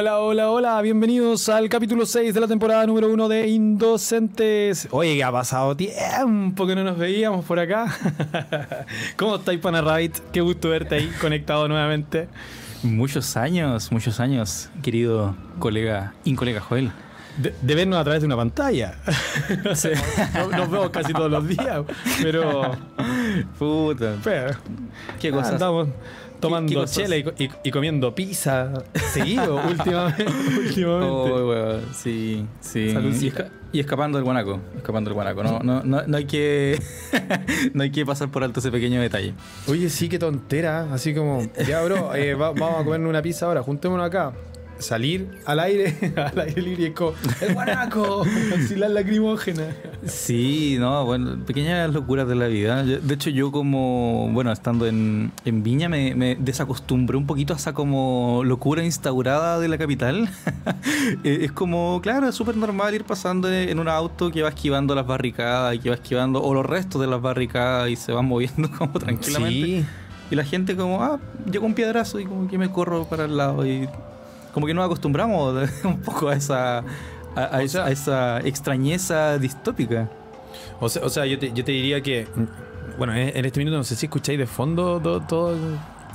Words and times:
Hola, 0.00 0.18
hola, 0.18 0.50
hola, 0.50 0.80
bienvenidos 0.80 1.50
al 1.50 1.68
capítulo 1.68 2.06
6 2.06 2.32
de 2.32 2.40
la 2.40 2.48
temporada 2.48 2.86
número 2.86 3.10
1 3.10 3.28
de 3.28 3.48
Indocentes. 3.48 4.88
Oye, 4.92 5.14
que 5.14 5.22
ha 5.22 5.30
pasado 5.30 5.76
tiempo 5.76 6.66
que 6.66 6.74
no 6.74 6.82
nos 6.84 6.96
veíamos 6.96 7.44
por 7.44 7.58
acá. 7.58 7.94
¿Cómo 9.18 9.36
estáis, 9.36 9.60
Pana 9.60 9.82
Rabbit? 9.82 10.16
Qué 10.32 10.40
gusto 10.40 10.70
verte 10.70 10.94
ahí 10.94 11.12
conectado 11.20 11.68
nuevamente. 11.68 12.28
Muchos 12.82 13.36
años, 13.36 13.92
muchos 13.92 14.20
años, 14.20 14.70
querido 14.82 15.36
colega, 15.58 16.14
incolega 16.24 16.62
Joel. 16.62 16.92
De, 17.36 17.54
de 17.60 17.74
vernos 17.74 18.00
a 18.00 18.04
través 18.04 18.22
de 18.22 18.26
una 18.26 18.36
pantalla. 18.36 18.94
Sí. 19.74 19.90
nos, 20.34 20.50
nos 20.50 20.70
vemos 20.70 20.88
casi 20.88 21.12
todos 21.12 21.30
los 21.30 21.46
días, 21.46 21.82
pero. 22.22 22.72
Puta. 23.58 24.16
pero 24.24 24.56
¿Qué 25.20 25.30
cosas? 25.30 25.52
Andamos 25.52 25.88
tomando 26.40 26.84
chela 26.86 27.16
y, 27.16 27.24
y- 27.38 27.50
y 27.64 27.70
comiendo 27.70 28.14
pizza 28.14 28.72
seguido 29.12 29.56
últimamente. 29.56 30.24
últimamente. 30.58 31.12
Oh, 31.32 31.48
weón, 31.48 31.80
sí, 31.94 32.46
sí. 32.60 32.80
Y, 32.80 32.92
Saludcita. 32.92 33.42
esca- 33.44 33.50
y 33.72 33.80
escapando 33.80 34.18
del 34.18 34.24
guanaco, 34.24 34.58
escapando 34.76 35.10
del 35.10 35.14
guanaco. 35.14 35.42
No, 35.44 35.60
no, 35.60 35.82
no, 35.84 36.02
no 36.06 36.16
hay 36.16 36.24
que 36.24 36.80
no 37.74 37.82
hay 37.84 37.90
que 37.90 38.04
pasar 38.04 38.28
por 38.30 38.42
alto 38.42 38.60
ese 38.60 38.70
pequeño 38.72 39.00
detalle. 39.00 39.34
Oye, 39.68 39.88
sí, 39.90 40.08
qué 40.08 40.18
tontera. 40.18 40.92
Así 40.92 41.14
como, 41.14 41.46
ya, 41.66 41.82
bro, 41.82 42.14
eh, 42.14 42.34
va- 42.34 42.50
vamos 42.52 42.80
a 42.80 42.84
comernos 42.84 43.08
una 43.10 43.22
pizza 43.22 43.46
ahora, 43.46 43.62
juntémonos 43.62 44.06
acá. 44.06 44.32
Salir 44.80 45.28
al 45.46 45.60
aire, 45.60 46.14
al 46.16 46.40
aire 46.40 46.62
libre 46.62 46.82
y 46.82 46.86
es 46.86 46.94
como, 46.94 47.14
¡el 47.40 47.54
guanaco! 47.54 48.24
La 48.76 48.88
lacrimógena. 48.88 49.64
Sí, 50.06 50.76
no, 50.78 51.04
bueno, 51.04 51.38
pequeñas 51.44 51.92
locuras 51.92 52.26
de 52.26 52.34
la 52.34 52.46
vida. 52.46 52.82
De 52.82 53.14
hecho, 53.14 53.30
yo 53.30 53.52
como, 53.52 54.30
bueno, 54.32 54.52
estando 54.52 54.86
en, 54.86 55.32
en 55.44 55.62
Viña 55.62 55.88
me, 55.88 56.14
me 56.14 56.36
desacostumbré 56.36 57.16
un 57.16 57.26
poquito 57.26 57.52
a 57.52 57.56
esa 57.56 57.74
como 57.74 58.42
locura 58.44 58.82
instaurada 58.84 59.58
de 59.58 59.68
la 59.68 59.78
capital. 59.78 60.28
Eh, 61.24 61.40
es 61.42 61.52
como, 61.52 62.00
claro, 62.02 62.28
es 62.28 62.34
súper 62.34 62.56
normal 62.56 62.94
ir 62.94 63.04
pasando 63.04 63.50
en 63.50 63.78
un 63.78 63.88
auto 63.88 64.30
que 64.30 64.42
va 64.42 64.50
esquivando 64.50 64.94
las 64.94 65.06
barricadas, 65.06 65.74
y 65.74 65.78
que 65.78 65.88
va 65.88 65.94
esquivando, 65.94 66.42
o 66.42 66.54
los 66.54 66.64
restos 66.64 67.00
de 67.00 67.06
las 67.06 67.20
barricadas 67.20 67.90
y 67.90 67.96
se 67.96 68.12
van 68.12 68.26
moviendo 68.26 68.70
como 68.70 68.98
tranquilamente. 68.98 69.66
Sí. 69.66 69.86
Y 70.30 70.36
la 70.36 70.44
gente 70.44 70.76
como, 70.76 71.02
ah, 71.02 71.18
llegó 71.50 71.66
un 71.66 71.74
piedrazo 71.74 72.20
y 72.20 72.24
como 72.24 72.48
que 72.48 72.56
me 72.58 72.70
corro 72.70 73.04
para 73.04 73.24
el 73.24 73.36
lado 73.36 73.66
y 73.66 73.88
como 74.52 74.66
que 74.66 74.74
nos 74.74 74.84
acostumbramos 74.84 75.68
un 75.84 76.00
poco 76.00 76.28
a 76.28 76.34
esa... 76.36 76.84
A, 77.36 77.62
esa, 77.62 77.68
sea- 77.72 77.84
a 77.86 77.90
esa 77.92 78.40
extrañeza 78.40 79.38
distópica. 79.38 80.10
O 80.80 80.88
sea, 80.88 81.02
o 81.04 81.08
sea 81.08 81.26
yo, 81.26 81.38
te, 81.38 81.52
yo 81.52 81.64
te 81.64 81.70
diría 81.70 82.00
que, 82.02 82.26
bueno, 82.98 83.14
en, 83.14 83.36
en 83.36 83.44
este 83.44 83.60
minuto 83.60 83.76
no 83.76 83.84
sé 83.84 83.94
si 83.94 84.06
escucháis 84.06 84.36
de 84.38 84.46
fondo 84.46 85.00
todo. 85.00 85.20
todo 85.20 85.56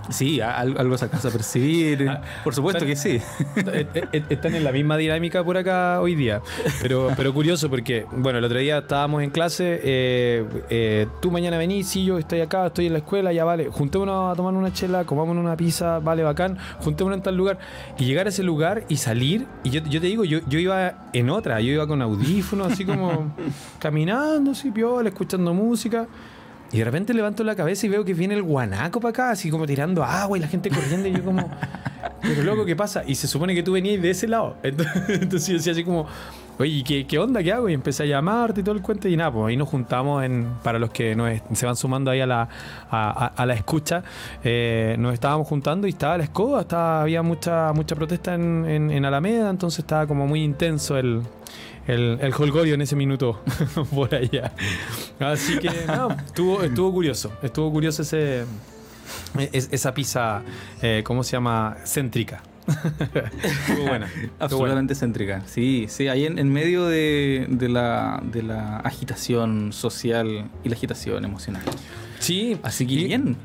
Sí, 0.09 0.39
algo 0.41 0.97
se 0.97 1.05
alcanza 1.05 1.29
a 1.29 1.31
percibir. 1.31 2.07
Ah, 2.09 2.21
Por 2.43 2.53
supuesto 2.53 2.85
que 2.85 2.95
sí. 2.95 3.19
Eh, 3.55 3.87
eh, 4.13 4.23
Están 4.29 4.53
en 4.55 4.63
la 4.63 4.71
misma 4.71 4.97
dinámica 4.97 5.43
por 5.43 5.57
acá 5.57 5.99
hoy 6.01 6.15
día. 6.15 6.41
Pero, 6.81 7.09
pero 7.17 7.33
curioso 7.33 7.69
porque, 7.69 8.05
bueno, 8.11 8.37
el 8.39 8.45
otro 8.45 8.59
día 8.59 8.79
estábamos 8.79 9.23
en 9.23 9.31
clase. 9.31 9.79
eh, 9.83 10.45
eh, 10.69 11.07
tú 11.21 11.31
mañana 11.31 11.57
venís, 11.57 11.87
sí, 11.87 12.05
yo 12.05 12.17
estoy 12.17 12.41
acá, 12.41 12.67
estoy 12.67 12.87
en 12.87 12.93
la 12.93 12.99
escuela, 12.99 13.33
ya 13.33 13.43
vale. 13.45 13.67
Juntémonos 13.69 14.31
a 14.31 14.35
tomar 14.35 14.53
una 14.53 14.71
chela, 14.71 15.05
comámonos 15.05 15.43
una 15.43 15.57
pizza, 15.57 15.99
vale, 15.99 16.23
bacán. 16.23 16.57
Juntémonos 16.79 17.17
en 17.17 17.23
tal 17.23 17.35
lugar. 17.35 17.57
Y 17.97 18.05
llegar 18.05 18.27
a 18.27 18.29
ese 18.29 18.43
lugar 18.43 18.83
y 18.89 18.97
salir. 18.97 19.47
Y 19.63 19.71
yo, 19.71 19.81
yo 19.83 19.99
te 20.01 20.07
digo, 20.07 20.23
yo, 20.23 20.39
yo 20.47 20.59
iba 20.59 21.09
en 21.13 21.29
otra. 21.29 21.59
Yo 21.61 21.71
iba 21.73 21.87
con 21.87 22.01
audífonos, 22.01 22.71
así 22.71 22.85
como 22.85 23.33
caminando, 23.79 24.51
así, 24.51 24.71
piola, 24.71 25.09
escuchando 25.09 25.53
música. 25.53 26.07
Y 26.71 26.79
de 26.79 26.83
repente 26.85 27.13
levanto 27.13 27.43
la 27.43 27.55
cabeza 27.55 27.85
y 27.85 27.89
veo 27.89 28.03
que 28.03 28.13
viene 28.13 28.33
el 28.33 28.43
guanaco 28.43 28.99
para 28.99 29.09
acá, 29.11 29.29
así 29.31 29.49
como 29.49 29.65
tirando 29.65 30.03
agua 30.03 30.37
y 30.37 30.41
la 30.41 30.47
gente 30.47 30.69
corriendo. 30.69 31.07
Y 31.07 31.13
yo 31.13 31.23
como, 31.23 31.49
pero 32.21 32.43
loco, 32.43 32.65
¿qué 32.65 32.75
pasa? 32.75 33.03
Y 33.05 33.15
se 33.15 33.27
supone 33.27 33.53
que 33.55 33.63
tú 33.63 33.73
venías 33.73 34.01
de 34.01 34.09
ese 34.09 34.27
lado. 34.27 34.57
Entonces, 34.63 35.47
yo 35.47 35.53
decía 35.53 35.71
así 35.71 35.83
como, 35.85 36.05
oye, 36.59 36.83
¿qué, 36.85 37.05
¿qué 37.07 37.17
onda? 37.19 37.41
¿Qué 37.43 37.53
hago? 37.53 37.69
Y 37.69 37.73
empecé 37.73 38.03
a 38.03 38.05
llamarte 38.07 38.59
y 38.59 38.63
todo 38.63 38.75
el 38.75 38.81
cuento. 38.81 39.07
Y 39.07 39.15
nada, 39.15 39.31
pues 39.31 39.45
ahí 39.47 39.55
nos 39.57 39.69
juntamos 39.69 40.23
en, 40.23 40.47
para 40.63 40.77
los 40.79 40.89
que 40.89 41.15
nos, 41.15 41.31
se 41.53 41.65
van 41.65 41.75
sumando 41.77 42.11
ahí 42.11 42.19
a 42.19 42.25
la, 42.27 42.49
a- 42.89 43.27
a 43.37 43.45
la 43.45 43.53
escucha, 43.53 44.03
eh, 44.43 44.95
nos 44.99 45.13
estábamos 45.13 45.47
juntando 45.47 45.87
y 45.87 45.91
estaba 45.91 46.17
la 46.17 46.23
escoba, 46.25 46.61
estaba, 46.61 47.03
había 47.03 47.21
mucha, 47.21 47.71
mucha 47.73 47.95
protesta 47.95 48.33
en, 48.33 48.65
en, 48.67 48.91
en 48.91 49.05
Alameda, 49.05 49.49
entonces 49.49 49.79
estaba 49.79 50.07
como 50.07 50.27
muy 50.27 50.43
intenso 50.43 50.97
el, 50.97 51.21
el, 51.87 52.17
el 52.21 52.33
holgorio 52.33 52.73
en 52.73 52.81
ese 52.81 52.95
minuto 52.95 53.41
por 53.93 54.13
allá. 54.15 54.53
Así 55.19 55.57
que, 55.59 55.69
no, 55.87 56.11
estuvo, 56.11 56.63
estuvo 56.63 56.91
curioso. 56.91 57.31
Estuvo 57.41 57.71
curioso 57.71 58.01
ese, 58.01 58.45
es- 59.51 59.69
esa 59.71 59.93
pizza, 59.93 60.41
eh, 60.81 61.01
¿cómo 61.05 61.23
se 61.23 61.33
llama? 61.33 61.77
Céntrica. 61.85 62.41
estuvo 62.67 63.87
buena. 63.87 64.05
estuvo 64.07 64.17
buena. 64.17 64.35
Absolutamente 64.39 64.95
céntrica. 64.95 65.43
Sí, 65.45 65.85
sí, 65.87 66.07
ahí 66.07 66.25
en, 66.25 66.39
en 66.39 66.51
medio 66.51 66.85
de, 66.87 67.45
de 67.49 67.69
la, 67.69 68.21
de 68.31 68.41
la 68.41 68.77
agitación 68.77 69.71
social 69.71 70.49
y 70.63 70.69
la 70.69 70.75
agitación 70.75 71.23
emocional. 71.25 71.61
Sí, 72.19 72.57
Así 72.63 72.87
que 72.87 72.95
bien. 72.95 73.37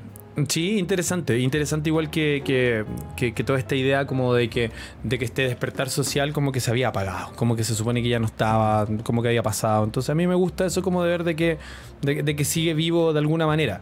Sí, 0.49 0.79
interesante. 0.79 1.39
Interesante 1.39 1.89
igual 1.91 2.11
que, 2.11 2.43
que- 2.45 2.85
que- 3.17 3.33
que 3.35 3.45
toda 3.45 3.59
esta 3.59 3.75
idea 3.75 4.07
como 4.07 4.35
de 4.35 4.49
que, 4.49 4.71
de 5.03 5.19
que 5.19 5.25
este 5.25 5.43
despertar 5.43 5.89
social 5.91 6.33
como 6.33 6.53
que 6.53 6.61
se 6.61 6.71
había 6.71 6.89
apagado, 6.89 7.33
como 7.37 7.57
que 7.57 7.65
se 7.65 7.75
supone 7.75 8.03
que 8.03 8.09
ya 8.09 8.19
no 8.19 8.27
estaba, 8.27 8.87
como 9.05 9.23
que 9.23 9.29
había 9.29 9.43
pasado. 9.43 9.85
Entonces 9.85 10.11
a 10.11 10.15
mí 10.15 10.27
me 10.27 10.35
gusta 10.35 10.67
eso 10.67 10.83
como 10.83 11.03
de 11.03 11.11
ver 11.11 11.25
de 11.25 11.37
que, 11.37 11.59
de, 12.03 12.23
de 12.23 12.37
que 12.37 12.45
sigue 12.45 12.75
vivo 12.75 13.13
de 13.13 13.19
alguna 13.21 13.47
manera. 13.47 13.81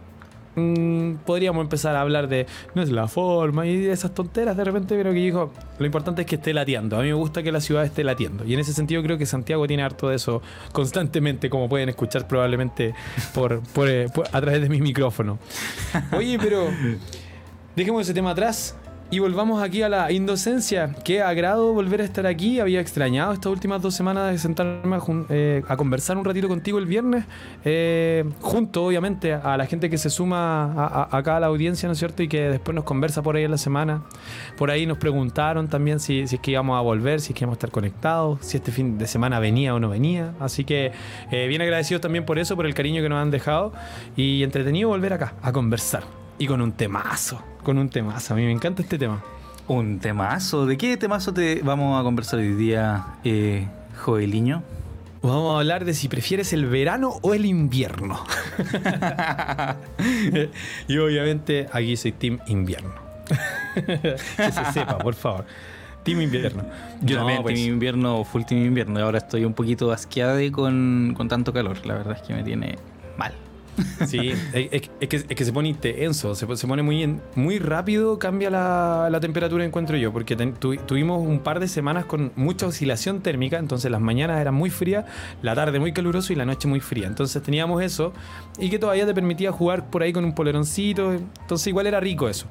Mm, 0.58 1.18
podríamos 1.24 1.62
empezar 1.62 1.94
a 1.96 2.00
hablar 2.00 2.28
de 2.28 2.46
no 2.74 2.82
es 2.82 2.90
la 2.90 3.06
forma 3.08 3.66
y 3.66 3.86
esas 3.86 4.12
tonteras 4.14 4.56
de 4.56 4.64
repente, 4.64 4.96
pero 4.96 5.10
que 5.12 5.18
dijo, 5.18 5.52
lo 5.78 5.86
importante 5.86 6.22
es 6.22 6.26
que 6.26 6.34
esté 6.36 6.52
latiendo. 6.52 6.96
A 6.96 7.00
mí 7.02 7.06
me 7.08 7.14
gusta 7.14 7.42
que 7.42 7.52
la 7.52 7.60
ciudad 7.60 7.84
esté 7.84 8.02
latiendo. 8.04 8.44
Y 8.44 8.54
en 8.54 8.60
ese 8.60 8.72
sentido 8.72 9.02
creo 9.02 9.18
que 9.18 9.26
Santiago 9.26 9.66
tiene 9.66 9.82
harto 9.82 10.08
de 10.08 10.16
eso 10.16 10.42
constantemente, 10.72 11.48
como 11.50 11.68
pueden 11.68 11.88
escuchar 11.88 12.26
probablemente 12.26 12.94
por, 13.34 13.60
por, 13.60 13.88
eh, 13.88 14.06
por- 14.12 14.26
a 14.32 14.40
través 14.40 14.60
de 14.62 14.68
mi 14.68 14.80
micrófono. 14.80 15.38
Oye, 16.16 16.38
pero 16.38 16.68
dejemos 17.76 18.02
ese 18.02 18.14
tema 18.14 18.30
atrás 18.30 18.76
y 19.10 19.20
volvamos 19.20 19.62
aquí 19.62 19.82
a 19.82 19.88
la 19.88 20.12
indocencia. 20.12 20.94
Qué 21.02 21.22
agrado 21.22 21.72
volver 21.72 22.02
a 22.02 22.04
estar 22.04 22.26
aquí. 22.26 22.60
Había 22.60 22.80
extrañado 22.80 23.32
estas 23.32 23.50
últimas 23.50 23.80
dos 23.80 23.94
semanas 23.94 24.30
de 24.30 24.38
sentarme 24.38 24.96
a, 24.96 25.00
eh, 25.30 25.62
conversar 25.78 26.18
un 26.18 26.24
ratito 26.24 26.46
contigo 26.46 26.78
el 26.78 26.84
viernes, 26.84 27.24
eh, 27.64 28.24
junto 28.40 28.84
obviamente 28.84 29.32
a 29.32 29.56
la 29.56 29.66
gente 29.66 29.88
que 29.88 29.96
se 29.96 30.10
suma 30.10 31.08
acá 31.10 31.38
a 31.38 31.40
la 31.40 31.46
audiencia, 31.46 31.86
¿no 31.86 31.94
es 31.94 31.98
cierto? 31.98 32.22
Y 32.22 32.28
que 32.28 32.50
después 32.50 32.74
nos 32.74 32.84
conversa 32.84 33.22
por 33.22 33.36
ahí 33.36 33.44
en 33.44 33.50
la 33.50 33.58
semana. 33.58 34.02
Por 34.58 34.70
ahí 34.70 34.86
nos 34.86 34.98
preguntaron 34.98 35.68
también 35.68 36.00
si, 36.00 36.26
si 36.26 36.36
es 36.36 36.42
que 36.42 36.50
íbamos 36.50 36.76
a 36.76 36.82
volver, 36.82 37.20
si 37.20 37.32
es 37.32 37.38
que 37.38 37.44
íbamos 37.44 37.56
a 37.56 37.58
estar 37.58 37.70
conectados, 37.70 38.40
si 38.42 38.58
este 38.58 38.72
fin 38.72 38.98
de 38.98 39.06
semana 39.06 39.38
venía 39.38 39.74
o 39.74 39.80
no 39.80 39.88
venía. 39.88 40.34
Así 40.38 40.64
que 40.64 40.92
eh, 41.30 41.46
bien 41.48 41.62
agradecidos 41.62 42.02
también 42.02 42.26
por 42.26 42.38
eso, 42.38 42.56
por 42.56 42.66
el 42.66 42.74
cariño 42.74 43.02
que 43.02 43.08
nos 43.08 43.22
han 43.22 43.30
dejado 43.30 43.72
y 44.16 44.42
entretenido 44.42 44.90
volver 44.90 45.14
acá 45.14 45.34
a 45.40 45.52
conversar. 45.52 46.27
Y 46.38 46.46
con 46.46 46.60
un 46.60 46.72
temazo, 46.72 47.42
con 47.64 47.78
un 47.78 47.88
temazo. 47.88 48.34
A 48.34 48.36
mí 48.36 48.44
me 48.44 48.52
encanta 48.52 48.82
este 48.82 48.98
tema. 48.98 49.22
Un 49.66 49.98
temazo. 49.98 50.66
¿De 50.66 50.78
qué 50.78 50.96
temazo 50.96 51.34
te 51.34 51.60
vamos 51.62 52.00
a 52.00 52.04
conversar 52.04 52.38
hoy 52.38 52.54
día, 52.54 53.04
eh, 53.24 53.66
Joeliño? 53.98 54.62
Vamos 55.20 55.56
a 55.56 55.58
hablar 55.58 55.84
de 55.84 55.94
si 55.94 56.08
prefieres 56.08 56.52
el 56.52 56.66
verano 56.66 57.14
o 57.22 57.34
el 57.34 57.44
invierno. 57.44 58.24
y 60.88 60.98
obviamente 60.98 61.66
aquí 61.72 61.96
soy 61.96 62.12
Team 62.12 62.38
Invierno. 62.46 62.94
que 63.74 64.52
se 64.52 64.72
sepa, 64.72 64.98
por 64.98 65.14
favor. 65.14 65.44
Team 66.04 66.22
Invierno. 66.22 66.62
Yo 67.02 67.16
No, 67.16 67.22
también, 67.22 67.42
pues, 67.42 67.54
team 67.56 67.68
invierno, 67.68 68.24
full 68.24 68.44
team 68.44 68.64
invierno. 68.64 69.00
Y 69.00 69.02
ahora 69.02 69.18
estoy 69.18 69.44
un 69.44 69.54
poquito 69.54 69.90
asqueado 69.90 70.38
con, 70.52 71.14
con 71.16 71.28
tanto 71.28 71.52
calor. 71.52 71.84
La 71.84 71.94
verdad 71.94 72.16
es 72.16 72.22
que 72.22 72.32
me 72.32 72.44
tiene 72.44 72.78
mal. 73.18 73.34
Sí, 74.06 74.32
es, 74.52 74.68
es- 75.00 75.08
que, 75.08 75.16
es 75.16 75.24
que 75.24 75.44
se 75.44 75.52
pone 75.52 75.68
intenso, 75.68 76.34
se, 76.34 76.56
se 76.56 76.66
pone 76.66 76.82
muy, 76.82 77.18
muy 77.34 77.58
rápido, 77.58 78.18
cambia 78.18 78.50
la, 78.50 79.18
temperatura, 79.20 79.64
encuentro 79.64 79.96
yo, 79.96 80.12
porque 80.12 80.36
tuvimos 80.36 81.26
un 81.26 81.40
par 81.40 81.60
de 81.60 81.68
semanas 81.68 82.04
con 82.04 82.32
mucha 82.36 82.66
oscilación 82.66 83.20
térmica, 83.20 83.58
entonces 83.58 83.90
las 83.90 84.00
mañanas 84.00 84.40
eran 84.40 84.54
muy 84.54 84.70
frías, 84.70 85.04
la 85.42 85.54
tarde 85.54 85.78
muy 85.80 85.92
caluroso 85.92 86.32
y 86.32 86.36
la 86.36 86.44
noche 86.44 86.68
muy 86.68 86.80
fría. 86.80 87.06
Entonces 87.06 87.42
teníamos 87.42 87.82
eso 87.82 88.12
y 88.58 88.70
que 88.70 88.78
todavía 88.78 89.06
te 89.06 89.14
permitía 89.14 89.52
jugar 89.52 89.90
por 89.90 90.02
ahí 90.02 90.12
con 90.12 90.24
un 90.24 90.34
poleroncito, 90.34 91.12
entonces 91.12 91.66
igual 91.66 91.86
era 91.86 92.00
rico 92.00 92.28
eso. 92.28 92.46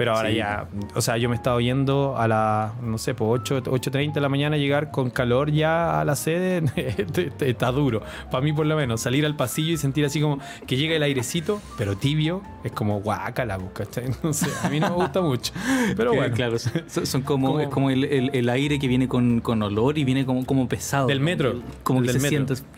Pero 0.00 0.16
ahora 0.16 0.30
Sí. 0.30 0.36
ya, 0.36 0.66
o 0.94 1.02
sea, 1.02 1.18
yo 1.18 1.28
me 1.28 1.34
he 1.34 1.36
estado 1.36 1.60
yendo 1.60 2.16
a 2.16 2.26
las, 2.26 2.80
no 2.80 2.96
sé, 2.96 3.12
pues 3.12 3.28
8, 3.42 3.64
8.30 3.66 4.14
de 4.14 4.20
la 4.22 4.30
mañana, 4.30 4.56
llegar 4.56 4.90
con 4.90 5.10
calor 5.10 5.50
ya 5.50 6.00
a 6.00 6.06
la 6.06 6.16
sede, 6.16 6.62
está 7.40 7.70
duro. 7.70 8.00
Para 8.30 8.42
mí 8.42 8.54
por 8.54 8.64
lo 8.64 8.76
menos, 8.76 9.02
salir 9.02 9.26
al 9.26 9.36
pasillo 9.36 9.74
y 9.74 9.76
sentir 9.76 10.06
así 10.06 10.18
como 10.22 10.38
que 10.66 10.78
llega 10.78 10.96
el 10.96 11.02
airecito, 11.02 11.60
pero 11.76 11.98
tibio, 11.98 12.40
es 12.64 12.72
como 12.72 13.00
guácala, 13.02 13.58
¿cachai? 13.74 14.04
No 14.22 14.32
sé, 14.32 14.46
a 14.64 14.70
mí 14.70 14.80
no 14.80 14.88
me 14.88 14.94
gusta 14.96 15.20
mucho. 15.20 15.52
Pero 15.94 16.14
bueno, 16.14 16.34
Claro, 16.34 16.58
son, 16.58 17.04
son 17.04 17.20
como, 17.20 17.48
Como- 17.48 17.60
es 17.60 17.68
como 17.68 17.90
el, 17.90 18.04
el- 18.04 18.30
el 18.32 18.48
aire 18.48 18.78
que 18.78 18.88
viene 18.88 19.06
con, 19.06 19.40
con 19.42 19.62
olor 19.62 19.98
y 19.98 20.04
viene 20.04 20.24
como, 20.24 20.46
como 20.46 20.66
pesado. 20.66 21.08
Del 21.08 21.20
metro, 21.20 21.56
Como 21.82 21.98
el 22.00 22.06
que 22.06 22.12
del 22.14 22.22
se 22.22 22.30
metro. 22.30 22.56
siente. 22.56 22.70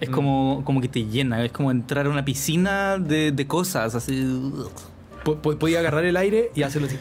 Es 0.00 0.08
como, 0.08 0.62
como 0.64 0.80
que 0.80 0.88
te 0.88 1.04
llena, 1.04 1.44
es 1.44 1.50
como 1.52 1.70
entrar 1.72 2.06
a 2.06 2.10
una 2.10 2.24
piscina 2.24 2.96
de, 2.96 3.32
de 3.32 3.46
cosas, 3.48 3.94
así. 3.96 4.24
Po- 5.24 5.36
po- 5.42 5.58
podía 5.58 5.80
agarrar 5.80 6.04
el 6.04 6.16
aire 6.16 6.50
y 6.54 6.62
hacerlo 6.62 6.88
así. 6.88 6.98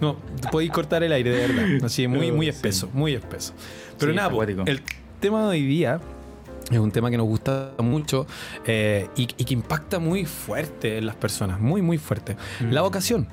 no, 0.00 0.16
podéis 0.50 0.70
cortar 0.72 1.02
el 1.02 1.12
aire, 1.12 1.30
de 1.30 1.46
verdad. 1.46 1.84
Así, 1.84 2.06
muy, 2.08 2.32
muy 2.32 2.46
Sí. 2.46 2.50
espeso, 2.50 2.88
muy 2.92 3.14
espeso. 3.14 3.52
Pero 3.98 4.12
Sí, 4.12 4.16
nada, 4.16 4.28
acuático. 4.28 4.62
el 4.66 4.80
tema 5.20 5.42
de 5.42 5.48
hoy 5.48 5.62
día 5.66 6.00
es 6.70 6.78
un 6.78 6.90
tema 6.90 7.10
que 7.10 7.16
nos 7.16 7.26
gusta 7.26 7.72
mucho 7.78 8.26
eh, 8.66 9.08
y, 9.16 9.22
y 9.22 9.44
que 9.44 9.52
impacta 9.54 9.98
muy 9.98 10.24
fuerte 10.24 10.98
en 10.98 11.06
las 11.06 11.14
personas, 11.16 11.60
muy, 11.60 11.82
muy 11.82 11.98
fuerte. 11.98 12.36
La 12.70 12.80
Mm. 12.80 12.84
vocación. 12.84 13.28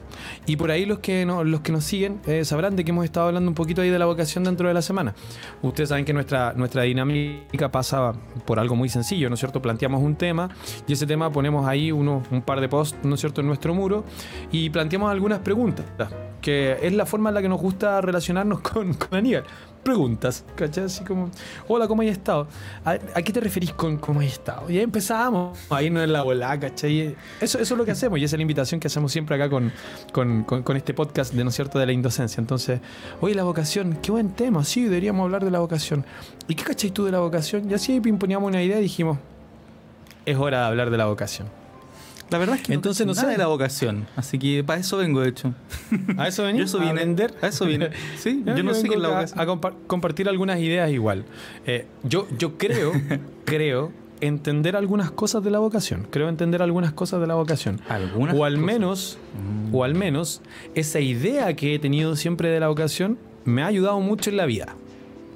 Y 0.45 0.55
por 0.57 0.69
ahí 0.71 0.85
los 0.85 0.99
que, 0.99 1.25
no- 1.25 1.43
los 1.43 1.61
que 1.61 1.71
nos 1.71 1.83
siguen 1.85 2.19
eh, 2.27 2.43
sabrán 2.45 2.75
de 2.75 2.83
que 2.83 2.91
hemos 2.91 3.05
estado 3.05 3.27
hablando 3.27 3.49
un 3.49 3.55
poquito 3.55 3.81
ahí 3.81 3.89
de 3.89 3.97
la 3.99 4.05
vocación 4.05 4.43
dentro 4.43 4.67
de 4.67 4.73
la 4.73 4.81
semana. 4.81 5.13
Ustedes 5.61 5.89
saben 5.89 6.03
que 6.05 6.13
nuestra, 6.13 6.53
nuestra 6.53 6.83
dinámica 6.83 7.71
pasa 7.71 8.13
por 8.45 8.59
algo 8.59 8.75
muy 8.75 8.89
sencillo, 8.89 9.29
¿no 9.29 9.35
es 9.35 9.39
cierto? 9.39 9.61
Planteamos 9.61 10.01
un 10.03 10.15
tema 10.15 10.49
y 10.87 10.93
ese 10.93 11.05
tema 11.07 11.31
ponemos 11.31 11.67
ahí 11.67 11.91
uno, 11.91 12.21
un 12.31 12.41
par 12.41 12.59
de 12.59 12.67
posts, 12.67 12.97
¿no 13.03 13.15
es 13.15 13.21
cierto?, 13.21 13.41
en 13.41 13.47
nuestro 13.47 13.73
muro 13.73 14.03
y 14.51 14.69
planteamos 14.69 15.09
algunas 15.11 15.39
preguntas, 15.39 15.85
que 16.41 16.77
es 16.81 16.93
la 16.93 17.05
forma 17.05 17.29
en 17.29 17.35
la 17.35 17.41
que 17.41 17.49
nos 17.49 17.61
gusta 17.61 18.01
relacionarnos 18.01 18.59
con, 18.61 18.93
con 18.95 19.17
Aníbal. 19.17 19.43
Preguntas, 19.83 20.45
¿cachai? 20.55 20.83
Así 20.83 21.03
como, 21.03 21.31
hola, 21.67 21.87
¿cómo 21.87 22.03
has 22.03 22.09
estado? 22.09 22.47
¿A, 22.85 22.97
qué 22.99 23.33
te 23.33 23.39
referís 23.39 23.73
con 23.73 23.97
cómo 23.97 24.19
has 24.19 24.27
estado? 24.27 24.69
Y 24.69 24.77
ahí 24.77 24.83
empezamos 24.83 25.57
a 25.71 25.81
irnos 25.81 26.03
en 26.03 26.13
la 26.13 26.21
bola, 26.21 26.59
¿cachai? 26.59 27.15
Eso, 27.39 27.57
eso 27.57 27.73
es 27.73 27.77
lo 27.77 27.83
que 27.83 27.89
hacemos 27.89 28.19
y 28.19 28.23
esa 28.23 28.35
es 28.35 28.37
la 28.37 28.43
invitación 28.43 28.79
que 28.79 28.85
hacemos 28.85 29.11
siempre 29.11 29.35
acá 29.35 29.49
con, 29.49 29.71
con, 30.11 30.43
con- 30.43 30.77
este 30.77 30.93
podcast 30.93 31.33
de, 31.33 31.43
¿no 31.43 31.49
es 31.49 31.55
cierto?, 31.55 31.79
de 31.79 31.87
la 31.87 31.93
indocencia. 31.93 32.39
Entonces, 32.39 32.79
oye, 33.21 33.33
la 33.33 33.43
vocación, 33.43 33.97
qué 34.03 34.11
buen 34.11 34.29
tema, 34.29 34.63
sí, 34.63 34.83
deberíamos 34.83 35.23
hablar 35.23 35.43
de 35.43 35.49
la 35.49 35.59
vocación. 35.59 36.05
¿Y 36.47 36.53
qué 36.53 36.63
cachai 36.63 36.91
tú 36.91 37.05
de 37.05 37.11
la 37.11 37.19
vocación? 37.19 37.67
Y 37.69 37.73
así 37.73 37.99
pimponíamos 37.99 38.47
una 38.47 38.61
idea 38.61 38.77
y 38.77 38.83
dijimos, 38.83 39.17
es 40.27 40.37
hora 40.37 40.59
de 40.59 40.65
hablar 40.65 40.91
de 40.91 40.97
la 40.97 41.07
vocación. 41.07 41.47
La 42.31 42.37
verdad 42.37 42.55
es 42.55 42.61
que 42.63 42.73
Entonces, 42.73 43.05
no 43.05 43.11
no 43.11 43.15
sé 43.15 43.21
nada 43.21 43.33
de 43.33 43.37
la 43.37 43.47
vocación, 43.47 44.07
así 44.15 44.39
que 44.39 44.63
para 44.63 44.79
eso 44.79 44.97
vengo, 44.97 45.19
de 45.21 45.29
hecho. 45.29 45.53
¿A 46.17 46.27
eso 46.29 46.41
Yo 46.43 46.47
venís? 46.47 46.63
eso 46.63 46.77
¿A 46.77 46.81
vine. 46.81 46.91
aprender? 46.93 47.33
A 47.41 47.47
eso 47.47 47.65
vine. 47.65 47.89
Sí, 48.17 48.41
yo 48.45 48.63
no 48.63 48.73
sé 48.73 48.87
qué 48.87 48.95
es 48.95 49.01
la 49.01 49.09
a- 49.09 49.11
vocación. 49.11 49.39
A, 49.39 49.45
compa- 49.45 49.73
compartir 49.87 50.29
algunas 50.29 50.59
ideas 50.59 50.89
igual. 50.91 51.25
Eh, 51.65 51.85
yo, 52.03 52.27
yo 52.37 52.57
creo, 52.57 52.93
creo 53.45 53.91
entender 54.21 54.75
algunas 54.75 55.11
cosas 55.11 55.43
de 55.43 55.51
la 55.51 55.59
vocación. 55.59 56.07
Creo 56.09 56.29
entender 56.29 56.61
algunas 56.61 56.93
cosas 56.93 57.19
de 57.21 57.27
la 57.27 57.35
vocación. 57.35 57.81
Algunas 57.89 58.35
o 58.35 58.45
al 58.45 58.53
cosas. 58.53 58.65
menos, 58.65 59.17
Mm. 59.35 59.75
o 59.75 59.83
al 59.83 59.95
menos, 59.95 60.41
esa 60.75 60.99
idea 60.99 61.53
que 61.55 61.75
he 61.75 61.79
tenido 61.79 62.15
siempre 62.15 62.49
de 62.49 62.59
la 62.59 62.67
vocación 62.69 63.17
me 63.45 63.63
ha 63.63 63.65
ayudado 63.67 63.99
mucho 63.99 64.29
en 64.29 64.37
la 64.37 64.45
vida. 64.45 64.75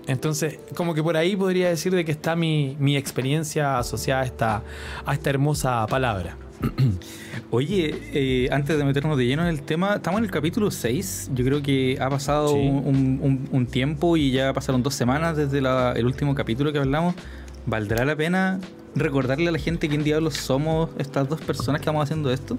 Entonces, 0.08 0.60
como 0.76 0.94
que 0.94 1.02
por 1.02 1.18
ahí 1.18 1.36
podría 1.36 1.68
decir 1.70 1.94
de 1.96 2.06
que 2.06 2.12
está 2.12 2.36
mi, 2.36 2.78
mi 2.80 2.96
experiencia 2.96 3.80
asociada 3.80 4.22
a 4.22 4.26
esta, 4.26 4.62
a 5.06 5.14
esta 5.14 5.30
hermosa 5.32 5.86
palabra. 5.88 6.38
Oye, 7.52 7.96
eh, 8.14 8.50
antes 8.52 8.78
de 8.78 8.84
meternos 8.84 9.18
de 9.18 9.26
lleno 9.26 9.44
en 9.44 9.50
el 9.50 9.62
tema, 9.62 9.96
estamos 9.96 10.20
en 10.20 10.26
el 10.26 10.32
capítulo 10.32 10.72
6. 10.72 11.32
Yo 11.34 11.46
creo 11.46 11.62
que 11.62 11.98
ha 12.02 12.10
pasado 12.10 12.50
Sí. 12.50 12.56
un, 12.56 13.20
un- 13.22 13.50
un 13.52 13.66
tiempo 13.68 14.18
y 14.18 14.32
ya 14.32 14.54
pasaron 14.54 14.84
dos 14.84 14.94
semanas 14.96 15.38
desde 15.38 15.62
la- 15.62 15.94
el 15.96 16.06
último 16.06 16.36
capítulo 16.36 16.72
que 16.74 16.80
hablamos. 16.80 17.16
¿Valdrá 17.66 18.06
la 18.06 18.16
pena 18.16 18.60
recordarle 18.96 19.50
a 19.50 19.52
la 19.52 19.60
gente 19.60 19.90
quién 19.90 20.04
diablos 20.04 20.36
somos 20.36 20.90
estas 20.98 21.28
dos 21.28 21.42
personas 21.42 21.82
que 21.82 21.88
vamos 21.88 22.04
haciendo 22.04 22.32
esto? 22.32 22.58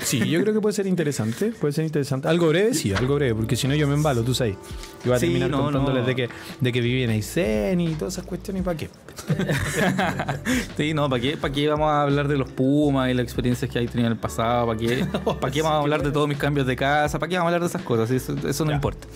Sí, 0.00 0.28
yo 0.28 0.40
creo 0.40 0.54
que 0.54 0.60
puede 0.60 0.74
ser 0.74 0.86
interesante, 0.86 1.52
puede 1.52 1.72
ser 1.72 1.84
interesante. 1.84 2.28
Algo 2.28 2.48
breve, 2.48 2.74
sí, 2.74 2.92
algo 2.94 3.14
breve, 3.16 3.34
porque 3.34 3.56
si 3.56 3.68
no 3.68 3.74
yo 3.74 3.86
me 3.86 3.94
embalo, 3.94 4.22
tú 4.22 4.34
sabes. 4.34 4.56
Y 5.04 5.08
voy 5.08 5.16
a 5.16 5.18
Sí, 5.18 5.26
terminar 5.26 5.50
no, 5.50 5.62
contándoles 5.64 6.02
no. 6.02 6.06
de 6.08 6.14
que, 6.16 6.28
de 6.60 6.72
que 6.72 6.80
viví 6.80 7.02
en 7.02 7.10
Aysén 7.10 7.80
y 7.80 7.94
todas 7.94 8.14
esas 8.14 8.24
cuestiones, 8.26 8.62
¿y 8.62 8.64
para 8.64 8.76
qué? 8.78 8.88
Sí, 10.76 10.94
no, 10.94 11.08
¿para 11.08 11.20
qué, 11.20 11.36
¿para 11.36 11.52
qué 11.52 11.68
vamos 11.68 11.88
a 11.90 12.02
hablar 12.02 12.28
de 12.28 12.36
los 12.36 12.48
Pumas 12.50 13.10
y 13.10 13.14
las 13.14 13.24
experiencias 13.24 13.70
que 13.70 13.78
hay 13.78 13.86
tenido 13.86 14.06
en 14.08 14.12
el 14.14 14.18
pasado? 14.18 14.66
¿Para 14.66 14.78
qué, 14.78 15.04
¿para 15.40 15.52
qué 15.52 15.62
vamos 15.62 15.76
a 15.76 15.80
hablar 15.80 16.02
de 16.02 16.10
todos 16.10 16.28
mis 16.28 16.38
cambios 16.38 16.66
de 16.66 16.76
casa? 16.76 17.18
¿Para 17.18 17.28
qué 17.28 17.36
vamos 17.36 17.46
a 17.46 17.54
hablar 17.54 17.60
de 17.62 17.66
esas 17.68 17.82
cosas? 17.82 18.10
Eso, 18.10 18.34
eso 18.48 18.64
no 18.64 18.70
Ya. 18.70 18.76
importa. 18.76 19.06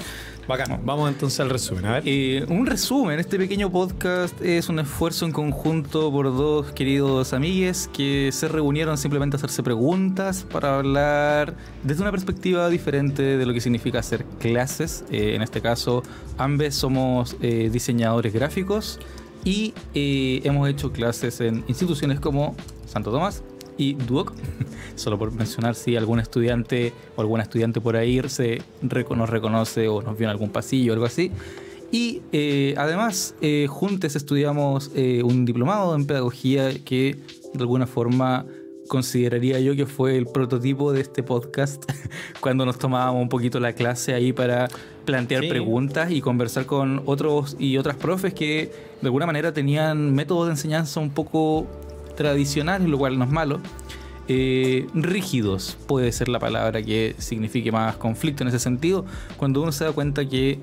Bacán. 0.46 0.80
Vamos 0.84 1.08
entonces 1.10 1.40
al 1.40 1.50
resumen, 1.50 1.86
a 1.86 1.92
ver. 1.94 2.02
Eh, 2.06 2.44
un 2.48 2.66
resumen, 2.66 3.18
este 3.18 3.36
pequeño 3.36 3.70
podcast 3.70 4.40
es 4.40 4.68
un 4.68 4.78
esfuerzo 4.78 5.26
en 5.26 5.32
conjunto 5.32 6.10
por 6.12 6.26
dos 6.26 6.70
queridos 6.72 7.32
amigues 7.32 7.90
que 7.92 8.30
se 8.32 8.46
reunieron 8.46 8.96
simplemente 8.96 9.36
a 9.36 9.38
hacerse 9.38 9.62
preguntas 9.62 10.46
para 10.50 10.76
hablar 10.78 11.56
desde 11.82 12.02
una 12.02 12.12
perspectiva 12.12 12.68
diferente 12.68 13.22
de 13.36 13.46
lo 13.46 13.52
que 13.52 13.60
significa 13.60 13.98
hacer 13.98 14.24
clases. 14.38 15.04
Eh, 15.10 15.34
en 15.34 15.42
este 15.42 15.60
caso, 15.60 16.02
ambos 16.38 16.74
somos 16.74 17.36
eh, 17.40 17.68
diseñadores 17.72 18.32
gráficos 18.32 19.00
y 19.44 19.74
eh, 19.94 20.40
hemos 20.44 20.68
hecho 20.68 20.92
clases 20.92 21.40
en 21.40 21.64
instituciones 21.68 22.20
como 22.20 22.56
Santo 22.86 23.10
Tomás 23.10 23.42
y 23.78 23.94
Duoc. 23.94 24.32
Solo 24.96 25.18
por 25.18 25.32
mencionar 25.32 25.74
si 25.74 25.96
algún 25.96 26.20
estudiante 26.20 26.92
o 27.16 27.20
alguna 27.20 27.42
estudiante 27.42 27.80
por 27.80 27.96
ahí 27.96 28.20
se 28.28 28.62
reco- 28.82 29.16
nos 29.16 29.28
reconoce 29.30 29.88
o 29.88 30.02
nos 30.02 30.16
vio 30.16 30.26
en 30.26 30.30
algún 30.30 30.50
pasillo 30.50 30.92
o 30.92 30.94
algo 30.94 31.06
así. 31.06 31.30
Y 31.92 32.22
eh, 32.32 32.74
además, 32.76 33.34
eh, 33.40 33.66
juntos 33.68 34.16
estudiamos 34.16 34.90
eh, 34.96 35.22
un 35.22 35.44
diplomado 35.44 35.94
en 35.94 36.06
pedagogía 36.06 36.70
que 36.84 37.16
de 37.54 37.60
alguna 37.60 37.86
forma 37.86 38.44
consideraría 38.88 39.58
yo 39.60 39.74
que 39.74 39.84
fue 39.86 40.16
el 40.16 40.26
prototipo 40.26 40.92
de 40.92 41.00
este 41.00 41.22
podcast 41.24 41.84
cuando 42.40 42.64
nos 42.64 42.78
tomábamos 42.78 43.20
un 43.20 43.28
poquito 43.28 43.58
la 43.58 43.72
clase 43.72 44.14
ahí 44.14 44.32
para 44.32 44.68
plantear 45.04 45.42
Sí. 45.42 45.48
preguntas 45.48 46.10
y 46.12 46.20
conversar 46.20 46.66
con 46.66 47.02
otros 47.06 47.56
y 47.58 47.76
otras 47.78 47.96
profes 47.96 48.32
que 48.32 48.70
de 49.00 49.06
alguna 49.06 49.26
manera 49.26 49.52
tenían 49.52 50.14
métodos 50.14 50.46
de 50.46 50.52
enseñanza 50.52 51.00
un 51.00 51.10
poco 51.10 51.66
tradicionales, 52.16 52.88
lo 52.88 52.98
cual 52.98 53.18
no 53.18 53.24
es 53.24 53.30
malo. 53.30 53.60
Eh, 54.28 54.88
rígidos 54.92 55.78
puede 55.86 56.10
ser 56.10 56.28
la 56.28 56.40
palabra 56.40 56.82
que 56.82 57.14
signifique 57.18 57.70
más 57.70 57.96
conflicto 57.96 58.42
en 58.42 58.48
ese 58.48 58.58
sentido, 58.58 59.06
cuando 59.36 59.62
uno 59.62 59.70
se 59.70 59.84
da 59.84 59.92
cuenta 59.92 60.28
que 60.28 60.58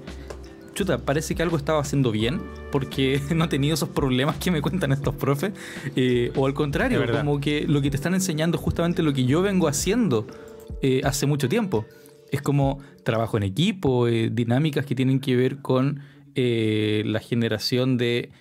chuta, 0.73 0.97
parece 0.97 1.33
que 1.35 1.43
algo 1.43 1.55
estaba 1.55 1.79
haciendo 1.79 2.11
bien 2.11 2.41
porque 2.71 3.21
no 3.35 3.45
he 3.45 3.47
tenido 3.47 3.75
esos 3.75 3.89
problemas 3.89 4.37
que 4.37 4.51
me 4.51 4.61
cuentan 4.61 4.91
estos 4.91 5.15
profes. 5.15 5.53
eh, 5.95 6.31
o 6.35 6.45
al 6.45 6.53
contrario, 6.53 7.01
como 7.11 7.39
que 7.39 7.65
lo 7.67 7.81
que 7.81 7.89
te 7.89 7.95
están 7.95 8.13
enseñando 8.13 8.57
es 8.57 8.63
justamente 8.63 9.01
lo 9.01 9.13
que 9.13 9.23
yo 9.25 9.41
vengo 9.41 9.67
haciendo 9.67 10.27
eh, 10.81 11.01
hace 11.05 11.25
mucho 11.25 11.47
tiempo. 11.47 11.85
Es 12.31 12.41
como 12.41 12.79
trabajo 13.03 13.37
en 13.37 13.43
equipo, 13.43 14.07
dinámicas 14.07 14.85
que 14.85 14.95
tienen 14.95 15.19
que 15.19 15.35
ver 15.35 15.59
con 15.59 16.01
la 16.35 17.19
generación 17.19 17.97
de... 17.97 18.31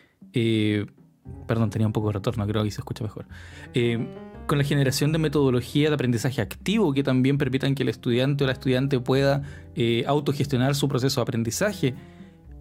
perdón, 1.46 1.70
tenía 1.70 1.86
un 1.86 1.92
poco 1.92 2.08
de 2.08 2.14
retorno, 2.14 2.46
creo 2.46 2.64
que 2.64 2.70
se 2.70 2.80
escucha 2.80 3.04
mejor. 3.04 3.26
Eh, 3.74 4.06
con 4.46 4.58
la 4.58 4.64
generación 4.64 5.12
de 5.12 5.18
metodología 5.18 5.88
de 5.88 5.94
aprendizaje 5.94 6.40
activo 6.40 6.92
que 6.92 7.02
también 7.02 7.38
permitan 7.38 7.74
que 7.74 7.84
el 7.84 7.88
estudiante 7.88 8.44
o 8.44 8.46
la 8.46 8.52
estudiante 8.52 8.98
pueda 8.98 9.42
eh, 9.76 10.04
autogestionar 10.06 10.74
su 10.74 10.88
proceso 10.88 11.20
de 11.20 11.22
aprendizaje. 11.22 11.94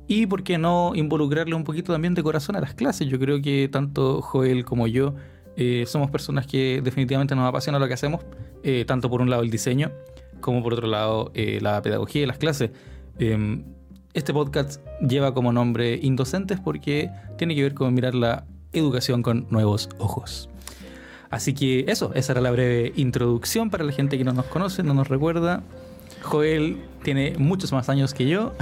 Y 0.08 0.26
por 0.28 0.44
qué 0.44 0.58
no 0.58 0.92
involucrarle 0.94 1.56
un 1.56 1.64
poquito 1.64 1.94
también 1.94 2.14
de 2.14 2.22
corazón 2.22 2.56
a 2.56 2.60
las 2.60 2.74
clases. 2.74 3.08
Yo 3.08 3.18
creo 3.20 3.42
que 3.42 3.70
tanto 3.72 4.22
Joel 4.22 4.66
como 4.66 4.88
yo 4.88 5.16
eh, 5.56 5.86
somos 5.88 6.12
personas 6.12 6.46
que 6.46 6.82
definitivamente 6.84 7.36
nos 7.36 7.48
apasiona 7.48 7.80
lo 7.80 7.88
que 7.88 7.94
hacemos, 7.94 8.22
tanto 8.86 9.10
por 9.10 9.22
un 9.22 9.30
lado 9.30 9.42
el 9.42 9.50
diseño 9.50 9.92
como 10.40 10.62
por 10.62 10.74
otro 10.74 10.88
lado 10.88 11.32
la 11.34 11.82
pedagogía 11.82 12.24
y 12.24 12.26
las 12.26 12.38
clases. 12.38 12.72
Este 14.14 14.34
podcast 14.34 14.82
lleva 15.00 15.34
como 15.34 15.54
nombre 15.54 15.98
Indocentes 16.02 16.60
porque 16.60 17.10
tiene 17.38 17.56
que 17.56 17.64
ver 17.64 17.74
con 17.74 17.94
mirar 17.94 18.14
la 18.14 18.44
educación 18.74 19.24
con 19.24 19.48
nuevos 19.50 19.90
ojos. 20.00 20.50
Así 21.30 21.54
que 21.54 21.86
eso, 21.88 22.12
esa 22.14 22.34
era 22.34 22.42
la 22.42 22.52
breve 22.52 22.92
introducción 22.98 23.70
para 23.70 23.86
la 23.86 23.94
gente 23.94 24.18
que 24.18 24.26
no 24.26 24.34
nos 24.34 24.46
conoce, 24.48 24.84
no 24.84 24.94
nos 24.94 25.08
recuerda. 25.08 25.64
Joel 26.24 26.84
tiene 27.04 27.36
muchos 27.38 27.72
más 27.72 27.88
años 27.88 28.14
que 28.14 28.28
yo. 28.28 28.54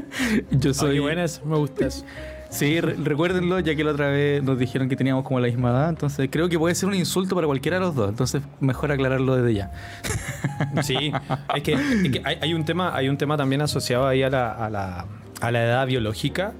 yo 0.50 0.74
soy. 0.74 0.90
Oye, 0.90 1.00
buenas, 1.00 1.42
me 1.42 1.56
gusta 1.56 1.86
eso. 1.86 2.04
Sí, 2.50 2.80
re- 2.80 2.94
recuérdenlo, 3.02 3.60
ya 3.60 3.74
que 3.76 3.84
la 3.84 3.90
otra 3.92 4.08
vez 4.08 4.42
nos 4.42 4.58
dijeron 4.58 4.88
que 4.88 4.96
teníamos 4.96 5.24
como 5.24 5.38
la 5.40 5.48
misma 5.48 5.70
edad. 5.70 5.88
Entonces 5.90 6.28
creo 6.30 6.48
que 6.48 6.58
puede 6.58 6.74
ser 6.74 6.88
un 6.88 6.94
insulto 6.94 7.34
para 7.34 7.46
cualquiera 7.46 7.76
de 7.78 7.84
los 7.84 7.94
dos. 7.94 8.08
Entonces 8.08 8.42
mejor 8.60 8.90
aclararlo 8.92 9.36
desde 9.36 9.54
ya. 9.54 9.70
Sí, 10.82 11.12
es 11.54 11.62
que, 11.62 11.72
es 11.74 12.10
que 12.10 12.22
hay, 12.24 12.38
hay 12.40 12.54
un 12.54 12.64
tema, 12.64 12.94
hay 12.94 13.08
un 13.08 13.16
tema 13.16 13.36
también 13.36 13.60
asociado 13.62 14.06
ahí 14.06 14.22
a 14.22 14.30
la, 14.30 14.50
a 14.52 14.70
la, 14.70 15.06
a 15.40 15.50
la 15.50 15.64
edad 15.64 15.86
biológica. 15.86 16.52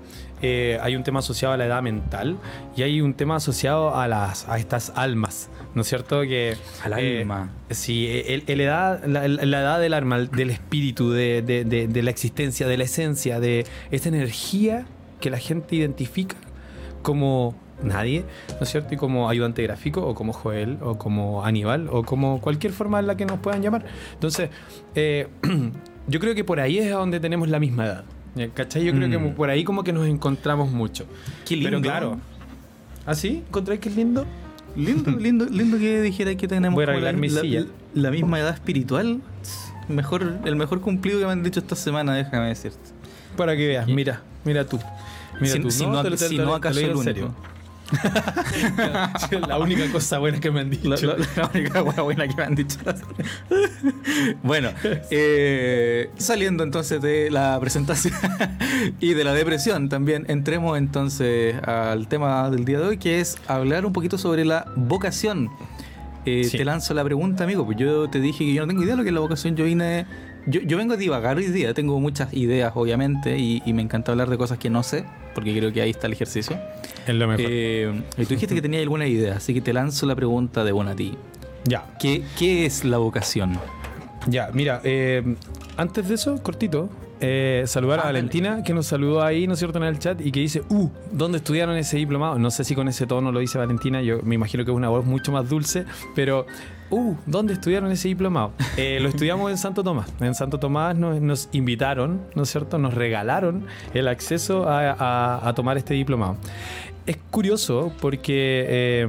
eh, 0.43 0.79
hay 0.83 0.95
un 0.95 1.03
tema 1.03 1.19
asociado 1.21 1.55
a 1.55 1.57
la 1.57 1.67
edad 1.67 1.83
mental 1.83 2.37
y 2.77 2.83
hay 2.83 3.01
un 3.01 3.15
tema 3.15 3.37
asociado 3.37 3.97
a 3.97 4.07
las 4.07 4.49
a 4.49 4.59
estas 4.59 4.93
almas, 4.95 5.49
¿no 5.75 5.83
es 5.83 5.89
cierto? 5.89 6.21
Que 6.23 6.57
Al 6.85 6.93
eh, 6.99 7.21
alma. 7.23 7.51
Sí, 7.71 8.07
el, 8.27 8.45
el 8.47 8.61
edad, 8.61 9.05
la, 9.05 9.27
la 9.27 9.61
edad 9.61 9.81
del 9.81 9.95
alma, 9.95 10.19
del 10.21 10.51
espíritu, 10.51 11.11
de, 11.11 11.43
de- 11.43 11.65
de- 11.65 11.89
de 11.89 12.03
la 12.03 12.11
existencia, 12.11 12.69
de 12.69 12.77
la 12.77 12.85
esencia, 12.85 13.41
de 13.41 13.67
esta 13.91 14.09
energía 14.11 14.87
que 15.21 15.31
la 15.31 15.39
gente 15.39 15.77
identifica 15.77 16.37
como 17.03 17.55
nadie, 17.83 18.25
¿no 18.51 18.63
es 18.63 18.69
cierto? 18.71 18.93
Y 18.95 18.97
como 18.97 19.29
ayudante 19.29 19.63
gráfico, 19.63 20.05
o 20.05 20.15
como 20.15 20.33
Joel, 20.33 20.79
o 20.83 20.99
como 20.99 21.45
Aníbal, 21.45 21.89
o 21.91 22.03
como 22.03 22.41
cualquier 22.41 22.73
forma 22.73 22.99
en 22.99 23.07
la 23.07 23.17
que 23.17 23.25
nos 23.25 23.39
puedan 23.39 23.63
llamar. 23.63 23.85
Entonces, 24.15 24.51
eh, 24.95 25.29
yo 26.09 26.21
creo 26.21 26.35
que 26.35 26.45
por 26.45 26.61
ahí 26.61 26.79
es 26.79 26.93
a 26.93 26.97
donde 26.97 27.21
tenemos 27.21 27.49
la 27.49 27.59
misma 27.61 27.87
edad. 27.87 28.05
¿Cachai? 28.55 28.85
Yo 28.85 28.93
creo 28.93 29.09
que 29.11 29.19
Mm. 29.19 29.35
por 29.35 29.51
ahí 29.51 29.65
como 29.65 29.83
que 29.83 29.93
nos 29.93 30.07
encontramos 30.07 30.71
mucho. 30.71 31.07
Qué 31.45 31.55
lindo. 31.57 31.71
Pero 31.71 31.81
claro. 31.83 32.19
¿Ah, 33.07 33.15
sí? 33.15 33.43
¿Encontráis 33.49 33.81
que 33.81 33.89
es 33.89 33.97
lindo? 33.97 34.27
Lindo, 34.77 35.11
lindo, 35.19 35.45
lindo 35.47 35.79
que 35.79 36.01
dijera 36.03 36.35
que 36.37 36.47
tenemos 36.47 36.75
Voy 36.77 36.85
a 36.85 36.87
como 36.87 36.99
arreglar 36.99 37.15
la, 37.15 37.21
mi 37.21 37.29
la- 37.29 37.41
silla. 37.41 37.65
la 37.95 38.11
misma 38.11 38.39
edad 38.39 38.55
espiritual. 38.55 39.21
mejor, 39.89 40.39
el 40.45 40.55
mejor 40.57 40.81
cumplido 40.81 41.19
que 41.19 41.27
me 41.27 41.33
han 41.33 41.43
dicho 41.43 41.59
esta 41.61 41.75
semana, 41.75 42.15
déjame 42.15 42.49
decirte. 42.49 42.79
Para 43.37 43.57
que 43.57 43.67
veas, 43.67 43.89
mira, 43.89 44.21
mira 44.45 44.65
tú. 44.65 44.79
Mira 45.41 45.55
Si- 45.55 45.61
tú. 45.61 45.71
si 45.71 45.87
no- 45.87 46.03
te 46.03 46.17
si 46.17 46.37
no, 46.39 46.55
acaso 46.55 46.81
el 46.81 46.95
único. 46.97 47.35
la 49.49 49.59
única 49.59 49.91
cosa 49.91 50.19
buena 50.19 50.41
que 50.41 50.51
me 50.51 50.61
han 50.61 50.71
dicho. 50.71 50.89
La, 50.91 50.97
la- 50.97 51.17
la 51.37 51.51
única 51.55 51.81
buena 52.03 52.29
que 52.29 52.35
me 52.37 52.43
han 52.43 52.55
dicho. 52.55 52.79
bueno, 54.43 54.71
eh, 55.11 56.11
saliendo 56.19 56.65
entonces 56.65 57.01
de 57.01 57.31
la 57.31 57.59
presentación 57.61 58.15
y 59.01 59.15
de 59.15 59.25
la 59.25 59.33
depresión, 59.33 59.89
también 59.89 60.27
entremos 60.29 60.77
entonces 60.79 61.55
al 61.63 62.09
tema 62.09 62.51
del 62.51 62.65
día 62.65 62.79
de 62.79 62.87
hoy, 62.87 62.99
que 62.99 63.21
es 63.21 63.39
hablar 63.47 63.87
un 63.87 63.93
poquito 63.93 64.19
sobre 64.19 64.45
la 64.45 64.67
vocación. 64.77 65.49
Eh, 66.27 66.45
Sí. 66.45 66.59
Te 66.59 66.65
lanzo 66.67 66.93
la 66.93 67.03
pregunta, 67.05 67.45
amigo, 67.45 67.65
pues 67.65 67.79
yo 67.79 68.11
te 68.11 68.21
dije 68.21 68.45
que 68.45 68.53
yo 68.53 68.61
no 68.63 68.69
tengo 68.69 68.83
idea 68.83 68.93
de 68.93 68.97
lo 68.99 69.03
que 69.03 69.09
es 69.09 69.15
la 69.15 69.21
vocación. 69.21 69.57
Yo 69.57 69.65
vine. 69.65 70.05
Yo, 70.51 70.61
yo 70.63 70.79
vengo 70.79 70.95
a 70.95 70.97
divagar 70.97 71.37
hoy 71.37 71.47
día, 71.49 71.75
tengo 71.75 72.01
muchas 72.01 72.33
ideas, 72.33 72.73
obviamente, 72.75 73.37
y, 73.39 73.63
y 73.67 73.73
me 73.75 73.83
encanta 73.83 74.13
hablar 74.13 74.31
de 74.31 74.39
cosas 74.39 74.59
que 74.59 74.71
no 74.71 74.83
sé, 74.83 75.05
porque 75.35 75.55
creo 75.57 75.73
que 75.73 75.83
ahí 75.83 75.91
está 75.91 76.07
el 76.07 76.15
ejercicio. 76.15 76.59
Es 77.07 77.15
lo 77.15 77.29
mejor. 77.29 77.47
Eh, 77.49 78.03
y 78.17 78.23
tú 78.25 78.35
dijiste 78.35 78.55
que 78.55 78.63
tenías 78.63 78.83
alguna 78.83 79.07
idea, 79.07 79.37
así 79.37 79.53
que 79.53 79.61
te 79.61 79.73
lanzo 79.73 80.07
la 80.07 80.15
pregunta 80.15 80.65
de 80.65 80.73
buena 80.73 80.93
a 80.93 80.97
ti. 80.97 81.15
ya, 81.65 81.85
¿Qué, 82.01 82.23
qué 82.39 82.65
es 82.67 82.85
la 82.85 82.99
vocación? 82.99 83.59
ya, 84.27 84.51
mira, 84.53 84.81
eh, 84.85 85.23
antes 85.77 86.09
de 86.09 86.15
eso, 86.15 86.43
cortito, 86.43 86.89
eh, 87.21 87.65
saludar 87.67 87.99
a 87.99 88.03
Ah, 88.03 88.05
dale. 88.07 88.19
Valentina, 88.21 88.63
que 88.63 88.73
nos 88.75 88.87
saludó 88.87 89.23
ahí, 89.23 89.47
¿no 89.47 89.55
es 89.55 89.59
cierto?, 89.59 89.79
en 89.79 89.85
el 89.85 89.99
chat 89.99 90.21
y 90.21 90.31
que 90.33 90.41
dice, 90.41 90.63
uh, 90.69 90.89
¿dónde 91.13 91.39
estudiaron 91.39 91.77
ese 91.77 91.97
diplomado? 91.97 92.39
No 92.39 92.51
sé 92.51 92.65
si 92.65 92.75
con 92.75 92.89
ese 92.89 93.07
tono 93.07 93.33
lo 93.33 93.41
dice 93.41 93.59
Valentina, 93.59 94.01
yo 94.03 94.21
me 94.23 94.35
imagino 94.37 94.65
que 94.65 94.71
es 94.71 94.77
una 94.77 94.89
voz 94.89 95.05
mucho 95.05 95.33
más 95.33 95.49
dulce, 95.49 95.85
pero, 96.15 96.47
uh, 96.91 97.15
¿dónde 97.27 97.55
estudiaron 97.55 97.91
ese 97.91 98.09
diplomado? 98.09 98.53
Eh, 98.77 98.99
lo 99.01 99.09
estudiamos 99.09 99.51
en 99.51 99.59
Santo 99.59 99.83
Tomás. 99.83 100.13
En 100.21 100.35
Santo 100.35 100.59
Tomás 100.59 100.95
nos, 100.97 101.21
nos 101.21 101.49
invitaron, 101.53 102.21
¿no 102.37 102.43
es 102.45 102.51
cierto?, 102.51 102.79
nos 102.79 102.95
regalaron 102.95 103.65
el 103.95 104.07
acceso 104.09 104.69
a, 104.69 104.91
a- 104.93 105.49
a 105.49 105.55
tomar 105.55 105.77
este 105.77 105.95
diplomado. 105.95 106.37
Es 107.07 107.17
curioso 107.31 107.93
porque... 108.01 108.65
eh, 108.69 109.09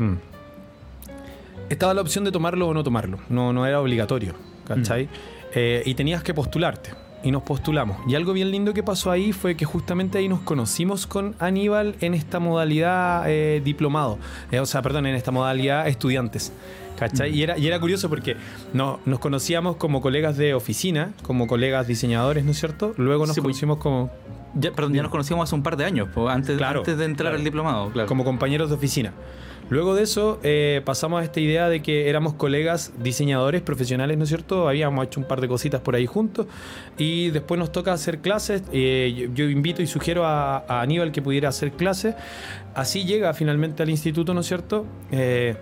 estaba 1.70 1.94
la 1.94 2.02
opción 2.02 2.24
de 2.24 2.32
tomarlo 2.32 2.68
o 2.68 2.74
no 2.74 2.84
tomarlo. 2.84 3.20
No, 3.30 3.54
no 3.54 3.66
era 3.66 3.80
obligatorio, 3.80 4.34
¿cachai? 4.66 5.08
Eh, 5.54 5.84
y 5.86 5.94
tenías 5.94 6.24
que 6.24 6.34
postularte. 6.34 6.92
Y 7.24 7.32
nos 7.32 7.44
postulamos. 7.44 7.98
Y 8.08 8.16
algo 8.16 8.32
bien 8.32 8.50
lindo 8.50 8.74
que 8.74 8.82
pasó 8.82 9.12
ahí 9.12 9.34
fue 9.34 9.56
que 9.56 9.66
justamente 9.66 10.18
ahí 10.18 10.30
nos 10.30 10.40
conocimos 10.40 11.06
con 11.06 11.36
Aníbal 11.40 11.96
en 12.00 12.14
esta 12.14 12.40
modalidad 12.40 13.24
eh, 13.28 13.62
diplomado. 13.64 14.18
Eh, 14.52 14.60
o 14.62 14.66
sea, 14.66 14.82
perdón, 14.82 15.06
en 15.06 15.16
esta 15.16 15.32
modalidad 15.32 15.88
estudiantes. 15.88 16.54
¿Cachai? 16.98 17.34
Y, 17.34 17.44
era, 17.44 17.58
y 17.58 17.66
era 17.68 17.80
curioso 17.80 18.10
porque 18.10 18.36
no, 18.74 19.00
nos 19.06 19.20
conocíamos 19.20 19.78
como 19.78 20.02
colegas 20.02 20.36
de 20.36 20.54
oficina, 20.54 21.12
como 21.24 21.48
colegas 21.48 21.88
diseñadores, 21.88 22.44
¿no 22.44 22.52
es 22.52 22.60
cierto? 22.60 22.94
Luego 22.98 23.26
nos 23.26 23.36
Sí, 23.36 23.42
pues- 23.42 23.54
conocimos 23.56 23.78
como, 23.78 24.10
Ya, 24.56 24.72
perdón, 24.72 24.94
ya 24.94 25.02
nos 25.04 25.12
conocíamos 25.12 25.48
hace 25.48 25.56
un 25.56 25.64
par 25.64 25.78
de 25.78 25.86
años, 25.86 26.10
antes, 26.30 26.58
Claro, 26.58 26.80
antes 26.80 26.98
de 26.98 27.06
entrar 27.06 27.28
claro. 27.28 27.38
al 27.38 27.44
diplomado, 27.46 27.90
claro. 27.92 28.08
como 28.08 28.26
compañeros 28.26 28.70
de 28.70 28.76
oficina. 28.76 29.14
Luego 29.70 29.94
de 29.94 30.04
eso 30.04 30.40
eh, 30.42 30.82
pasamos 30.84 31.22
a 31.22 31.24
esta 31.24 31.40
idea 31.40 31.70
de 31.70 31.82
que 31.82 32.10
éramos 32.10 32.34
colegas 32.34 32.92
diseñadores 32.98 33.62
profesionales, 33.62 34.18
¿no 34.18 34.24
es 34.24 34.30
cierto? 34.30 34.68
Habíamos 34.68 35.06
hecho 35.06 35.20
un 35.20 35.28
par 35.28 35.42
de 35.42 35.48
cositas 35.48 35.80
por 35.82 35.96
ahí 35.96 36.08
juntos 36.08 36.48
y 36.98 37.30
después 37.30 37.60
nos 37.60 37.72
toca 37.72 37.94
hacer 37.94 38.20
clases. 38.20 38.64
Eh, 38.72 39.30
yo, 39.34 39.46
invito 39.46 39.82
y 39.84 39.88
sugiero 39.88 40.26
a, 40.26 40.66
a 40.68 40.82
Aníbal 40.82 41.12
que 41.12 41.22
pudiera 41.22 41.50
hacer 41.50 41.74
clases. 41.74 42.16
Así 42.74 43.06
llega 43.06 43.34
finalmente 43.34 43.84
al 43.84 43.90
instituto, 43.90 44.34
¿no 44.34 44.42
es 44.42 44.48
cierto? 44.48 44.86
Eh, 45.12 45.56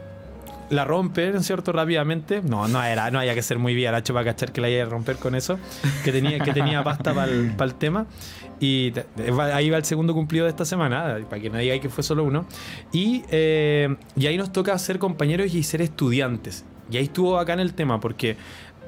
la 0.69 0.83
rompe, 0.85 1.31
¿no 1.31 1.39
es 1.39 1.45
cierto? 1.47 1.71
Rápidamente. 1.71 2.41
No, 2.43 2.67
no 2.67 2.83
era, 2.83 3.09
no 3.11 3.19
había 3.19 3.33
que 3.35 3.41
ser 3.41 3.57
muy 3.59 3.73
viaracho 3.73 4.13
para 4.13 4.25
cachar 4.25 4.51
que 4.51 4.61
la 4.61 4.69
iba 4.69 4.83
a 4.83 4.89
romper 4.89 5.15
con 5.17 5.35
eso. 5.35 5.57
Que 6.03 6.11
tenía, 6.11 6.39
que 6.39 6.53
tenía 6.53 6.83
pasta 6.83 7.13
para 7.13 7.31
el, 7.31 7.73
tema. 7.75 8.05
Y 8.59 8.91
te- 8.91 9.05
va- 9.31 9.55
ahí 9.55 9.69
va 9.69 9.77
el 9.77 9.85
segundo 9.85 10.13
cumplido 10.13 10.45
de 10.45 10.49
esta 10.51 10.65
semana, 10.65 11.17
para 11.29 11.41
que 11.41 11.49
no 11.49 11.57
diga 11.57 11.77
que 11.79 11.89
fue 11.89 12.03
solo 12.03 12.23
uno. 12.23 12.45
Y, 12.91 13.23
eh, 13.29 13.95
y 14.15 14.25
ahí 14.27 14.37
nos 14.37 14.51
toca 14.51 14.77
ser 14.79 14.99
compañeros 14.99 15.53
y 15.53 15.63
ser 15.63 15.81
estudiantes. 15.81 16.65
Y 16.89 16.97
ahí 16.97 17.03
estuvo 17.03 17.37
acá 17.37 17.53
en 17.53 17.59
el 17.59 17.73
tema, 17.73 17.99
porque 17.99 18.37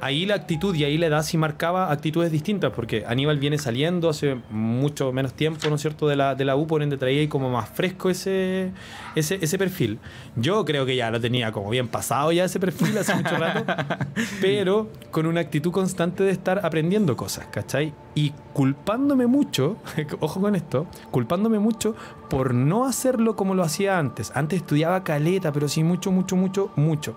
ahí 0.01 0.25
la 0.25 0.35
actitud 0.35 0.75
y 0.75 0.83
ahí 0.83 0.97
la 0.97 1.07
edad 1.07 1.23
sí 1.23 1.37
marcaba 1.37 1.91
actitudes 1.91 2.31
distintas, 2.31 2.71
porque 2.71 3.05
Aníbal 3.07 3.39
viene 3.39 3.57
saliendo 3.57 4.09
hace 4.09 4.37
mucho 4.49 5.11
menos 5.11 5.33
tiempo, 5.33 5.69
¿no 5.69 5.75
es 5.75 5.81
cierto?, 5.81 6.07
de 6.07 6.15
la, 6.15 6.35
de 6.35 6.45
la 6.45 6.55
U, 6.55 6.67
por 6.67 6.81
ende 6.81 6.97
traía 6.97 7.21
ahí 7.21 7.27
como 7.27 7.49
más 7.49 7.69
fresco 7.69 8.09
ese, 8.09 8.71
ese, 9.15 9.39
ese 9.41 9.57
perfil. 9.57 9.99
Yo 10.35 10.65
creo 10.65 10.85
que 10.85 10.95
ya 10.95 11.11
lo 11.11 11.19
tenía 11.19 11.51
como 11.51 11.69
bien 11.69 11.87
pasado 11.87 12.31
ya 12.31 12.45
ese 12.45 12.59
perfil 12.59 12.97
hace 12.97 13.15
mucho 13.15 13.37
rato, 13.37 13.65
pero 14.41 14.89
con 15.11 15.25
una 15.25 15.41
actitud 15.41 15.71
constante 15.71 16.23
de 16.23 16.31
estar 16.31 16.65
aprendiendo 16.65 17.15
cosas, 17.15 17.47
¿cachai? 17.47 17.93
Y 18.15 18.33
culpándome 18.53 19.27
mucho, 19.27 19.77
ojo 20.19 20.41
con 20.41 20.55
esto, 20.55 20.87
culpándome 21.11 21.59
mucho 21.59 21.95
por 22.29 22.53
no 22.53 22.85
hacerlo 22.85 23.35
como 23.35 23.55
lo 23.55 23.63
hacía 23.63 23.97
antes. 23.97 24.31
Antes 24.35 24.61
estudiaba 24.61 25.03
caleta, 25.03 25.51
pero 25.51 25.67
sí 25.67 25.83
mucho, 25.83 26.11
mucho, 26.11 26.35
mucho, 26.35 26.71
mucho. 26.75 27.15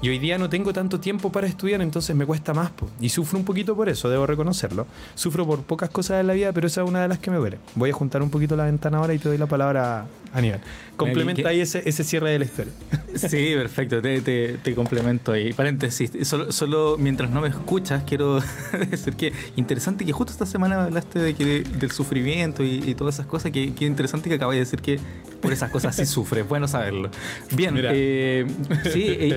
Y 0.00 0.08
hoy 0.10 0.18
día 0.18 0.38
no 0.38 0.48
tengo 0.48 0.72
tanto 0.72 1.00
tiempo 1.00 1.32
para 1.32 1.46
estudiar, 1.48 1.80
entonces 1.82 2.14
me 2.14 2.24
cuesta 2.24 2.54
más. 2.54 2.70
po. 2.70 2.88
Y 3.00 3.08
sufro 3.08 3.38
un 3.38 3.44
poquito 3.44 3.74
por 3.74 3.88
eso, 3.88 4.08
debo 4.08 4.26
reconocerlo. 4.26 4.86
Sufro 5.16 5.44
por 5.46 5.62
pocas 5.62 5.90
cosas 5.90 6.20
en 6.20 6.28
la 6.28 6.34
vida, 6.34 6.52
pero 6.52 6.66
esa 6.68 6.82
es 6.82 6.88
una 6.88 7.02
de 7.02 7.08
las 7.08 7.18
que 7.18 7.30
me 7.32 7.36
duele. 7.38 7.58
Voy 7.74 7.90
a 7.90 7.92
juntar 7.92 8.22
un 8.22 8.30
poquito 8.30 8.54
la 8.56 8.64
ventana 8.66 8.98
ahora 8.98 9.14
y 9.14 9.18
te 9.18 9.28
doy 9.28 9.38
la 9.38 9.46
palabra 9.46 10.00
a 10.32 10.38
Aníbal. 10.38 10.60
Complementa 10.96 11.48
ahí 11.48 11.60
ese, 11.60 11.82
ese 11.88 12.04
cierre 12.04 12.30
de 12.30 12.38
la 12.40 12.44
historia. 12.44 12.72
Sí, 13.14 13.52
perfecto, 13.54 14.00
te, 14.02 14.20
te- 14.20 14.58
te 14.58 14.74
complemento 14.74 15.32
ahí. 15.32 15.52
Paréntesis, 15.52 16.10
solo, 16.22 16.52
solo 16.52 16.96
mientras 16.98 17.30
no 17.30 17.40
me 17.40 17.48
escuchas, 17.48 18.02
quiero 18.04 18.40
decir 18.90 19.14
que 19.14 19.32
interesante 19.56 20.04
que 20.04 20.12
justo 20.12 20.32
esta 20.32 20.46
semana 20.46 20.84
hablaste 20.84 21.18
de 21.20 21.34
que, 21.34 21.62
del 21.62 21.90
sufrimiento 21.92 22.62
y, 22.62 22.82
y 22.84 22.94
todas 22.94 23.14
esas 23.16 23.26
cosas, 23.26 23.50
que, 23.52 23.74
que 23.74 23.84
interesante 23.86 24.28
que 24.28 24.34
acabas 24.36 24.54
de 24.54 24.60
decir 24.60 24.80
que 24.80 24.98
por 25.40 25.52
esas 25.52 25.70
cosas 25.70 25.94
sí 25.96 26.04
sufres, 26.04 26.46
bueno 26.48 26.66
saberlo. 26.68 27.10
Bien, 27.52 27.74
eh, 27.80 28.44
sí, 28.92 29.04
eh, 29.08 29.34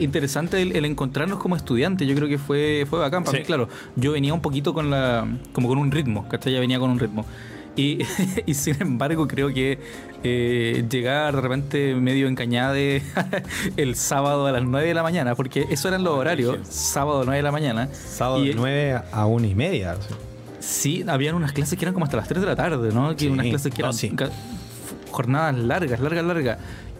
interesante 0.52 0.62
el, 0.62 0.86
el 0.86 0.92
encontrarnos 0.92 1.40
como 1.40 1.56
estudiantes, 1.56 2.08
yo 2.08 2.16
creo 2.16 2.28
que 2.28 2.38
fue, 2.38 2.86
fue 2.90 3.00
bacán, 3.00 3.24
para 3.24 3.38
Sí. 3.38 3.42
mí, 3.42 3.46
claro, 3.46 3.68
yo 3.96 4.12
venía 4.12 4.34
un 4.34 4.42
poquito 4.42 4.74
con 4.74 4.90
la, 4.90 5.28
como 5.54 5.68
con 5.68 5.78
un 5.78 5.92
ritmo, 5.92 6.28
¿cachai? 6.28 6.54
Ya 6.54 6.60
venía 6.60 6.80
con 6.80 6.90
un 6.90 7.00
ritmo. 7.00 7.26
Y, 7.76 8.00
y 8.46 8.54
sin 8.54 8.76
embargo 8.82 9.28
creo 9.30 9.54
que 9.54 9.80
eh, 10.24 10.86
llegar 10.90 11.34
de 11.36 11.42
repente 11.42 11.96
medio 11.96 12.28
encañade 12.28 13.02
el 13.78 13.96
sábado 13.96 14.46
a 14.46 14.52
las 14.52 14.64
9 14.64 14.88
de 14.88 14.94
la 14.94 15.04
mañana, 15.04 15.36
porque 15.36 15.66
eso 15.70 15.88
eran 15.88 16.04
los 16.04 16.14
horarios, 16.18 16.54
brígido. 16.58 16.72
sábado 16.72 17.24
9 17.24 17.38
de 17.38 17.44
la 17.44 17.52
mañana. 17.52 17.90
Sábado 17.94 18.44
Y- 18.44 18.50
de 18.50 18.56
9 18.56 19.02
a 19.12 19.26
1 19.26 19.48
y 19.48 19.56
media. 19.56 19.96
Sí, 20.60 21.04
habían 21.08 21.34
unas 21.36 21.54
clases 21.54 21.78
que 21.80 21.86
eran 21.86 21.94
como 21.94 22.06
hasta 22.06 22.18
las 22.18 22.28
3 22.28 22.42
de 22.42 22.48
la 22.48 22.56
tarde, 22.56 22.92
¿no? 22.94 23.12
Que 23.16 23.20
Sí, 23.26 23.28
unas 23.30 23.48
clases 23.48 23.74
que 23.74 23.82
no, 23.82 23.88
eran 23.88 23.98
sí. 23.98 24.10
ca- 24.12 24.30
jornadas 25.10 25.58
largas, 25.58 26.00
largas, 26.00 26.24
largas. 26.26 26.58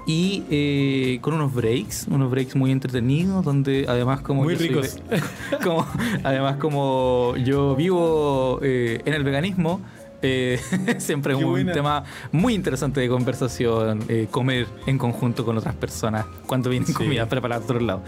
Y 0.08 0.44
eh, 0.50 1.20
con 1.22 1.34
unos 1.36 1.54
breaks, 1.54 2.08
unos 2.10 2.32
breaks 2.32 2.56
muy 2.56 2.72
entretenidos, 2.72 3.46
donde 3.46 3.86
además 3.88 4.22
como... 4.22 4.44
Muy 4.44 4.56
ricos. 4.56 4.98
además 6.24 6.58
como 6.58 7.36
yo 7.38 7.76
vivo 7.76 8.60
eh, 8.64 9.02
en 9.06 9.14
el 9.14 9.24
veganismo, 9.24 9.80
eh, 10.24 10.60
siempre 11.00 11.34
es 11.34 11.40
un 11.44 11.50
buena. 11.52 11.72
tema 11.74 12.04
muy 12.32 12.54
interesante 12.54 13.00
de 13.02 13.10
conversación, 13.10 14.04
eh, 14.08 14.28
comer 14.30 14.68
en 14.86 14.98
conjunto 14.98 15.46
con 15.46 15.58
otras 15.58 15.76
personas 15.76 16.26
cuando 16.46 16.70
vienen 16.70 16.88
Sí. 16.88 16.94
comidas 16.94 17.28
preparadas 17.28 17.68
de 17.68 17.74
otro 17.74 17.86
lado. 17.86 18.04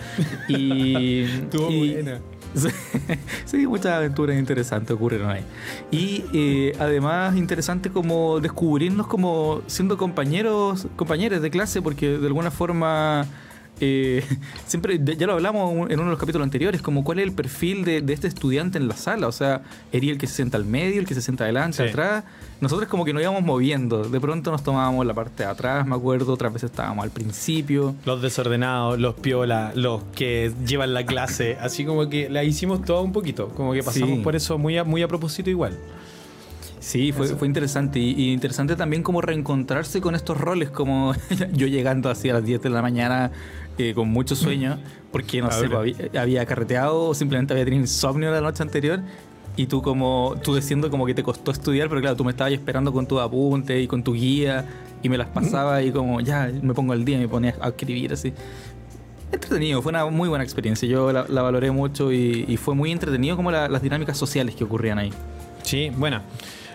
Y, 0.48 1.22
Estuvo 1.24 1.70
y- 1.72 1.94
buena. 1.94 2.20
Sí, 3.46 3.68
muchas 3.68 3.94
aventuras 3.94 4.38
interesantes 4.38 4.92
ocurrieron 4.92 5.30
ahí. 5.30 5.44
Y 5.92 6.24
eh, 6.34 6.76
además 6.80 7.36
interesante 7.36 7.90
como 7.90 8.40
descubrirnos 8.40 9.08
como 9.08 9.62
siendo 9.68 9.98
compañeros, 9.98 10.88
compañeros 10.96 11.42
de 11.42 11.50
clase, 11.50 11.82
porque 11.82 12.18
de 12.18 12.28
alguna 12.28 12.52
forma 12.52 13.26
eh, 13.80 14.24
siempre, 14.68 15.00
ya 15.04 15.28
lo 15.28 15.34
hablamos 15.34 15.72
en 15.90 16.00
uno 16.00 16.06
de 16.06 16.10
los 16.12 16.20
capítulos 16.20 16.46
anteriores, 16.46 16.82
como 16.82 17.04
cuál 17.04 17.20
es 17.20 17.26
el 17.26 17.32
perfil 17.34 17.84
de, 17.86 18.02
de 18.02 18.14
este 18.14 18.28
estudiante 18.28 18.78
en 18.78 18.88
la 18.88 18.96
sala. 18.96 19.28
O 19.28 19.32
sea, 19.32 19.62
¿ería 19.92 20.12
el 20.12 20.18
que 20.18 20.28
se 20.28 20.36
sienta 20.36 20.58
al 20.58 20.66
medio, 20.66 21.00
el 21.00 21.08
que 21.08 21.14
se 21.16 21.22
sienta 21.22 21.44
adelante, 21.46 21.78
Sí. 21.84 21.90
atrás? 21.90 22.24
Nosotros 22.62 22.88
como 22.88 23.04
que 23.04 23.12
nos 23.14 23.22
íbamos 23.22 23.44
moviendo. 23.44 24.04
De 24.04 24.20
pronto 24.22 24.52
nos 24.52 24.64
tomábamos 24.64 25.06
la 25.06 25.14
parte 25.14 25.44
de 25.44 25.50
atrás, 25.50 25.86
me 25.86 25.96
acuerdo, 25.96 26.32
otras 26.32 26.54
veces 26.54 26.72
estábamos 26.72 27.04
al 27.04 27.12
principio. 27.12 27.96
Los 28.06 28.22
desordenados, 28.22 29.00
los 29.00 29.16
piola, 29.16 29.74
los 29.76 30.02
que 30.16 30.54
llevan 30.66 30.94
la 30.94 31.06
clase, 31.06 31.58
así 31.62 31.84
como 31.84 32.08
que 32.10 32.30
la 32.30 32.44
hicimos 32.44 32.86
todo 32.86 33.02
un 33.02 33.12
poquito, 33.12 33.50
como 33.50 33.74
que 33.74 33.84
pasamos 33.84 34.10
Sí. 34.18 34.22
por 34.24 34.36
eso 34.36 34.58
muy 34.58 34.78
a, 34.78 34.84
muy 34.86 35.02
a 35.02 35.08
propósito 35.10 35.50
igual. 35.50 35.78
Sí, 36.80 37.14
fue, 37.14 37.28
fue 37.28 37.48
interesante. 37.48 38.00
Y, 38.00 38.12
y 38.12 38.34
interesante 38.34 38.76
también 38.76 39.04
como 39.04 39.22
reencontrarse 39.22 40.02
con 40.02 40.16
estos 40.16 40.38
roles, 40.38 40.70
como 40.70 41.14
yo 41.54 41.68
llegando 41.68 42.10
así 42.10 42.30
a 42.30 42.34
las 42.34 42.44
10 42.46 42.62
de 42.62 42.70
la 42.70 42.82
mañana 42.82 43.32
eh, 43.78 43.94
con 43.94 44.10
mucho 44.10 44.36
sueño, 44.36 44.78
porque 45.12 45.42
no 45.42 45.52
sé, 45.52 45.66
Ahora. 45.66 45.80
pues, 45.80 45.96
había, 46.00 46.22
había 46.22 46.46
carreteado 46.46 47.10
o 47.10 47.14
simplemente 47.14 47.54
había 47.54 47.66
tenido 47.66 47.82
insomnio 47.82 48.32
la 48.32 48.42
noche 48.42 48.64
anterior. 48.64 49.00
Y 49.56 49.68
tú 49.68 49.84
como, 49.84 50.36
tú 50.44 50.56
diciendo 50.56 50.90
como 50.90 51.06
que 51.06 51.14
te 51.14 51.22
costó 51.22 51.52
estudiar, 51.52 51.88
pero 51.88 52.02
claro, 52.02 52.16
tú 52.16 52.24
me 52.24 52.32
estabas 52.32 52.54
esperando 52.54 52.92
con 52.92 53.06
tu 53.06 53.20
apunte 53.20 53.80
y 53.80 53.88
con 53.88 54.04
tu 54.04 54.14
guía 54.14 54.66
y 55.04 55.10
me 55.10 55.18
las 55.18 55.28
pasaba 55.28 55.84
y 55.84 55.92
como 55.92 56.22
ya 56.22 56.52
me 56.62 56.74
pongo 56.74 56.94
al 56.94 57.06
día 57.06 57.18
y 57.18 57.22
me 57.22 57.28
ponía 57.28 57.56
a 57.62 57.70
escribir 57.70 58.14
así. 58.14 58.34
Entretenido, 59.32 59.82
fue 59.82 59.92
una 59.92 60.06
muy 60.06 60.30
buena 60.30 60.44
experiencia. 60.44 60.88
Yo 60.88 61.12
la, 61.12 61.26
la 61.28 61.42
valoré 61.42 61.72
mucho 61.72 62.12
y, 62.12 62.46
y, 62.48 62.58
fue 62.58 62.74
muy 62.74 62.92
entretenido 62.92 63.36
como 63.36 63.52
la, 63.52 63.68
las 63.68 63.82
dinámicas 63.82 64.18
sociales 64.18 64.56
que 64.56 64.64
ocurrían 64.64 65.00
ahí. 65.00 65.12
Sí, 65.64 65.92
bueno. 65.98 66.22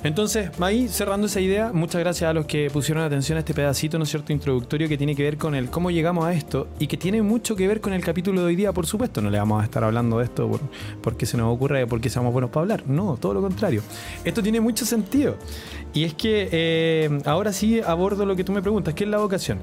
Entonces, 0.02 0.50
ahí 0.60 0.88
cerrando 0.88 1.26
esa 1.26 1.40
idea, 1.40 1.72
muchas 1.72 2.00
gracias 2.00 2.30
a 2.30 2.32
los 2.32 2.46
que 2.46 2.70
pusieron 2.70 3.02
atención 3.02 3.36
a 3.36 3.40
este 3.40 3.54
pedacito, 3.54 3.98
¿no 3.98 4.04
es 4.04 4.10
cierto?, 4.10 4.32
introductorio 4.32 4.88
que 4.88 4.96
tiene 4.96 5.16
que 5.16 5.22
ver 5.22 5.36
con 5.36 5.54
el 5.54 5.70
cómo 5.70 5.90
llegamos 5.90 6.24
a 6.24 6.32
esto 6.32 6.68
y 6.78 6.86
que 6.86 6.96
tiene 6.96 7.22
mucho 7.22 7.56
que 7.56 7.66
ver 7.66 7.80
con 7.80 7.92
el 7.92 8.04
capítulo 8.04 8.42
de 8.42 8.46
hoy 8.46 8.56
día, 8.56 8.72
por 8.72 8.86
supuesto. 8.86 9.20
No 9.20 9.30
le 9.30 9.38
vamos 9.38 9.60
a 9.60 9.64
estar 9.64 9.82
hablando 9.82 10.18
de 10.18 10.24
esto 10.24 10.48
por, 10.48 10.60
porque 11.02 11.26
se 11.26 11.36
nos 11.36 11.52
ocurre, 11.54 11.86
porque 11.86 12.10
seamos 12.10 12.32
buenos 12.32 12.50
para 12.50 12.62
hablar. 12.62 12.84
No, 12.86 13.16
todo 13.16 13.34
lo 13.34 13.40
contrario. 13.40 13.82
Esto 14.24 14.42
tiene 14.42 14.60
mucho 14.60 14.86
sentido. 14.86 15.36
Y 15.92 16.04
es 16.04 16.14
que 16.14 16.48
eh, 16.52 17.20
ahora 17.24 17.52
sí 17.52 17.80
abordo 17.80 18.26
lo 18.26 18.36
que 18.36 18.44
tú 18.44 18.52
me 18.52 18.62
preguntas, 18.62 18.94
¿qué 18.94 19.04
es 19.04 19.10
la 19.10 19.18
vocación? 19.18 19.58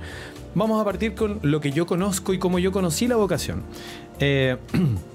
Vamos 0.54 0.82
a 0.82 0.86
partir 0.86 1.14
con 1.16 1.40
lo 1.44 1.62
que 1.62 1.72
yo 1.72 1.86
conozco 1.86 2.34
y 2.34 2.40
cómo 2.40 2.60
yo 2.60 2.72
conocí 2.72 3.08
la 3.08 3.16
vocación. 3.16 3.64
Eh, 4.20 4.58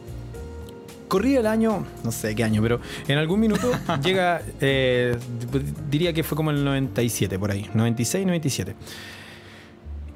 corría 1.11 1.41
el 1.41 1.47
año, 1.47 1.85
no 2.05 2.13
sé 2.13 2.35
qué 2.35 2.45
año, 2.45 2.63
pero 2.63 2.81
en 3.09 3.19
algún 3.19 3.41
minuto 3.41 3.71
llega, 4.03 4.41
eh, 4.61 5.17
diría 5.91 6.15
que 6.15 6.23
fue 6.23 6.37
como 6.37 6.53
el 6.53 6.65
97 6.65 7.39
por 7.39 7.51
ahí, 7.51 7.69
96, 7.75 8.25
97. 8.25 8.75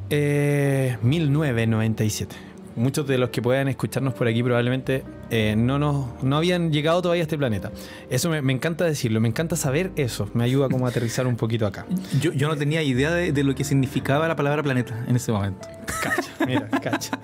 Eh, 0.08 0.96
1997. 1.02 2.36
Muchos 2.76 3.06
de 3.06 3.18
los 3.18 3.30
que 3.30 3.40
puedan 3.40 3.68
escucharnos 3.68 4.14
por 4.14 4.26
aquí 4.26 4.42
probablemente 4.42 5.04
eh, 5.30 5.54
no, 5.56 5.78
nos, 5.78 6.22
no 6.22 6.36
habían 6.36 6.72
llegado 6.72 7.02
todavía 7.02 7.22
a 7.22 7.24
este 7.24 7.38
planeta. 7.38 7.70
Eso 8.10 8.30
me, 8.30 8.40
me, 8.42 8.52
encanta 8.52 8.84
decirlo, 8.84 9.20
me 9.20 9.28
encanta 9.28 9.56
saber 9.56 9.92
eso. 9.96 10.28
Me 10.34 10.44
ayuda 10.44 10.68
como 10.68 10.86
a 10.86 10.90
aterrizar 10.90 11.26
un 11.26 11.36
poquito 11.36 11.66
acá. 11.66 11.86
Yo, 12.20 12.32
yo 12.32 12.48
no 12.48 12.56
tenía 12.56 12.82
idea 12.82 13.12
de, 13.12 13.32
de, 13.32 13.44
lo 13.44 13.54
que 13.54 13.64
significaba 13.64 14.26
la 14.26 14.36
palabra 14.36 14.62
planeta 14.62 15.04
en 15.08 15.16
ese 15.16 15.30
momento. 15.30 15.68
Cacha, 16.02 16.30
mira, 16.46 16.68
cacha. 16.68 17.18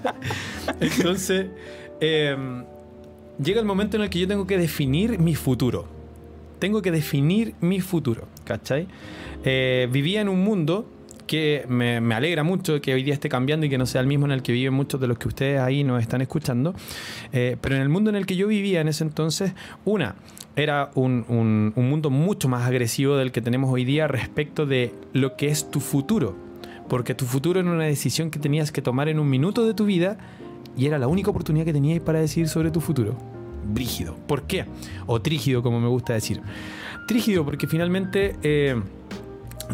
Entonces, 0.80 1.46
eh, 2.00 2.36
llega 3.42 3.60
el 3.60 3.66
momento 3.66 3.96
en 3.96 4.04
el 4.04 4.10
que 4.10 4.18
yo 4.18 4.28
tengo 4.28 4.46
que 4.46 4.58
definir 4.58 5.18
mi 5.18 5.34
futuro. 5.34 5.86
Tengo 6.58 6.80
que 6.80 6.90
definir 6.90 7.54
mi 7.60 7.80
futuro, 7.80 8.28
¿cachai? 8.44 8.86
Eh, 9.44 9.88
vivía 9.90 10.20
en 10.20 10.28
un 10.28 10.44
mundo 10.44 10.88
que 11.26 11.64
me, 11.68 11.96
alegra 12.14 12.44
mucho 12.44 12.80
que 12.80 12.94
hoy 12.94 13.02
día 13.02 13.14
esté 13.14 13.28
cambiando 13.28 13.66
y 13.66 13.70
que 13.70 13.78
no 13.78 13.86
sea 13.86 14.00
el 14.00 14.06
mismo 14.06 14.26
en 14.26 14.32
el 14.32 14.42
que 14.42 14.52
viven 14.52 14.74
muchos 14.74 15.00
de 15.00 15.06
los 15.06 15.18
que 15.18 15.28
ustedes 15.28 15.60
ahí 15.60 15.82
nos 15.82 16.00
están 16.00 16.20
escuchando. 16.20 16.74
Eh, 17.32 17.56
pero 17.60 17.74
en 17.74 17.82
el 17.82 17.88
mundo 17.88 18.10
en 18.10 18.16
el 18.16 18.26
que 18.26 18.36
yo 18.36 18.46
vivía 18.46 18.80
en 18.80 18.88
ese 18.88 19.02
entonces, 19.02 19.54
una, 19.84 20.14
era 20.54 20.90
un, 20.94 21.24
un, 21.28 21.72
un 21.74 21.90
mundo 21.90 22.10
mucho 22.10 22.48
más 22.48 22.66
agresivo 22.66 23.16
del 23.16 23.32
que 23.32 23.40
tenemos 23.40 23.72
hoy 23.72 23.84
día 23.84 24.06
respecto 24.06 24.66
de 24.66 24.94
lo 25.12 25.36
que 25.36 25.48
es 25.48 25.70
tu 25.70 25.80
futuro. 25.80 26.36
Porque 26.88 27.14
tu 27.14 27.24
futuro 27.24 27.60
era 27.60 27.70
una 27.70 27.84
decisión 27.84 28.30
que 28.30 28.38
tenías 28.38 28.70
que 28.70 28.82
tomar 28.82 29.08
en 29.08 29.18
un 29.18 29.28
minuto 29.30 29.66
de 29.66 29.72
tu 29.74 29.86
vida 29.86 30.18
y 30.76 30.86
era 30.86 30.98
la 30.98 31.08
única 31.08 31.30
oportunidad 31.30 31.64
que 31.64 31.72
teníais 31.72 32.00
para 32.00 32.20
decidir 32.20 32.48
sobre 32.48 32.70
tu 32.70 32.80
futuro. 32.80 33.31
Brígido. 33.64 34.16
¿Por 34.26 34.42
qué? 34.42 34.66
O 35.06 35.20
trígido, 35.20 35.62
como 35.62 35.80
me 35.80 35.88
gusta 35.88 36.14
decir. 36.14 36.40
Trígido 37.06 37.44
porque 37.44 37.66
finalmente 37.66 38.36
eh, 38.42 38.80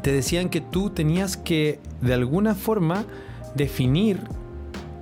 te 0.03 0.13
decían 0.13 0.49
que 0.49 0.61
tú 0.61 0.91
tenías 0.91 1.37
que, 1.37 1.81
de 2.01 2.15
alguna 2.15 2.55
forma, 2.55 3.05
definir 3.55 4.21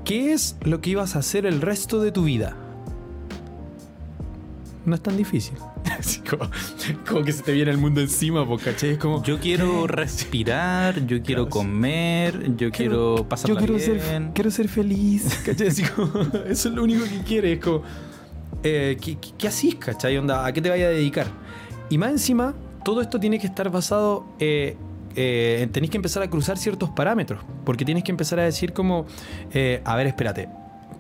qué 0.05 0.33
es 0.33 0.57
lo 0.63 0.81
que 0.81 0.91
ibas 0.91 1.17
a 1.17 1.21
hacer 1.21 1.47
el 1.47 1.61
resto 1.61 2.01
de 2.01 2.13
tu 2.13 2.25
vida. 2.25 2.57
No 4.85 4.95
es 4.95 5.03
tan 5.03 5.17
difícil. 5.17 5.55
Así 5.99 6.21
como, 6.21 6.49
como, 7.09 7.25
que 7.25 7.33
se 7.33 7.43
te 7.43 7.53
viene 7.53 7.71
el 7.71 7.79
mundo 7.79 8.01
encima, 8.01 8.47
¿cachai? 8.63 8.91
Es 8.91 8.99
como. 8.99 9.23
Yo 9.25 9.41
quiero 9.41 9.87
respirar, 9.87 11.07
yo 11.07 11.23
quiero 11.23 11.49
comer, 11.49 12.55
yo 12.57 12.71
quiero, 12.71 12.71
quiero 12.71 13.29
pasar 13.29 13.51
Yo 13.51 13.57
quiero 13.57 13.75
bien. 13.75 14.01
ser, 14.01 14.31
quiero 14.33 14.51
ser 14.51 14.69
feliz, 14.69 15.43
¿cachai? 15.45 15.69
Así 15.69 15.83
como, 15.83 16.13
eso 16.49 16.69
es 16.69 16.75
lo 16.75 16.85
único 16.85 17.05
que 17.05 17.19
quieres. 17.27 17.59
Es 17.59 17.65
como. 17.65 17.83
Eh, 18.69 18.97
¿qué, 19.01 19.17
qué, 19.17 19.31
qué 19.39 19.47
hacís, 19.47 19.77
cachai? 19.77 20.19
Onda, 20.19 20.45
¿A 20.45 20.53
qué 20.53 20.61
te 20.61 20.69
vayas 20.69 20.89
a 20.89 20.91
dedicar? 20.91 21.27
Y 21.89 21.99
más 21.99 22.11
encima, 22.11 22.53
todo 22.85 23.01
esto 23.01 23.21
tiene 23.21 23.39
que 23.39 23.47
estar 23.47 23.71
basado. 23.71 24.25
Eh, 24.41 24.77
eh, 25.15 25.69
tenéis 25.73 25.91
que 25.91 25.97
empezar 25.99 26.23
a 26.25 26.29
cruzar 26.29 26.59
ciertos 26.59 26.91
parámetros. 26.91 27.41
Porque 27.65 27.85
tienes 27.85 28.03
que 28.03 28.11
empezar 28.11 28.41
a 28.41 28.43
decir, 28.43 28.73
como. 28.73 29.07
Eh, 29.53 29.83
a 29.85 29.95
ver, 29.95 30.09
espérate. 30.09 30.49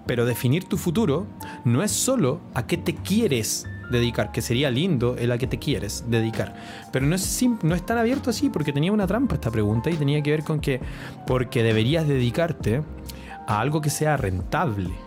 Pero 0.06 0.24
definir 0.24 0.64
tu 0.64 0.76
futuro 0.76 1.26
no 1.64 1.82
es 1.82 1.90
solo 1.90 2.40
a 2.54 2.68
qué 2.68 2.76
te 2.76 2.94
quieres 2.94 3.66
dedicar, 3.90 4.30
que 4.30 4.42
sería 4.42 4.70
lindo 4.70 5.16
el 5.16 5.32
a 5.32 5.38
que 5.38 5.48
te 5.48 5.58
quieres 5.58 6.04
dedicar. 6.08 6.54
Pero 6.92 7.06
no 7.06 7.16
es, 7.16 7.44
no 7.62 7.74
es 7.74 7.84
tan 7.84 7.98
abierto 7.98 8.30
así, 8.30 8.48
porque 8.48 8.72
tenía 8.72 8.92
una 8.92 9.08
trampa 9.08 9.34
esta 9.34 9.50
pregunta 9.50 9.90
y 9.90 9.94
tenía 9.94 10.22
que 10.22 10.30
ver 10.30 10.44
con 10.44 10.60
que 10.60 10.80
porque 11.26 11.64
deberías 11.64 12.06
dedicarte 12.06 12.82
a 13.48 13.60
algo 13.60 13.80
que 13.80 13.90
sea 13.90 14.16
rentable. 14.16 15.05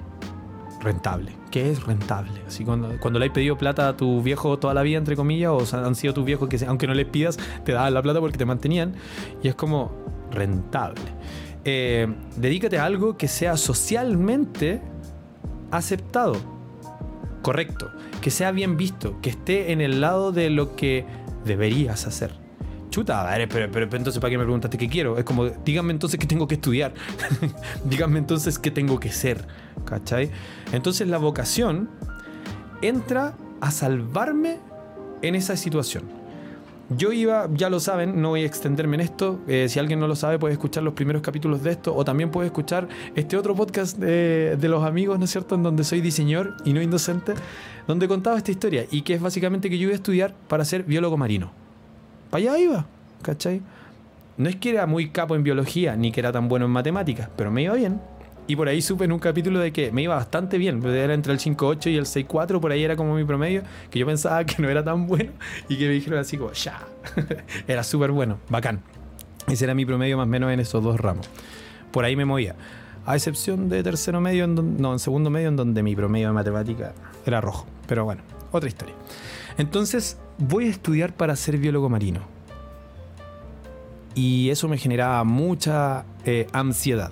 Rentable. 0.82 1.34
¿Qué 1.52 1.72
es 1.72 1.84
rentable? 1.84 2.42
Así 2.48 2.64
cuando, 2.64 2.98
cuando 3.00 3.20
le 3.20 3.26
has 3.26 3.32
pedido 3.32 3.58
plata 3.58 3.90
a 3.90 3.98
tu 3.98 4.22
viejo 4.22 4.58
toda 4.60 4.74
la 4.74 4.82
vida, 4.82 4.98
entre 4.98 5.16
comillas, 5.16 5.52
o 5.52 5.78
han 5.78 5.96
sido 5.96 6.14
tus 6.14 6.24
viejos 6.26 6.48
que, 6.48 6.64
aunque 6.66 6.88
no 6.88 6.94
les 6.94 7.06
pidas, 7.06 7.38
te 7.66 7.74
daban 7.74 7.94
la 7.94 8.02
plata 8.02 8.20
porque 8.20 8.38
te 8.38 8.46
mantenían. 8.46 8.96
Y 9.44 9.50
es 9.50 9.56
como 9.56 9.92
rentable. 10.32 11.02
Eh, 11.66 12.08
dedícate 12.38 12.78
a 12.80 12.86
algo 12.86 13.18
que 13.18 13.28
sea 13.28 13.58
socialmente 13.58 14.82
aceptado, 15.72 16.38
correcto, 17.42 17.92
que 18.22 18.32
sea 18.32 18.52
bien 18.52 18.78
visto, 18.78 19.20
que 19.22 19.32
esté 19.32 19.72
en 19.72 19.82
el 19.82 20.02
lado 20.02 20.32
de 20.32 20.50
lo 20.50 20.76
que 20.76 21.06
deberías 21.46 22.08
hacer. 22.08 22.32
Chuta, 22.90 23.28
pero, 23.50 23.70
pero, 23.72 23.72
pero, 23.72 23.98
entonces 23.98 24.20
¿para 24.20 24.32
qué 24.32 24.38
me 24.38 24.44
preguntaste 24.44 24.78
qué 24.78 24.90
quiero? 24.90 25.18
Es 25.18 25.24
como, 25.24 25.46
díganme 25.46 25.94
entonces 25.94 26.20
qué 26.20 26.26
tengo 26.26 26.48
que 26.48 26.56
estudiar. 26.56 26.94
díganme 27.86 28.20
entonces 28.20 28.58
qué 28.58 28.72
tengo 28.72 29.00
que 29.00 29.12
ser. 29.12 29.46
¿Cachai? 29.86 30.32
Entonces 30.72 31.08
la 31.08 31.18
vocación 31.18 31.90
entra 32.82 33.36
a 33.62 33.72
salvarme 33.72 34.58
en 35.22 35.36
esa 35.36 35.56
situación. 35.56 36.20
Yo 36.90 37.12
iba, 37.12 37.48
ya 37.54 37.70
lo 37.70 37.80
saben, 37.80 38.20
no 38.20 38.30
voy 38.30 38.42
a 38.42 38.46
extenderme 38.48 38.96
en 38.96 39.02
esto. 39.02 39.40
Eh, 39.48 39.68
si 39.70 39.78
alguien 39.78 40.00
no 40.00 40.08
lo 40.08 40.16
sabe, 40.16 40.40
puede 40.40 40.54
escuchar 40.54 40.82
los 40.82 40.96
primeros 40.96 41.22
capítulos 41.22 41.62
de 41.62 41.72
esto 41.72 41.96
o 41.96 42.04
también 42.04 42.32
puede 42.32 42.48
escuchar 42.48 42.88
este 43.14 43.38
otro 43.38 43.54
podcast 43.54 44.00
de, 44.00 44.58
de, 44.60 44.70
los 44.70 44.84
amigos, 44.84 45.20
¿no 45.20 45.26
es 45.26 45.32
cierto?, 45.32 45.54
en 45.54 45.62
donde 45.62 45.84
soy 45.84 46.02
diseñador 46.02 46.56
y 46.66 46.74
no 46.74 46.82
indocente, 46.82 47.36
donde 47.86 48.08
contaba 48.08 48.38
esta 48.38 48.50
historia 48.50 48.88
y 48.90 49.04
que 49.04 49.14
es 49.14 49.22
básicamente 49.22 49.70
que 49.70 49.78
yo 49.78 49.84
iba 49.84 49.92
a 49.92 49.96
estudiar 49.96 50.34
para 50.48 50.66
ser 50.66 50.84
biólogo 50.84 51.16
marino. 51.16 51.59
Para 52.30 52.44
allá 52.44 52.60
iba, 52.60 52.86
¿cachai? 53.22 53.62
No 54.38 54.50
es 54.50 54.56
que 54.56 54.70
era 54.70 54.86
muy 54.86 55.10
capo 55.10 55.36
en 55.36 55.44
biología 55.44 55.96
ni 55.96 56.12
que 56.12 56.20
era 56.20 56.32
tan 56.32 56.48
bueno 56.48 56.66
en 56.66 56.72
matemáticas, 56.72 57.30
pero 57.36 57.52
me 57.52 57.64
iba 57.64 57.74
bien. 57.74 58.00
Y 58.48 58.56
por 58.56 58.68
ahí 58.68 58.82
supe 58.82 59.06
en 59.06 59.12
un 59.12 59.20
capítulo 59.20 59.60
de 59.60 59.72
que 59.72 59.92
me 59.92 60.02
iba 60.02 60.16
bastante 60.16 60.58
bien. 60.58 60.84
Era 60.84 61.14
entre 61.14 61.34
el 61.34 61.40
5.8 61.40 61.92
y 61.92 61.98
el 61.98 62.06
6.4, 62.06 62.60
por 62.60 62.72
ahí 62.72 62.84
era 62.84 62.96
como 62.96 63.14
mi 63.14 63.24
promedio, 63.24 63.62
que 63.92 64.00
yo 64.00 64.08
pensaba 64.08 64.44
que 64.44 64.60
no 64.60 64.70
era 64.70 64.84
tan 64.84 65.06
bueno 65.06 65.32
y 65.68 65.78
que 65.78 65.88
me 65.88 65.94
dijeron 65.94 66.20
así 66.20 66.36
como, 66.38 66.52
ya, 66.54 66.80
era 67.68 67.84
súper 67.84 68.12
bueno, 68.12 68.40
bacán. 68.50 68.82
Ese 69.48 69.66
era 69.66 69.76
mi 69.76 69.86
promedio 69.86 70.18
más 70.18 70.26
o 70.26 70.30
menos 70.30 70.52
en 70.52 70.60
esos 70.60 70.84
dos 70.84 71.00
ramos. 71.00 71.30
Por 71.92 72.06
ahí 72.06 72.16
me 72.16 72.26
movía. 72.26 72.56
A 73.06 73.16
excepción 73.16 73.70
de 73.70 73.84
tercero 73.84 74.22
medio, 74.22 74.46
en 74.46 74.82
no, 74.82 74.94
en 74.94 75.00
segundo 75.00 75.30
medio, 75.30 75.50
en 75.50 75.56
donde 75.56 75.84
mi 75.84 75.96
promedio 75.96 76.28
de 76.28 76.34
matemática 76.34 76.94
era 77.26 77.42
rojo. 77.42 77.68
Pero 77.88 78.06
bueno, 78.06 78.22
otra 78.52 78.68
historia. 78.68 78.96
Entonces, 79.58 80.18
voy 80.40 80.66
a 80.66 80.70
estudiar 80.70 81.14
para 81.14 81.36
ser 81.36 81.58
biólogo 81.58 81.90
marino. 81.90 82.22
Y 84.16 84.50
eso 84.50 84.68
me 84.68 84.78
generaba 84.78 85.24
mucha 85.24 86.06
eh, 86.26 86.48
ansiedad, 86.52 87.12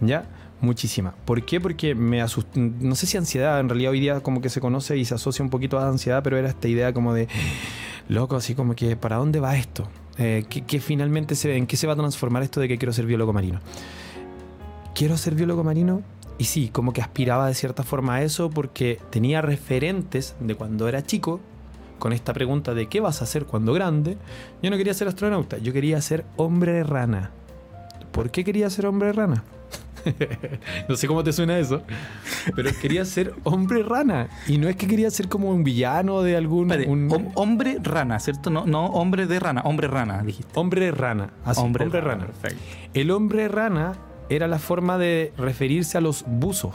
¿ya? 0.00 0.24
Muchísima. 0.60 1.14
¿Por 1.24 1.44
qué? 1.44 1.60
Porque 1.60 1.94
me 1.94 2.20
asustó. 2.20 2.58
No 2.58 2.94
sé 2.94 3.06
si 3.06 3.16
ansiedad, 3.16 3.60
en 3.60 3.68
realidad 3.68 3.92
hoy 3.92 4.00
día 4.00 4.20
como 4.20 4.40
que 4.40 4.48
se 4.48 4.60
conoce 4.60 4.96
y 4.96 5.04
se 5.04 5.14
asocia 5.14 5.44
un 5.44 5.50
poquito 5.50 5.78
a 5.78 5.88
ansiedad, 5.88 6.22
pero 6.22 6.36
era 6.36 6.48
esta 6.48 6.66
idea 6.66 6.92
como 6.92 7.14
de, 7.14 7.28
loco, 8.08 8.36
así 8.36 8.54
como 8.54 8.74
que, 8.74 8.96
¿para 8.96 9.16
dónde 9.16 9.40
va 9.40 9.56
esto? 9.56 9.88
Eh, 10.16 10.46
¿qué, 10.48 10.62
¿qué, 10.62 10.80
finalmente 10.80 11.36
¿En 11.56 11.66
qué 11.66 11.76
se 11.76 11.86
va 11.86 11.92
a 11.92 11.96
transformar 11.96 12.42
esto 12.42 12.60
de 12.60 12.66
que 12.66 12.78
quiero 12.78 12.92
ser 12.92 13.06
biólogo 13.06 13.32
marino? 13.32 13.60
¿Quiero 14.94 15.16
ser 15.16 15.36
biólogo 15.36 15.62
marino? 15.62 16.02
Y 16.38 16.44
sí, 16.44 16.70
como 16.72 16.92
que 16.92 17.02
aspiraba 17.02 17.46
de 17.46 17.54
cierta 17.54 17.84
forma 17.84 18.16
a 18.16 18.22
eso 18.24 18.50
porque 18.50 18.98
tenía 19.10 19.42
referentes 19.42 20.34
de 20.40 20.56
cuando 20.56 20.88
era 20.88 21.04
chico 21.04 21.40
con 21.98 22.12
esta 22.12 22.32
pregunta 22.32 22.74
de 22.74 22.86
qué 22.86 23.00
vas 23.00 23.20
a 23.20 23.24
hacer 23.24 23.44
cuando 23.44 23.72
grande. 23.72 24.16
Yo 24.62 24.70
no 24.70 24.76
quería 24.76 24.94
ser 24.94 25.08
astronauta, 25.08 25.58
yo 25.58 25.72
quería 25.72 26.00
ser 26.00 26.24
hombre 26.36 26.82
rana. 26.84 27.30
¿Por 28.12 28.30
qué 28.30 28.44
quería 28.44 28.70
ser 28.70 28.86
hombre 28.86 29.12
rana? 29.12 29.44
no 30.88 30.96
sé 30.96 31.06
cómo 31.06 31.24
te 31.24 31.32
suena 31.32 31.58
eso, 31.58 31.82
pero 32.54 32.70
quería 32.80 33.04
ser 33.04 33.34
hombre 33.44 33.82
rana. 33.82 34.28
Y 34.46 34.58
no 34.58 34.68
es 34.68 34.76
que 34.76 34.86
quería 34.86 35.10
ser 35.10 35.28
como 35.28 35.50
un 35.50 35.64
villano 35.64 36.22
de 36.22 36.36
algún. 36.36 36.70
Espere, 36.70 36.88
un... 36.90 37.30
Hombre 37.34 37.78
rana, 37.82 38.18
¿cierto? 38.20 38.50
No, 38.50 38.66
no 38.66 38.86
hombre 38.86 39.26
de 39.26 39.38
rana, 39.38 39.62
hombre 39.64 39.88
rana, 39.88 40.22
dijiste. 40.22 40.50
Hombre 40.58 40.90
rana, 40.90 41.30
así, 41.44 41.60
hombre, 41.60 41.84
hombre 41.84 42.00
rana. 42.00 42.24
rana. 42.24 42.32
Perfecto. 42.32 42.64
El 42.94 43.10
hombre 43.10 43.48
rana 43.48 43.92
era 44.28 44.46
la 44.46 44.58
forma 44.58 44.98
de 44.98 45.32
referirse 45.36 45.98
a 45.98 46.00
los 46.00 46.24
buzos. 46.26 46.74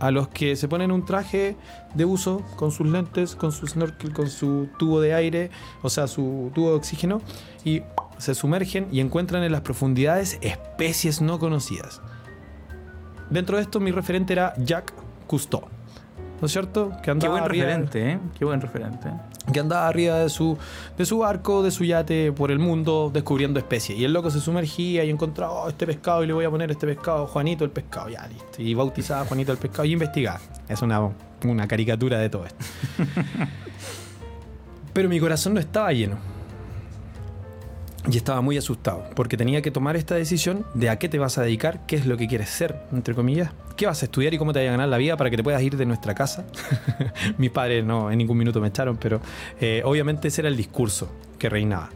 A 0.00 0.10
los 0.10 0.28
que 0.28 0.54
se 0.56 0.68
ponen 0.68 0.92
un 0.92 1.04
traje 1.04 1.56
de 1.94 2.04
buzo 2.04 2.44
con 2.56 2.70
sus 2.70 2.86
lentes, 2.86 3.34
con 3.34 3.52
su 3.52 3.66
snorkel, 3.66 4.12
con 4.12 4.28
su 4.30 4.68
tubo 4.78 5.00
de 5.00 5.14
aire, 5.14 5.50
o 5.82 5.90
sea, 5.90 6.06
su 6.06 6.52
tubo 6.54 6.70
de 6.70 6.76
oxígeno, 6.76 7.20
y 7.64 7.82
se 8.18 8.34
sumergen 8.34 8.88
y 8.92 9.00
encuentran 9.00 9.42
en 9.42 9.52
las 9.52 9.62
profundidades 9.62 10.38
especies 10.40 11.20
no 11.20 11.38
conocidas. 11.38 12.00
dentro 13.30 13.56
de 13.56 13.62
esto 13.62 13.78
mi 13.80 13.90
referente 13.90 14.32
era 14.32 14.54
Jacques 14.56 14.94
Cousteau. 15.26 15.77
¿No 16.40 16.46
es 16.46 16.52
cierto? 16.52 16.92
Que 17.02 17.10
andaba 17.10 17.34
Qué 17.34 17.40
buen 17.40 17.50
referente, 17.50 18.12
¿eh? 18.12 18.18
Qué 18.38 18.44
buen 18.44 18.60
referente. 18.60 19.10
Que 19.52 19.60
andaba 19.60 19.88
arriba 19.88 20.18
de 20.18 20.28
su, 20.28 20.56
de 20.96 21.04
su 21.04 21.18
barco, 21.18 21.62
de 21.62 21.70
su 21.70 21.84
yate 21.84 22.32
por 22.32 22.50
el 22.50 22.58
mundo 22.58 23.10
descubriendo 23.12 23.58
especies. 23.58 23.98
Y 23.98 24.04
el 24.04 24.12
loco 24.12 24.30
se 24.30 24.40
sumergía 24.40 25.04
y 25.04 25.10
encontraba 25.10 25.64
oh, 25.64 25.68
este 25.68 25.86
pescado 25.86 26.22
y 26.22 26.26
le 26.26 26.32
voy 26.32 26.44
a 26.44 26.50
poner 26.50 26.70
este 26.70 26.86
pescado, 26.86 27.26
Juanito 27.26 27.64
el 27.64 27.70
pescado, 27.70 28.08
ya 28.08 28.26
listo. 28.28 28.62
Y 28.62 28.74
bautizaba 28.74 29.22
a 29.22 29.24
Juanito 29.24 29.50
el 29.52 29.58
pescado 29.58 29.84
y 29.84 29.92
investigaba. 29.92 30.40
Es 30.68 30.80
una, 30.82 31.10
una 31.44 31.66
caricatura 31.66 32.18
de 32.18 32.30
todo 32.30 32.46
esto. 32.46 32.64
Pero 34.92 35.08
mi 35.08 35.18
corazón 35.18 35.54
no 35.54 35.60
estaba 35.60 35.92
lleno 35.92 36.37
y 38.10 38.16
estaba 38.16 38.40
muy 38.40 38.56
asustado, 38.56 39.04
porque 39.14 39.36
tenía 39.36 39.60
que 39.60 39.70
tomar 39.70 39.96
esta 39.96 40.14
decisión 40.14 40.64
de 40.74 40.88
a 40.88 40.98
qué 40.98 41.08
te 41.08 41.18
vas 41.18 41.36
a 41.36 41.42
dedicar, 41.42 41.84
qué 41.86 41.96
es 41.96 42.06
lo 42.06 42.16
que 42.16 42.26
quieres 42.26 42.48
ser, 42.48 42.80
entre 42.92 43.14
comillas, 43.14 43.50
qué 43.76 43.86
vas 43.86 44.02
a 44.02 44.06
estudiar 44.06 44.32
y 44.32 44.38
cómo 44.38 44.52
te 44.52 44.60
vas 44.60 44.68
a 44.68 44.70
ganar 44.72 44.88
la 44.88 44.96
vida 44.96 45.16
para 45.16 45.30
que 45.30 45.36
te 45.36 45.44
puedas 45.44 45.62
ir 45.62 45.76
de 45.76 45.84
nuestra 45.84 46.14
casa. 46.14 46.46
Mis 47.38 47.50
padres 47.50 47.84
no, 47.84 48.10
en 48.10 48.18
ningún 48.18 48.38
minuto 48.38 48.60
me 48.60 48.68
echaron, 48.68 48.96
pero 48.96 49.20
eh, 49.60 49.82
obviamente 49.84 50.28
ese 50.28 50.40
era 50.40 50.48
el 50.48 50.56
discurso 50.56 51.10
que 51.38 51.50
reinaba. 51.50 51.90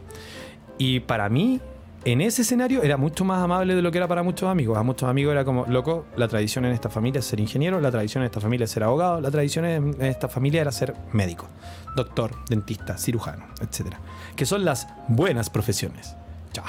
Y 0.77 0.99
para 1.01 1.29
mí, 1.29 1.59
en 2.05 2.21
ese 2.21 2.41
escenario 2.41 2.83
era 2.83 2.97
mucho 2.97 3.23
más 3.23 3.41
amable 3.41 3.75
de 3.75 3.81
lo 3.81 3.91
que 3.91 3.97
era 3.97 4.07
para 4.07 4.23
muchos 4.23 4.49
amigos. 4.49 4.77
A 4.77 4.83
muchos 4.83 5.09
amigos 5.09 5.31
era 5.31 5.45
como, 5.45 5.65
loco, 5.67 6.05
la 6.17 6.27
tradición 6.27 6.65
en 6.65 6.73
esta 6.73 6.89
familia 6.89 7.19
es 7.19 7.25
ser 7.25 7.39
ingeniero, 7.39 7.79
la 7.79 7.91
tradición 7.91 8.23
en 8.23 8.25
esta 8.25 8.41
familia 8.41 8.65
es 8.65 8.71
ser 8.71 8.83
abogado, 8.83 9.21
la 9.21 9.31
tradición 9.31 9.65
en 9.65 10.01
esta 10.01 10.27
familia 10.27 10.61
era 10.61 10.71
ser 10.71 10.95
médico, 11.13 11.47
doctor, 11.95 12.31
dentista, 12.49 12.97
cirujano, 12.97 13.45
etcétera 13.61 13.99
que 14.35 14.45
son 14.45 14.65
las 14.65 14.87
buenas 15.07 15.49
profesiones. 15.49 16.15
Cha. 16.51 16.63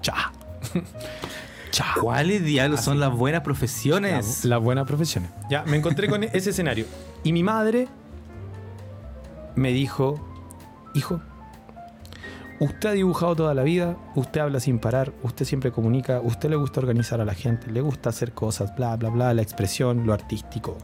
Cha. 0.00 0.32
Cha. 1.70 1.94
¿Cuáles 2.00 2.44
diablos 2.44 2.80
son 2.80 2.98
las 2.98 3.12
buenas 3.12 3.42
profesiones? 3.42 4.44
las 4.44 4.60
buenas 4.60 4.86
profesiones. 4.86 5.30
Ya, 5.48 5.62
me 5.64 5.76
encontré 5.76 6.08
con 6.08 6.24
ese 6.32 6.50
escenario. 6.50 6.86
Y 7.22 7.32
mi 7.32 7.42
madre 7.42 7.88
me 9.54 9.72
dijo, 9.72 10.20
hijo, 10.94 11.20
usted 12.60 12.90
ha 12.90 12.92
dibujado 12.92 13.34
toda 13.34 13.54
la 13.54 13.62
vida, 13.62 13.96
usted 14.14 14.40
habla 14.40 14.60
sin 14.60 14.78
parar, 14.78 15.12
usted 15.22 15.46
siempre 15.46 15.72
comunica, 15.72 16.20
usted 16.20 16.50
le 16.50 16.56
gusta 16.56 16.80
organizar 16.80 17.20
a 17.20 17.24
la 17.24 17.34
gente, 17.34 17.70
le 17.70 17.80
gusta 17.80 18.10
hacer 18.10 18.32
cosas, 18.32 18.76
bla, 18.76 18.94
bla, 18.96 19.08
bla, 19.08 19.34
la 19.34 19.42
expresión, 19.42 20.06
lo 20.06 20.12
artístico. 20.12 20.76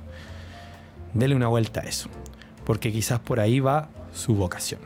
Dele 1.13 1.35
una 1.35 1.49
vuelta 1.49 1.81
a 1.81 1.85
eso, 1.85 2.09
porque 2.65 2.91
quizás 2.91 3.21
por 3.21 3.41
ahí 3.41 3.61
va 3.61 3.91
su 4.13 4.35
vocación. 4.35 4.81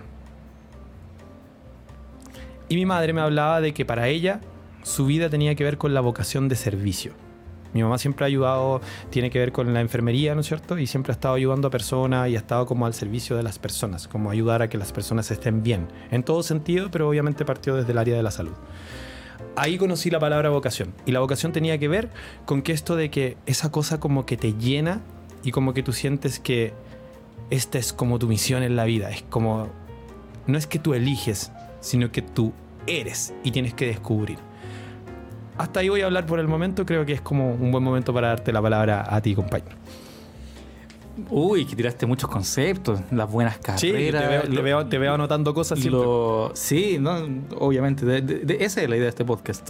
Y 2.69 2.75
mi 2.75 2.87
madre 2.87 3.13
me 3.13 3.21
hablaba 3.21 3.61
de 3.61 3.73
que 3.73 3.85
para 3.85 4.09
ella 4.09 4.41
su 4.83 5.07
vida 5.07 5.31
tenía 5.31 5.55
que 5.55 5.65
ver 5.65 5.79
con 5.79 5.95
la 5.95 6.01
vocación 6.01 6.49
de 6.49 6.57
servicio. 6.57 7.13
Mi 7.73 7.83
mamá 7.83 7.99
siempre 7.99 8.25
ha 8.25 8.29
ayudado, 8.29 8.81
tiene 9.11 9.31
que 9.31 9.39
ver 9.39 9.53
con 9.53 9.73
la 9.73 9.81
enfermería, 9.81 10.35
¿no 10.35 10.41
es 10.41 10.47
cierto? 10.47 10.79
Y 10.79 10.87
siempre 10.87 11.13
ha 11.13 11.15
estado 11.15 11.35
ayudando 11.35 11.69
a 11.69 11.71
personas 11.71 12.29
y 12.29 12.37
ha 12.37 12.39
estado 12.39 12.67
como 12.67 12.87
al 12.87 12.95
servicio 12.95 13.37
de 13.37 13.43
las 13.43 13.59
personas, 13.59 14.09
como 14.09 14.31
ayudar 14.31 14.63
a 14.63 14.69
que 14.69 14.79
las 14.79 14.93
personas 14.93 15.31
estén 15.31 15.63
bien, 15.63 15.89
en 16.11 16.23
todo 16.23 16.43
sentido, 16.43 16.91
pero 16.91 17.09
obviamente 17.09 17.45
partió 17.45 17.77
desde 17.77 17.93
el 17.93 17.99
área 17.99 18.17
de 18.17 18.23
la 18.23 18.31
salud. 18.31 18.55
Ahí 19.57 19.79
conocí 19.79 20.11
la 20.11 20.21
palabra 20.21 20.51
vocación. 20.51 20.95
Y 21.07 21.13
la 21.13 21.21
vocación 21.21 21.53
tenía 21.53 21.79
que 21.79 21.89
ver 21.89 22.11
con 22.45 22.63
que 22.63 22.73
esto 22.73 22.97
de 22.97 23.11
que 23.11 23.37
esa 23.47 23.71
cosa 23.71 24.01
como 24.01 24.27
que 24.27 24.37
te 24.37 24.55
llena 24.55 25.01
y 25.43 25.51
como 25.51 25.75
que 25.75 25.83
tú 25.83 25.93
sientes 25.93 26.39
que 26.39 26.73
esta 27.51 27.79
es 27.79 27.93
como 27.93 28.19
tu 28.19 28.27
misión 28.29 28.63
en 28.63 28.77
la 28.77 28.85
vida. 28.85 29.11
Es 29.11 29.23
como, 29.23 29.69
no 30.47 30.59
es 30.59 30.67
que 30.67 30.79
tú 30.79 30.95
eliges, 30.95 31.51
sino 31.81 32.13
que 32.13 32.23
tú 32.23 32.53
eres 32.87 33.35
y 33.43 33.51
tienes 33.51 33.75
que 33.75 33.87
descubrir. 33.87 34.39
Hasta 35.61 35.81
ahí 35.81 35.89
voy 35.91 36.01
a 36.01 36.07
hablar 36.07 36.25
por 36.25 36.41
el 36.41 36.49
momento, 36.49 36.87
creo 36.87 37.05
que 37.05 37.13
es 37.13 37.21
como 37.21 37.53
un 37.53 37.71
buen 37.71 37.85
momento 37.85 38.15
para 38.15 38.29
darte 38.29 38.51
la 38.51 38.63
palabra 38.63 39.05
a 39.09 39.21
ti, 39.21 39.35
compañero. 39.35 39.77
Uy, 41.29 41.67
que 41.67 41.77
tiraste 41.77 42.07
muchos 42.07 42.31
conceptos, 42.31 43.01
las 43.11 43.31
buenas 43.31 43.59
carreras. 43.59 43.81
Sí, 43.81 43.93
te 43.93 44.63
veo, 44.63 44.87
te 44.87 44.99
veo, 44.99 45.15
anotando 45.15 45.53
cosas 45.53 45.79
siempre. 45.79 46.01
sí, 46.55 46.97
no, 46.99 47.19
obviamente, 47.59 48.25
esa 48.65 48.81
es 48.81 48.89
la 48.89 48.97
idea 48.97 49.05
de 49.05 49.11
este 49.11 49.25
podcast. 49.25 49.69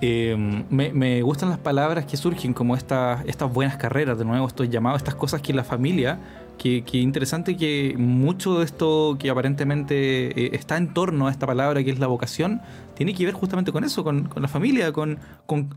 Eh, 0.00 0.36
me, 0.70 1.22
gustan 1.22 1.50
las 1.50 1.58
palabras 1.58 2.06
que 2.06 2.16
surgen 2.16 2.54
como 2.54 2.76
estas, 2.76 3.24
estas 3.26 3.52
buenas 3.52 3.76
carreras, 3.76 4.18
de 4.18 4.24
nuevo, 4.24 4.46
estos 4.46 4.68
llamados, 4.70 4.98
estas 4.98 5.16
cosas 5.16 5.40
que 5.40 5.52
la 5.52 5.64
familia 5.64 6.20
Qué, 6.58 6.84
interesante 6.92 7.56
que 7.56 7.96
mucho 7.98 8.58
de 8.58 8.64
esto 8.64 9.16
que 9.18 9.30
aparentemente 9.30 10.28
eh, 10.40 10.50
está 10.52 10.76
en 10.76 10.94
torno 10.94 11.26
a 11.26 11.30
esta 11.32 11.44
palabra 11.44 11.82
que 11.82 11.90
es 11.90 11.98
la 11.98 12.06
vocación, 12.06 12.60
tiene 12.94 13.14
que 13.14 13.24
ver 13.24 13.34
justamente 13.34 13.72
con 13.72 13.82
eso, 13.82 14.04
con, 14.04 14.30
la 14.36 14.46
familia, 14.46 14.92
con, 14.92 15.18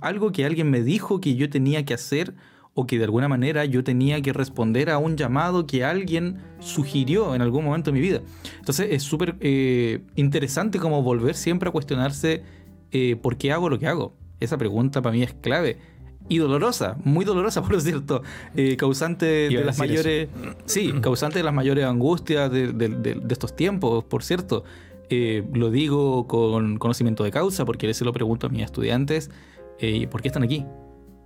algo 0.02 0.32
que 0.32 0.46
alguien 0.46 0.70
me 0.70 0.84
dijo 0.84 1.20
que 1.20 1.36
yo 1.36 1.50
tenía 1.50 1.84
que 1.86 1.96
hacer 1.96 2.36
o 2.76 2.86
que 2.86 3.00
de 3.00 3.06
alguna 3.06 3.28
manera 3.28 3.66
yo 3.66 3.84
tenía 3.84 4.22
que 4.22 4.32
responder 4.32 4.92
a 4.92 5.00
un 5.00 5.18
llamado 5.18 5.66
que 5.66 5.84
alguien 5.84 6.38
sugirió 6.60 7.34
en 7.34 7.42
algún 7.42 7.66
momento 7.66 7.90
de 7.92 8.00
mi 8.00 8.02
vida. 8.02 8.22
Entonces 8.60 8.90
es 8.92 9.02
súper 9.02 9.38
eh, 9.40 10.04
interesante 10.16 10.78
como 10.78 11.02
volver 11.02 11.36
siempre 11.36 11.70
a 11.70 11.72
cuestionarse 11.72 12.44
eh, 12.92 13.16
por 13.16 13.38
qué 13.38 13.52
hago 13.52 13.70
lo 13.70 13.80
que 13.80 13.88
hago. 13.88 14.14
Esa 14.40 14.58
pregunta 14.58 15.02
para 15.02 15.14
mí 15.14 15.24
es 15.24 15.34
clave 15.34 15.80
y 16.28 16.38
dolorosa, 16.38 16.98
muy 17.04 17.26
dolorosa 17.26 17.62
por 17.68 17.80
cierto, 17.82 18.22
eh, 18.56 18.78
causante 18.78 19.26
de 19.26 19.64
las 19.64 19.78
mayores, 19.78 20.30
sí, 20.66 20.94
causante 21.02 21.40
de 21.40 21.44
las 21.44 21.54
mayores 21.54 21.86
angustias 21.86 22.52
de, 22.52 23.22
estos 23.30 23.56
tiempos, 23.56 24.04
por 24.06 24.24
cierto. 24.24 24.64
Eh, 25.12 25.48
lo 25.54 25.70
digo 25.70 26.26
con 26.26 26.80
conocimiento 26.80 27.24
de 27.24 27.30
causa 27.30 27.64
porque 27.64 27.86
veces 27.86 28.04
lo 28.08 28.12
pregunto 28.12 28.48
a 28.48 28.50
mis 28.50 28.64
estudiantes, 28.64 29.30
eh, 29.78 30.08
¿por 30.08 30.24
qué 30.24 30.30
están 30.30 30.42
aquí? 30.42 30.66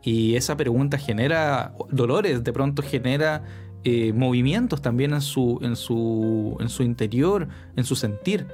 Y 0.04 0.36
esa 0.36 0.58
pregunta 0.58 0.98
genera 0.98 1.74
dolores, 1.90 2.44
de 2.44 2.54
pronto 2.54 2.82
genera 2.82 3.44
movimientos 4.14 4.82
también 4.82 5.14
en 5.14 5.22
su, 5.22 5.58
en, 5.62 5.78
su, 5.78 6.58
en 6.60 6.68
su 6.68 6.84
interior, 6.84 7.48
en 7.78 7.86
su 7.86 7.96
sentir. 7.96 8.46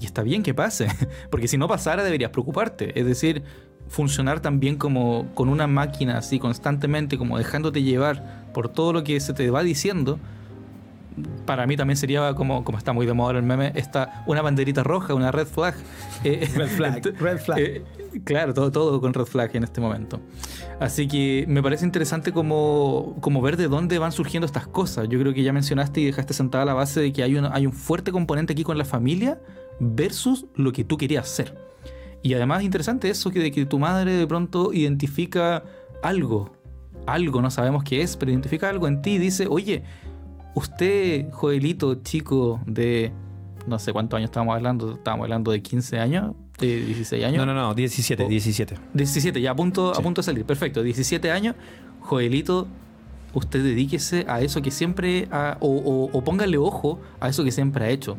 Y 0.00 0.06
está 0.06 0.22
bien 0.22 0.42
que 0.42 0.54
pase, 0.54 0.88
porque 1.30 1.46
si 1.46 1.58
no 1.58 1.68
pasara 1.68 2.02
deberías 2.02 2.30
preocuparte. 2.30 2.98
Es 2.98 3.04
decir, 3.04 3.44
funcionar 3.88 4.40
también 4.40 4.76
como 4.76 5.26
con 5.34 5.48
una 5.48 5.66
máquina 5.66 6.18
así 6.18 6.38
constantemente, 6.38 7.18
como 7.18 7.38
dejándote 7.38 7.82
llevar 7.82 8.44
por 8.52 8.68
todo 8.68 8.92
lo 8.92 9.04
que 9.04 9.18
se 9.20 9.32
te 9.34 9.50
va 9.50 9.62
diciendo, 9.62 10.18
para 11.46 11.66
mí 11.66 11.76
también 11.76 11.96
sería 11.96 12.34
como, 12.34 12.64
como 12.64 12.78
está 12.78 12.92
muy 12.92 13.06
de 13.06 13.12
moda 13.12 13.38
el 13.38 13.44
meme, 13.44 13.72
está 13.74 14.24
una 14.26 14.42
banderita 14.42 14.82
roja, 14.82 15.14
una 15.14 15.30
red 15.30 15.46
flag. 15.46 15.74
Eh, 16.24 16.48
red 16.54 16.68
flag, 16.68 17.04
red 17.20 17.38
flag. 17.38 17.58
Eh, 17.58 17.84
claro, 18.24 18.54
todo, 18.54 18.70
todo 18.72 18.98
con 18.98 19.12
red 19.12 19.26
flag 19.26 19.54
en 19.54 19.64
este 19.64 19.78
momento. 19.82 20.20
Así 20.80 21.06
que 21.06 21.44
me 21.46 21.62
parece 21.62 21.84
interesante 21.84 22.32
como, 22.32 23.16
como 23.20 23.42
ver 23.42 23.58
de 23.58 23.68
dónde 23.68 23.98
van 23.98 24.10
surgiendo 24.10 24.46
estas 24.46 24.66
cosas. 24.66 25.06
Yo 25.10 25.18
creo 25.20 25.34
que 25.34 25.42
ya 25.42 25.52
mencionaste 25.52 26.00
y 26.00 26.06
dejaste 26.06 26.32
sentada 26.32 26.64
la 26.64 26.72
base 26.72 27.00
de 27.00 27.12
que 27.12 27.22
hay 27.22 27.36
un, 27.36 27.44
hay 27.44 27.66
un 27.66 27.74
fuerte 27.74 28.10
componente 28.10 28.54
aquí 28.54 28.64
con 28.64 28.78
la 28.78 28.86
familia 28.86 29.38
versus 29.80 30.46
lo 30.54 30.72
que 30.72 30.82
tú 30.82 30.96
querías 30.96 31.28
ser. 31.28 31.73
Y 32.24 32.32
además 32.32 32.62
interesante 32.62 33.10
eso 33.10 33.30
que 33.30 33.38
de 33.38 33.52
que 33.52 33.66
tu 33.66 33.78
madre 33.78 34.14
de 34.14 34.26
pronto 34.26 34.72
identifica 34.72 35.62
algo, 36.02 36.56
algo, 37.06 37.42
no 37.42 37.50
sabemos 37.50 37.84
qué 37.84 38.00
es, 38.00 38.16
pero 38.16 38.32
identifica 38.32 38.70
algo 38.70 38.88
en 38.88 39.02
ti 39.02 39.10
y 39.10 39.18
dice, 39.18 39.46
oye, 39.46 39.82
usted, 40.54 41.30
Joelito, 41.32 41.96
chico 41.96 42.62
de 42.64 43.12
no 43.66 43.78
sé 43.78 43.92
cuántos 43.92 44.16
años 44.16 44.28
estábamos 44.28 44.56
hablando, 44.56 44.94
estábamos 44.94 45.24
hablando 45.24 45.52
de 45.52 45.60
15 45.60 45.98
años, 45.98 46.32
de 46.58 46.86
16 46.86 47.24
años. 47.26 47.46
No, 47.46 47.52
no, 47.52 47.60
no, 47.60 47.74
17, 47.74 48.26
17. 48.26 48.74
17, 48.94 49.40
ya 49.42 49.50
a 49.50 49.54
punto, 49.54 49.90
a 49.94 50.00
punto 50.00 50.22
de 50.22 50.24
salir, 50.24 50.46
perfecto, 50.46 50.82
17 50.82 51.30
años, 51.30 51.56
Joelito, 52.00 52.66
usted 53.34 53.62
dedíquese 53.62 54.24
a 54.28 54.40
eso 54.40 54.62
que 54.62 54.70
siempre, 54.70 55.28
o, 55.60 56.08
o 56.10 56.24
póngale 56.24 56.56
ojo 56.56 57.02
a 57.20 57.28
eso 57.28 57.44
que 57.44 57.52
siempre 57.52 57.84
ha 57.84 57.90
hecho. 57.90 58.16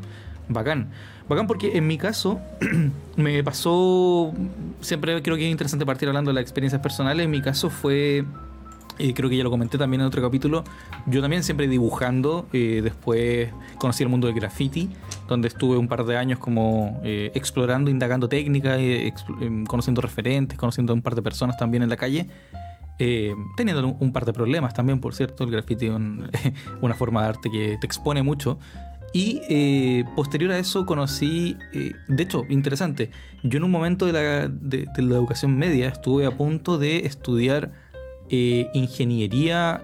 Bacán. 0.48 0.92
Bacán 1.28 1.48
porque 1.48 1.76
en 1.78 1.88
mi 1.88 1.98
caso 1.98 2.40
me 3.16 3.44
pasó, 3.44 4.32
siempre 4.82 5.22
creo 5.24 5.38
que 5.38 5.46
es 5.46 5.52
interesante 5.52 5.86
partir 5.86 6.08
hablando 6.08 6.30
de 6.30 6.36
las 6.36 6.44
experiencias 6.44 6.82
personales, 6.82 7.26
en 7.26 7.32
mi 7.32 7.42
caso 7.42 7.72
fue, 7.72 8.24
y 9.00 9.14
creo 9.14 9.28
que 9.30 9.38
ya 9.38 9.44
lo 9.44 9.50
comenté 9.50 9.80
también 9.80 10.02
en 10.02 10.08
otro 10.08 10.22
capítulo, 10.22 10.64
yo 11.08 11.22
también 11.22 11.44
siempre 11.44 11.68
dibujando, 11.68 12.46
eh, 12.54 12.82
después 12.84 13.50
conocí 13.80 14.04
el 14.04 14.10
mundo 14.10 14.28
del 14.28 14.36
graffiti, 14.36 14.90
donde 15.28 15.48
estuve 15.48 15.78
un 15.78 15.88
par 15.88 16.06
de 16.06 16.16
años 16.16 16.38
como 16.38 17.02
eh, 17.04 17.32
explorando, 17.34 17.90
indagando 17.90 18.30
técnicas, 18.30 18.78
eh, 18.80 19.12
conociendo 19.68 20.02
referentes, 20.02 20.60
conociendo 20.60 20.94
a 20.94 20.96
un 20.96 21.02
par 21.02 21.16
de 21.16 21.24
personas 21.24 21.58
también 21.58 21.82
en 21.82 21.90
la 21.90 21.98
calle. 21.98 22.28
teniendo 23.58 23.88
un, 23.88 24.14
par 24.14 24.26
de 24.26 24.32
problemas 24.32 24.74
también, 24.76 25.00
por 25.02 25.16
cierto, 25.16 25.44
el 25.44 25.52
graffiti 25.52 25.88
es 25.88 25.92
una 26.82 26.94
forma 26.94 27.24
de 27.24 27.28
arte 27.30 27.50
que 27.50 27.78
te 27.82 27.88
expone 27.88 28.22
mucho, 28.22 28.60
y 29.16 29.42
eh, 29.48 30.04
posterior 30.14 30.52
a 30.52 30.60
eso 30.60 30.86
conocí, 30.86 31.56
eh, 31.72 31.94
de 32.10 32.24
hecho, 32.24 32.44
interesante, 32.50 33.12
yo 33.44 33.56
en 33.60 33.64
un 33.64 33.72
momento 33.72 34.06
de 34.06 34.12
la, 34.12 34.50
de, 34.50 34.90
la 34.98 35.16
educación 35.16 35.58
media 35.58 35.88
estuve 35.88 36.26
a 36.26 36.32
punto 36.32 36.78
de 36.78 37.06
estudiar 37.06 37.72
eh, 38.30 38.70
ingeniería 38.74 39.82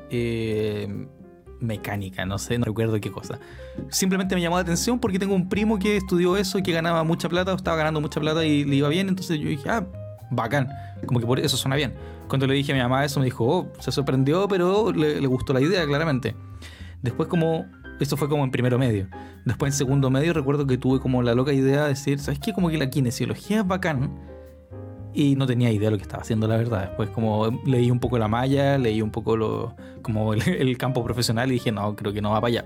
mecánica, 1.61 2.25
no 2.25 2.39
sé, 2.39 2.59
no 2.59 2.65
recuerdo 2.65 2.99
qué 2.99 3.09
cosa. 3.09 3.39
Simplemente 3.87 4.35
me 4.35 4.41
llamó 4.41 4.57
la 4.57 4.63
atención 4.63 4.99
porque 4.99 5.17
tengo 5.17 5.33
un 5.33 5.47
primo 5.47 5.79
que 5.79 5.95
estudió 5.95 6.35
eso 6.35 6.57
y 6.57 6.63
que 6.63 6.73
ganaba 6.73 7.05
mucha 7.05 7.29
plata, 7.29 7.53
o 7.53 7.55
estaba 7.55 7.77
ganando 7.77 8.01
mucha 8.01 8.19
plata 8.19 8.43
y 8.43 8.65
le 8.65 8.75
iba 8.75 8.89
bien, 8.89 9.07
entonces 9.07 9.39
yo 9.39 9.47
dije, 9.47 9.69
ah, 9.69 9.87
bacán. 10.29 10.67
Como 11.05 11.21
que 11.21 11.25
por 11.25 11.39
eso 11.39 11.55
suena 11.55 11.77
bien. 11.77 11.93
Cuando 12.27 12.47
le 12.47 12.53
dije 12.53 12.73
a 12.73 12.75
mi 12.75 12.81
mamá 12.81 13.05
eso, 13.05 13.21
me 13.21 13.27
dijo, 13.27 13.45
oh, 13.47 13.71
se 13.79 13.93
sorprendió, 13.93 14.49
pero 14.49 14.91
le, 14.91 15.21
le 15.21 15.27
gustó 15.27 15.53
la 15.53 15.61
idea, 15.61 15.85
claramente. 15.85 16.35
Después 17.01 17.29
como 17.29 17.65
esto 18.03 18.17
fue 18.17 18.29
como 18.29 18.43
en 18.43 18.51
primero 18.51 18.77
medio. 18.79 19.07
Después 19.45 19.73
en 19.73 19.77
segundo 19.77 20.09
medio 20.09 20.33
recuerdo 20.33 20.65
que 20.65 20.77
tuve 20.77 20.99
como 20.99 21.21
la 21.21 21.35
loca 21.35 21.53
idea 21.53 21.83
de 21.83 21.89
decir, 21.89 22.19
¿sabes 22.19 22.39
qué? 22.39 22.53
Como 22.53 22.69
que 22.69 22.77
la 22.77 22.89
kinesiología 22.89 23.59
es 23.59 23.67
bacán. 23.67 24.11
Y 25.13 25.35
no 25.35 25.45
tenía 25.45 25.71
idea 25.71 25.87
de 25.87 25.91
lo 25.91 25.97
que 25.97 26.03
estaba 26.03 26.23
haciendo, 26.23 26.47
la 26.47 26.57
verdad. 26.57 26.87
Después 26.87 27.09
como 27.09 27.61
leí 27.65 27.91
un 27.91 27.99
poco 27.99 28.17
la 28.17 28.27
malla, 28.27 28.77
leí 28.77 29.01
un 29.01 29.11
poco 29.11 29.35
lo, 29.35 29.75
como 30.01 30.33
el, 30.33 30.77
campo 30.77 31.03
profesional 31.03 31.49
y 31.49 31.53
dije, 31.55 31.71
no, 31.71 31.95
creo 31.95 32.13
que 32.13 32.21
no 32.21 32.31
va 32.31 32.41
para 32.41 32.47
allá. 32.47 32.65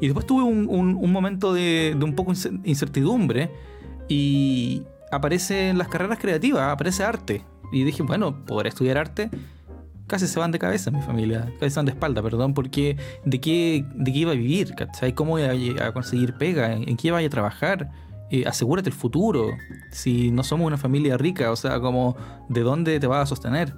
Y 0.00 0.06
después 0.06 0.26
tuve 0.26 0.42
un, 0.42 0.68
un, 0.68 1.12
momento 1.12 1.54
de, 1.54 1.94
de, 1.98 2.04
un 2.04 2.14
poco 2.14 2.32
incertidumbre 2.64 3.50
y 4.08 4.82
aparece 5.10 5.70
en 5.70 5.78
las 5.78 5.88
carreras 5.88 6.18
creativas, 6.18 6.70
aparece 6.70 7.02
arte. 7.02 7.42
Y 7.72 7.84
dije, 7.84 8.02
bueno, 8.02 8.44
podré 8.44 8.68
estudiar 8.68 8.98
arte 8.98 9.30
casi 10.06 10.26
se 10.26 10.38
van 10.38 10.52
de 10.52 10.58
cabeza 10.58 10.90
mi 10.90 11.02
familia, 11.02 11.52
casi 11.58 11.70
se 11.70 11.76
van 11.76 11.86
de 11.86 11.92
espalda, 11.92 12.22
perdón, 12.22 12.54
porque 12.54 12.96
de 13.24 13.40
qué, 13.40 13.84
de 13.94 14.12
qué 14.12 14.18
iba 14.18 14.32
a 14.32 14.34
vivir, 14.34 14.74
¿cachai? 14.74 15.14
¿Cómo 15.14 15.38
iba 15.38 15.86
a 15.86 15.92
conseguir 15.92 16.34
pega? 16.34 16.72
¿En 16.72 16.96
qué 16.96 17.08
iba 17.08 17.18
a 17.18 17.28
trabajar? 17.28 17.90
Eh, 18.30 18.44
asegúrate 18.46 18.88
el 18.88 18.94
futuro. 18.94 19.56
Si 19.90 20.30
no 20.30 20.42
somos 20.42 20.66
una 20.66 20.76
familia 20.76 21.16
rica, 21.16 21.50
o 21.50 21.56
sea, 21.56 21.80
como 21.80 22.16
de 22.48 22.60
dónde 22.60 22.98
te 22.98 23.06
vas 23.06 23.22
a 23.22 23.26
sostener. 23.26 23.74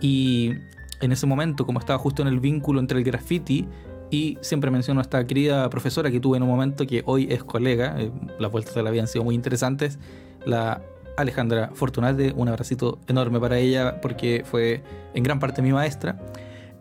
Y 0.00 0.52
en 1.00 1.12
ese 1.12 1.26
momento, 1.26 1.66
como 1.66 1.78
estaba 1.78 1.98
justo 1.98 2.22
en 2.22 2.28
el 2.28 2.40
vínculo 2.40 2.80
entre 2.80 2.98
el 2.98 3.04
graffiti 3.04 3.66
y 4.10 4.38
siempre 4.40 4.70
menciono 4.70 5.00
a 5.00 5.02
esta 5.02 5.26
querida 5.26 5.68
profesora 5.70 6.10
que 6.10 6.20
tuve 6.20 6.36
en 6.36 6.42
un 6.42 6.48
momento 6.48 6.86
que 6.86 7.02
hoy 7.06 7.28
es 7.30 7.44
colega, 7.44 7.96
eh, 7.98 8.10
las 8.38 8.50
vueltas 8.50 8.74
de 8.74 8.82
la 8.82 8.90
vida 8.90 9.06
sido 9.06 9.24
muy 9.24 9.34
interesantes, 9.34 9.98
la 10.44 10.82
Alejandra 11.20 11.70
Fortunate, 11.74 12.32
un 12.36 12.48
abracito 12.48 12.98
enorme 13.06 13.40
para 13.40 13.58
ella 13.58 14.00
porque 14.00 14.44
fue 14.44 14.82
en 15.14 15.22
gran 15.22 15.38
parte 15.38 15.62
mi 15.62 15.72
maestra. 15.72 16.18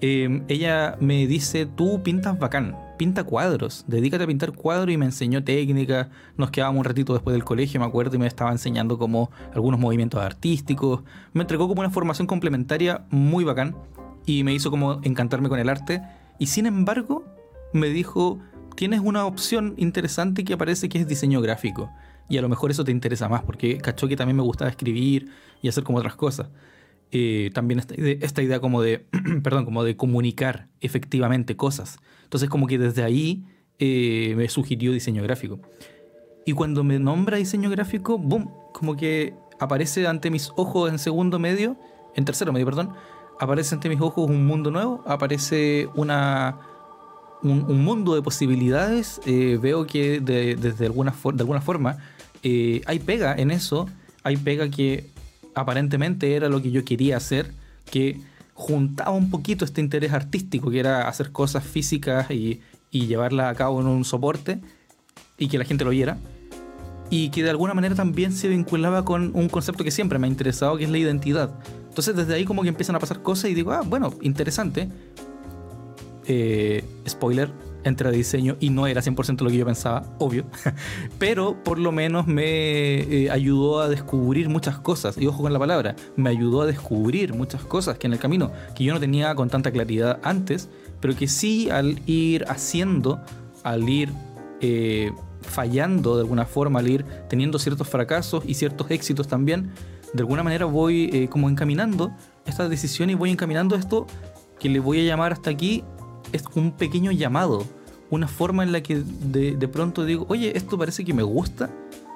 Em, 0.02 0.44
ella 0.48 0.96
me 1.02 1.28
dice, 1.28 1.66
tú 1.66 2.02
pintas 2.02 2.40
bacán, 2.40 2.78
pinta 2.98 3.26
cuadros, 3.26 3.84
dedícate 3.88 4.24
a 4.24 4.28
pintar 4.28 4.54
cuadros 4.54 4.94
y 4.94 4.98
me 4.98 5.06
enseñó 5.06 5.44
técnica, 5.44 6.10
nos 6.38 6.52
quedábamos 6.52 6.80
un 6.80 6.86
ratito 6.86 7.14
después 7.14 7.34
del 7.34 7.44
colegio, 7.44 7.82
me 7.82 7.86
acuerdo, 7.86 8.16
y 8.16 8.20
me 8.20 8.28
estaba 8.28 8.52
enseñando 8.52 8.98
como 8.98 9.30
algunos 9.54 9.78
movimientos 9.78 10.22
artísticos, 10.22 11.02
me 11.34 11.42
entregó 11.42 11.68
como 11.68 11.82
una 11.82 11.90
formación 11.90 12.28
complementaria 12.28 13.04
muy 13.10 13.44
bacán 13.44 13.76
y 14.26 14.44
me 14.46 14.54
hizo 14.54 14.72
como 14.72 15.02
encantarme 15.04 15.50
con 15.50 15.60
el 15.60 15.68
arte. 15.68 16.02
Y 16.38 16.48
sin 16.48 16.66
embargo 16.66 17.26
me 17.74 17.88
dijo, 17.88 18.40
tienes 18.76 19.02
una 19.02 19.26
opción 19.26 19.74
interesante 19.76 20.46
que 20.46 20.54
aparece 20.54 20.88
que 20.88 21.00
es 21.00 21.08
diseño 21.08 21.42
gráfico 21.42 21.90
y 22.30 22.38
a 22.38 22.42
lo 22.42 22.48
mejor 22.48 22.72
eso 22.72 22.84
te 22.84 22.92
interesa 22.92 23.28
más, 23.28 23.42
porque 23.42 23.80
cachó 23.80 24.08
que 24.08 24.16
también 24.16 24.38
me 24.38 24.44
gustaba 24.44 24.70
escribir 24.70 25.30
y 25.62 25.68
hacer 25.68 25.84
como 25.84 25.98
otras 25.98 26.16
cosas. 26.16 26.48
Eh, 27.12 27.50
también 27.56 27.80
esta 27.80 28.42
idea, 28.42 28.60
como 28.60 28.82
de, 28.82 29.08
perdón, 29.44 29.66
como 29.66 29.84
de 29.84 29.98
comunicar 29.98 30.68
efectivamente 30.80 31.56
cosas. 31.56 31.98
Entonces 32.24 32.50
como 32.50 32.68
que 32.68 32.78
desde 32.78 33.04
ahí 33.04 33.44
eh, 33.80 34.36
me 34.38 34.48
sugirió 34.48 34.94
diseño 34.94 35.24
gráfico. 35.24 35.60
Y 36.46 36.54
cuando 36.54 36.84
me 36.84 37.00
nombra 37.00 37.38
diseño 37.38 37.70
gráfico, 37.70 38.20
boom, 38.20 38.52
como 38.74 38.96
que 38.96 39.34
aparece 39.60 40.08
ante 40.08 40.30
mis 40.30 40.52
ojos 40.56 40.92
en 40.92 41.00
segundo 41.00 41.40
medio, 41.40 41.78
en 42.16 42.26
tercero 42.26 42.54
medio, 42.54 42.68
perdón, 42.68 42.94
aparece 43.40 43.74
ante 43.74 43.90
mis 43.90 44.02
ojos 44.02 44.30
un 44.30 44.46
mundo 44.46 44.70
nuevo, 44.70 45.04
aparece 45.08 45.90
una, 45.96 46.60
un, 47.42 47.84
mundo 47.84 48.14
de 48.14 48.22
posibilidades. 48.22 49.20
Eh, 49.26 49.58
veo 49.60 49.88
que 49.88 50.20
desde 50.20 50.86
alguna, 50.86 51.14
de 51.34 51.42
alguna 51.42 51.62
forma 51.62 51.98
eh, 52.44 52.82
hay 52.86 53.00
pega 53.00 53.36
en 53.36 53.52
eso, 53.52 53.90
hay 54.24 54.38
pega 54.38 54.70
que 54.70 55.10
aparentemente 55.56 56.36
era 56.36 56.50
lo 56.50 56.62
que 56.62 56.72
yo 56.72 56.86
quería 56.86 57.18
hacer, 57.18 57.52
que 57.90 58.20
juntaba 58.54 59.12
un 59.12 59.30
poquito 59.30 59.66
este 59.66 59.82
interés 59.82 60.14
artístico, 60.14 60.70
que 60.70 60.80
era 60.80 61.08
hacer 61.08 61.32
cosas 61.32 61.64
físicas 61.64 62.30
y, 62.32 62.62
llevarlas 62.92 63.52
a 63.52 63.56
cabo 63.56 63.82
en 63.82 63.88
un 63.88 64.04
soporte 64.04 64.60
y 65.38 65.48
que 65.48 65.58
la 65.58 65.66
gente 65.66 65.86
lo 65.86 65.92
viera. 65.92 66.18
Y 67.12 67.30
que 67.30 67.44
de 67.44 67.50
alguna 67.50 67.74
manera 67.74 67.96
también 67.96 68.32
se 68.32 68.48
vinculaba 68.48 69.06
con 69.06 69.32
un 69.36 69.48
concepto 69.48 69.84
que 69.84 69.92
siempre 69.92 70.20
me 70.20 70.28
ha 70.28 70.30
interesado, 70.30 70.78
que 70.78 70.84
es 70.84 70.90
la 70.90 70.98
identidad. 70.98 71.52
Entonces 71.88 72.16
desde 72.16 72.34
ahí 72.34 72.46
como 72.46 72.64
que 72.64 72.70
empiezan 72.70 72.96
a 72.96 73.00
pasar 73.00 73.22
cosas 73.22 73.50
y 73.50 73.54
digo, 73.54 73.72
ah, 73.72 73.82
bueno, 73.86 74.14
interesante. 74.22 74.90
Eh, 76.26 76.84
spoiler, 77.08 77.52
entre 77.90 78.12
diseño 78.12 78.56
y 78.60 78.70
no 78.70 78.88
era 78.88 79.02
100% 79.02 79.42
lo 79.42 79.50
que 79.50 79.58
yo 79.58 79.66
pensaba, 79.66 80.04
obvio, 80.20 80.46
pero 81.20 81.62
por 81.64 81.80
lo 81.80 81.92
menos 81.92 82.28
me 82.28 83.00
eh, 83.00 83.32
ayudó 83.32 83.82
a 83.82 83.90
descubrir 83.90 84.50
muchas 84.50 84.80
cosas, 84.80 85.18
y 85.18 85.28
ojo 85.28 85.44
con 85.44 85.54
la 85.54 85.60
palabra, 85.60 85.96
me 86.16 86.30
ayudó 86.30 86.62
a 86.62 86.66
descubrir 86.66 87.34
muchas 87.34 87.64
cosas 87.64 87.98
que 87.98 88.08
en 88.08 88.14
el 88.14 88.20
camino, 88.20 88.52
que 88.76 88.84
yo 88.84 88.94
no 88.94 89.00
tenía 89.00 89.36
con 89.36 89.50
tanta 89.50 89.72
claridad 89.72 90.20
antes, 90.24 90.70
pero 91.00 91.16
que 91.16 91.28
sí 91.28 91.70
al 91.70 92.02
ir 92.06 92.46
haciendo, 92.48 93.20
al 93.64 93.88
ir 93.90 94.12
eh, 94.62 95.12
fallando 95.42 96.16
de 96.16 96.22
alguna 96.22 96.46
forma, 96.46 96.80
al 96.80 96.90
ir 96.90 97.06
teniendo 97.30 97.60
ciertos 97.60 97.88
fracasos 97.88 98.44
y 98.46 98.54
ciertos 98.54 98.90
éxitos 98.92 99.28
también, 99.28 99.72
de 100.14 100.22
alguna 100.22 100.44
manera 100.44 100.66
voy 100.66 101.10
eh, 101.14 101.28
como 101.30 101.50
encaminando 101.50 102.12
esta 102.46 102.68
decisión 102.68 103.10
y 103.10 103.16
voy 103.16 103.32
encaminando 103.32 103.76
esto 103.76 104.08
que 104.60 104.70
le 104.70 104.80
voy 104.80 105.00
a 105.02 105.04
llamar 105.04 105.34
hasta 105.34 105.50
aquí 105.50 105.84
es 106.32 106.44
un 106.56 106.72
pequeño 106.72 107.12
llamado, 107.12 107.66
una 108.10 108.28
forma 108.28 108.64
en 108.64 108.72
la 108.72 108.82
que 108.82 109.04
de, 109.04 109.68
pronto 109.68 110.06
digo, 110.06 110.26
oye, 110.30 110.58
esto 110.58 110.78
parece 110.78 111.06
que 111.06 111.14
me 111.14 111.24
gusta, 111.24 111.70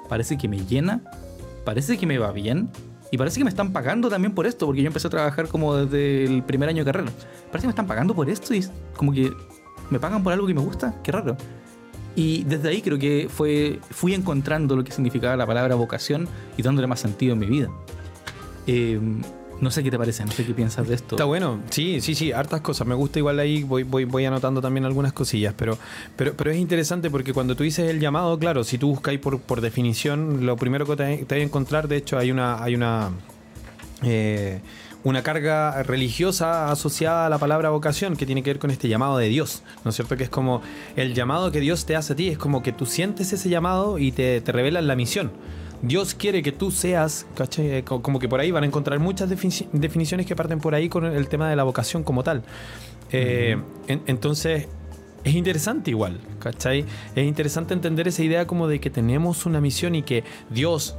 parece 0.08 0.36
que 0.36 0.48
me 0.48 0.64
llena, 0.64 1.02
parece 1.64 1.98
que 1.98 2.06
me 2.06 2.18
va 2.18 2.32
bien. 2.32 2.68
Y 3.10 3.18
parece 3.18 3.38
que 3.38 3.44
me 3.44 3.50
están 3.50 3.72
pagando 3.72 4.08
también 4.08 4.34
por 4.34 4.44
esto, 4.44 4.66
porque 4.66 4.82
yo 4.82 4.88
empecé 4.88 5.06
a 5.06 5.10
trabajar 5.10 5.46
como 5.46 5.76
desde 5.76 6.24
el 6.24 6.42
primer 6.42 6.68
año 6.68 6.84
de 6.84 6.90
carrera. 6.90 7.12
Parece 7.46 7.62
que 7.62 7.66
me 7.68 7.70
están 7.70 7.86
pagando 7.86 8.12
por 8.12 8.28
esto 8.28 8.54
y 8.54 8.66
como 8.96 9.12
que 9.12 9.32
me 9.90 10.00
pagan 10.00 10.24
por 10.24 10.32
algo 10.32 10.48
que 10.48 10.54
me 10.54 10.60
gusta, 10.60 10.96
qué 11.04 11.12
raro. 11.12 11.36
Y 12.16 12.42
desde 12.44 12.70
ahí 12.70 12.82
creo 12.82 12.98
que 12.98 13.28
fue, 13.28 13.78
fui 13.90 14.14
encontrando 14.14 14.74
lo 14.74 14.82
que 14.82 14.90
significaba 14.90 15.36
la 15.36 15.46
palabra 15.46 15.76
vocación 15.76 16.28
y 16.56 16.62
dándole 16.62 16.88
más 16.88 17.00
sentido 17.00 17.34
en 17.34 17.38
mi 17.38 17.46
vida. 17.46 17.70
Eh, 18.66 18.98
no 19.60 19.70
sé 19.70 19.82
qué 19.82 19.90
te 19.90 19.98
parece, 19.98 20.24
no 20.24 20.32
sé 20.32 20.44
qué 20.44 20.54
piensas 20.54 20.88
de 20.88 20.94
esto. 20.94 21.16
Está 21.16 21.24
bueno, 21.24 21.60
sí, 21.70 22.00
sí, 22.00 22.14
sí, 22.14 22.32
hartas 22.32 22.60
cosas. 22.60 22.86
Me 22.86 22.94
gusta 22.94 23.18
igual 23.18 23.38
ahí, 23.38 23.62
voy, 23.62 23.82
voy, 23.82 24.04
voy 24.04 24.24
anotando 24.24 24.60
también 24.60 24.84
algunas 24.84 25.12
cosillas, 25.12 25.54
pero, 25.56 25.78
pero, 26.16 26.34
pero 26.34 26.50
es 26.50 26.58
interesante 26.58 27.10
porque 27.10 27.32
cuando 27.32 27.56
tú 27.56 27.62
dices 27.62 27.90
el 27.90 28.00
llamado, 28.00 28.38
claro, 28.38 28.64
si 28.64 28.78
tú 28.78 28.88
buscáis 28.88 29.20
por, 29.20 29.40
por 29.40 29.60
definición, 29.60 30.46
lo 30.46 30.56
primero 30.56 30.86
que 30.86 30.96
te, 30.96 31.16
te 31.24 31.34
vas 31.34 31.42
a 31.42 31.44
encontrar, 31.44 31.88
de 31.88 31.96
hecho, 31.96 32.18
hay 32.18 32.30
una, 32.30 32.62
hay 32.62 32.74
una 32.74 33.10
eh, 34.02 34.60
una 35.04 35.22
carga 35.22 35.82
religiosa 35.82 36.70
asociada 36.70 37.26
a 37.26 37.28
la 37.28 37.38
palabra 37.38 37.68
vocación 37.68 38.16
que 38.16 38.24
tiene 38.24 38.42
que 38.42 38.50
ver 38.50 38.58
con 38.58 38.70
este 38.70 38.88
llamado 38.88 39.18
de 39.18 39.28
Dios, 39.28 39.62
¿no 39.84 39.90
es 39.90 39.96
cierto? 39.96 40.16
Que 40.16 40.24
es 40.24 40.30
como 40.30 40.62
el 40.96 41.12
llamado 41.12 41.52
que 41.52 41.60
Dios 41.60 41.84
te 41.84 41.94
hace 41.94 42.14
a 42.14 42.16
ti, 42.16 42.28
es 42.28 42.38
como 42.38 42.62
que 42.62 42.72
tú 42.72 42.86
sientes 42.86 43.30
ese 43.32 43.50
llamado 43.50 43.98
y 43.98 44.12
te, 44.12 44.40
te 44.40 44.50
revelan 44.50 44.86
la 44.86 44.96
misión. 44.96 45.30
Dios 45.82 46.14
quiere 46.14 46.42
que 46.42 46.52
tú 46.52 46.70
seas, 46.70 47.26
¿cachai? 47.34 47.82
Como 47.82 48.18
que 48.18 48.28
por 48.28 48.40
ahí 48.40 48.50
van 48.50 48.64
a 48.64 48.66
encontrar 48.66 48.98
muchas 49.00 49.28
definiciones 49.28 50.26
que 50.26 50.34
parten 50.34 50.60
por 50.60 50.74
ahí 50.74 50.88
con 50.88 51.04
el 51.04 51.28
tema 51.28 51.50
de 51.50 51.56
la 51.56 51.64
vocación 51.64 52.02
como 52.02 52.22
tal. 52.22 52.42
Eh, 53.12 53.56
entonces, 53.86 54.66
es 55.24 55.34
interesante 55.34 55.90
igual, 55.90 56.20
¿cachai? 56.38 56.84
Es 57.14 57.24
interesante 57.24 57.74
entender 57.74 58.08
esa 58.08 58.22
idea 58.22 58.46
como 58.46 58.68
de 58.68 58.80
que 58.80 58.90
tenemos 58.90 59.46
una 59.46 59.60
misión 59.60 59.94
y 59.94 60.02
que 60.02 60.24
Dios, 60.50 60.96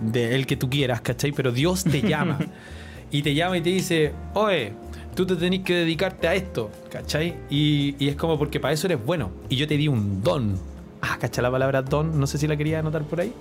de 0.00 0.34
el 0.34 0.46
que 0.46 0.56
tú 0.56 0.68
quieras, 0.68 1.00
¿cachai? 1.00 1.32
Pero 1.32 1.50
Dios 1.52 1.84
te 1.84 2.02
llama. 2.02 2.38
y 3.10 3.22
te 3.22 3.34
llama 3.34 3.58
y 3.58 3.62
te 3.62 3.70
dice, 3.70 4.12
oye, 4.34 4.72
tú 5.14 5.26
te 5.26 5.36
tenés 5.36 5.60
que 5.60 5.74
dedicarte 5.74 6.28
a 6.28 6.34
esto, 6.34 6.70
¿cachai? 6.90 7.36
Y, 7.48 7.94
y 7.98 8.08
es 8.08 8.16
como 8.16 8.38
porque 8.38 8.60
para 8.60 8.74
eso 8.74 8.86
eres 8.86 9.04
bueno. 9.04 9.30
Y 9.48 9.56
yo 9.56 9.66
te 9.66 9.76
di 9.76 9.88
un 9.88 10.22
don, 10.22 10.58
Ah, 11.02 11.16
cacha 11.18 11.40
la 11.40 11.50
palabra 11.50 11.82
don, 11.82 12.18
no 12.18 12.26
sé 12.26 12.38
si 12.38 12.46
la 12.46 12.56
quería 12.56 12.80
anotar 12.80 13.02
por 13.02 13.20
ahí. 13.20 13.32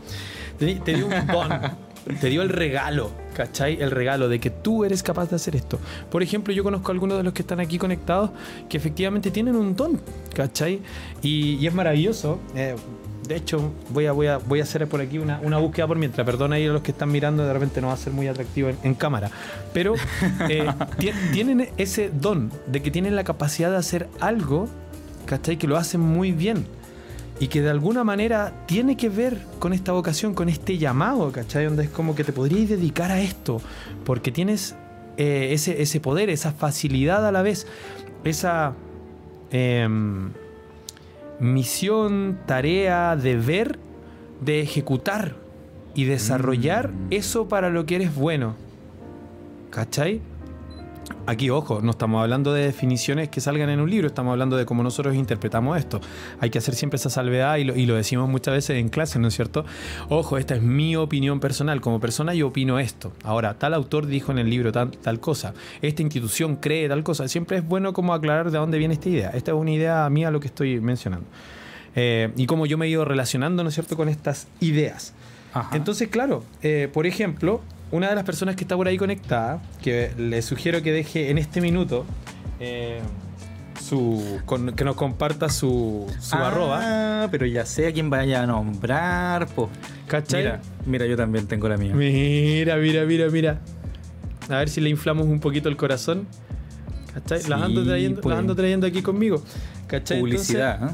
Te, 0.57 0.93
dio 0.93 1.07
un 1.07 1.27
don, 1.27 1.49
te 2.19 2.27
dio 2.27 2.41
el 2.41 2.49
regalo, 2.49 3.11
¿cachai? 3.33 3.81
El 3.81 3.91
regalo 3.91 4.29
de 4.29 4.39
que 4.39 4.49
tú 4.49 4.85
eres 4.85 5.03
capaz 5.03 5.29
de 5.29 5.35
hacer 5.35 5.55
esto. 5.55 5.79
Por 6.09 6.23
ejemplo, 6.23 6.53
yo 6.53 6.63
conozco 6.63 6.91
a 6.91 6.93
algunos 6.93 7.17
de 7.17 7.23
los 7.23 7.33
que 7.33 7.41
están 7.41 7.59
aquí 7.59 7.77
conectados 7.77 8.31
que 8.67 8.77
efectivamente 8.77 9.31
tienen 9.31 9.55
un 9.55 9.75
don, 9.75 9.99
¿cachai? 10.33 10.81
Y, 11.21 11.65
es 11.65 11.73
maravilloso. 11.73 12.39
Eh, 12.55 12.75
de 13.27 13.35
hecho, 13.35 13.73
voy 13.89 14.07
a, 14.07 14.11
voy, 14.11 14.27
a, 14.27 14.37
voy 14.37 14.59
a 14.59 14.63
hacer 14.63 14.87
por 14.87 15.01
aquí 15.01 15.19
una, 15.19 15.37
búsqueda 15.59 15.85
por 15.85 15.97
mientras. 15.97 16.25
Perdona 16.25 16.55
ahí 16.55 16.65
a 16.65 16.71
los 16.71 16.81
que 16.81 16.91
están 16.91 17.11
mirando, 17.11 17.45
de 17.45 17.53
repente 17.53 17.79
no 17.79 17.87
va 17.87 17.93
a 17.93 17.97
ser 17.97 18.11
muy 18.11 18.27
atractivo 18.27 18.69
en, 18.83 18.93
cámara. 18.95 19.29
Pero 19.73 19.93
eh, 20.49 20.67
tienen 21.31 21.69
ese 21.77 22.09
don 22.09 22.51
de 22.67 22.81
que 22.81 22.89
tienen 22.89 23.15
la 23.15 23.23
capacidad 23.23 23.69
de 23.69 23.77
hacer 23.77 24.09
algo, 24.19 24.67
¿cachai? 25.25 25.57
Que 25.57 25.67
lo 25.67 25.77
hacen 25.77 26.01
muy 26.01 26.31
bien 26.31 26.65
y 27.39 27.47
que 27.47 27.61
de 27.61 27.69
alguna 27.69 28.03
manera 28.03 28.53
tiene 28.65 28.97
que 28.97 29.09
ver 29.09 29.37
con 29.59 29.71
esta 29.73 29.91
vocación, 29.93 30.33
con 30.33 30.49
este 30.49 30.77
llamado, 30.77 31.31
¿cachai? 31.31 31.65
Donde 31.65 31.83
es 31.83 31.89
como 31.89 32.13
que 32.15 32.23
te 32.23 32.33
podrías 32.33 32.69
dedicar 32.69 33.11
a 33.11 33.21
esto, 33.21 33.61
porque 34.03 34.31
tienes 34.31 34.75
eh, 35.17 35.49
ese, 35.53 35.81
ese, 35.81 35.99
poder, 35.99 36.29
esa 36.29 36.51
facilidad 36.51 37.25
a 37.25 37.31
la 37.31 37.41
vez, 37.41 37.65
esa 38.23 38.73
em, 39.51 40.31
misión, 41.39 42.39
tarea, 42.45 43.15
deber 43.15 43.79
de 44.41 44.61
ejecutar 44.61 45.35
y 45.95 46.05
desarrollar 46.05 46.89
Mm. 46.89 47.07
eso 47.11 47.47
para 47.47 47.69
lo 47.69 47.85
que 47.85 47.95
eres 47.95 48.13
bueno. 48.15 48.55
¿Cachai? 49.69 50.21
Aquí, 51.29 51.51
ojo, 51.51 51.79
no 51.83 51.91
estamos 51.91 52.23
hablando 52.23 52.53
de 52.53 52.63
definiciones 52.63 53.29
que 53.29 53.39
salgan 53.39 53.69
en 53.69 53.79
un 53.81 53.87
libro, 53.87 54.07
estamos 54.07 54.31
hablando 54.31 54.57
de 54.57 54.65
cómo 54.65 54.81
nosotros 54.81 55.13
interpretamos 55.13 55.77
esto. 55.77 56.01
Hay 56.39 56.49
que 56.49 56.57
hacer 56.57 56.73
siempre 56.73 56.95
esa 56.95 57.11
salvedad 57.11 57.57
y 57.57 57.65
lo, 57.65 57.75
y 57.75 57.85
lo 57.85 57.93
decimos 57.93 58.27
muchas 58.27 58.55
veces 58.55 58.77
en 58.77 58.89
clase, 58.89 59.19
¿no 59.19 59.27
es 59.27 59.35
cierto? 59.35 59.63
Ojo, 60.09 60.39
esta 60.39 60.55
es 60.55 60.63
mi 60.63 60.95
opinión 60.95 61.39
personal. 61.39 61.81
Como 61.81 61.99
persona 61.99 62.33
yo 62.33 62.47
opino 62.47 62.79
esto. 62.79 63.13
Ahora, 63.23 63.53
tal 63.59 63.75
autor 63.75 64.07
dijo 64.07 64.31
en 64.31 64.39
el 64.39 64.49
libro 64.49 64.71
tal, 64.71 64.89
tal 64.89 65.19
cosa. 65.19 65.53
Esta 65.83 66.01
institución 66.01 66.55
cree 66.55 66.89
tal 66.89 67.03
cosa. 67.03 67.27
Siempre 67.27 67.57
es 67.57 67.63
bueno 67.63 67.93
como 67.93 68.15
aclarar 68.15 68.49
de 68.49 68.57
dónde 68.57 68.79
viene 68.79 68.95
esta 68.95 69.09
idea. 69.09 69.29
Esta 69.29 69.51
es 69.51 69.57
una 69.57 69.69
idea 69.69 70.09
mía 70.09 70.31
lo 70.31 70.39
que 70.39 70.47
estoy 70.47 70.79
mencionando. 70.79 71.27
Eh, 71.95 72.31
y 72.37 72.47
cómo 72.47 72.65
yo 72.65 72.79
me 72.79 72.87
he 72.87 72.89
ido 72.89 73.05
relacionando, 73.05 73.61
¿no 73.61 73.69
es 73.69 73.75
cierto?, 73.75 73.95
con 73.95 74.09
estas 74.09 74.47
ideas. 74.61 75.13
Ajá. 75.53 75.77
Entonces, 75.77 76.07
claro, 76.07 76.43
eh, 76.63 76.89
por 76.91 77.05
ejemplo, 77.05 77.61
una 77.91 78.09
de 78.09 78.15
las 78.15 78.23
personas 78.23 78.55
que 78.55 78.63
está 78.63 78.75
por 78.75 78.87
ahí 78.87 78.97
conectada, 78.97 79.61
que 79.81 80.11
le 80.17 80.41
sugiero 80.41 80.81
que 80.81 80.91
deje 80.91 81.29
en 81.29 81.37
este 81.37 81.61
minuto 81.61 82.05
eh, 82.59 82.99
su 83.81 84.39
con- 84.45 84.73
que 84.75 84.83
nos 84.83 84.95
comparta 84.95 85.49
su, 85.49 86.05
su 86.19 86.35
Ah, 86.35 86.47
arroba. 86.49 87.27
pero 87.31 87.45
ya 87.45 87.65
sé 87.65 87.87
a 87.87 87.93
quién 87.93 88.09
vaya 88.09 88.43
a 88.43 88.45
nombrar, 88.47 89.47
po. 89.47 89.69
¿Cachai? 90.07 90.41
Mira, 90.43 90.61
mira, 90.85 91.05
yo 91.05 91.15
también 91.17 91.47
tengo 91.47 91.67
la 91.69 91.77
mía. 91.77 91.93
Mira, 91.95 92.75
mira, 92.77 93.05
mira, 93.05 93.29
mira. 93.29 93.59
A 94.49 94.57
ver 94.57 94.69
si 94.69 94.81
le 94.81 94.89
inflamos 94.89 95.27
un 95.27 95.39
poquito 95.39 95.69
el 95.69 95.77
corazón. 95.77 96.27
¿Cachai? 97.13 97.39
las, 97.47 97.59
Sí, 97.59 97.65
ando 97.65 97.83
trayendo, 97.85 98.21
pues. 98.21 98.31
las 98.33 98.39
ando 98.39 98.55
trayendo 98.55 98.85
aquí 98.87 99.01
conmigo. 99.01 99.41
¿Cachai? 99.87 100.19
Publicidad, 100.19 100.89
¿eh? 100.91 100.93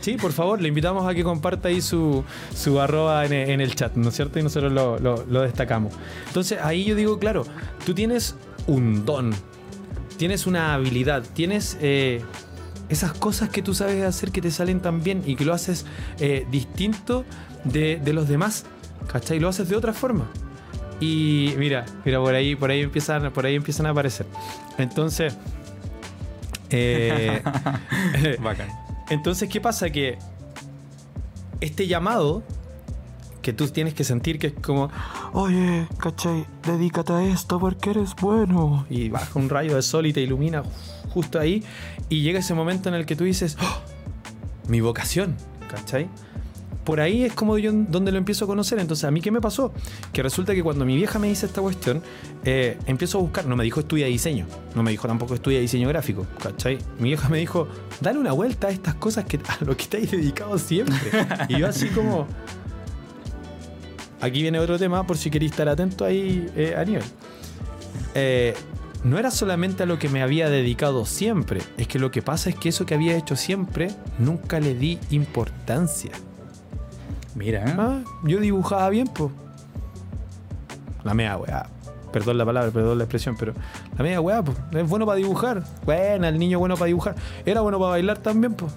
Sí, 0.00 0.16
por 0.16 0.32
favor, 0.32 0.62
le 0.62 0.68
invitamos 0.68 1.06
a 1.06 1.14
que 1.14 1.22
comparta 1.22 1.68
ahí 1.68 1.82
su, 1.82 2.24
su 2.54 2.80
arroba 2.80 3.26
en, 3.26 3.32
en 3.34 3.60
el 3.60 3.74
chat, 3.74 3.94
¿no 3.96 4.08
es 4.08 4.16
cierto? 4.16 4.38
Y 4.38 4.42
nosotros 4.42 4.72
lo, 4.72 4.98
lo- 4.98 5.24
lo 5.28 5.42
destacamos. 5.42 5.92
Entonces, 6.26 6.58
ahí 6.62 6.84
yo 6.84 6.94
digo, 6.94 7.18
claro, 7.18 7.44
tú 7.84 7.92
tienes 7.92 8.34
un 8.66 9.04
don, 9.04 9.32
tienes 10.16 10.46
una 10.46 10.72
habilidad, 10.74 11.22
tienes 11.34 11.76
eh, 11.82 12.22
esas 12.88 13.12
cosas 13.12 13.50
que 13.50 13.60
tú 13.62 13.74
sabes 13.74 14.02
hacer 14.04 14.32
que 14.32 14.40
te 14.40 14.50
salen 14.50 14.80
tan 14.80 15.02
bien 15.02 15.22
y 15.26 15.36
que 15.36 15.44
lo 15.44 15.52
haces 15.52 15.84
eh, 16.18 16.46
distinto 16.50 17.24
de, 17.64 17.98
de 18.02 18.12
los 18.14 18.26
demás, 18.26 18.64
¿cachai? 19.06 19.38
Lo 19.38 19.48
haces 19.48 19.68
de 19.68 19.76
otra 19.76 19.92
forma. 19.92 20.30
Y 20.98 21.54
mira, 21.58 21.84
mira, 22.06 22.18
por 22.20 22.34
ahí, 22.34 22.56
por 22.56 22.70
ahí 22.70 22.80
empiezan, 22.80 23.30
por 23.32 23.44
ahí 23.44 23.54
empiezan 23.54 23.84
a 23.86 23.90
aparecer. 23.90 24.24
Entonces, 24.78 25.36
eh, 26.70 27.42
Bacán. 28.42 28.68
Entonces, 29.10 29.48
¿qué 29.48 29.60
pasa? 29.60 29.90
Que 29.90 30.18
este 31.60 31.86
llamado 31.86 32.42
que 33.42 33.52
tú 33.52 33.68
tienes 33.68 33.94
que 33.94 34.04
sentir 34.04 34.38
que 34.38 34.48
es 34.48 34.52
como, 34.54 34.90
oye, 35.32 35.86
¿cachai? 35.98 36.46
Dedícate 36.64 37.12
a 37.12 37.22
esto 37.24 37.58
porque 37.58 37.90
eres 37.90 38.14
bueno. 38.20 38.86
Y 38.90 39.08
baja 39.08 39.38
un 39.38 39.48
rayo 39.48 39.76
de 39.76 39.82
sol 39.82 40.06
y 40.06 40.12
te 40.12 40.20
ilumina 40.20 40.62
justo 41.10 41.38
ahí. 41.38 41.64
Y 42.08 42.22
llega 42.22 42.38
ese 42.40 42.54
momento 42.54 42.88
en 42.88 42.94
el 42.94 43.06
que 43.06 43.16
tú 43.16 43.24
dices, 43.24 43.56
"Oh, 43.60 43.80
mi 44.68 44.80
vocación, 44.80 45.36
¿cachai? 45.68 46.08
Por 46.84 47.00
ahí 47.00 47.24
es 47.24 47.34
como 47.34 47.58
yo 47.58 47.72
donde 47.72 48.10
lo 48.10 48.18
empiezo 48.18 48.44
a 48.44 48.48
conocer. 48.48 48.78
Entonces, 48.78 49.04
¿a 49.04 49.10
mí 49.10 49.20
qué 49.20 49.30
me 49.30 49.40
pasó? 49.40 49.72
Que 50.12 50.22
resulta 50.22 50.54
que 50.54 50.62
cuando 50.62 50.84
mi 50.84 50.96
vieja 50.96 51.18
me 51.18 51.28
dice 51.28 51.46
esta 51.46 51.60
cuestión, 51.60 52.02
eh, 52.44 52.78
empiezo 52.86 53.18
a 53.18 53.20
buscar. 53.20 53.46
No 53.46 53.56
me 53.56 53.64
dijo 53.64 53.80
estudia 53.80 54.06
diseño. 54.06 54.46
No 54.74 54.82
me 54.82 54.90
dijo 54.90 55.06
tampoco 55.06 55.34
estudia 55.34 55.60
diseño 55.60 55.88
gráfico. 55.88 56.26
¿Cachai? 56.42 56.78
Mi 56.98 57.10
vieja 57.10 57.28
me 57.28 57.38
dijo, 57.38 57.68
dale 58.00 58.18
una 58.18 58.32
vuelta 58.32 58.68
a 58.68 58.70
estas 58.70 58.94
cosas 58.94 59.24
que, 59.24 59.38
a 59.46 59.64
lo 59.64 59.76
que 59.76 59.86
te 59.86 59.98
has 59.98 60.10
dedicado 60.10 60.58
siempre. 60.58 61.10
y 61.48 61.58
yo 61.58 61.66
así 61.66 61.88
como... 61.88 62.26
Aquí 64.20 64.42
viene 64.42 64.58
otro 64.58 64.78
tema 64.78 65.06
por 65.06 65.16
si 65.16 65.30
queréis 65.30 65.52
estar 65.52 65.68
atento 65.68 66.04
ahí, 66.04 66.46
eh. 66.54 67.00
Eh, 68.14 68.54
no 69.02 69.18
era 69.18 69.30
solamente 69.30 69.84
a 69.84 69.86
lo 69.86 69.98
que 69.98 70.10
me 70.10 70.22
había 70.22 70.50
dedicado 70.50 71.06
siempre, 71.06 71.62
es 71.78 71.88
que 71.88 71.98
lo 71.98 72.10
que 72.10 72.20
pasa 72.20 72.50
es 72.50 72.56
que 72.56 72.68
eso 72.68 72.84
que 72.84 72.94
había 72.94 73.16
hecho 73.16 73.34
siempre 73.34 73.88
nunca 74.18 74.60
le 74.60 74.74
di 74.74 74.98
importancia. 75.10 76.12
Mira, 77.34 77.60
¿eh? 77.64 77.74
Ah, 77.78 78.00
yo 78.24 78.40
dibujaba 78.40 78.88
bien, 78.90 79.06
pues. 79.08 79.30
La 81.04 81.14
media 81.14 81.36
weá. 81.36 81.66
Perdón 82.12 82.38
la 82.38 82.44
palabra, 82.44 82.70
perdón 82.72 82.98
la 82.98 83.04
expresión, 83.04 83.36
pero 83.38 83.54
la 83.96 84.02
media 84.02 84.20
weá, 84.20 84.42
pues. 84.42 84.58
Es 84.72 84.88
bueno 84.88 85.06
para 85.06 85.16
dibujar. 85.16 85.62
Buena, 85.84 86.28
el 86.28 86.38
niño 86.38 86.58
bueno 86.58 86.74
para 86.74 86.86
dibujar. 86.86 87.14
Era 87.46 87.60
bueno 87.60 87.78
para 87.78 87.90
bailar 87.92 88.18
también, 88.18 88.54
pues. 88.54 88.72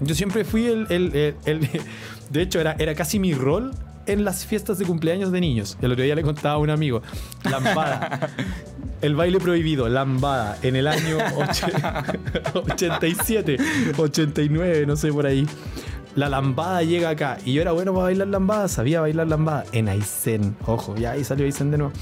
Yo 0.00 0.14
siempre 0.14 0.44
fui 0.44 0.66
el. 0.66 0.86
el- 0.90 1.14
el- 1.14 1.34
el- 1.46 1.68
de 2.30 2.42
hecho, 2.42 2.60
era, 2.60 2.74
era 2.78 2.94
casi 2.94 3.18
mi 3.18 3.32
rol 3.34 3.72
en 4.06 4.24
las 4.24 4.44
fiestas 4.46 4.78
de 4.78 4.86
cumpleaños 4.86 5.30
de 5.32 5.40
niños. 5.40 5.76
El 5.82 5.92
otro 5.92 6.02
día 6.04 6.14
le 6.14 6.22
contaba 6.22 6.54
a 6.54 6.58
un 6.58 6.70
amigo. 6.70 7.02
Lambada. 7.44 8.28
El 9.00 9.14
baile 9.14 9.38
prohibido, 9.38 9.88
lambada, 9.88 10.58
en 10.60 10.74
el 10.74 10.88
año 10.88 11.18
och- 11.18 12.62
87, 12.64 13.56
89, 13.96 14.86
no 14.86 14.96
sé 14.96 15.12
por 15.12 15.24
ahí. 15.24 15.46
La 16.18 16.28
lambada 16.28 16.82
llega 16.82 17.10
acá. 17.10 17.38
Y 17.44 17.52
yo 17.52 17.62
era 17.62 17.70
bueno 17.70 17.92
para 17.92 18.06
bailar 18.06 18.26
lambada, 18.26 18.66
sabía 18.66 19.00
bailar 19.00 19.28
lambada. 19.28 19.64
En 19.70 19.88
Aysén, 19.88 20.56
ojo, 20.66 20.96
ya 20.96 21.12
ahí 21.12 21.22
salió 21.22 21.46
Aysén 21.46 21.70
de 21.70 21.78
nuevo. 21.78 21.92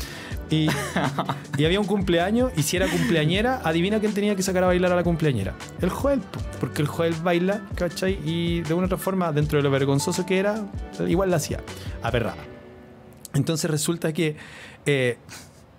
Y, 0.48 0.68
y 1.58 1.66
había 1.66 1.78
un 1.78 1.86
cumpleaños, 1.86 2.50
y 2.56 2.62
si 2.62 2.78
era 2.78 2.88
cumpleañera, 2.88 3.60
adivina 3.62 4.00
quién 4.00 4.14
tenía 4.14 4.34
que 4.34 4.42
sacar 4.42 4.64
a 4.64 4.68
bailar 4.68 4.90
a 4.92 4.96
la 4.96 5.04
cumpleañera. 5.04 5.54
El 5.82 5.90
Joel, 5.90 6.20
po, 6.20 6.40
porque 6.60 6.80
el 6.80 6.88
Joel 6.88 7.12
baila, 7.22 7.60
¿cachai? 7.74 8.18
Y 8.24 8.62
de 8.62 8.72
una 8.72 8.84
u 8.84 8.86
otra 8.86 8.96
forma, 8.96 9.30
dentro 9.32 9.58
de 9.58 9.62
lo 9.62 9.70
vergonzoso 9.70 10.24
que 10.24 10.38
era, 10.38 10.64
igual 11.06 11.30
la 11.30 11.36
hacía, 11.36 11.60
aperrada. 12.02 12.42
Entonces 13.34 13.70
resulta 13.70 14.14
que 14.14 14.36
eh, 14.86 15.18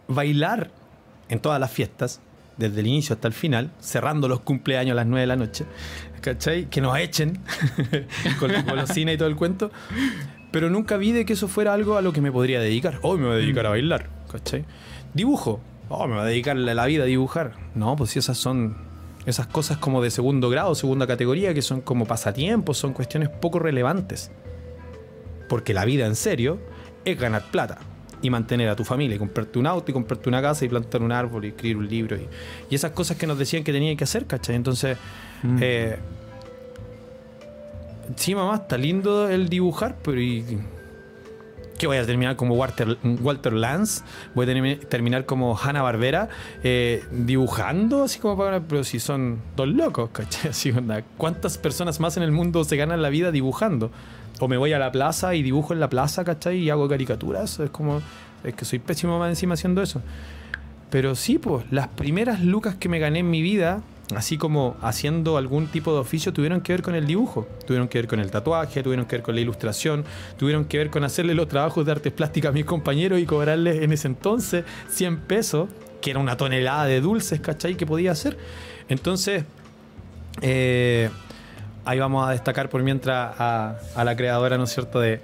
bailar 0.08 0.70
en 1.28 1.40
todas 1.40 1.60
las 1.60 1.72
fiestas, 1.72 2.22
desde 2.58 2.80
el 2.82 2.88
inicio 2.88 3.16
hasta 3.16 3.28
el 3.28 3.34
final, 3.34 3.72
cerrando 3.80 4.28
los 4.28 4.42
cumpleaños 4.42 4.94
a 4.94 4.96
las 4.96 5.06
9 5.06 5.22
de 5.22 5.28
la 5.28 5.36
noche, 5.36 5.66
¿cachai? 6.22 6.66
Que 6.66 6.82
nos 6.82 6.98
echen 6.98 7.40
con 8.40 8.52
la 8.52 8.62
golosina 8.62 9.14
y 9.14 9.18
todo 9.18 9.28
el 9.28 9.36
cuento. 9.36 9.72
Pero 10.52 10.70
nunca 10.70 10.98
vi 10.98 11.12
de 11.12 11.26
que 11.26 11.34
eso 11.34 11.48
fuera 11.48 11.74
algo 11.74 11.98
a 11.98 12.02
lo 12.02 12.14
que 12.14 12.22
me 12.22 12.32
podría 12.32 12.60
dedicar. 12.60 13.00
Hoy 13.02 13.18
me 13.18 13.26
voy 13.26 13.36
a 13.36 13.40
dedicar 13.40 13.66
a 13.66 13.70
bailar, 13.70 14.10
¿cachai? 14.32 14.66
Dibujo. 15.14 15.60
Oh, 15.90 16.08
me 16.08 16.16
voy 16.16 16.24
a 16.24 16.26
dedicar 16.26 16.56
la 16.56 16.74
la 16.74 16.86
vida 16.86 17.04
a 17.04 17.06
dibujar. 17.08 17.54
No, 17.76 17.96
pues 17.96 18.12
si 18.12 18.20
esas 18.20 18.38
son 18.38 18.76
esas 19.28 19.48
cosas 19.48 19.78
como 19.78 20.02
de 20.02 20.10
segundo 20.10 20.50
grado, 20.50 20.74
segunda 20.74 21.06
categoría, 21.06 21.54
que 21.54 21.62
son 21.62 21.82
como 21.82 22.06
pasatiempos, 22.06 22.78
son 22.78 22.94
cuestiones 22.94 23.28
poco 23.28 23.60
relevantes. 23.60 24.32
Porque 25.50 25.74
la 25.74 25.84
vida 25.84 26.06
en 26.06 26.16
serio 26.16 26.60
es 27.04 27.20
ganar 27.20 27.44
plata 27.52 27.78
y 28.22 28.30
mantener 28.30 28.70
a 28.70 28.76
tu 28.76 28.86
familia, 28.86 29.18
y 29.18 29.20
comprarte 29.20 29.60
un 29.60 29.68
auto 29.68 29.92
y 29.92 29.94
comprarte 29.94 30.30
una 30.30 30.42
casa 30.42 30.64
y 30.64 30.70
plantar 30.70 31.04
un 31.04 31.12
árbol 31.12 31.44
y 31.44 31.50
escribir 31.50 31.78
un 31.78 31.90
libro. 31.90 32.16
Y, 32.16 32.28
y 32.70 32.76
esas 32.76 32.92
cosas 32.92 33.18
que 33.18 33.28
nos 33.28 33.38
decían 33.38 33.66
que 33.66 33.74
tenía 33.74 33.96
que 33.96 34.06
hacer, 34.06 34.26
¿cachai? 34.26 34.56
Entonces, 34.56 34.98
Mm. 35.44 35.58
eh, 35.62 35.98
sí, 38.16 38.36
mamá, 38.36 38.56
está 38.56 38.78
lindo 38.78 39.30
el 39.30 39.50
dibujar, 39.50 39.96
pero 40.04 40.20
¿y 40.22 40.60
qué 41.78 41.86
voy 41.88 41.98
a 41.98 42.06
terminar 42.06 42.36
como 42.36 42.56
Walter, 42.56 42.98
Walter 43.22 43.54
Lance? 43.54 44.04
¿Voy 44.34 44.46
a 44.48 44.50
termi- 44.54 44.80
terminar 44.88 45.26
como 45.26 45.58
Hanna 45.58 45.82
Barbera 45.82 46.30
dibujando? 47.12 48.04
Así 48.04 48.20
como 48.20 48.38
para. 48.38 48.62
Pero 48.62 48.84
si 48.84 49.00
son 49.00 49.40
dos 49.56 49.68
locos, 49.68 50.10
¿cachai? 50.12 50.50
Así, 50.52 50.74
¿Cuántas 51.18 51.58
personas 51.58 52.00
más 52.00 52.18
en 52.18 52.24
el 52.24 52.32
mundo 52.32 52.64
se 52.64 52.78
ganan 52.78 53.02
la 53.02 53.10
vida 53.10 53.32
dibujando? 53.32 53.92
O 54.40 54.48
me 54.48 54.58
voy 54.58 54.72
a 54.74 54.80
la 54.80 54.92
plaza 54.92 55.34
y 55.36 55.42
dibujo 55.44 55.74
en 55.74 55.80
la 55.80 55.90
plaza, 55.90 56.24
¿cachai? 56.24 56.58
Y 56.60 56.70
hago 56.70 56.88
caricaturas. 56.88 57.60
Es 57.60 57.70
como. 57.70 58.02
Es 58.44 58.54
que 58.54 58.66
soy 58.66 58.80
pésimo 58.80 59.18
más 59.20 59.30
encima 59.30 59.56
haciendo 59.56 59.82
eso. 59.82 60.02
Pero 60.90 61.16
sí, 61.16 61.38
pues, 61.38 61.66
las 61.72 61.88
primeras 61.90 62.42
lucas 62.44 62.76
que 62.76 62.88
me 62.88 63.00
gané 63.00 63.20
en 63.20 63.30
mi 63.30 63.42
vida, 63.42 63.82
así 64.16 64.38
como 64.38 64.78
haciendo 64.82 65.38
algún 65.38 65.68
tipo 65.68 65.94
de 65.94 66.00
oficio, 66.00 66.32
tuvieron 66.32 66.62
que 66.62 66.74
ver 66.74 66.82
con 66.82 66.96
el 66.96 67.06
dibujo, 67.06 67.48
tuvieron 67.66 67.88
que 67.88 68.00
ver 68.00 68.08
con 68.08 68.20
el 68.20 68.32
tatuaje, 68.32 68.84
tuvieron 68.84 69.06
que 69.06 69.18
ver 69.18 69.24
con 69.24 69.36
la 69.36 69.42
ilustración, 69.42 70.06
tuvieron 70.38 70.66
que 70.66 70.78
ver 70.78 70.90
con 70.90 71.04
hacerle 71.04 71.34
los 71.34 71.48
trabajos 71.48 71.86
de 71.86 71.92
artes 71.92 72.14
plásticas 72.14 72.50
a 72.50 72.54
mis 72.54 72.66
compañeros 72.66 73.20
y 73.20 73.26
cobrarles 73.26 73.82
en 73.82 73.92
ese 73.92 74.08
entonces 74.08 74.64
100 74.90 75.20
pesos, 75.22 75.70
que 76.02 76.12
era 76.12 76.20
una 76.20 76.38
tonelada 76.38 76.86
de 76.86 77.02
dulces, 77.02 77.42
¿cachai? 77.42 77.76
Que 77.76 77.86
podía 77.86 78.12
hacer. 78.12 78.38
Entonces, 78.88 79.44
eh, 80.42 81.10
ahí 81.84 82.00
vamos 82.00 82.28
a 82.28 82.32
destacar 82.32 82.70
por 82.70 82.84
mientras 82.84 83.36
a, 83.38 83.76
a 83.96 84.04
la 84.04 84.16
creadora, 84.16 84.58
¿no 84.58 84.66
es 84.66 84.74
cierto?, 84.74 85.00
de, 85.00 85.20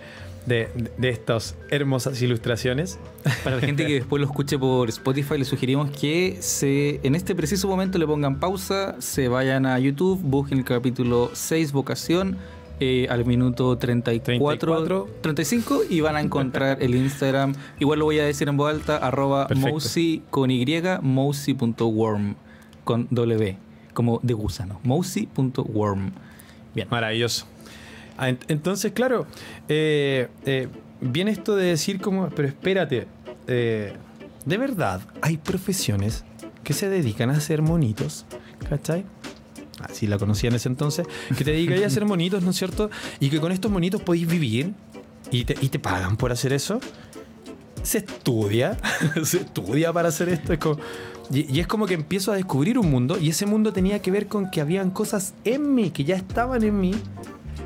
de, 0.46 0.70
de 0.98 1.10
estas 1.10 1.56
hermosas 1.70 2.22
ilustraciones. 2.22 3.00
Para 3.44 3.58
la 3.58 3.62
gente 3.62 3.86
que 3.86 3.94
después 3.94 4.22
lo 4.22 4.28
escuche 4.28 4.58
por 4.58 4.90
Spotify, 4.90 5.38
le 5.38 5.46
sugerimos 5.46 5.90
que 5.92 6.38
se, 6.42 7.00
en 7.04 7.16
este 7.16 7.36
preciso 7.36 7.68
momento 7.68 7.98
le 7.98 8.08
pongan 8.08 8.40
pausa, 8.40 8.96
se 9.00 9.28
vayan 9.28 9.66
a 9.66 9.80
YouTube, 9.80 10.20
busquen 10.22 10.60
el 10.60 10.66
capítulo 10.66 11.32
6, 11.34 11.72
Vocación, 11.72 12.38
eh, 12.80 13.08
al 13.10 13.24
minuto 13.26 13.78
34, 13.78 14.40
34. 14.40 15.10
35 15.22 15.82
y 15.90 16.02
van 16.02 16.16
a 16.16 16.22
encontrar 16.22 16.82
el 16.82 16.96
Instagram. 16.96 17.54
Igual 17.80 18.00
lo 18.00 18.06
voy 18.06 18.20
a 18.20 18.26
decir 18.26 18.50
en 18.50 18.58
voz 18.58 18.74
alta, 18.74 18.98
arroba 18.98 19.48
mousy 19.56 20.24
con 20.30 20.52
Y, 20.52 20.66
mousy.worm 21.02 22.36
con 22.84 23.08
W, 23.12 23.58
como 23.94 24.20
de 24.24 24.34
gusano, 24.34 24.80
mousy.worm. 24.84 26.12
Bien. 26.76 26.88
Maravilloso. 26.90 27.46
Ah, 28.18 28.30
ent- 28.30 28.44
Entonces, 28.48 28.92
claro, 28.92 29.26
eh, 29.68 30.28
eh, 30.46 30.68
viene 31.02 31.32
esto 31.32 31.56
de 31.56 31.66
decir 31.66 32.00
como, 32.00 32.30
pero 32.30 32.48
espérate, 32.48 33.08
eh, 33.48 33.94
de 34.46 34.58
verdad 34.58 35.02
hay 35.22 35.38
profesiones 35.38 36.24
que 36.64 36.74
se 36.74 36.90
dedican 36.90 37.30
a 37.30 37.34
hacer 37.38 37.62
monitos, 37.62 38.26
¿cachai? 38.70 39.06
Así 39.82 40.08
la 40.08 40.18
conocía 40.18 40.50
en 40.50 40.56
ese 40.56 40.70
entonces, 40.70 41.06
que 41.38 41.44
te 41.44 41.52
dedican 41.52 41.84
a 41.84 41.88
hacer 41.88 42.06
monitos, 42.06 42.42
¿no 42.44 42.52
es 42.52 42.56
cierto? 42.58 42.90
Y 43.20 43.30
que 43.30 43.40
con 43.42 43.52
estos 43.52 43.70
monitos 43.72 44.02
podéis 44.02 44.28
vivir 44.28 44.74
y 45.32 45.44
te, 45.46 45.56
y 45.60 45.70
te 45.70 45.80
pagan 45.80 46.16
por 46.16 46.32
hacer 46.32 46.54
eso. 46.54 46.80
Se 47.82 47.98
estudia, 47.98 48.78
se 49.24 49.38
estudia 49.38 49.92
para 49.92 50.08
hacer 50.10 50.30
esto. 50.30 50.54
Y, 51.32 51.52
y 51.54 51.60
es 51.60 51.68
como 51.68 51.86
que 51.86 51.96
empiezo 51.96 52.32
a 52.32 52.36
descubrir 52.36 52.78
un 52.80 52.90
mundo 52.90 53.18
y 53.20 53.30
ese 53.30 53.46
mundo 53.46 53.74
tenía 53.74 54.00
que 54.02 54.12
ver 54.12 54.28
con 54.28 54.52
que 54.52 54.62
habían 54.62 54.90
cosas 54.92 55.34
en 55.44 55.74
mí, 55.76 55.90
que 55.90 56.06
ya 56.06 56.16
estaban 56.16 56.64
en 56.64 56.80
mí, 56.80 56.94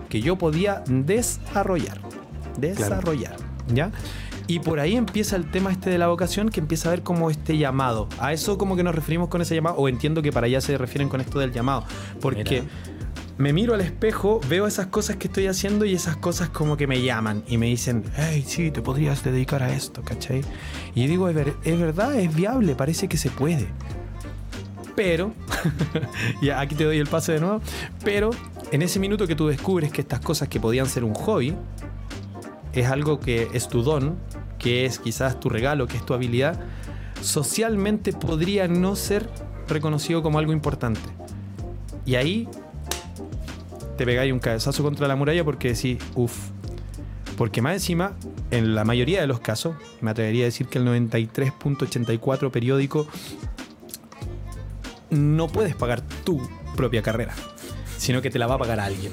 que 0.10 0.22
yo 0.22 0.38
podía 0.38 0.84
desarrollar. 0.88 2.00
Desarrollar. 2.58 3.36
¿Ya? 3.74 3.92
Y 4.50 4.60
por 4.60 4.80
ahí 4.80 4.96
empieza 4.96 5.36
el 5.36 5.52
tema 5.52 5.72
este 5.72 5.90
de 5.90 5.98
la 5.98 6.08
vocación, 6.08 6.50
que 6.50 6.62
empieza 6.62 6.88
a 6.88 6.92
ver 6.92 7.04
como 7.04 7.30
este 7.30 7.58
llamado. 7.58 8.08
A 8.20 8.32
eso 8.32 8.58
como 8.58 8.78
que 8.78 8.84
nos 8.84 8.96
referimos 8.96 9.28
con 9.28 9.42
ese 9.42 9.56
llamado, 9.56 9.76
o 9.76 9.90
entiendo 9.90 10.22
que 10.22 10.32
para 10.32 10.46
allá 10.48 10.62
se 10.62 10.78
refieren 10.78 11.10
con 11.10 11.20
esto 11.20 11.40
del 11.40 11.52
llamado. 11.52 11.84
Porque 12.22 12.62
Mira. 12.62 12.64
me 13.38 13.52
miro 13.52 13.74
al 13.74 13.82
espejo, 13.82 14.40
veo 14.48 14.66
esas 14.66 14.88
cosas 14.88 15.18
que 15.18 15.28
estoy 15.28 15.48
haciendo 15.48 15.84
y 15.84 15.94
esas 15.94 16.16
cosas 16.16 16.48
como 16.48 16.78
que 16.78 16.88
me 16.88 17.02
llaman 17.02 17.44
y 17.46 17.58
me 17.58 17.66
dicen, 17.66 18.06
hey, 18.16 18.46
sí, 18.48 18.72
te 18.72 18.82
podrías 18.82 19.22
dedicar 19.22 19.62
a 19.64 19.74
esto, 19.74 20.02
¿cachai? 20.02 20.42
Y 20.96 21.08
digo, 21.08 21.28
es, 21.28 21.36
ver- 21.36 21.54
es 21.66 21.78
verdad, 21.78 22.16
es 22.18 22.34
viable, 22.34 22.74
parece 22.74 23.10
que 23.10 23.18
se 23.18 23.30
puede. 23.30 23.68
Pero, 24.98 25.32
ya 26.42 26.60
aquí 26.60 26.74
te 26.74 26.84
doy 26.84 26.98
el 26.98 27.06
pase 27.06 27.34
de 27.34 27.40
nuevo, 27.40 27.62
pero 28.04 28.32
en 28.72 28.82
ese 28.82 29.00
minuto 29.00 29.28
que 29.28 29.36
tú 29.36 29.46
descubres 29.46 29.92
que 29.92 30.02
estas 30.02 30.22
cosas 30.22 30.48
que 30.48 30.60
podían 30.60 30.88
ser 30.88 31.04
un 31.04 31.14
hobby, 31.14 31.54
es 32.74 32.88
algo 32.88 33.20
que 33.20 33.48
es 33.54 33.68
tu 33.68 33.84
don, 33.84 34.16
que 34.58 34.88
es 34.88 34.98
quizás 34.98 35.40
tu 35.40 35.50
regalo, 35.50 35.86
que 35.86 35.98
es 35.98 36.04
tu 36.04 36.16
habilidad, 36.16 36.60
socialmente 37.22 38.12
podría 38.12 38.68
no 38.68 38.96
ser 38.96 39.30
reconocido 39.68 40.24
como 40.24 40.40
algo 40.40 40.52
importante. 40.52 41.02
Y 42.04 42.16
ahí 42.16 42.50
te 43.98 44.04
pegáis 44.04 44.34
un 44.34 44.40
cabezazo 44.40 44.82
contra 44.82 45.08
la 45.08 45.16
muralla 45.16 45.44
porque 45.44 45.74
decís, 45.76 46.00
uff. 46.16 46.50
Porque 47.38 47.62
más 47.62 47.74
encima, 47.74 48.16
en 48.50 48.74
la 48.74 48.84
mayoría 48.84 49.22
de 49.22 49.28
los 49.28 49.42
casos, 49.42 49.76
me 50.02 50.10
atrevería 50.10 50.46
a 50.46 50.46
decir 50.46 50.66
que 50.66 50.80
el 50.80 50.88
93.84 50.88 52.50
periódico 52.50 53.08
no 55.10 55.48
puedes 55.48 55.76
pagar 55.76 56.02
tu 56.24 56.42
propia 56.76 57.02
carrera, 57.02 57.34
sino 57.98 58.22
que 58.22 58.30
te 58.30 58.40
la 58.40 58.48
va 58.48 58.56
a 58.56 58.58
pagar 58.60 58.80
alguien. 58.80 59.12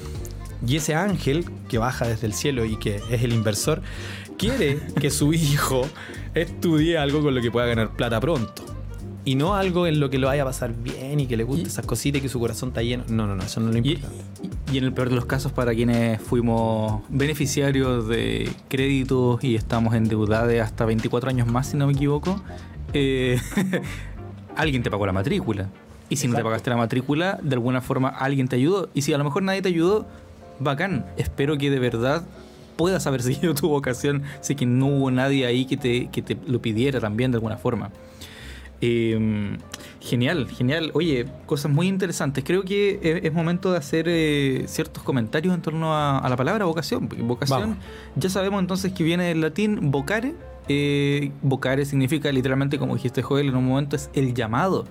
Y 0.65 0.77
ese 0.77 0.95
ángel 0.95 1.45
que 1.69 1.77
baja 1.77 2.07
desde 2.07 2.27
el 2.27 2.33
cielo 2.33 2.65
y 2.65 2.77
que 2.77 2.95
es 3.09 3.21
el 3.23 3.33
inversor, 3.33 3.81
quiere 4.37 4.79
que 4.99 5.09
su 5.11 5.33
hijo 5.33 5.87
estudie 6.33 6.97
algo 6.97 7.21
con 7.21 7.35
lo 7.35 7.41
que 7.41 7.51
pueda 7.51 7.67
ganar 7.67 7.91
plata 7.91 8.19
pronto. 8.19 8.63
Y 9.27 9.33
no 9.35 9.55
algo 9.55 9.87
en 9.87 9.99
lo 9.99 10.11
que 10.11 10.19
lo 10.19 10.27
vaya 10.27 10.43
a 10.43 10.45
pasar 10.45 10.73
bien 10.75 11.19
y 11.19 11.25
que 11.25 11.35
le 11.35 11.43
guste 11.43 11.63
Y- 11.63 11.67
esas 11.67 11.85
cositas 11.85 12.19
y 12.19 12.21
que 12.21 12.29
su 12.29 12.39
corazón 12.39 12.69
está 12.69 12.83
lleno. 12.83 13.03
No, 13.09 13.25
no, 13.25 13.35
no, 13.35 13.43
eso 13.43 13.59
no 13.59 13.69
es 13.69 13.75
lo 13.75 13.81
Y, 13.83 13.93
importante. 13.93 14.23
y 14.71 14.77
en 14.77 14.83
el 14.83 14.93
peor 14.93 15.09
de 15.09 15.15
los 15.15 15.25
casos, 15.25 15.51
para 15.51 15.73
quienes 15.73 16.21
fuimos 16.21 17.01
beneficiarios 17.09 18.07
de 18.07 18.51
créditos 18.69 19.43
y 19.43 19.55
estamos 19.55 19.95
endeudados 19.95 20.47
de 20.47 20.61
hasta 20.61 20.85
24 20.85 21.29
años 21.29 21.47
más, 21.47 21.67
si 21.71 21.77
no 21.77 21.87
me 21.87 21.93
equivoco, 21.93 22.39
eh, 22.93 23.39
alguien 24.55 24.83
te 24.83 24.91
pagó 24.91 25.05
la 25.07 25.13
matrícula. 25.13 25.69
Y 26.09 26.17
si 26.17 26.27
no 26.27 26.35
te 26.35 26.43
pagaste 26.43 26.69
la 26.69 26.77
matrícula, 26.77 27.39
de 27.41 27.55
alguna 27.55 27.81
forma 27.81 28.09
alguien 28.09 28.47
te 28.47 28.55
ayudó. 28.55 28.89
Y 28.93 29.01
si 29.01 29.13
a 29.13 29.17
lo 29.17 29.23
mejor 29.23 29.43
nadie 29.43 29.61
te 29.61 29.69
ayudó, 29.69 30.05
bacán. 30.59 31.05
Espero 31.17 31.57
que 31.57 31.69
de 31.69 31.79
verdad 31.79 32.23
puedas 32.75 33.07
haber 33.07 33.21
seguido 33.23 33.55
tu 33.55 33.69
vocación. 33.69 34.23
Sé 34.41 34.55
que 34.55 34.65
no 34.65 34.87
hubo 34.87 35.11
nadie 35.11 35.45
ahí 35.45 35.65
que 35.65 35.77
te, 35.77 36.07
que 36.07 36.21
te 36.21 36.37
lo 36.47 36.61
pidiera 36.61 36.99
también 36.99 37.31
de 37.31 37.37
alguna 37.37 37.57
forma. 37.57 37.91
Eh, 38.81 39.57
genial, 39.99 40.47
genial. 40.49 40.91
Oye, 40.93 41.25
cosas 41.45 41.71
muy 41.71 41.87
interesantes. 41.87 42.43
Creo 42.43 42.63
que 42.63 42.99
es, 43.01 43.25
es 43.25 43.33
momento 43.33 43.71
de 43.71 43.77
hacer 43.77 44.05
eh, 44.07 44.65
ciertos 44.67 45.01
comentarios 45.01 45.55
en 45.55 45.61
torno 45.61 45.95
a, 45.95 46.19
a 46.19 46.29
la 46.29 46.35
palabra 46.37 46.65
vocación. 46.65 47.07
porque 47.07 47.23
Vocación, 47.23 47.61
Vamos. 47.61 47.77
ya 48.15 48.29
sabemos 48.29 48.59
entonces 48.59 48.91
que 48.93 49.03
viene 49.03 49.25
del 49.25 49.41
latín 49.41 49.91
vocare. 49.91 50.35
Eh, 50.67 51.31
vocare 51.41 51.85
significa 51.85 52.31
literalmente, 52.31 52.77
como 52.77 52.95
dijiste 52.95 53.21
Joel 53.21 53.47
en 53.49 53.55
un 53.55 53.65
momento, 53.67 53.95
es 53.95 54.09
el 54.13 54.33
llamado. 54.33 54.85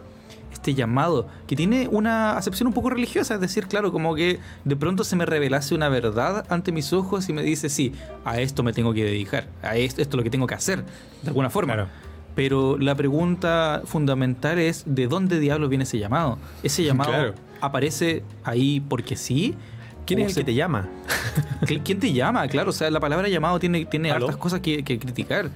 Este 0.65 0.73
llamado, 0.73 1.29
que 1.47 1.57
tiene 1.57 1.89
una 1.93 2.39
acepción 2.39 2.67
un 2.69 2.73
poco 2.73 2.89
religiosa, 2.89 3.35
es 3.35 3.41
decir, 3.43 3.67
claro, 3.67 3.93
como 3.93 4.15
que 4.15 4.41
de 4.65 4.77
pronto 4.77 5.05
se 5.05 5.15
me 5.15 5.27
revelase 5.27 5.75
una 5.75 5.91
verdad 5.91 6.47
ante 6.49 6.73
mis 6.73 6.95
ojos 6.95 7.29
y 7.29 7.35
me 7.35 7.43
dice, 7.43 7.69
sí, 7.69 7.93
a 8.25 8.41
esto 8.41 8.63
me 8.63 8.73
tengo 8.73 8.95
que 8.95 9.05
dedicar, 9.05 9.47
a 9.63 9.77
esto, 9.77 10.01
esto 10.01 10.17
es 10.17 10.17
lo 10.17 10.23
que 10.23 10.31
tengo 10.31 10.47
que 10.47 10.55
hacer, 10.55 10.83
de 11.21 11.29
alguna 11.29 11.51
forma. 11.51 11.75
Claro. 11.75 11.89
Pero 12.35 12.79
la 12.79 12.95
pregunta 12.95 13.83
fundamental 13.85 14.59
es 14.59 14.85
¿de 14.87 15.07
dónde 15.07 15.39
diablos 15.39 15.69
viene 15.69 15.85
ese 15.85 15.99
llamado? 15.99 16.39
¿Ese 16.63 16.83
llamado 16.87 17.11
Claro. 17.11 17.35
aparece 17.61 18.23
ahí 18.43 18.81
porque 18.81 19.17
sí? 19.17 19.55
¿Quién 20.07 20.21
¿O 20.21 20.23
es 20.23 20.31
el 20.35 20.45
que 20.45 20.45
te 20.45 20.55
llama? 20.55 20.89
¿Qui- 21.67 21.83
¿Quién 21.85 22.01
te 22.01 22.11
llama? 22.15 22.49
Claro, 22.49 22.71
o 22.71 22.73
sea, 22.73 22.91
la 22.91 23.01
palabra 23.01 23.29
llamado 23.29 23.59
tiene, 23.61 23.85
tiene 23.85 24.11
¿Aló? 24.11 24.25
hartas 24.29 24.39
cosas 24.41 24.61
que, 24.61 24.83
que 24.83 24.99
criticar. 24.99 25.51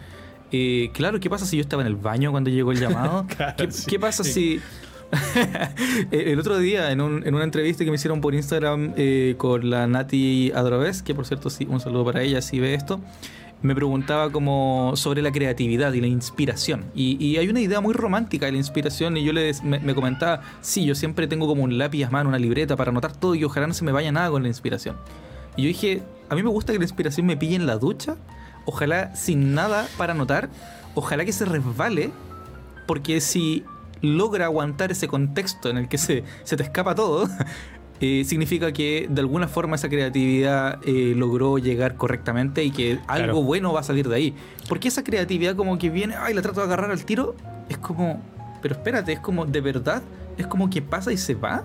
Eh, 0.53 0.91
claro, 0.93 1.19
¿qué 1.19 1.31
pasa 1.31 1.47
si 1.47 1.57
yo 1.57 1.63
estaba 1.63 1.81
en 1.83 1.89
el 1.89 1.97
baño 1.97 2.31
cuando 2.31 2.51
llegó 2.51 2.73
el 2.73 2.79
llamado? 2.81 3.27
Claro, 3.37 3.55
¿Qué, 3.57 3.73
sí. 3.73 3.87
qué 3.89 3.99
pasa 3.99 4.23
si... 4.23 4.61
el 6.11 6.39
otro 6.39 6.59
día, 6.59 6.91
en, 6.93 7.01
un- 7.01 7.27
en 7.27 7.35
una 7.35 7.45
entrevista 7.45 7.85
que 7.85 7.91
me 7.91 7.97
hicieron 7.97 8.21
por 8.21 8.35
Instagram 8.35 8.93
eh, 8.97 9.35
con 9.39 9.71
la 9.71 9.87
Nati 9.87 10.53
Adrovez, 10.55 11.03
que 11.03 11.15
por 11.15 11.27
cierto, 11.27 11.51
sí, 11.51 11.67
un 11.69 11.81
saludo 11.81 12.05
para 12.05 12.23
ella 12.23 12.43
si 12.43 12.61
ve 12.61 12.75
esto, 12.75 13.01
me 13.63 13.75
preguntaba 13.75 14.31
como 14.31 14.93
sobre 14.95 15.21
la 15.23 15.33
creatividad 15.33 15.93
y 15.93 16.01
la 16.01 16.07
inspiración. 16.07 16.85
Y, 16.95 17.37
hay 17.39 17.49
una 17.49 17.61
idea 17.61 17.81
muy 17.81 17.93
romántica 17.93 18.47
de 18.47 18.53
la 18.53 18.59
inspiración 18.59 19.17
y 19.17 19.25
yo 19.25 19.33
le 19.33 19.53
me 19.63 19.95
comentaba, 19.95 20.43
sí, 20.61 20.85
yo 20.85 20.95
siempre 20.95 21.27
tengo 21.27 21.47
como 21.47 21.65
un 21.65 21.77
lápiz 21.79 22.05
a 22.05 22.11
mano, 22.11 22.29
una 22.29 22.39
libreta 22.39 22.77
para 22.77 22.91
anotar 22.91 23.17
todo 23.17 23.35
y 23.35 23.43
ojalá 23.45 23.67
no 23.67 23.75
se 23.75 23.85
me 23.85 23.93
vaya 23.93 24.13
nada 24.13 24.31
con 24.31 24.43
la 24.43 24.49
inspiración. 24.49 24.97
Y 25.57 25.63
yo 25.63 25.69
dije, 25.69 26.03
a 26.29 26.35
mí 26.37 26.43
me 26.43 26.51
gusta 26.51 26.73
que 26.73 26.79
la 26.79 26.85
inspiración 26.85 27.27
me 27.27 27.37
pille 27.37 27.57
en 27.57 27.67
la 27.67 27.79
ducha, 27.79 28.17
ojalá 28.65 29.17
sin 29.17 29.55
nada 29.55 29.89
para 29.97 30.13
anotar, 30.13 30.51
ojalá 30.95 31.25
que 31.25 31.33
se 31.33 31.45
resbale, 31.45 32.11
porque 32.87 33.21
si 33.21 33.65
logra 34.03 34.45
aguantar 34.47 34.91
ese 34.93 35.09
contexto 35.09 35.69
en 35.71 35.77
el 35.79 35.89
que 35.89 35.99
se, 35.99 36.25
se 36.45 36.57
te 36.57 36.63
escapa 36.63 36.95
todo, 36.95 37.29
eh, 38.01 38.25
significa 38.25 38.73
que 38.73 39.07
de 39.11 39.21
alguna 39.21 39.49
forma 39.49 39.77
esa 39.77 39.89
creatividad 39.89 40.79
eh, 40.85 41.15
logró 41.17 41.59
llegar 41.59 41.97
correctamente 41.97 42.63
y 42.65 42.71
que 42.71 42.93
algo 43.07 43.25
Claro. 43.25 43.43
bueno 43.43 43.73
va 43.73 43.81
a 43.81 43.83
salir 43.85 44.09
de 44.09 44.15
ahí. 44.17 44.35
Porque 44.69 44.89
esa 44.89 45.03
creatividad 45.03 45.57
como 45.57 45.79
que 45.79 45.91
viene, 45.91 46.15
ay, 46.17 46.35
la 46.35 46.43
trato 46.43 46.61
de 46.61 46.67
agarrar 46.67 46.91
al 46.91 47.05
tiro, 47.05 47.35
es 47.69 47.79
como, 47.79 48.23
pero 48.63 48.75
espérate, 48.75 49.13
es 49.13 49.21
como 49.21 49.47
de 49.47 49.61
verdad, 49.61 50.03
es 50.37 50.47
como 50.47 50.71
que 50.71 50.81
pasa 50.83 51.13
y 51.13 51.17
se 51.17 51.35
va. 51.35 51.65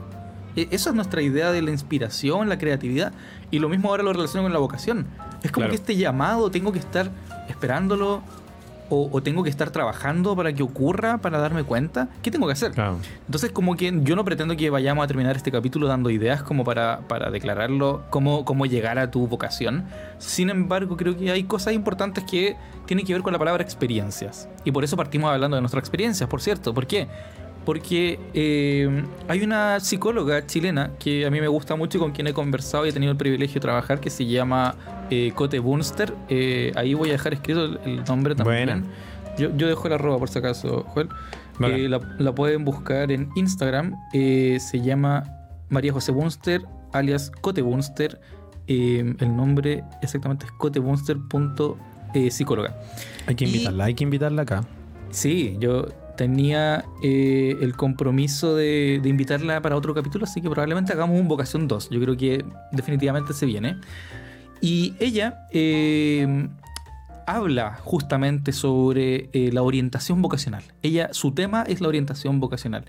E- 0.55 0.67
Esa 0.71 0.89
es 0.89 0.95
nuestra 0.95 1.21
idea 1.21 1.51
de 1.51 1.61
la 1.61 1.71
inspiración, 1.71 2.49
la 2.49 2.57
creatividad. 2.57 3.13
Y 3.51 3.59
lo 3.59 3.69
mismo 3.69 3.89
ahora 3.89 4.01
lo 4.03 4.13
relaciono 4.13 4.43
con 4.43 4.53
la 4.53 4.59
vocación. 4.59 5.05
Es 5.43 5.51
como 5.51 5.65
Claro. 5.65 5.69
que 5.71 5.75
este 5.75 5.95
llamado 5.95 6.49
tengo 6.49 6.71
que 6.71 6.79
estar 6.79 7.11
esperándolo 7.49 8.23
o, 8.93 9.09
o 9.11 9.23
tengo 9.23 9.43
que 9.43 9.49
estar 9.49 9.71
trabajando 9.71 10.35
para 10.35 10.53
que 10.53 10.63
ocurra, 10.63 11.17
para 11.17 11.39
darme 11.39 11.63
cuenta. 11.63 12.09
¿Qué 12.21 12.31
tengo 12.31 12.47
que 12.47 12.53
hacer? 12.53 12.71
Claro. 12.71 12.97
Entonces, 13.25 13.51
como 13.51 13.75
que 13.75 13.91
yo 14.03 14.15
no 14.15 14.23
pretendo 14.23 14.55
que 14.55 14.69
vayamos 14.69 15.03
a 15.03 15.07
terminar 15.07 15.35
este 15.35 15.51
capítulo 15.51 15.87
dando 15.87 16.09
ideas 16.09 16.43
como 16.43 16.63
para, 16.63 17.01
para 17.07 17.31
declararlo, 17.31 18.03
cómo, 18.09 18.45
cómo 18.45 18.65
llegar 18.65 18.99
a 18.99 19.11
tu 19.11 19.27
vocación. 19.27 19.85
Sin 20.17 20.49
embargo, 20.49 20.97
creo 20.97 21.17
que 21.17 21.31
hay 21.31 21.43
cosas 21.43 21.73
importantes 21.73 22.23
que 22.23 22.55
tienen 22.85 23.05
que 23.05 23.13
ver 23.13 23.21
con 23.21 23.33
la 23.33 23.39
palabra 23.39 23.63
experiencias. 23.63 24.47
Y 24.63 24.71
por 24.71 24.83
eso 24.83 24.95
partimos 24.97 25.31
hablando 25.31 25.55
de 25.55 25.61
nuestras 25.61 25.81
experiencias, 25.81 26.29
por 26.29 26.41
cierto. 26.41 26.73
¿Por 26.73 26.87
qué? 26.87 27.07
Porque 27.65 28.19
eh, 28.33 29.03
hay 29.29 29.41
una 29.41 29.79
psicóloga 29.79 30.45
chilena 30.45 30.91
que 30.99 31.25
a 31.25 31.31
mí 31.31 31.39
me 31.39 31.47
gusta 31.47 31.77
mucho 31.77 31.97
y 31.97 32.01
con 32.01 32.11
quien 32.11 32.27
he 32.27 32.33
conversado 32.33 32.85
y 32.85 32.89
he 32.89 32.91
tenido 32.91 33.11
el 33.11 33.17
privilegio 33.17 33.53
de 33.55 33.59
trabajar, 33.61 34.01
que 34.01 34.09
se 34.09 34.25
llama 34.25 34.75
eh, 35.09 35.31
Cote 35.33 35.59
Bunster. 35.59 36.13
Eh, 36.27 36.73
ahí 36.75 36.93
voy 36.93 37.09
a 37.09 37.13
dejar 37.13 37.33
escrito 37.33 37.63
el, 37.65 37.79
el 37.85 38.03
nombre 38.03 38.35
también. 38.35 38.65
Buena. 38.65 38.83
Yo, 39.37 39.55
yo 39.55 39.67
dejo 39.67 39.87
la 39.89 39.95
arroba 39.95 40.19
por 40.19 40.29
si 40.29 40.39
acaso, 40.39 40.83
Joel. 40.89 41.07
Eh, 41.61 41.87
la, 41.87 42.01
la 42.19 42.35
pueden 42.35 42.65
buscar 42.65 43.11
en 43.11 43.29
Instagram. 43.35 43.95
se 44.11 44.81
llama 44.83 45.23
María 45.69 45.93
José 45.93 46.11
Bunster, 46.11 46.61
alias 46.91 47.31
Cote 47.41 47.61
Bunster. 47.61 48.19
El 48.67 49.35
nombre 49.35 49.83
exactamente 50.01 50.45
es 50.45 50.51
cotebunster.psicóloga. 50.53 52.75
Hay 53.27 53.35
que 53.35 53.45
Y- 53.45 53.47
invitarla, 53.47 53.85
hay 53.85 53.93
que 53.93 54.03
invitarla 54.03 54.41
acá. 54.43 54.63
Sí, 55.11 55.55
yo 55.59 55.87
tenía 56.15 56.85
eh, 57.03 57.57
el 57.61 57.75
compromiso 57.75 58.55
de, 58.55 58.99
de 59.01 59.09
invitarla 59.09 59.61
para 59.61 59.75
otro 59.75 59.93
capítulo, 59.93 60.25
así 60.25 60.41
que 60.41 60.49
probablemente 60.49 60.93
hagamos 60.93 61.19
un 61.19 61.27
Vocación 61.27 61.67
2. 61.67 61.89
Yo 61.89 61.99
creo 61.99 62.17
que 62.17 62.45
definitivamente 62.71 63.33
se 63.33 63.45
viene. 63.45 63.77
Y 64.61 64.95
ella 64.99 65.47
eh, 65.51 66.47
habla 67.27 67.75
justamente 67.83 68.51
sobre 68.51 69.29
eh, 69.33 69.51
la 69.51 69.61
orientación 69.61 70.21
vocacional. 70.21 70.63
Ella, 70.81 71.09
su 71.11 71.33
tema 71.33 71.63
es 71.67 71.81
la 71.81 71.89
orientación 71.89 72.39
vocacional. 72.39 72.85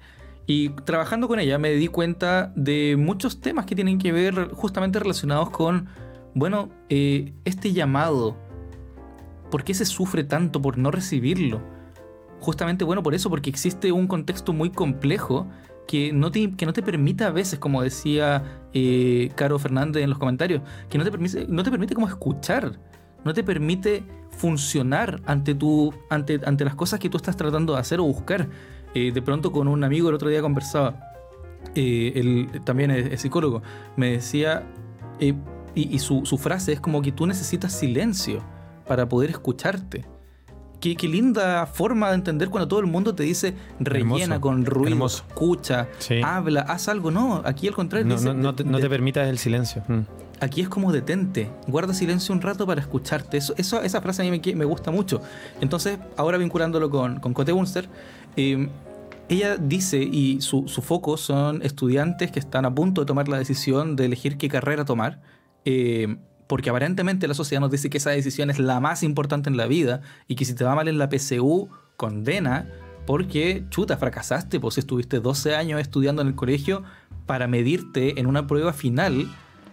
Y 0.46 0.68
trabajando 0.68 1.26
con 1.26 1.40
ella 1.40 1.58
me 1.58 1.70
di 1.70 1.88
cuenta 1.88 2.52
de 2.54 2.96
muchos 2.98 3.40
temas 3.40 3.66
que 3.66 3.74
tienen 3.74 3.98
que 3.98 4.12
ver 4.12 4.50
justamente 4.52 4.98
relacionados 4.98 5.50
con, 5.50 5.88
bueno, 6.34 6.68
eh, 6.90 7.32
este 7.44 7.72
llamado 7.72 8.36
¿por 9.50 9.64
qué 9.64 9.74
se 9.74 9.84
sufre 9.84 10.24
tanto 10.24 10.60
por 10.60 10.78
no 10.78 10.90
recibirlo? 10.90 11.60
Justamente, 12.40 12.84
bueno, 12.84 13.02
por 13.02 13.14
eso, 13.14 13.30
porque 13.30 13.50
existe 13.50 13.92
un 13.92 14.06
contexto 14.06 14.52
muy 14.52 14.70
complejo 14.70 15.46
que 15.86 16.12
no 16.12 16.30
te, 16.30 16.52
que 16.52 16.66
no 16.66 16.72
te 16.72 16.82
permite 16.82 17.24
a 17.24 17.30
veces, 17.30 17.58
como 17.58 17.82
decía 17.82 18.42
eh, 18.72 19.30
Caro 19.34 19.58
Fernández 19.58 20.02
en 20.02 20.10
los 20.10 20.18
comentarios, 20.18 20.62
que 20.88 20.98
no 20.98 21.04
te 21.04 21.10
permite, 21.10 21.46
no 21.48 21.62
te 21.62 21.70
permite 21.70 21.94
como 21.94 22.08
escuchar, 22.08 22.78
no 23.24 23.32
te 23.32 23.42
permite 23.42 24.04
funcionar 24.30 25.20
ante, 25.26 25.54
tu, 25.54 25.92
ante, 26.10 26.40
ante 26.44 26.64
las 26.64 26.74
cosas 26.74 27.00
que 27.00 27.08
tú 27.08 27.16
estás 27.16 27.36
tratando 27.36 27.74
de 27.74 27.80
hacer 27.80 28.00
o 28.00 28.04
buscar. 28.04 28.48
Eh, 28.94 29.10
de 29.12 29.22
pronto 29.22 29.50
con 29.50 29.66
un 29.66 29.82
amigo 29.82 30.08
el 30.08 30.14
otro 30.14 30.28
día 30.28 30.40
conversaba, 30.40 31.12
eh, 31.74 32.12
él 32.14 32.60
también 32.64 32.90
es, 32.90 33.20
psicólogo, 33.20 33.62
me 33.96 34.12
decía, 34.12 34.62
y, 35.18 35.34
y 35.74 35.98
su, 35.98 36.24
su 36.24 36.38
frase 36.38 36.72
es 36.72 36.80
como 36.80 37.02
que 37.02 37.10
tú 37.10 37.26
necesitas 37.26 37.72
silencio 37.72 38.40
para 38.86 39.08
poder 39.08 39.30
escucharte. 39.30 40.04
Qué, 40.92 41.08
linda 41.08 41.64
forma 41.64 42.10
de 42.10 42.16
entender 42.16 42.50
cuando 42.50 42.68
todo 42.68 42.80
el 42.80 42.86
mundo 42.86 43.14
te 43.14 43.22
dice 43.22 43.54
rellena 43.80 44.38
con 44.38 44.66
ruido, 44.66 45.06
escucha, 45.06 45.88
habla, 46.22 46.60
haz 46.60 46.88
algo. 46.88 47.10
No, 47.10 47.40
aquí 47.44 47.68
al 47.68 47.74
contrario. 47.74 48.16
No, 48.34 48.54
te, 48.54 48.64
permitas 48.64 49.28
el 49.28 49.38
silencio. 49.38 49.82
Mm. 49.88 50.00
Aquí 50.40 50.60
es 50.60 50.68
como 50.68 50.92
detente, 50.92 51.50
guarda 51.66 51.94
silencio 51.94 52.34
un 52.34 52.42
rato 52.42 52.66
para 52.66 52.82
escucharte. 52.82 53.38
Eso, 53.38 53.54
eso 53.56 53.80
esa 53.82 54.02
frase 54.02 54.28
a 54.28 54.30
mí 54.30 54.40
me, 54.54 54.64
gusta 54.66 54.90
mucho. 54.90 55.22
Entonces, 55.62 55.98
ahora 56.18 56.36
vinculándolo 56.36 56.90
con, 56.90 57.18
con 57.18 57.32
Cote 57.32 57.52
Bunster, 57.52 57.88
em, 58.36 58.68
ella 59.30 59.56
dice, 59.56 60.02
y 60.02 60.42
su, 60.42 60.68
su, 60.68 60.82
foco 60.82 61.16
son 61.16 61.62
estudiantes 61.62 62.30
que 62.30 62.40
están 62.40 62.66
a 62.66 62.74
punto 62.74 63.00
de 63.00 63.06
tomar 63.06 63.28
la 63.28 63.38
decisión 63.38 63.96
de 63.96 64.04
elegir 64.04 64.36
qué 64.36 64.48
carrera 64.48 64.84
tomar. 64.84 65.22
Eh, 65.64 66.16
porque 66.46 66.70
aparentemente 66.70 67.28
la 67.28 67.34
sociedad 67.34 67.60
nos 67.60 67.70
dice 67.70 67.90
que 67.90 67.98
esa 67.98 68.10
decisión 68.10 68.50
es 68.50 68.58
la 68.58 68.80
más 68.80 69.02
importante 69.02 69.48
en 69.48 69.56
la 69.56 69.66
vida 69.66 70.02
y 70.28 70.36
que 70.36 70.44
si 70.44 70.54
te 70.54 70.64
va 70.64 70.74
mal 70.74 70.88
en 70.88 70.98
la 70.98 71.08
PCU, 71.08 71.68
condena 71.96 72.68
porque, 73.06 73.64
chuta, 73.68 73.96
fracasaste, 73.96 74.60
pues 74.60 74.78
estuviste 74.78 75.20
12 75.20 75.54
años 75.54 75.80
estudiando 75.80 76.22
en 76.22 76.28
el 76.28 76.34
colegio 76.34 76.82
para 77.26 77.46
medirte 77.46 78.18
en 78.18 78.26
una 78.26 78.46
prueba 78.46 78.72
final, 78.72 79.28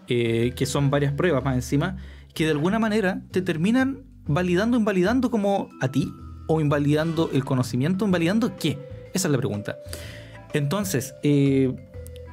eh, 0.07 0.53
que 0.55 0.65
son 0.65 0.89
varias 0.89 1.13
pruebas 1.13 1.43
más 1.43 1.55
encima, 1.55 1.97
que 2.33 2.45
de 2.45 2.51
alguna 2.51 2.79
manera 2.79 3.21
te 3.31 3.41
terminan 3.41 4.03
validando, 4.25 4.77
invalidando 4.77 5.31
como 5.31 5.69
a 5.81 5.89
ti, 5.89 6.13
o 6.47 6.59
invalidando 6.59 7.29
el 7.31 7.45
conocimiento, 7.45 8.05
invalidando 8.05 8.57
qué. 8.57 8.77
Esa 9.13 9.27
es 9.27 9.31
la 9.31 9.37
pregunta. 9.37 9.77
Entonces, 10.53 11.15
eh, 11.23 11.73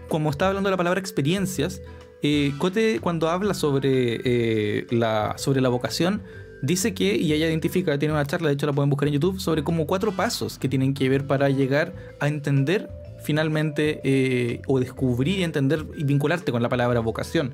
como 0.08 0.30
estaba 0.30 0.48
hablando 0.48 0.68
de 0.68 0.72
la 0.72 0.76
palabra 0.76 0.98
experiencias, 0.98 1.80
eh, 2.22 2.52
Cote, 2.58 3.00
cuando 3.00 3.28
habla 3.28 3.54
sobre, 3.54 4.20
eh, 4.24 4.86
la, 4.90 5.34
sobre 5.38 5.60
la 5.60 5.68
vocación, 5.68 6.22
dice 6.62 6.94
que, 6.94 7.16
y 7.16 7.32
ella 7.32 7.46
identifica, 7.46 7.98
tiene 7.98 8.14
una 8.14 8.24
charla, 8.26 8.48
de 8.48 8.54
hecho 8.54 8.66
la 8.66 8.72
pueden 8.72 8.90
buscar 8.90 9.08
en 9.08 9.14
YouTube, 9.14 9.40
sobre 9.40 9.62
como 9.62 9.86
cuatro 9.86 10.12
pasos 10.12 10.58
que 10.58 10.68
tienen 10.68 10.94
que 10.94 11.08
ver 11.08 11.26
para 11.26 11.48
llegar 11.48 11.94
a 12.18 12.28
entender 12.28 12.90
finalmente 13.22 14.00
eh, 14.04 14.62
o 14.66 14.80
descubrir 14.80 15.38
y 15.38 15.44
entender 15.44 15.86
y 15.96 16.04
vincularte 16.04 16.50
con 16.50 16.62
la 16.62 16.68
palabra 16.68 17.00
vocación. 17.00 17.52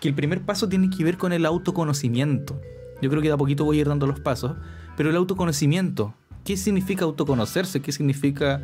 Que 0.00 0.08
el 0.08 0.14
primer 0.14 0.42
paso 0.42 0.68
tiene 0.68 0.90
que 0.90 1.04
ver 1.04 1.18
con 1.18 1.32
el 1.32 1.44
autoconocimiento. 1.44 2.60
Yo 3.02 3.10
creo 3.10 3.20
que 3.20 3.28
de 3.28 3.34
a 3.34 3.36
poquito 3.36 3.64
voy 3.64 3.78
a 3.78 3.80
ir 3.82 3.88
dando 3.88 4.06
los 4.06 4.20
pasos, 4.20 4.56
pero 4.96 5.10
el 5.10 5.16
autoconocimiento, 5.16 6.14
¿qué 6.44 6.56
significa 6.56 7.04
autoconocerse? 7.04 7.80
¿Qué 7.80 7.92
significa 7.92 8.62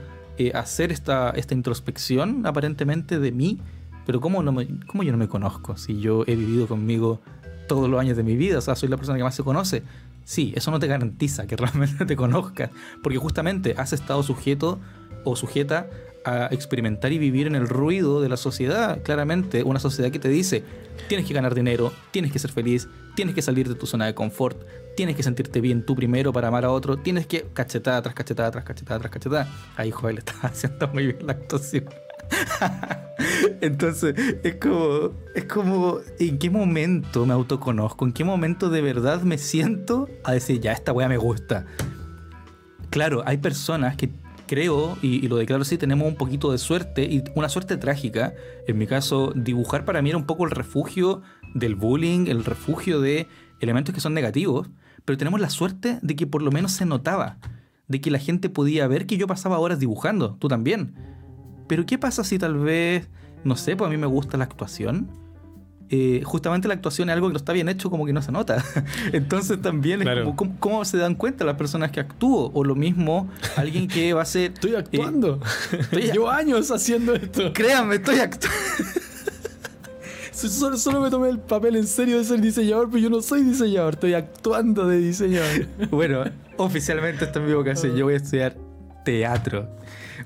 hacer 0.55 0.91
esta, 0.91 1.31
esta 1.31 1.55
introspección 1.55 2.45
aparentemente 2.45 3.21
de 3.21 3.31
mí 3.31 3.61
pero 4.07 4.21
¿cómo, 4.21 4.43
no 4.43 4.55
¿cómo 4.87 5.03
yo 5.03 5.13
no 5.13 5.19
me 5.19 5.29
conozco 5.29 5.77
si 5.77 6.01
yo 6.01 6.25
he 6.27 6.37
vivido 6.37 6.67
conmigo 6.67 7.21
todos 7.69 7.89
los 7.89 8.01
años 8.01 8.17
de 8.17 8.23
mi 8.23 8.37
vida? 8.37 8.59
O 8.59 8.61
sea, 8.61 8.75
soy 8.75 8.89
la 8.89 8.97
persona 8.97 9.19
que 9.19 9.25
más 9.25 9.35
se 9.35 9.43
conoce. 9.43 9.83
Sí, 10.25 10.53
eso 10.57 10.71
no 10.71 10.79
te 10.79 10.87
garantiza 10.87 11.47
que 11.47 11.57
realmente 11.57 12.07
te 12.07 12.17
conozcas, 12.17 12.71
porque 13.03 13.19
justamente 13.19 13.75
has 13.77 13.93
estado 13.93 14.23
sujeto 14.23 14.79
o 15.25 15.37
sujeta 15.37 15.89
a 16.25 16.49
experimentar 16.51 17.13
y 17.13 17.19
vivir 17.19 17.47
en 17.47 17.55
el 17.55 17.69
ruido 17.69 18.21
de 18.21 18.29
la 18.29 18.37
sociedad. 18.37 19.03
Claramente, 19.03 19.63
una 19.63 19.79
sociedad 19.79 20.11
que 20.11 20.19
te 20.19 20.29
dice, 20.29 20.65
tienes 21.09 21.27
que 21.27 21.35
ganar 21.35 21.55
dinero, 21.55 21.93
tienes 22.11 22.33
que 22.33 22.39
ser 22.39 22.51
feliz, 22.51 22.89
tienes 23.15 23.35
que 23.35 23.43
salir 23.43 23.69
de 23.69 23.75
tu 23.75 23.87
zona 23.87 24.07
de 24.07 24.15
confort, 24.15 24.63
tienes 24.97 25.17
que 25.17 25.23
sentirte 25.23 25.61
bien 25.61 25.85
tú 25.85 25.95
primero 25.95 26.33
para 26.33 26.49
amar 26.49 26.65
a 26.65 26.71
otro, 26.71 26.97
tienes 26.97 27.27
que 27.27 27.47
cachetada 27.53 28.01
tras 28.03 28.15
cachetada 28.15 28.51
tras 28.51 28.65
cachetada 28.65 29.01
tras 29.01 29.13
cachetada. 29.13 29.49
Ahí, 29.77 29.91
Joel, 29.91 30.19
está 30.25 30.35
haciendo 30.43 30.89
muy 30.89 31.07
bien 31.07 31.27
la 31.27 31.33
actuación. 31.33 31.85
Entonces, 33.61 34.15
es 34.43 34.57
como, 34.57 35.13
es 35.35 35.45
como, 35.45 35.99
¿en 36.19 36.39
qué 36.39 36.51
momento 36.51 37.27
me 37.27 37.33
autoconozco? 37.33 38.05
¿En 38.05 38.13
qué 38.13 38.25
momento 38.25 38.71
de 38.71 38.83
verdad 38.83 39.23
me 39.23 39.39
siento 39.39 40.09
a 40.25 40.33
decir, 40.33 40.61
ya, 40.61 40.73
esta 40.73 40.93
weá 40.93 41.09
me 41.09 41.17
gusta? 41.17 41.67
Claro, 42.91 43.23
hay 43.27 43.39
personas 43.39 43.97
que 43.97 44.11
creo, 44.47 44.99
y, 45.03 45.27
lo 45.29 45.37
declaro 45.37 45.63
así, 45.63 45.79
tenemos 45.79 46.07
un 46.07 46.17
poquito 46.17 46.53
de 46.53 46.59
suerte, 46.59 47.05
y 47.05 47.25
una 47.35 47.49
suerte 47.49 47.77
trágica. 47.77 48.35
En 48.67 48.79
mi 48.79 48.87
caso, 48.87 49.33
dibujar 49.35 49.85
para 49.85 50.03
mí 50.03 50.11
era 50.11 50.19
un 50.19 50.27
poco 50.27 50.45
el 50.45 50.51
refugio 50.51 51.23
del 51.55 51.75
bullying, 51.75 52.27
el 52.27 52.45
refugio 52.45 53.01
de 53.01 53.27
elementos 53.61 53.95
que 53.95 54.01
son 54.01 54.15
negativos, 54.15 54.69
pero 55.05 55.17
tenemos 55.17 55.41
la 55.41 55.51
suerte 55.51 55.99
de 56.03 56.17
que 56.17 56.27
por 56.27 56.43
lo 56.43 56.51
menos 56.51 56.73
se 56.73 56.87
notaba, 56.87 57.39
de 57.89 58.01
que 58.01 58.11
la 58.11 58.19
gente 58.19 58.49
podía 58.49 58.87
ver 58.87 59.07
que 59.07 59.17
yo 59.17 59.27
pasaba 59.27 59.59
horas 59.59 59.79
dibujando, 59.79 60.37
tú 60.39 60.49
también 60.49 60.95
pero 61.67 61.87
¿qué 61.87 61.99
pasa 61.99 62.25
si 62.25 62.39
tal 62.39 62.57
vez, 62.57 63.09
no 63.45 63.57
sé, 63.57 63.77
pues 63.77 63.89
a 63.89 63.91
mí 63.91 63.97
me 63.97 64.07
gusta 64.07 64.37
la 64.37 64.45
actuación? 64.45 65.09
Eh, 65.91 66.23
justamente 66.25 66.67
la 66.67 66.75
actuación 66.75 67.09
es 67.09 67.15
algo 67.15 67.29
que 67.29 67.35
no 67.35 67.39
está 67.39 67.53
bien 67.53 67.69
hecho, 67.69 67.91
como 67.91 68.07
que 68.07 68.13
no 68.13 68.23
se 68.23 68.33
nota. 68.33 68.65
Entonces 69.13 69.61
también 69.61 70.03
es 70.03 70.25
como, 70.35 70.57
¿cómo, 70.59 70.85
se 70.85 70.97
dan 70.97 71.15
cuenta 71.15 71.45
las 71.45 71.57
personas 71.57 71.91
que 71.91 72.01
actúo? 72.01 72.51
O 72.55 72.65
lo 72.65 72.75
mismo, 72.75 73.29
alguien 73.57 73.87
que 73.87 74.13
va 74.13 74.23
a 74.23 74.25
ser... 74.25 74.53
Estoy 74.55 74.73
eh, 74.73 74.79
actuando. 74.79 75.41
Llevo 75.93 76.31
años 76.31 76.71
haciendo 76.71 77.15
esto. 77.15 77.53
Créanme, 77.53 77.97
estoy 77.97 78.19
actuando. 78.21 78.59
Solo, 80.33 80.77
solo, 80.77 81.01
me 81.01 81.11
tomé 81.11 81.29
el 81.29 81.39
papel 81.39 81.77
en 81.77 81.87
serio 81.87 82.19
de 82.19 82.25
ser 82.25 82.41
diseñador, 82.41 82.91
pero 82.91 82.99
yo 82.99 83.09
no 83.09 83.23
soy 83.23 83.43
diseñador, 83.45 83.95
estoy 83.95 84.15
actuando 84.15 84.87
de 84.87 84.99
diseñador. 84.99 85.67
bueno, 85.91 86.25
oficialmente 86.57 87.25
esto 87.25 87.39
es 87.39 87.47
mi 87.47 87.55
vocación. 87.55 87.97
Yo 87.97 88.05
voy 88.05 88.15
a 88.15 88.17
estudiar 88.19 88.57
teatro. 89.05 89.69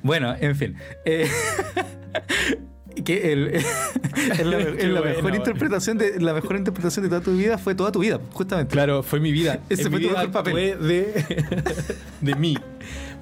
Bueno, 0.02 0.34
en 0.40 0.56
fin. 0.56 0.76
Eh, 1.04 1.28
que 3.04 3.32
el, 3.32 3.52
la, 4.44 5.00
mejor 5.00 5.34
interpretación 5.34 5.98
de 5.98 6.20
la 6.20 6.34
mejor 6.34 6.56
interpretación 6.56 7.04
de 7.04 7.08
toda 7.08 7.20
tu 7.20 7.36
vida 7.36 7.58
fue 7.58 7.74
toda 7.74 7.92
tu 7.92 8.00
vida, 8.00 8.20
justamente. 8.32 8.72
Claro, 8.72 9.02
fue 9.02 9.20
mi 9.20 9.32
vida. 9.32 9.60
Ese 9.68 9.90
fue 9.90 10.00
tu 10.00 10.08
mejor 10.08 10.30
papel. 10.30 10.52
Fue 10.52 10.76
de, 10.76 11.24
de 12.20 12.34
mí. 12.34 12.56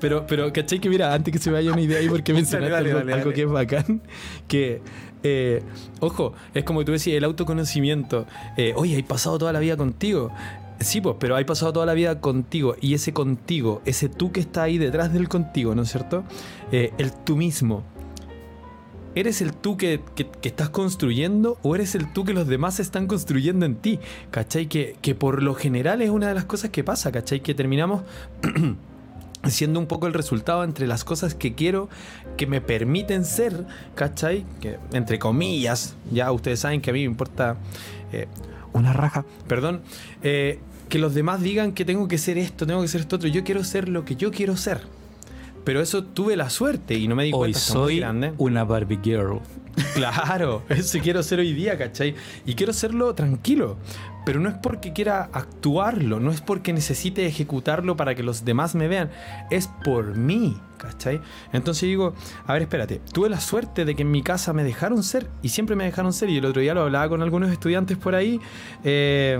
Pero, 0.00 0.26
pero, 0.26 0.52
¿cachai? 0.52 0.78
Que 0.78 0.90
mira, 0.90 1.14
antes 1.14 1.32
que 1.32 1.38
se 1.38 1.50
me 1.50 1.54
vaya 1.54 1.72
una 1.72 1.80
idea 1.80 1.98
ahí, 1.98 2.08
porque 2.08 2.32
mencionaste 2.34 2.76
algo, 2.76 3.32
que 3.32 3.42
es 3.42 3.48
bacán, 3.48 4.02
que, 4.46 4.82
eh, 5.22 5.62
ojo, 6.00 6.34
es 6.52 6.64
como 6.64 6.84
tú 6.84 6.92
decías, 6.92 7.16
el 7.16 7.24
autoconocimiento. 7.24 8.26
Eh, 8.58 8.74
Oye, 8.76 8.98
he 8.98 9.02
pasado 9.02 9.38
toda 9.38 9.52
la 9.52 9.60
vida 9.60 9.76
contigo. 9.76 10.32
Sí, 10.80 11.00
pues, 11.00 11.16
pero 11.18 11.36
hay 11.36 11.44
pasado 11.44 11.72
toda 11.72 11.86
la 11.86 11.94
vida 11.94 12.20
contigo 12.20 12.76
y 12.80 12.94
ese 12.94 13.12
contigo, 13.12 13.80
ese 13.86 14.08
tú 14.08 14.32
que 14.32 14.40
está 14.40 14.64
ahí 14.64 14.78
detrás 14.78 15.12
del 15.12 15.28
contigo, 15.28 15.74
¿no 15.74 15.82
es 15.82 15.90
cierto? 15.90 16.24
Eh, 16.70 16.92
el 16.98 17.12
tú 17.12 17.36
mismo. 17.36 17.82
¿Eres 19.14 19.40
el 19.40 19.54
tú 19.54 19.78
que, 19.78 20.02
estás 20.42 20.68
construyendo 20.68 21.58
o 21.62 21.74
eres 21.74 21.94
el 21.94 22.12
tú 22.12 22.26
que 22.26 22.34
los 22.34 22.46
demás 22.46 22.80
están 22.80 23.06
construyendo 23.06 23.64
en 23.64 23.76
ti? 23.76 23.98
¿Cachai? 24.30 24.66
Que, 24.66 24.96
que 25.00 25.14
por 25.14 25.42
lo 25.42 25.54
general 25.54 26.02
es 26.02 26.10
una 26.10 26.28
de 26.28 26.34
las 26.34 26.44
cosas 26.44 26.68
que 26.68 26.84
pasa, 26.84 27.10
¿cachai? 27.10 27.40
Que 27.40 27.54
terminamos 27.54 28.02
siendo 29.48 29.80
un 29.80 29.86
poco 29.86 30.06
el 30.06 30.12
resultado 30.12 30.64
entre 30.64 30.86
las 30.86 31.02
cosas 31.02 31.34
que 31.34 31.54
quiero, 31.54 31.88
que 32.36 32.46
me 32.46 32.60
permiten 32.60 33.24
ser, 33.24 33.64
¿cachai? 33.94 34.44
Que 34.60 34.78
entre 34.92 35.18
comillas, 35.18 35.96
ya 36.12 36.30
ustedes 36.30 36.60
saben 36.60 36.82
que 36.82 36.90
a 36.90 36.92
mí 36.92 36.98
me 36.98 37.06
importa... 37.06 37.56
Eh, 38.12 38.28
una 38.76 38.92
raja, 38.92 39.24
perdón, 39.48 39.82
eh, 40.22 40.58
que 40.88 40.98
los 40.98 41.14
demás 41.14 41.40
digan 41.40 41.72
que 41.72 41.84
tengo 41.84 42.08
que 42.08 42.18
ser 42.18 42.38
esto, 42.38 42.66
tengo 42.66 42.82
que 42.82 42.88
ser 42.88 43.00
esto 43.00 43.16
otro. 43.16 43.28
Yo 43.28 43.44
quiero 43.44 43.64
ser 43.64 43.88
lo 43.88 44.04
que 44.04 44.16
yo 44.16 44.30
quiero 44.30 44.56
ser. 44.56 44.82
Pero 45.64 45.80
eso 45.80 46.04
tuve 46.04 46.36
la 46.36 46.48
suerte 46.48 46.94
y 46.94 47.08
no 47.08 47.16
me 47.16 47.24
di 47.24 47.32
hoy 47.32 47.38
cuenta. 47.38 47.58
soy 47.58 47.98
grande. 47.98 48.32
una 48.38 48.62
Barbie 48.62 49.00
Girl. 49.02 49.40
Claro, 49.94 50.62
eso 50.68 50.98
quiero 51.00 51.22
ser 51.24 51.40
hoy 51.40 51.52
día, 51.52 51.76
¿cachai? 51.76 52.14
Y 52.44 52.54
quiero 52.54 52.72
serlo 52.72 53.14
tranquilo. 53.14 53.76
Pero 54.24 54.40
no 54.40 54.48
es 54.48 54.54
porque 54.56 54.92
quiera 54.92 55.28
actuarlo, 55.32 56.20
no 56.20 56.30
es 56.30 56.40
porque 56.40 56.72
necesite 56.72 57.26
ejecutarlo 57.26 57.96
para 57.96 58.14
que 58.14 58.22
los 58.22 58.44
demás 58.44 58.74
me 58.74 58.88
vean, 58.88 59.10
es 59.50 59.68
por 59.84 60.16
mí, 60.16 60.56
¿cachai? 60.76 61.20
Entonces 61.52 61.82
digo, 61.82 62.14
a 62.46 62.52
ver, 62.52 62.62
espérate, 62.62 63.00
tuve 63.12 63.28
la 63.28 63.40
suerte 63.40 63.84
de 63.84 63.94
que 63.94 64.02
en 64.02 64.10
mi 64.10 64.22
casa 64.22 64.52
me 64.52 64.64
dejaron 64.64 65.02
ser 65.02 65.28
y 65.42 65.50
siempre 65.50 65.76
me 65.76 65.84
dejaron 65.84 66.12
ser 66.12 66.30
y 66.30 66.38
el 66.38 66.44
otro 66.44 66.62
día 66.62 66.74
lo 66.74 66.82
hablaba 66.82 67.08
con 67.08 67.22
algunos 67.22 67.50
estudiantes 67.50 67.96
por 67.96 68.14
ahí. 68.14 68.40
Eh, 68.84 69.38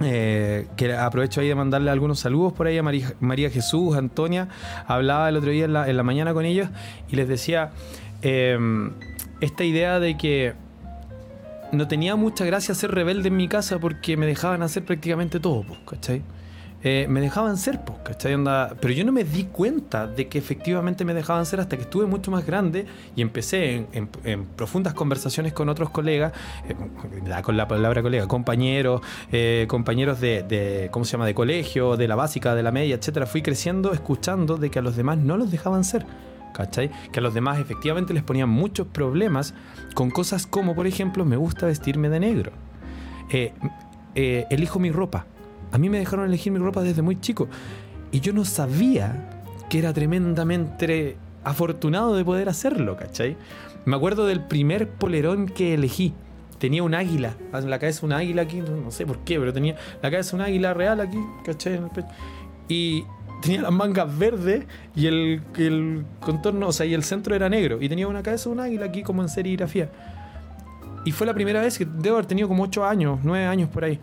eh, 0.00 0.68
que 0.76 0.94
aprovecho 0.94 1.40
ahí 1.40 1.48
de 1.48 1.56
mandarle 1.56 1.90
algunos 1.90 2.20
saludos 2.20 2.52
por 2.52 2.68
ahí 2.68 2.78
a 2.78 2.82
María, 2.82 3.50
Jesús, 3.50 3.96
Antonia. 3.96 4.48
Hablaba 4.86 5.28
el 5.28 5.36
otro 5.36 5.50
día 5.50 5.64
en 5.64 5.72
la, 5.72 6.02
mañana 6.04 6.32
con 6.32 6.44
ellos 6.44 6.68
y 7.08 7.16
les 7.16 7.26
decía 7.26 7.72
em, 8.22 8.92
esta 9.40 9.64
idea 9.64 9.98
de 9.98 10.16
que 10.16 10.54
no 11.72 11.88
tenía 11.88 12.14
mucha 12.14 12.44
gracia 12.44 12.74
ser 12.74 12.92
rebelde 12.92 13.28
en 13.28 13.36
mi 13.36 13.48
casa 13.48 13.78
porque 13.78 14.16
me 14.16 14.26
dejaban 14.26 14.62
hacer 14.62 14.84
prácticamente 14.84 15.40
todo, 15.40 15.64
¿cachai? 15.84 16.22
Eh, 16.84 17.06
me 17.08 17.20
dejaban 17.20 17.56
ser, 17.56 17.84
pues, 17.84 17.98
¿cachai? 18.04 18.34
Onda, 18.34 18.74
pero 18.80 18.94
yo 18.94 19.04
no 19.04 19.10
me 19.10 19.24
di 19.24 19.44
cuenta 19.44 20.06
de 20.06 20.28
que 20.28 20.38
efectivamente 20.38 21.04
me 21.04 21.12
dejaban 21.12 21.44
ser 21.44 21.58
hasta 21.58 21.76
que 21.76 21.82
estuve 21.82 22.06
mucho 22.06 22.30
más 22.30 22.46
grande 22.46 22.86
y 23.16 23.22
empecé 23.22 23.86
en, 23.92 24.44
profundas 24.56 24.94
conversaciones 24.94 25.52
con 25.52 25.68
otros 25.68 25.90
colegas, 25.90 26.32
eh, 26.68 26.74
con- 27.42 27.56
la 27.56 27.66
palabra 27.66 28.02
colega, 28.02 28.28
compañeros, 28.28 29.00
eh, 29.32 29.66
compañeros 29.68 30.20
de, 30.20 30.88
¿cómo 30.92 31.04
se 31.04 31.12
llama?, 31.12 31.26
de 31.26 31.34
colegio, 31.34 31.96
de 31.96 32.06
la 32.06 32.14
básica, 32.14 32.54
de 32.54 32.62
la 32.62 32.70
media, 32.70 32.94
etcétera. 32.94 33.26
Fui 33.26 33.42
creciendo 33.42 33.92
escuchando 33.92 34.56
de 34.56 34.70
que 34.70 34.78
a 34.78 34.82
los 34.82 34.94
demás 34.96 35.18
no 35.18 35.36
los 35.36 35.50
dejaban 35.50 35.82
ser. 35.84 36.06
Que 37.12 37.20
a 37.20 37.22
los 37.22 37.34
demás 37.34 37.60
efectivamente 37.60 38.12
les 38.12 38.24
ponían 38.24 38.48
muchos 38.48 38.86
problemas 38.88 39.54
con 39.94 40.10
cosas 40.10 40.44
como, 40.46 40.74
por 40.74 40.88
ejemplo, 40.88 41.24
me 41.24 41.36
gusta 41.36 41.66
vestirme 41.66 42.08
de 42.08 42.18
negro. 42.18 42.52
Elijo 44.14 44.80
mi 44.80 44.90
ropa. 44.90 45.26
A 45.72 45.78
mí 45.78 45.88
me 45.88 45.98
dejaron 45.98 46.26
elegir 46.26 46.52
mi 46.52 46.58
ropa 46.58 46.82
desde 46.82 47.02
muy 47.02 47.20
chico. 47.20 47.48
Y 48.10 48.20
yo 48.20 48.32
no 48.32 48.44
sabía 48.44 49.42
que 49.68 49.78
era 49.78 49.92
tremendamente 49.92 51.16
afortunado 51.44 52.14
de 52.14 52.24
poder 52.24 52.48
hacerlo, 52.48 52.96
¿cachai? 52.96 53.36
Me 53.84 53.96
acuerdo 53.96 54.26
del 54.26 54.40
primer 54.40 54.88
polerón 54.88 55.46
que 55.46 55.74
elegí. 55.74 56.14
Tenía 56.58 56.82
un 56.82 56.94
águila, 56.94 57.36
en 57.52 57.70
la 57.70 57.78
cabeza 57.78 58.04
un 58.04 58.12
águila 58.12 58.42
aquí, 58.42 58.60
no 58.60 58.90
sé 58.90 59.06
por 59.06 59.18
qué, 59.20 59.38
pero 59.38 59.52
tenía 59.52 59.76
la 60.02 60.10
cabeza 60.10 60.34
un 60.34 60.42
águila 60.42 60.74
real 60.74 61.00
aquí, 61.00 61.18
¿cachai? 61.44 61.74
En 61.74 61.84
el 61.84 61.90
pecho. 61.90 62.08
Y 62.68 63.04
tenía 63.40 63.62
las 63.62 63.72
mangas 63.72 64.18
verdes 64.18 64.64
y 64.96 65.06
el, 65.06 65.40
el 65.56 66.04
contorno, 66.20 66.68
o 66.68 66.72
sea, 66.72 66.86
y 66.86 66.94
el 66.94 67.04
centro 67.04 67.34
era 67.34 67.48
negro. 67.48 67.80
Y 67.80 67.88
tenía 67.88 68.08
una 68.08 68.22
cabeza 68.22 68.50
un 68.50 68.60
águila 68.60 68.86
aquí 68.86 69.02
como 69.02 69.22
en 69.22 69.28
serigrafía. 69.28 69.90
Y 71.04 71.12
fue 71.12 71.26
la 71.26 71.34
primera 71.34 71.60
vez 71.60 71.78
que 71.78 71.86
debo 71.86 72.16
haber 72.16 72.26
tenido 72.26 72.48
como 72.48 72.64
8 72.64 72.84
años, 72.84 73.20
9 73.22 73.46
años 73.46 73.68
por 73.70 73.84
ahí. 73.84 74.00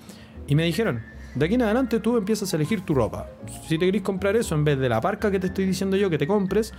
Y 0.48 0.56
me 0.56 0.64
dijeron, 0.64 1.02
de 1.36 1.46
aquí 1.46 1.56
en 1.56 1.62
adelante 1.64 2.00
tú 2.00 2.18
empiezas 2.18 2.54
a 2.54 2.56
elegir 2.56 2.82
tu 2.82 2.94
ropa. 2.94 3.28
Si 3.68 3.78
te 3.78 3.86
querés 3.86 4.02
comprar 4.02 4.36
eso 4.38 4.56
en 4.56 4.64
vez 4.64 4.80
de 4.80 4.88
la 4.88 5.02
parca 5.02 5.30
que 5.30 5.40
te 5.40 5.48
estoy 5.48 5.66
diciendo 5.66 5.98
yo 5.98 6.10
que 6.10 6.18
te 6.18 6.26
compres, 6.26 6.74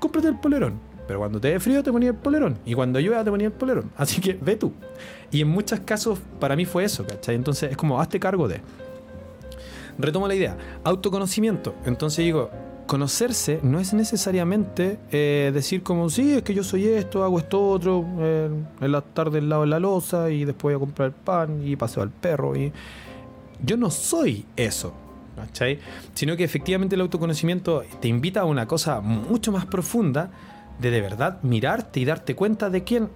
cómprate 0.00 0.28
el 0.28 0.38
polerón. 0.38 0.80
Pero 1.06 1.20
cuando 1.20 1.40
te 1.40 1.48
dé 1.48 1.60
frío 1.60 1.82
te 1.82 1.92
ponía 1.92 2.10
el 2.10 2.16
polerón. 2.16 2.58
Y 2.64 2.74
cuando 2.74 2.98
llueva 2.98 3.22
te 3.22 3.30
ponía 3.30 3.46
el 3.46 3.52
polerón. 3.52 3.92
Así 3.96 4.20
que 4.20 4.34
ve 4.34 4.56
tú. 4.56 4.72
Y 5.30 5.40
en 5.40 5.48
muchos 5.48 5.80
casos 5.80 6.18
para 6.40 6.56
mí 6.56 6.64
fue 6.64 6.84
eso, 6.84 7.06
¿cachai? 7.06 7.36
Entonces 7.36 7.70
es 7.70 7.76
como, 7.76 8.00
hazte 8.00 8.18
cargo 8.18 8.48
de. 8.48 8.60
Retomo 9.98 10.26
la 10.26 10.34
idea. 10.34 10.56
Autoconocimiento. 10.82 11.74
Entonces 11.84 12.24
digo, 12.24 12.50
conocerse 12.86 13.60
no 13.62 13.78
es 13.78 13.94
necesariamente 13.94 14.98
eh, 15.12 15.50
decir 15.54 15.84
como, 15.84 16.10
sí, 16.10 16.32
es 16.32 16.42
que 16.42 16.54
yo 16.54 16.64
soy 16.64 16.88
esto, 16.88 17.22
hago 17.22 17.38
esto 17.38 17.68
otro, 17.68 18.04
eh, 18.18 18.50
en 18.80 18.92
la 18.92 19.00
tarde 19.00 19.38
al 19.38 19.48
lado 19.48 19.62
de 19.62 19.68
la 19.68 19.78
losa 19.78 20.30
y 20.30 20.44
después 20.44 20.74
voy 20.74 20.76
a 20.76 20.78
comprar 20.80 21.08
el 21.08 21.14
pan 21.14 21.60
y 21.64 21.76
paseo 21.76 22.02
al 22.02 22.10
perro. 22.10 22.56
Y... 22.56 22.72
Yo 23.64 23.76
no 23.76 23.90
soy 23.90 24.44
eso. 24.56 24.94
¿cachai? 25.36 25.78
Sino 26.14 26.36
que 26.36 26.44
efectivamente 26.44 26.94
el 26.94 27.00
autoconocimiento 27.00 27.82
te 28.00 28.08
invita 28.08 28.40
a 28.40 28.44
una 28.44 28.66
cosa 28.68 29.00
mucho 29.00 29.50
más 29.50 29.64
profunda 29.64 30.30
de 30.78 30.90
de 30.90 31.00
verdad 31.00 31.38
mirarte 31.42 32.00
y 32.00 32.04
darte 32.04 32.34
cuenta 32.36 32.68
de 32.70 32.84
quién 32.84 33.08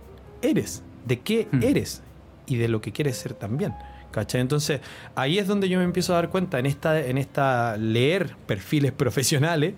eres, 0.43 0.83
de 1.05 1.21
qué 1.21 1.47
Mm. 1.53 1.63
eres 1.63 2.03
y 2.47 2.57
de 2.57 2.69
lo 2.69 2.81
que 2.81 2.93
quieres 2.93 3.17
ser 3.19 3.35
también. 3.35 3.75
¿Cachai? 4.13 4.41
Entonces, 4.41 4.81
ahí 5.15 5.39
es 5.39 5.47
donde 5.47 5.69
yo 5.69 5.79
me 5.79 5.85
empiezo 5.85 6.13
a 6.15 6.17
dar 6.17 6.31
cuenta 6.31 6.59
en 6.59 6.65
esta, 6.65 6.99
en 7.05 7.19
esta 7.19 7.77
leer 7.77 8.35
perfiles 8.47 8.93
profesionales. 8.93 9.75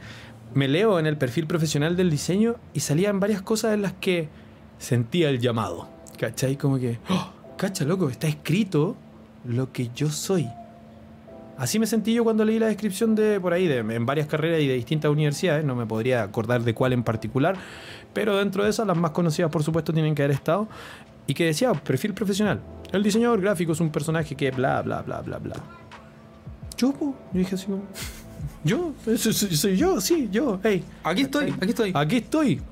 Me 0.54 0.68
leo 0.68 1.00
en 1.00 1.06
el 1.06 1.16
perfil 1.16 1.46
profesional 1.48 1.96
del 1.96 2.08
diseño 2.08 2.54
y 2.72 2.80
salían 2.80 3.18
varias 3.18 3.42
cosas 3.42 3.74
en 3.74 3.82
las 3.82 3.94
que 3.94 4.28
sentía 4.78 5.28
el 5.28 5.40
llamado. 5.40 5.88
¿Cachai? 6.18 6.56
Como 6.56 6.78
que, 6.78 6.98
¡oh! 7.10 7.32
cacha, 7.56 7.84
loco, 7.84 8.08
está 8.10 8.28
escrito 8.28 8.96
lo 9.44 9.72
que 9.72 9.90
yo 9.94 10.08
soy. 10.08 10.46
Así 11.58 11.80
me 11.80 11.86
sentí 11.86 12.14
yo 12.14 12.22
cuando 12.22 12.44
leí 12.44 12.60
la 12.60 12.68
descripción 12.68 13.16
de 13.16 13.40
por 13.40 13.52
ahí, 13.52 13.66
de, 13.66 13.78
en 13.78 14.06
varias 14.06 14.28
carreras 14.28 14.60
y 14.60 14.68
de 14.68 14.74
distintas 14.74 15.10
universidades, 15.10 15.64
no 15.64 15.74
me 15.74 15.86
podría 15.86 16.22
acordar 16.22 16.62
de 16.62 16.72
cuál 16.72 16.92
en 16.92 17.02
particular, 17.02 17.56
pero 18.12 18.36
dentro 18.36 18.62
de 18.62 18.70
esas 18.70 18.86
las 18.86 18.96
más 18.96 19.10
conocidas 19.10 19.50
por 19.50 19.64
supuesto 19.64 19.92
tienen 19.92 20.14
que 20.14 20.22
haber 20.22 20.36
estado, 20.36 20.68
y 21.26 21.34
que 21.34 21.46
decía, 21.46 21.72
perfil 21.74 22.14
profesional, 22.14 22.60
el 22.92 23.02
diseñador 23.02 23.40
gráfico 23.40 23.72
es 23.72 23.80
un 23.80 23.90
personaje 23.90 24.36
que 24.36 24.52
bla, 24.52 24.80
bla, 24.82 25.02
bla, 25.02 25.20
bla, 25.20 25.38
bla. 25.38 25.56
Yo, 26.76 26.94
yo 27.00 27.14
dije 27.32 27.56
así 27.56 27.66
como, 27.66 27.82
yo, 28.64 28.92
soy, 29.16 29.32
soy 29.32 29.76
yo, 29.76 30.00
sí, 30.00 30.28
yo, 30.30 30.60
hey, 30.62 30.84
Aquí 31.02 31.22
estoy, 31.22 31.50
aquí 31.50 31.70
estoy. 31.70 31.92
aquí 31.92 32.16
estoy. 32.18 32.62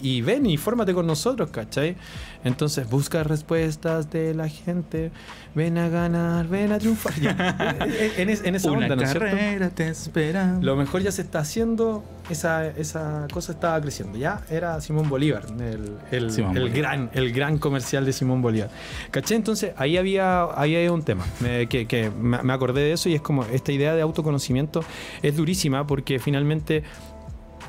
Y 0.00 0.20
ven 0.22 0.46
y 0.46 0.56
fórmate 0.56 0.94
con 0.94 1.06
nosotros, 1.06 1.50
¿cachai? 1.50 1.96
Entonces 2.44 2.88
busca 2.88 3.24
respuestas 3.24 4.10
de 4.10 4.32
la 4.34 4.48
gente. 4.48 5.10
Ven 5.54 5.76
a 5.76 5.88
ganar, 5.88 6.46
ven 6.46 6.70
a 6.72 6.78
triunfar. 6.78 7.12
En, 8.16 8.28
es- 8.30 8.44
en 8.44 8.54
esa 8.54 8.70
Una 8.70 8.86
onda, 8.86 8.96
¿no 8.96 9.02
carrera 9.02 9.70
te 9.70 9.88
espera. 9.88 10.58
Lo 10.60 10.76
mejor 10.76 11.02
ya 11.02 11.10
se 11.10 11.22
está 11.22 11.40
haciendo, 11.40 12.04
esa, 12.30 12.66
esa 12.68 13.26
cosa 13.32 13.52
estaba 13.52 13.80
creciendo. 13.80 14.16
Ya 14.18 14.42
era 14.50 14.80
Simón 14.80 15.08
Bolívar, 15.08 15.46
el, 15.58 15.96
el- 16.12 16.30
Simón 16.30 16.56
el 16.56 16.62
Bolívar. 16.64 16.78
gran, 16.78 17.10
el 17.14 17.32
gran 17.32 17.58
comercial 17.58 18.04
de 18.04 18.12
Simón 18.12 18.40
Bolívar. 18.40 18.70
¿Cachai? 19.10 19.36
Entonces 19.36 19.72
ahí 19.76 19.96
había, 19.96 20.44
ahí 20.54 20.76
había 20.76 20.92
un 20.92 21.02
tema 21.02 21.24
que, 21.68 21.86
que 21.88 22.10
me 22.10 22.52
acordé 22.52 22.82
de 22.82 22.92
eso 22.92 23.08
y 23.08 23.14
es 23.14 23.20
como 23.20 23.44
esta 23.46 23.72
idea 23.72 23.94
de 23.94 24.02
autoconocimiento 24.02 24.84
es 25.22 25.36
durísima 25.36 25.86
porque 25.86 26.18
finalmente 26.20 26.84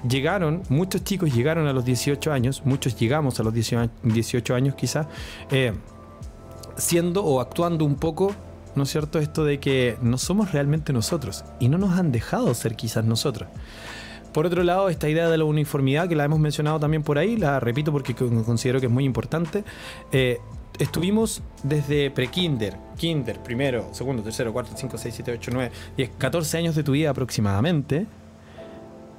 llegaron, 0.07 0.63
muchos 0.69 1.03
chicos 1.03 1.33
llegaron 1.33 1.67
a 1.67 1.73
los 1.73 1.85
18 1.85 2.31
años, 2.31 2.61
muchos 2.65 2.95
llegamos 2.99 3.39
a 3.39 3.43
los 3.43 3.53
18 3.53 3.91
18 4.03 4.55
años 4.55 4.75
quizás, 4.75 5.07
eh, 5.51 5.73
siendo 6.77 7.23
o 7.23 7.41
actuando 7.41 7.85
un 7.85 7.95
poco, 7.95 8.33
¿no 8.75 8.83
es 8.83 8.89
cierto? 8.89 9.19
Esto 9.19 9.43
de 9.43 9.59
que 9.59 9.97
no 10.01 10.17
somos 10.17 10.51
realmente 10.51 10.93
nosotros 10.93 11.43
y 11.59 11.69
no 11.69 11.77
nos 11.77 11.97
han 11.97 12.11
dejado 12.11 12.53
ser 12.53 12.75
quizás 12.75 13.03
nosotros. 13.05 13.49
Por 14.33 14.45
otro 14.45 14.63
lado, 14.63 14.89
esta 14.89 15.09
idea 15.09 15.27
de 15.27 15.37
la 15.39 15.43
uniformidad, 15.45 16.07
que 16.07 16.15
la 16.15 16.23
hemos 16.23 16.39
mencionado 16.39 16.79
también 16.79 17.01
por 17.03 17.17
ahí, 17.17 17.35
la 17.35 17.59
repito 17.59 17.91
porque 17.91 18.13
co- 18.13 18.29
considero 18.43 18.79
que 18.79 18.85
es 18.85 18.91
muy 18.91 19.03
importante. 19.03 19.63
eh, 20.11 20.37
estuvimos 20.77 21.41
desde 21.63 22.09
pre-kinder, 22.11 22.77
kinder, 22.95 23.41
primero, 23.43 23.89
segundo, 23.91 24.21
tercero, 24.23 24.53
cuarto, 24.53 24.71
cinco, 24.77 24.97
seis, 24.97 25.13
siete, 25.15 25.33
ocho, 25.33 25.51
nueve, 25.53 25.71
10, 25.97 26.11
14 26.17 26.57
años 26.57 26.75
de 26.75 26.83
tu 26.83 26.93
vida 26.93 27.09
aproximadamente, 27.09 28.05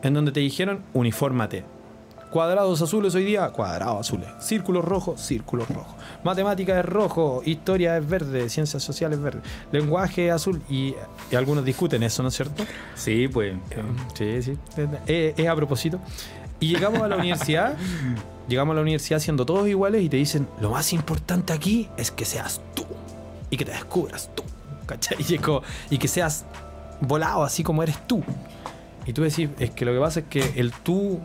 en 0.03 0.15
donde 0.15 0.33
te 0.33 0.41
dijeron 0.41 0.83
unifórmate. 0.93 1.65
Cuadrados 2.31 2.81
azules 2.81 3.13
hoy 3.17 3.25
día, 3.25 3.49
cuadrados 3.51 4.07
azules. 4.07 4.29
Círculos 4.39 4.85
rojos, 4.85 5.21
círculos 5.21 5.69
rojos. 5.69 5.97
Matemática 6.23 6.79
es 6.79 6.87
rojo, 6.87 7.43
historia 7.45 7.97
es 7.97 8.09
verde, 8.09 8.49
ciencias 8.49 8.85
sociales 8.85 9.19
es 9.19 9.25
verde, 9.25 9.41
lenguaje 9.73 10.31
azul 10.31 10.63
y, 10.71 10.95
y 11.31 11.35
algunos 11.35 11.65
discuten 11.65 12.05
eso, 12.05 12.23
¿no 12.23 12.29
es 12.29 12.37
cierto? 12.37 12.65
Sí, 12.95 13.27
pues. 13.27 13.55
Sí, 14.15 14.43
sí. 14.43 14.59
Es, 15.07 15.35
es 15.37 15.49
a 15.49 15.57
propósito. 15.57 15.99
Y 16.61 16.69
llegamos 16.69 17.03
a 17.03 17.09
la 17.09 17.17
universidad, 17.17 17.75
llegamos 18.47 18.75
a 18.75 18.77
la 18.77 18.83
universidad 18.83 19.19
siendo 19.19 19.45
todos 19.45 19.67
iguales 19.67 20.03
y 20.05 20.09
te 20.09 20.19
dicen, 20.19 20.47
lo 20.61 20.71
más 20.71 20.93
importante 20.93 21.53
aquí 21.53 21.89
es 21.97 22.13
que 22.13 22.25
seas 22.25 22.61
tú 22.75 22.85
y 23.49 23.57
que 23.57 23.65
te 23.65 23.73
descubras 23.73 24.31
tú, 24.37 24.45
¿cachai? 24.87 25.17
Es 25.21 25.33
y 25.91 25.99
que 25.99 26.07
seas 26.07 26.45
volado 27.01 27.43
así 27.43 27.65
como 27.65 27.83
eres 27.83 28.07
tú. 28.07 28.23
Y 29.11 29.13
tú 29.13 29.23
decís, 29.23 29.51
es 29.59 29.71
que 29.71 29.85
lo 29.85 29.93
que 29.93 29.99
pasa 29.99 30.21
es 30.21 30.27
que 30.27 30.53
el 30.55 30.71
tú, 30.71 31.19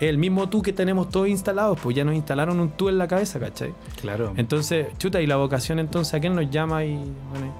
el 0.00 0.16
mismo 0.16 0.48
tú 0.48 0.62
que 0.62 0.72
tenemos 0.72 1.10
todos 1.10 1.28
instalados, 1.28 1.78
pues 1.82 1.94
ya 1.94 2.02
nos 2.02 2.14
instalaron 2.14 2.58
un 2.60 2.70
tú 2.70 2.88
en 2.88 2.96
la 2.96 3.06
cabeza, 3.06 3.38
¿cachai? 3.38 3.74
Claro. 4.00 4.32
Entonces, 4.38 4.86
chuta, 4.96 5.20
y 5.20 5.26
la 5.26 5.36
vocación 5.36 5.78
entonces, 5.78 6.14
¿a 6.14 6.20
quién 6.20 6.34
nos 6.34 6.48
llama? 6.50 6.86
Y, 6.86 6.94
bueno, 6.94 7.54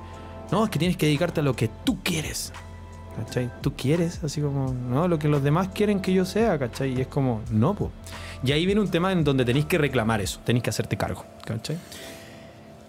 no, 0.51 0.64
es 0.64 0.70
que 0.70 0.79
tienes 0.79 0.97
que 0.97 1.05
dedicarte 1.05 1.41
a 1.41 1.43
lo 1.43 1.55
que 1.55 1.68
tú 1.85 1.99
quieres. 2.03 2.55
¿Cachai? 3.18 3.51
Tú 3.61 3.74
quieres, 3.77 4.24
así 4.24 4.41
como, 4.41 4.72
no, 4.72 5.09
lo 5.09 5.18
que 5.18 5.29
los 5.29 5.43
demás 5.43 5.68
quieren 5.74 6.01
que 6.01 6.14
yo 6.14 6.24
sea, 6.24 6.59
¿cachai? 6.59 6.97
Y 6.97 7.03
es 7.03 7.07
como, 7.09 7.43
no, 7.51 7.74
pues. 7.74 7.91
Y 8.43 8.53
ahí 8.53 8.64
viene 8.64 8.81
un 8.81 8.91
tema 8.91 9.12
en 9.12 9.24
donde 9.24 9.45
tenéis 9.45 9.66
que 9.66 9.77
reclamar 9.77 10.22
eso, 10.22 10.41
tenéis 10.43 10.62
que 10.62 10.70
hacerte 10.70 10.97
cargo, 10.97 11.27
¿cachai? 11.45 11.77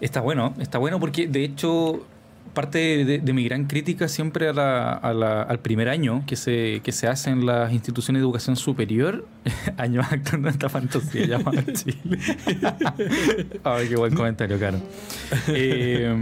Está 0.00 0.22
bueno, 0.22 0.54
está 0.58 0.78
bueno 0.78 0.98
porque 0.98 1.26
de 1.26 1.44
hecho 1.44 2.06
parte 2.54 3.04
de, 3.04 3.32
mi 3.32 3.44
gran 3.44 3.66
crítica 3.66 4.08
siempre 4.08 4.48
al 4.48 5.58
primer 5.62 5.88
año 5.88 6.24
que 6.26 6.36
se, 6.36 6.80
que 6.82 6.92
se 6.92 7.06
hace 7.06 7.30
en 7.30 7.46
las 7.46 7.72
instituciones 7.72 8.20
de 8.20 8.24
educación 8.24 8.56
superior, 8.56 9.26
años 9.76 10.06
actuando 10.10 10.48
en 10.48 10.54
esta 10.54 10.68
fantasía 10.68 11.26
llamada 11.26 11.64
Chile. 11.72 11.98
Ay, 13.64 13.88
qué 13.88 13.96
buen 13.96 14.14
comentario, 14.14 14.58
Caro. 14.58 14.78
Eh, 15.48 16.14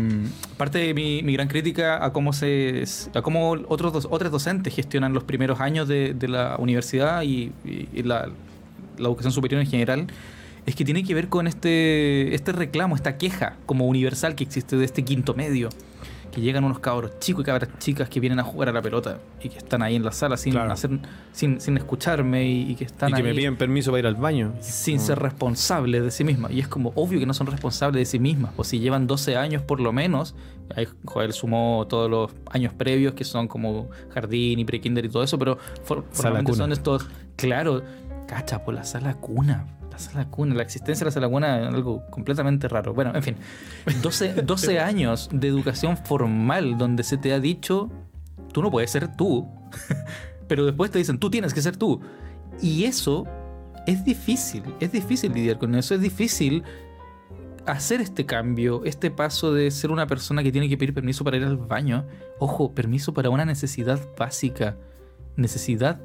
parte 0.57 0.79
de 0.79 0.95
mi, 0.95 1.22
mi 1.22 1.33
gran 1.33 1.49
crítica 1.49 2.05
a 2.05 2.12
cómo 2.12 2.33
se 2.33 2.85
a 3.14 3.22
cómo 3.22 3.53
otros 3.68 4.07
otros 4.11 4.31
docentes 4.33 4.74
gestionan 4.74 5.12
los 5.12 5.24
primeros 5.24 5.61
años 5.61 5.89
de, 5.89 6.14
de 6.14 6.29
la 6.29 6.57
universidad 6.59 7.22
y- 7.22 7.53
y 7.64 8.03
la, 8.03 8.29
la 8.99 9.09
educación 9.09 9.33
superior 9.33 9.61
en 9.61 9.66
general 9.66 10.07
es 10.64 10.74
que 10.74 10.85
tiene 10.85 11.05
que 11.05 11.14
ver 11.14 11.29
con 11.29 11.47
este, 11.47 12.35
este 12.35 12.51
reclamo, 12.51 12.97
esta 12.97 13.18
queja 13.18 13.55
como 13.66 13.87
universal 13.87 14.35
que 14.35 14.43
existe 14.43 14.77
de 14.77 14.85
este 14.85 15.05
quinto 15.05 15.35
medio, 15.35 15.68
que 16.37 16.43
llegan 16.43 16.64
unos 16.64 16.80
cabros 16.80 17.18
chicos 17.18 17.41
y 17.41 17.45
cabras 17.47 17.70
chicas 17.78 18.11
que 18.11 18.20
vienen 18.20 18.39
a 18.39 18.43
jugar 18.45 18.68
a 18.68 18.72
la 18.72 18.82
pelota 18.82 19.18
y 19.43 19.49
que 19.49 19.57
están 19.57 19.80
ahí 19.82 19.97
en 19.97 20.05
la 20.05 20.12
sala 20.12 20.37
sin, 20.37 20.53
Claro. 20.53 20.70
hacer, 20.70 20.91
sin, 21.32 21.62
sin 21.62 21.78
escucharme 21.78 22.45
y, 22.47 22.72
y 22.72 22.74
que 22.74 22.84
están 22.84 23.09
Y 23.09 23.14
que 23.14 23.22
me 23.22 23.32
piden 23.32 23.57
permiso 23.57 23.91
para 23.91 24.01
ir 24.01 24.07
al 24.07 24.16
baño. 24.16 24.53
sin 24.61 25.01
ser 25.01 25.18
responsables 25.18 26.03
de 26.03 26.11
sí 26.11 26.24
mismas. 26.24 26.53
Y 26.53 26.61
es 26.61 26.68
como 26.68 26.93
obvio 26.95 27.18
que 27.18 27.24
no 27.24 27.32
son 27.32 27.47
responsables 27.47 27.99
de 28.01 28.05
sí 28.05 28.18
mismas. 28.18 28.53
Pues 28.55 28.68
si 28.68 28.78
llevan 28.80 29.07
12 29.07 29.34
años 29.37 29.62
por 29.62 29.80
lo 29.80 29.93
menos, 29.95 30.34
ahí 30.76 30.87
Joel 31.07 31.32
sumó 31.32 31.87
todos 31.89 32.11
los 32.11 32.30
años 32.51 32.74
previos 32.74 33.14
que 33.14 33.24
son 33.24 33.49
como 33.49 33.89
jardín 34.11 34.59
y 34.59 34.64
pre-kinder 34.66 35.07
y 35.07 35.09
todo 35.09 35.22
eso, 35.22 35.39
pero 35.39 35.57
for- 35.84 36.05
formalmente 36.12 36.53
son 36.53 36.70
estos, 36.72 37.07
claro, 37.37 37.82
cacha, 38.28 38.62
por 38.62 38.74
la 38.74 38.84
sala 38.84 39.14
cuna. 39.14 39.66
La 39.97 40.03
sala 40.03 40.26
cuna, 40.26 40.55
la 40.55 40.62
existencia 40.62 41.05
de 41.05 41.07
la 41.07 41.11
sala 41.11 41.26
cuna 41.26 41.59
es 41.59 41.74
algo 41.74 42.05
completamente 42.11 42.68
raro. 42.68 42.92
Bueno, 42.92 43.12
en 43.14 43.22
fin, 43.22 43.36
12, 44.03 44.42
12 44.42 44.78
años 44.80 45.30
de 45.32 45.49
educación 45.49 45.97
formal 45.97 46.76
donde 46.76 47.03
se 47.03 47.16
te 47.16 47.32
ha 47.32 47.40
dicho, 47.40 47.90
tú 48.53 48.61
no 48.61 48.70
puedes 48.70 48.90
ser 48.90 49.16
tú, 49.16 49.49
pero 50.49 50.66
después 50.66 50.90
te 50.90 50.99
dicen, 50.99 51.18
tú 51.18 51.30
tienes 51.30 51.55
que 51.55 51.62
ser 51.62 51.78
tú. 51.78 52.03
Y 52.61 52.84
eso 52.84 53.24
es 53.86 54.05
difícil, 54.05 54.64
es 54.80 54.92
difícil 54.92 55.32
lidiar 55.32 55.57
con 55.57 55.74
eso, 55.74 55.94
es 55.94 56.03
difícil 56.03 56.62
hacer 57.64 58.03
este 58.03 58.26
cambio, 58.26 58.84
este 58.84 59.11
paso 59.11 59.55
de 59.55 59.70
ser 59.70 59.90
una 59.90 60.07
persona 60.07 60.42
que 60.42 60.53
tiene 60.53 60.68
que 60.68 60.76
pedir 60.76 60.92
permiso 60.92 61.24
para 61.24 61.38
ir 61.38 61.44
al 61.44 61.57
baño. 61.57 62.05
Ojo, 62.38 62.74
permiso 62.74 63.14
para 63.14 63.30
una 63.30 63.47
necesidad 63.47 63.99
básica. 64.18 64.76
Necesidad 65.36 66.03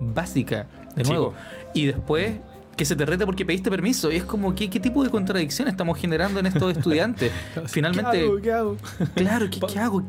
básica, 0.00 0.66
de 0.96 1.04
nuevo. 1.04 1.34
Y 1.74 1.84
después 1.84 2.38
que 2.76 2.84
se 2.84 2.96
te 2.96 3.06
rete 3.06 3.24
porque 3.26 3.44
pediste 3.44 3.70
permiso. 3.70 4.10
Y 4.10 4.16
es 4.16 4.24
como, 4.24 4.54
¿qué, 4.54 4.68
qué 4.68 4.80
tipo 4.80 5.02
de 5.04 5.10
contradicción 5.10 5.68
estamos 5.68 5.98
generando 5.98 6.40
en 6.40 6.46
estos 6.46 6.76
estudiantes? 6.76 7.32
Finalmente, 7.66 8.18
¿Qué 8.18 8.24
hago? 8.24 8.40
¿Qué 8.40 8.52
hago? 8.52 8.76
Claro, 9.14 9.50
¿qué, 9.50 9.60
qué 9.60 9.78
hago? 9.78 10.02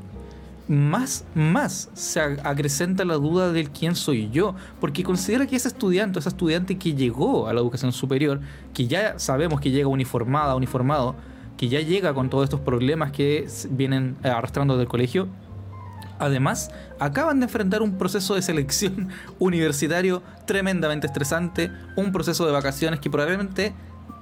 Más, 0.68 1.26
más 1.36 1.90
se 1.94 2.20
acrecenta 2.20 3.06
la 3.06 3.16
duda 3.16 3.52
del 3.52 3.70
quién 3.70 3.96
soy 3.96 4.32
yo, 4.32 4.56
porque 4.82 5.04
considera 5.04 5.46
que 5.46 5.56
ese 5.56 5.68
estudiante, 5.68 6.18
ese 6.18 6.30
estudiante 6.30 6.78
que 6.80 6.96
llegó 6.96 7.48
a 7.48 7.54
la 7.54 7.62
educación 7.62 7.92
superior, 7.92 8.42
que 8.74 8.88
ya 8.88 9.20
sabemos 9.20 9.62
que 9.62 9.70
llega 9.70 9.88
uniformada, 9.88 10.56
uniformado, 10.56 11.16
que 11.56 11.70
ya 11.70 11.82
llega 11.82 12.16
con 12.16 12.32
todos 12.32 12.46
estos 12.46 12.62
problemas 12.62 13.12
que 13.12 13.48
vienen 13.70 14.18
arrastrando 14.24 14.76
del 14.76 14.88
colegio, 14.88 15.28
además 16.20 16.72
acaban 17.00 17.40
de 17.40 17.46
enfrentar 17.46 17.82
un 17.82 17.98
proceso 17.98 18.36
de 18.36 18.42
selección 18.42 19.10
universitario 19.40 20.22
tremendamente 20.46 21.08
estresante, 21.08 21.72
un 21.96 22.12
proceso 22.12 22.46
de 22.46 22.52
vacaciones 22.52 23.00
que 23.00 23.10
probablemente 23.10 23.74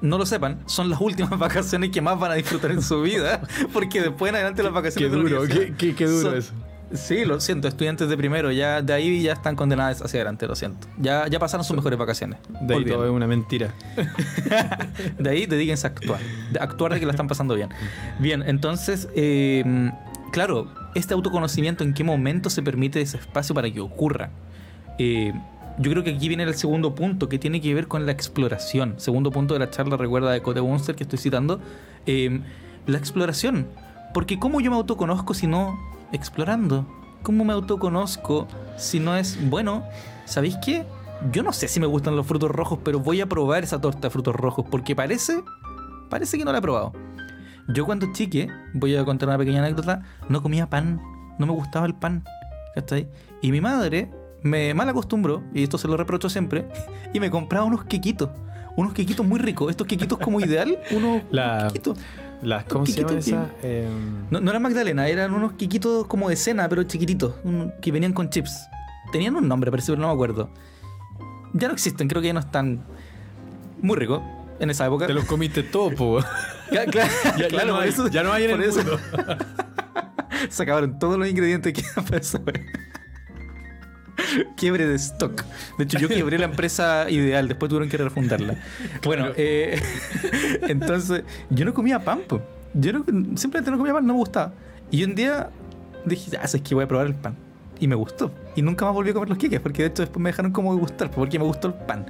no 0.01 0.17
lo 0.17 0.25
sepan, 0.25 0.59
son 0.65 0.89
las 0.89 0.99
últimas 0.99 1.37
vacaciones 1.39 1.89
que 1.91 2.01
más 2.01 2.19
van 2.19 2.31
a 2.31 2.35
disfrutar 2.35 2.71
en 2.71 2.81
su 2.81 3.01
vida, 3.01 3.41
porque 3.73 4.01
después 4.01 4.29
en 4.29 4.35
adelante 4.35 4.61
las 4.63 4.71
Qué 4.71 4.75
vacaciones 4.75 5.11
de 5.11 5.17
la 5.17 5.23
duro, 5.23 5.47
qué, 5.47 5.73
qué- 5.77 5.95
qué 5.95 6.05
duro 6.05 6.29
son- 6.29 6.37
eso. 6.37 6.53
Sí, 6.93 7.25
lo 7.25 7.39
siento, 7.39 7.67
estudiantes 7.67 8.07
de 8.07 8.15
primero, 8.15 8.51
ya 8.51 8.83
de 8.83 8.93
ahí 8.93 9.23
ya 9.23 9.33
están 9.33 9.55
condenadas 9.55 10.03
hacia 10.03 10.19
adelante, 10.19 10.45
lo 10.45 10.55
siento. 10.55 10.87
Ya, 10.99 11.27
ya 11.27 11.39
pasaron 11.39 11.63
sus 11.63 11.75
mejores 11.75 11.97
vacaciones. 11.97 12.37
De 12.61 12.75
ahí 12.75 12.85
todo 12.85 13.05
es 13.05 13.09
una 13.09 13.25
mentira. 13.25 13.73
De 15.17 15.27
ahí 15.29 15.47
dedíquense 15.47 15.87
a 15.87 15.89
actuar. 15.89 16.19
Actuar 16.59 16.93
de 16.93 16.99
que 16.99 17.07
la 17.07 17.11
están 17.13 17.27
pasando 17.27 17.55
bien. 17.55 17.69
Bien, 18.19 18.43
entonces, 18.45 19.07
eh, 19.15 19.91
claro, 20.33 20.67
este 20.95 21.13
autoconocimiento, 21.13 21.83
¿en 21.83 21.93
qué 21.93 22.03
momento 22.03 22.49
se 22.49 22.63
permite 22.63 22.99
ese 22.99 23.17
espacio 23.17 23.53
para 23.53 23.71
que 23.71 23.79
ocurra? 23.79 24.31
Eh, 24.97 25.31
yo 25.77 25.91
creo 25.91 26.03
que 26.03 26.09
aquí 26.09 26.27
viene 26.27 26.41
el 26.41 26.55
segundo 26.55 26.95
punto, 26.95 27.29
que 27.29 27.37
tiene 27.37 27.61
que 27.61 27.71
ver 27.73 27.87
con 27.87 28.07
la 28.07 28.11
exploración. 28.11 28.95
Segundo 28.97 29.29
punto 29.29 29.53
de 29.53 29.59
la 29.59 29.69
charla, 29.69 29.95
recuerda, 29.95 30.31
de 30.31 30.41
Cote 30.41 30.59
Monster 30.59 30.95
que 30.95 31.03
estoy 31.03 31.19
citando. 31.19 31.61
Eh, 32.07 32.41
la 32.87 32.97
exploración. 32.97 33.67
Porque 34.11 34.39
¿cómo 34.39 34.59
yo 34.59 34.71
me 34.71 34.77
autoconozco 34.77 35.35
si 35.35 35.45
no 35.45 35.79
explorando? 36.11 36.87
¿Cómo 37.21 37.45
me 37.45 37.53
autoconozco 37.53 38.47
si 38.75 38.99
no 38.99 39.15
es, 39.15 39.37
bueno, 39.49 39.83
¿sabéis 40.25 40.57
qué? 40.65 40.83
Yo 41.31 41.43
no 41.43 41.53
sé 41.53 41.67
si 41.67 41.79
me 41.79 41.85
gustan 41.85 42.15
los 42.15 42.25
frutos 42.25 42.49
rojos, 42.49 42.79
pero 42.83 42.99
voy 42.99 43.21
a 43.21 43.27
probar 43.27 43.63
esa 43.63 43.79
torta 43.79 44.07
de 44.07 44.09
frutos 44.09 44.35
rojos 44.35 44.65
porque 44.69 44.95
parece, 44.95 45.43
parece 46.09 46.39
que 46.39 46.43
no 46.43 46.51
la 46.51 46.57
he 46.57 46.61
probado. 46.61 46.91
Yo 47.69 47.85
cuando 47.85 48.11
chique, 48.13 48.49
voy 48.73 48.95
a 48.95 49.05
contar 49.05 49.29
una 49.29 49.37
pequeña 49.37 49.59
anécdota, 49.59 50.01
no 50.29 50.41
comía 50.41 50.69
pan, 50.69 51.01
no 51.39 51.45
me 51.45 51.53
gustaba 51.53 51.85
el 51.85 51.93
pan, 51.95 52.23
¿cachai? 52.75 53.07
Y 53.41 53.51
mi 53.51 53.61
madre 53.61 54.09
me 54.41 54.73
mal 54.73 54.89
acostumbró, 54.89 55.41
y 55.53 55.63
esto 55.63 55.77
se 55.77 55.87
lo 55.87 55.95
reprocho 55.95 56.29
siempre, 56.29 56.67
y 57.13 57.19
me 57.19 57.29
compraba 57.31 57.65
unos 57.65 57.85
quequitos, 57.85 58.29
unos 58.75 58.93
quequitos 58.93 59.25
muy 59.25 59.39
ricos, 59.39 59.69
estos 59.71 59.87
quequitos 59.87 60.17
como 60.19 60.39
ideal, 60.41 60.77
unos 60.91 61.21
La- 61.31 61.67
quequitos. 61.67 61.97
Las, 62.41 62.65
¿Cómo 62.65 62.85
se 62.85 62.99
llaman 62.99 63.17
esas? 63.19 63.47
Em, 63.63 64.25
No, 64.29 64.41
no 64.41 64.49
eran 64.51 64.61
Magdalena, 64.61 65.07
eran 65.07 65.33
unos 65.33 65.53
quiquitos 65.53 66.05
como 66.07 66.27
de 66.27 66.35
cena, 66.35 66.67
pero 66.67 66.83
chiquititos, 66.83 67.35
un- 67.45 67.71
que 67.81 67.89
venían 67.93 68.11
con 68.11 68.29
chips. 68.29 68.67
Tenían 69.13 69.37
un 69.37 69.47
nombre, 69.47 69.71
parece, 69.71 69.93
pero 69.93 70.01
no 70.01 70.09
me 70.09 70.13
acuerdo. 70.13 70.49
Ya 71.53 71.69
no 71.69 71.73
existen, 71.73 72.09
creo 72.09 72.21
que 72.21 72.27
ya 72.27 72.33
no 72.33 72.41
están. 72.41 72.83
Muy 73.81 73.95
rico 73.95 74.21
en 74.59 74.69
esa 74.71 74.85
época. 74.87 75.07
Te 75.07 75.13
los 75.13 75.23
comiste 75.23 75.63
todo, 75.63 75.91
po. 75.91 76.19
Cla- 76.73 76.85
cla- 76.91 77.09
Ya, 77.23 77.37
ya 77.37 77.47
claro, 77.47 77.73
no 77.73 77.79
hay, 77.79 77.89
eso- 77.89 78.07
ya 78.09 78.23
no 78.23 78.33
hay 78.33 78.43
en 78.45 78.51
el 78.51 78.63
eso 78.63 78.77
mundo. 78.83 78.99
Se 80.49 80.63
acabaron 80.63 80.99
todos 80.99 81.17
los 81.17 81.27
ingredientes 81.27 81.73
que 81.73 81.81
iban 81.81 82.05
para 82.05 82.21
wea. 82.45 82.65
Quiebre 84.57 84.85
de 84.87 84.95
stock. 84.95 85.43
De 85.77 85.83
hecho, 85.85 85.97
yo 85.99 86.07
quebré 86.07 86.37
la 86.37 86.45
empresa 86.45 87.09
ideal, 87.09 87.47
después 87.47 87.69
tuvieron 87.69 87.89
que 87.89 87.97
refundarla. 87.97 88.55
Bueno, 89.03 89.27
eh, 89.35 89.81
entonces, 90.63 91.23
yo 91.49 91.65
no 91.65 91.73
comía 91.73 91.99
pan, 92.03 92.21
po. 92.27 92.41
Yo 92.73 92.93
no- 92.93 93.05
simplemente 93.37 93.71
no 93.71 93.77
comía 93.77 93.93
pan, 93.93 94.05
no 94.05 94.13
me 94.13 94.19
gustaba. 94.19 94.53
Y 94.91 95.03
un 95.03 95.15
día 95.15 95.49
dije, 96.05 96.37
ah, 96.37 96.43
es 96.45 96.61
que 96.61 96.75
voy 96.75 96.83
a 96.83 96.87
probar 96.87 97.07
el 97.07 97.15
pan. 97.15 97.35
Y 97.79 97.87
me 97.87 97.95
gustó. 97.95 98.31
Y 98.55 98.61
nunca 98.61 98.85
más 98.85 98.93
volví 98.93 99.09
a 99.09 99.13
comer 99.13 99.29
los 99.29 99.37
queques, 99.37 99.59
porque 99.59 99.81
de 99.83 99.89
hecho 99.89 100.03
después 100.03 100.21
me 100.21 100.29
dejaron 100.29 100.51
como 100.51 100.73
de 100.73 100.79
gustar, 100.79 101.09
porque 101.11 101.39
me 101.39 101.45
gustó 101.45 101.69
el 101.69 101.73
pan. 101.73 102.05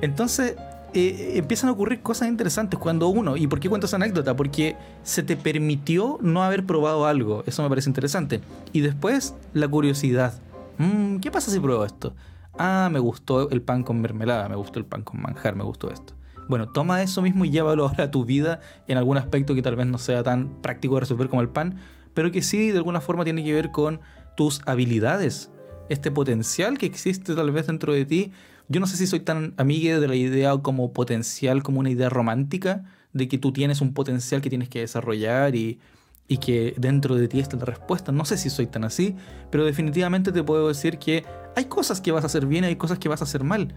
Entonces, 0.00 0.54
eh, 0.94 1.32
empiezan 1.36 1.68
a 1.68 1.72
ocurrir 1.72 2.00
cosas 2.00 2.28
interesantes 2.28 2.78
cuando 2.78 3.08
uno, 3.08 3.36
¿y 3.36 3.46
por 3.46 3.60
qué 3.60 3.68
cuento 3.68 3.86
esa 3.86 3.96
anécdota? 3.96 4.36
Porque 4.36 4.76
se 5.02 5.22
te 5.22 5.36
permitió 5.36 6.18
no 6.22 6.42
haber 6.42 6.64
probado 6.64 7.06
algo, 7.06 7.42
eso 7.46 7.62
me 7.62 7.68
parece 7.68 7.90
interesante. 7.90 8.40
Y 8.72 8.80
después, 8.80 9.34
la 9.52 9.68
curiosidad. 9.68 10.34
Mm, 10.78 11.18
¿Qué 11.18 11.30
pasa 11.30 11.50
si 11.50 11.60
pruebo 11.60 11.84
esto? 11.84 12.14
Ah, 12.58 12.88
me 12.92 13.00
gustó 13.00 13.50
el 13.50 13.60
pan 13.60 13.82
con 13.82 14.00
mermelada, 14.00 14.48
me 14.48 14.56
gustó 14.56 14.78
el 14.78 14.84
pan 14.84 15.02
con 15.02 15.20
manjar, 15.20 15.56
me 15.56 15.64
gustó 15.64 15.90
esto. 15.90 16.14
Bueno, 16.48 16.68
toma 16.68 17.02
eso 17.02 17.22
mismo 17.22 17.44
y 17.44 17.50
llévalo 17.50 17.88
ahora 17.88 18.04
a 18.04 18.10
tu 18.10 18.24
vida 18.24 18.60
en 18.86 18.98
algún 18.98 19.16
aspecto 19.16 19.54
que 19.54 19.62
tal 19.62 19.76
vez 19.76 19.86
no 19.86 19.98
sea 19.98 20.22
tan 20.22 20.60
práctico 20.62 20.94
de 20.94 21.00
resolver 21.00 21.28
como 21.28 21.42
el 21.42 21.48
pan, 21.48 21.78
pero 22.12 22.30
que 22.30 22.42
sí 22.42 22.70
de 22.70 22.78
alguna 22.78 23.00
forma 23.00 23.24
tiene 23.24 23.42
que 23.42 23.52
ver 23.52 23.70
con 23.70 24.00
tus 24.36 24.60
habilidades, 24.66 25.50
este 25.88 26.10
potencial 26.10 26.78
que 26.78 26.86
existe 26.86 27.34
tal 27.34 27.50
vez 27.50 27.66
dentro 27.66 27.92
de 27.92 28.04
ti. 28.04 28.32
Yo 28.68 28.80
no 28.80 28.86
sé 28.86 28.96
si 28.96 29.06
soy 29.06 29.20
tan 29.20 29.54
amiga 29.56 30.00
de 30.00 30.08
la 30.08 30.14
idea 30.14 30.56
como 30.58 30.92
potencial, 30.92 31.62
como 31.62 31.80
una 31.80 31.90
idea 31.90 32.08
romántica, 32.08 32.84
de 33.12 33.28
que 33.28 33.38
tú 33.38 33.52
tienes 33.52 33.80
un 33.80 33.94
potencial 33.94 34.40
que 34.40 34.48
tienes 34.48 34.68
que 34.68 34.80
desarrollar 34.80 35.54
y, 35.54 35.78
y 36.26 36.38
que 36.38 36.74
dentro 36.78 37.14
de 37.14 37.28
ti 37.28 37.40
está 37.40 37.56
la 37.56 37.66
respuesta. 37.66 38.10
No 38.10 38.24
sé 38.24 38.38
si 38.38 38.50
soy 38.50 38.66
tan 38.66 38.84
así, 38.84 39.16
pero 39.50 39.64
definitivamente 39.64 40.32
te 40.32 40.42
puedo 40.42 40.68
decir 40.68 40.98
que 40.98 41.24
hay 41.54 41.66
cosas 41.66 42.00
que 42.00 42.12
vas 42.12 42.24
a 42.24 42.26
hacer 42.26 42.46
bien 42.46 42.64
y 42.64 42.68
hay 42.68 42.76
cosas 42.76 42.98
que 42.98 43.08
vas 43.08 43.20
a 43.20 43.24
hacer 43.24 43.44
mal. 43.44 43.74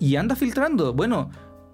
Y 0.00 0.16
anda 0.16 0.34
filtrando. 0.34 0.92
Bueno, 0.92 1.30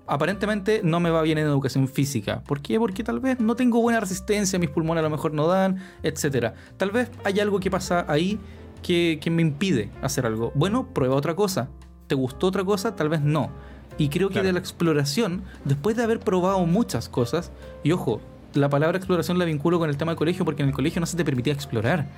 aparentemente 0.07 0.83
no 0.85 1.01
me 1.01 1.11
va 1.11 1.23
bien 1.23 1.39
en 1.39 1.47
educación 1.47 1.89
física. 1.89 2.43
¿Por 2.45 2.61
qué? 2.61 2.79
Porque 2.79 3.03
tal 3.03 3.21
vez 3.21 3.41
no 3.41 3.57
tengo 3.57 3.81
buena 3.81 4.01
resistencia, 4.01 4.59
mis 4.59 4.71
pulmones 4.71 5.01
a 5.01 5.05
lo 5.05 5.11
mejor 5.11 5.33
no 5.33 5.47
dan, 5.47 5.79
etc. 6.03 6.53
Tal 6.77 6.91
vez 6.91 7.11
hay 7.25 7.41
algo 7.41 7.61
que 7.61 7.71
pasa 7.71 8.05
ahí 8.09 8.39
que, 8.83 9.19
que 9.23 9.31
me 9.31 9.41
impide 9.43 9.91
hacer 10.03 10.27
algo. 10.27 10.53
Bueno, 10.55 10.93
prueba 10.93 11.17
otra 11.17 11.35
cosa. 11.35 11.71
¿Te 12.11 12.17
gustó 12.17 12.49
otra 12.49 12.65
cosa? 12.65 12.97
Tal 12.97 13.09
vez 13.09 13.21
no. 13.21 13.51
Y 13.97 14.09
creo 14.09 14.31
que 14.31 14.33
Claro. 14.35 14.49
de 14.49 14.53
la 14.55 14.59
exploración, 14.59 15.45
después 15.65 15.97
de 15.97 16.03
haber 16.03 16.19
probado 16.19 16.67
muchas 16.67 17.09
cosas, 17.09 17.53
y 17.85 17.93
ojo, 17.93 18.21
la 18.55 18.69
palabra 18.69 18.99
exploración 18.99 19.39
la 19.39 19.45
vinculo 19.45 19.79
con 19.79 19.89
el 19.89 19.97
tema 19.97 20.11
del 20.11 20.19
colegio 20.19 20.45
porque 20.45 20.63
en 20.65 20.71
el 20.71 20.75
colegio 20.75 20.99
no 20.99 21.07
se 21.07 21.17
te 21.17 21.25
permitía 21.25 21.53
explorar. 21.53 22.09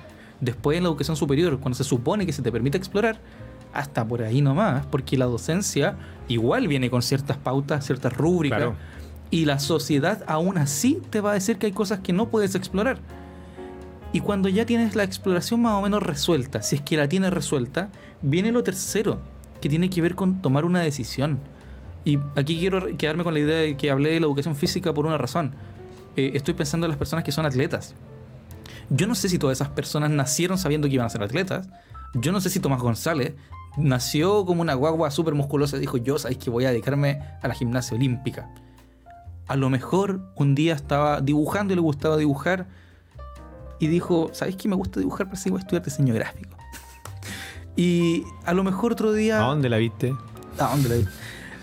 Después 0.41 0.77
en 0.79 0.83
la 0.83 0.89
educación 0.89 1.15
superior, 1.15 1.59
cuando 1.59 1.75
se 1.77 1.83
supone 1.83 2.25
que 2.25 2.33
se 2.33 2.41
te 2.41 2.51
permite 2.51 2.75
explorar, 2.75 3.19
hasta 3.71 4.03
por 4.03 4.23
ahí 4.23 4.41
nomás, 4.41 4.83
porque 4.87 5.15
la 5.15 5.25
docencia 5.25 5.95
igual 6.27 6.67
viene 6.67 6.89
con 6.89 7.03
ciertas 7.03 7.37
pautas, 7.37 7.85
ciertas 7.85 8.17
rúbricas, 8.17 8.57
Claro. 8.57 8.75
y 9.29 9.45
la 9.45 9.59
sociedad 9.59 10.23
aún 10.25 10.57
así 10.57 10.99
te 11.11 11.21
va 11.21 11.29
a 11.29 11.33
decir 11.35 11.59
que 11.59 11.67
hay 11.67 11.71
cosas 11.71 11.99
que 11.99 12.13
no 12.13 12.29
puedes 12.29 12.55
explorar. 12.55 12.97
Y 14.11 14.21
cuando 14.21 14.49
ya 14.49 14.65
tienes 14.65 14.95
la 14.95 15.03
exploración 15.03 15.61
más 15.61 15.73
o 15.73 15.83
menos 15.83 16.01
resuelta, 16.01 16.63
si 16.63 16.77
es 16.77 16.81
que 16.81 16.97
la 16.97 17.07
tienes 17.07 17.31
resuelta, 17.31 17.89
viene 18.23 18.51
lo 18.51 18.63
tercero, 18.63 19.19
que 19.63 19.69
tiene 19.69 19.89
que 19.89 20.01
ver 20.01 20.13
con 20.13 20.41
tomar 20.41 20.65
una 20.65 20.81
decisión. 20.81 21.39
Y 22.03 22.19
aquí 22.35 22.59
quiero 22.59 22.97
quedarme 22.97 23.23
con 23.23 23.33
la 23.33 23.39
idea 23.39 23.59
de 23.59 23.77
que 23.77 23.91
hablé 23.91 24.09
de 24.09 24.19
la 24.19 24.25
educación 24.25 24.57
física 24.57 24.93
por 24.93 25.05
una 25.05 25.17
razón. 25.17 25.55
Eh, 26.17 26.31
estoy 26.33 26.53
pensando 26.53 26.85
en 26.85 26.89
las 26.89 26.97
personas 26.97 27.23
que 27.23 27.31
son 27.31 27.45
atletas. 27.45 27.95
Yo 28.89 29.07
no 29.07 29.15
sé 29.15 29.29
si 29.29 29.39
todas 29.39 29.57
esas 29.57 29.69
personas 29.69 30.11
nacieron 30.11 30.57
sabiendo 30.57 30.89
que 30.89 30.95
iban 30.95 31.05
a 31.05 31.09
ser 31.09 31.23
atletas. 31.23 31.69
Yo 32.13 32.33
no 32.33 32.41
sé 32.41 32.49
si 32.49 32.59
Tomás 32.59 32.81
González 32.81 33.35
nació 33.77 34.45
como 34.45 34.61
una 34.61 34.73
guagua 34.73 35.09
súper 35.11 35.33
musculosa 35.33 35.77
y 35.77 35.79
dijo, 35.79 35.95
yo 35.95 36.19
sabéis 36.19 36.39
que 36.39 36.49
voy 36.49 36.65
a 36.65 36.71
dedicarme 36.71 37.21
a 37.41 37.47
la 37.47 37.53
gimnasia 37.53 37.95
olímpica. 37.95 38.49
A 39.47 39.55
lo 39.55 39.69
mejor 39.69 40.29
un 40.35 40.55
día 40.55 40.73
estaba 40.73 41.21
dibujando 41.21 41.71
y 41.71 41.77
le 41.77 41.81
gustaba 41.81 42.17
dibujar 42.17 42.67
y 43.79 43.87
dijo, 43.87 44.29
¿sabes 44.33 44.57
qué 44.57 44.67
me 44.67 44.75
gusta 44.75 44.99
dibujar? 44.99 45.27
Pero 45.27 45.37
sí 45.37 45.49
voy 45.49 45.59
a 45.59 45.61
estudiar 45.61 45.85
diseño 45.85 46.13
gráfico. 46.13 46.52
Y 47.75 48.23
a 48.45 48.53
lo 48.53 48.63
mejor 48.63 48.91
otro 48.91 49.13
día... 49.13 49.37
¿A 49.43 49.47
dónde 49.47 49.69
la 49.69 49.77
viste? 49.77 50.15
¿A 50.59 50.69
dónde 50.69 50.89
la 50.89 50.95
vi? 50.95 51.05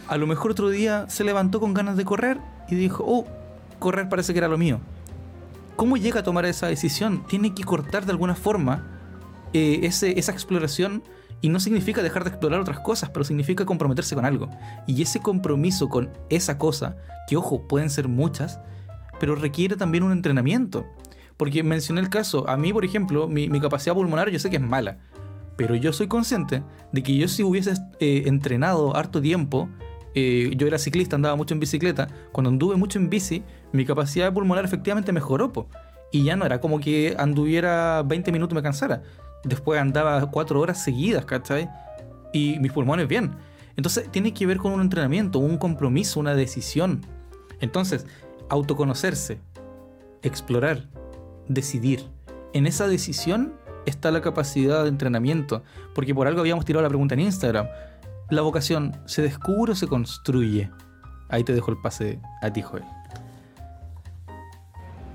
A 0.08 0.16
lo 0.16 0.26
mejor 0.26 0.50
otro 0.50 0.68
día 0.68 1.06
se 1.08 1.22
levantó 1.22 1.60
con 1.60 1.72
ganas 1.72 1.96
de 1.96 2.04
correr 2.04 2.38
y 2.68 2.74
dijo, 2.74 3.04
oh, 3.06 3.26
correr 3.78 4.08
parece 4.08 4.32
que 4.32 4.38
era 4.38 4.48
lo 4.48 4.58
mío. 4.58 4.80
¿Cómo 5.76 5.96
llega 5.96 6.20
a 6.20 6.22
tomar 6.22 6.44
esa 6.46 6.66
decisión? 6.66 7.24
Tiene 7.26 7.54
que 7.54 7.64
cortar 7.64 8.06
de 8.06 8.12
alguna 8.12 8.34
forma 8.34 8.86
eh, 9.52 9.80
ese, 9.84 10.18
esa 10.18 10.32
exploración 10.32 11.02
y 11.40 11.48
no 11.48 11.60
significa 11.60 12.02
dejar 12.02 12.24
de 12.24 12.30
explorar 12.30 12.60
otras 12.60 12.80
cosas, 12.80 13.10
pero 13.10 13.24
significa 13.24 13.64
comprometerse 13.64 14.14
con 14.14 14.24
algo. 14.24 14.50
Y 14.86 15.00
ese 15.00 15.20
compromiso 15.20 15.88
con 15.88 16.10
esa 16.28 16.58
cosa, 16.58 16.96
que 17.28 17.36
ojo, 17.36 17.66
pueden 17.66 17.88
ser 17.88 18.08
muchas, 18.08 18.60
pero 19.18 19.36
requiere 19.36 19.76
también 19.76 20.04
un 20.04 20.12
entrenamiento. 20.12 20.86
Porque 21.36 21.62
mencioné 21.62 22.00
el 22.00 22.10
caso, 22.10 22.46
a 22.48 22.56
mí 22.56 22.72
por 22.72 22.84
ejemplo, 22.84 23.28
mi, 23.28 23.48
mi 23.48 23.60
capacidad 23.60 23.94
pulmonar 23.94 24.28
yo 24.28 24.38
sé 24.38 24.50
que 24.50 24.56
es 24.56 24.62
mala, 24.62 24.98
pero 25.60 25.74
yo 25.74 25.92
soy 25.92 26.08
consciente 26.08 26.62
de 26.90 27.02
que 27.02 27.14
yo 27.14 27.28
si 27.28 27.42
hubiese 27.42 27.74
eh, 27.98 28.22
entrenado 28.24 28.96
harto 28.96 29.20
tiempo, 29.20 29.68
eh, 30.14 30.54
yo 30.56 30.66
era 30.66 30.78
ciclista, 30.78 31.16
andaba 31.16 31.36
mucho 31.36 31.52
en 31.52 31.60
bicicleta, 31.60 32.08
cuando 32.32 32.48
anduve 32.48 32.76
mucho 32.76 32.98
en 32.98 33.10
bici, 33.10 33.42
mi 33.70 33.84
capacidad 33.84 34.32
pulmonar 34.32 34.64
efectivamente 34.64 35.12
mejoró. 35.12 35.52
Y 36.12 36.24
ya 36.24 36.34
no 36.34 36.46
era 36.46 36.62
como 36.62 36.80
que 36.80 37.14
anduviera 37.18 38.02
20 38.06 38.32
minutos 38.32 38.54
y 38.54 38.56
me 38.56 38.62
cansara. 38.62 39.02
Después 39.44 39.78
andaba 39.78 40.30
4 40.30 40.58
horas 40.58 40.82
seguidas, 40.82 41.26
¿cachai? 41.26 41.68
Y 42.32 42.58
mis 42.58 42.72
pulmones 42.72 43.06
bien. 43.06 43.32
Entonces 43.76 44.10
tiene 44.10 44.32
que 44.32 44.46
ver 44.46 44.56
con 44.56 44.72
un 44.72 44.80
entrenamiento, 44.80 45.40
un 45.40 45.58
compromiso, 45.58 46.20
una 46.20 46.34
decisión. 46.34 47.02
Entonces, 47.60 48.06
autoconocerse, 48.48 49.40
explorar, 50.22 50.88
decidir. 51.48 52.06
En 52.54 52.66
esa 52.66 52.88
decisión 52.88 53.59
está 53.90 54.10
la 54.10 54.22
capacidad 54.22 54.84
de 54.84 54.88
entrenamiento. 54.88 55.62
Porque 55.94 56.14
por 56.14 56.26
algo 56.26 56.40
habíamos 56.40 56.64
tirado 56.64 56.82
la 56.82 56.88
pregunta 56.88 57.14
en 57.14 57.20
Instagram. 57.20 57.66
¿La 58.30 58.42
vocación 58.42 58.96
se 59.06 59.22
descubre 59.22 59.72
o 59.72 59.74
se 59.74 59.86
construye? 59.86 60.70
Ahí 61.28 61.44
te 61.44 61.52
dejo 61.52 61.70
el 61.70 61.78
pase 61.78 62.18
a 62.42 62.52
ti, 62.52 62.62
Joel. 62.62 62.84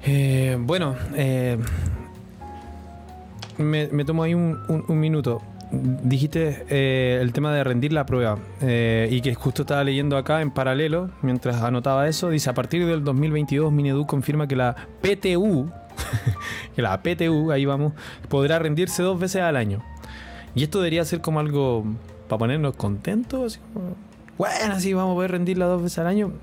Eh, 0.05 0.55
bueno, 0.59 0.95
eh, 1.15 1.57
me, 3.57 4.05
tomo 4.05 4.23
ahí 4.23 4.33
un, 4.33 4.59
minuto. 4.89 5.41
Dijiste 5.71 6.65
eh, 6.69 7.19
el 7.21 7.33
tema 7.33 7.53
de 7.53 7.63
rendir 7.63 7.91
la 7.91 8.05
prueba 8.05 8.37
y 8.61 9.19
que 9.21 9.33
justo 9.33 9.63
estaba 9.63 9.83
leyendo 9.83 10.15
acá 10.15 10.41
en 10.41 10.51
paralelo, 10.51 11.09
mientras 11.21 11.61
anotaba 11.61 12.07
eso, 12.07 12.29
dice, 12.29 12.49
a 12.49 12.53
partir 12.53 12.85
del 12.85 13.03
2022 13.03 13.71
Minedu 13.71 14.05
confirma 14.05 14.47
que 14.47 14.55
la 14.55 14.75
PTU, 15.01 15.71
la 16.75 17.01
PTU, 17.01 17.51
ahí 17.51 17.65
vamos, 17.65 17.93
podrá 18.29 18.59
rendirse 18.59 19.03
dos 19.03 19.19
veces 19.19 19.41
al 19.41 19.55
año. 19.55 19.83
Y 20.53 20.63
esto 20.63 20.79
debería 20.79 21.03
ser 21.05 21.21
como 21.21 21.39
algo 21.39 21.83
para 22.27 22.39
ponernos 22.39 22.75
contentos, 22.75 23.53
así 23.53 23.59
bueno, 24.37 24.73
así 24.73 24.93
vamos 24.93 25.13
a 25.13 25.15
poder 25.15 25.31
rendirla 25.31 25.65
dos 25.65 25.81
veces 25.81 25.99
al 25.99 26.07
año. 26.07 26.33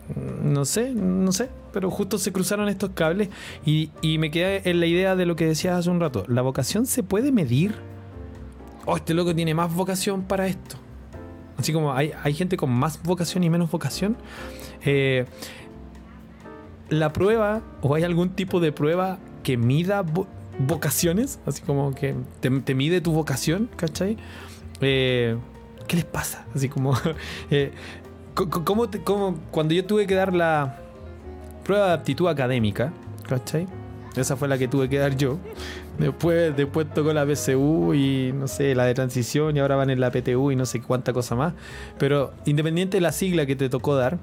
No 0.43 0.65
sé, 0.65 0.95
no 0.95 1.31
sé, 1.33 1.51
pero 1.73 1.91
justo 1.91 2.17
se 2.17 2.33
cruzaron 2.33 2.69
estos 2.69 2.91
cables 2.91 3.29
y, 3.67 3.91
y 4.01 4.17
me 4.17 4.31
quedé 4.31 4.69
en 4.71 4.81
la 4.81 4.87
idea 4.87 5.15
de 5.15 5.27
lo 5.27 5.37
que 5.37 5.47
decías 5.47 5.79
hace 5.79 5.91
un 5.91 6.01
rato. 6.01 6.25
¿La 6.27 6.41
vocación 6.41 6.87
se 6.87 7.03
puede 7.03 7.33
medir? 7.33 7.75
Oh, 8.87 8.97
este 8.97 9.13
loco 9.13 9.35
tiene 9.35 9.55
más 9.55 9.75
vocación 9.75 10.23
para 10.23 10.47
esto. 10.47 10.77
Así 11.59 11.73
como 11.73 11.93
hay, 11.93 12.13
hay 12.23 12.33
gente 12.33 12.57
con 12.57 12.71
más 12.71 13.03
vocación 13.03 13.45
y 13.45 13.51
menos 13.51 13.71
vocación. 13.71 14.17
Eh, 14.85 15.27
la 16.89 17.13
prueba, 17.13 17.61
o 17.83 17.95
hay 17.95 18.05
algún 18.05 18.31
tipo 18.31 18.59
de 18.59 18.73
prueba 18.73 19.19
que 19.43 19.57
mida 19.57 20.03
vo 20.03 20.27
vocaciones, 20.59 21.41
así 21.47 21.63
como 21.63 21.95
que 21.95 22.15
te, 22.41 22.75
mide 22.75 23.01
tu 23.01 23.13
vocación, 23.13 23.71
¿cachai? 23.77 24.17
Eh, 24.81 25.37
¿Qué 25.89 25.97
les 25.97 26.05
pasa? 26.05 26.47
Así 26.55 26.69
como, 26.69 26.95
eh, 27.51 27.73
¿cómo, 28.35 28.89
te, 28.89 29.03
¿cómo, 29.03 29.39
cuando 29.51 29.75
yo 29.75 29.85
tuve 29.85 30.07
que 30.07 30.15
dar 30.15 30.35
la 30.35 30.79
prueba 31.65 31.89
de 31.89 31.93
aptitud 31.95 32.29
académica, 32.29 32.93
¿cachai? 33.29 33.67
Esa 34.17 34.37
fue 34.37 34.47
la 34.47 34.59
que 34.59 34.69
tuve 34.69 34.89
que 34.89 34.99
dar 34.99 35.17
yo. 35.17 35.39
Después, 35.99 36.55
después 36.57 36.93
tocó 36.93 37.13
la 37.13 37.25
PSU 37.27 37.95
y 37.95 38.33
no 38.35 38.47
sé, 38.47 38.75
la 38.75 38.85
de 38.85 38.95
transición 38.95 39.57
y 39.57 39.61
ahora 39.61 39.77
van 39.77 39.91
en 39.91 40.01
la 40.01 40.11
PTU 40.11 40.51
y 40.51 40.57
no 40.57 40.67
sé 40.67 40.81
cuánta 40.81 41.13
cosa 41.13 41.35
más. 41.35 41.55
Pero 41.99 42.33
independiente 42.45 42.99
de 42.99 43.01
la 43.01 43.13
sigla 43.13 43.47
que 43.47 43.57
te 43.57 43.69
tocó 43.69 43.95
dar, 43.95 44.19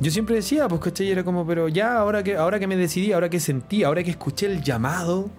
yo 0.00 0.10
siempre 0.10 0.36
decía, 0.36 0.68
pues 0.68 0.80
¿cachai? 0.80 1.10
Era 1.10 1.24
como, 1.24 1.46
pero 1.46 1.68
ya, 1.68 1.96
ahora 1.98 2.22
que, 2.22 2.36
ahora 2.36 2.58
que 2.58 2.66
me 2.66 2.76
decidí, 2.76 3.12
ahora 3.12 3.28
que 3.28 3.40
sentí, 3.40 3.84
ahora 3.84 4.02
que 4.02 4.10
escuché 4.10 4.46
el 4.46 4.62
llamado, 4.62 5.30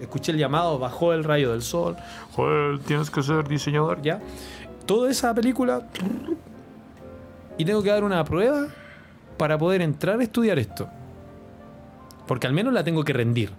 escuché 0.00 0.32
el 0.32 0.38
llamado, 0.38 0.78
bajó 0.78 1.12
el 1.12 1.24
rayo 1.24 1.52
del 1.52 1.62
sol, 1.62 1.96
Joder, 2.32 2.78
tienes 2.80 3.10
que 3.10 3.22
ser 3.22 3.46
diseñador, 3.48 4.02
ya. 4.02 4.20
Toda 4.86 5.10
esa 5.10 5.34
película 5.34 5.86
y 7.56 7.64
tengo 7.64 7.82
que 7.82 7.90
dar 7.90 8.04
una 8.04 8.24
prueba 8.24 8.68
para 9.36 9.58
poder 9.58 9.82
entrar 9.82 10.20
a 10.20 10.22
estudiar 10.22 10.58
esto. 10.58 10.88
Porque 12.26 12.46
al 12.46 12.52
menos 12.52 12.72
la 12.72 12.84
tengo 12.84 13.04
que 13.04 13.12
rendir. 13.12 13.50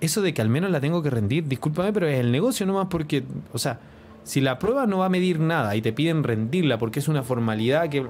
Eso 0.00 0.22
de 0.22 0.34
que 0.34 0.42
al 0.42 0.48
menos 0.48 0.70
la 0.70 0.80
tengo 0.80 1.02
que 1.02 1.10
rendir, 1.10 1.46
discúlpame, 1.46 1.92
pero 1.92 2.06
es 2.06 2.18
el 2.18 2.32
negocio 2.32 2.66
nomás 2.66 2.88
porque, 2.90 3.24
o 3.52 3.58
sea, 3.58 3.80
si 4.22 4.40
la 4.40 4.58
prueba 4.58 4.86
no 4.86 4.98
va 4.98 5.06
a 5.06 5.08
medir 5.08 5.40
nada 5.40 5.76
y 5.76 5.82
te 5.82 5.92
piden 5.92 6.22
rendirla 6.24 6.78
porque 6.78 7.00
es 7.00 7.08
una 7.08 7.22
formalidad 7.22 7.88
que... 7.88 8.06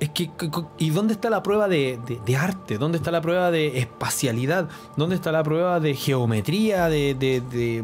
Es 0.00 0.10
que, 0.10 0.30
¿y 0.78 0.90
dónde 0.90 1.14
está 1.14 1.28
la 1.28 1.42
prueba 1.42 1.68
de, 1.68 1.98
de, 2.06 2.20
de, 2.24 2.36
arte? 2.36 2.78
¿Dónde 2.78 2.98
está 2.98 3.10
la 3.10 3.20
prueba 3.20 3.50
de 3.50 3.78
espacialidad? 3.78 4.68
¿Dónde 4.96 5.16
está 5.16 5.32
la 5.32 5.42
prueba 5.42 5.80
de 5.80 5.94
geometría? 5.94 6.88
De, 6.88 7.14
de, 7.14 7.82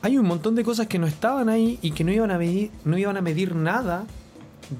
Hay 0.00 0.16
un 0.16 0.26
montón 0.26 0.54
de 0.54 0.64
cosas 0.64 0.86
que 0.86 0.98
no 0.98 1.06
estaban 1.06 1.50
ahí 1.50 1.78
y 1.82 1.90
que 1.90 2.02
no 2.02 2.12
iban 2.12 2.30
a 2.30 2.38
medir, 2.38 2.70
no 2.84 2.96
iban 2.96 3.18
a 3.18 3.20
medir 3.20 3.54
nada 3.54 4.06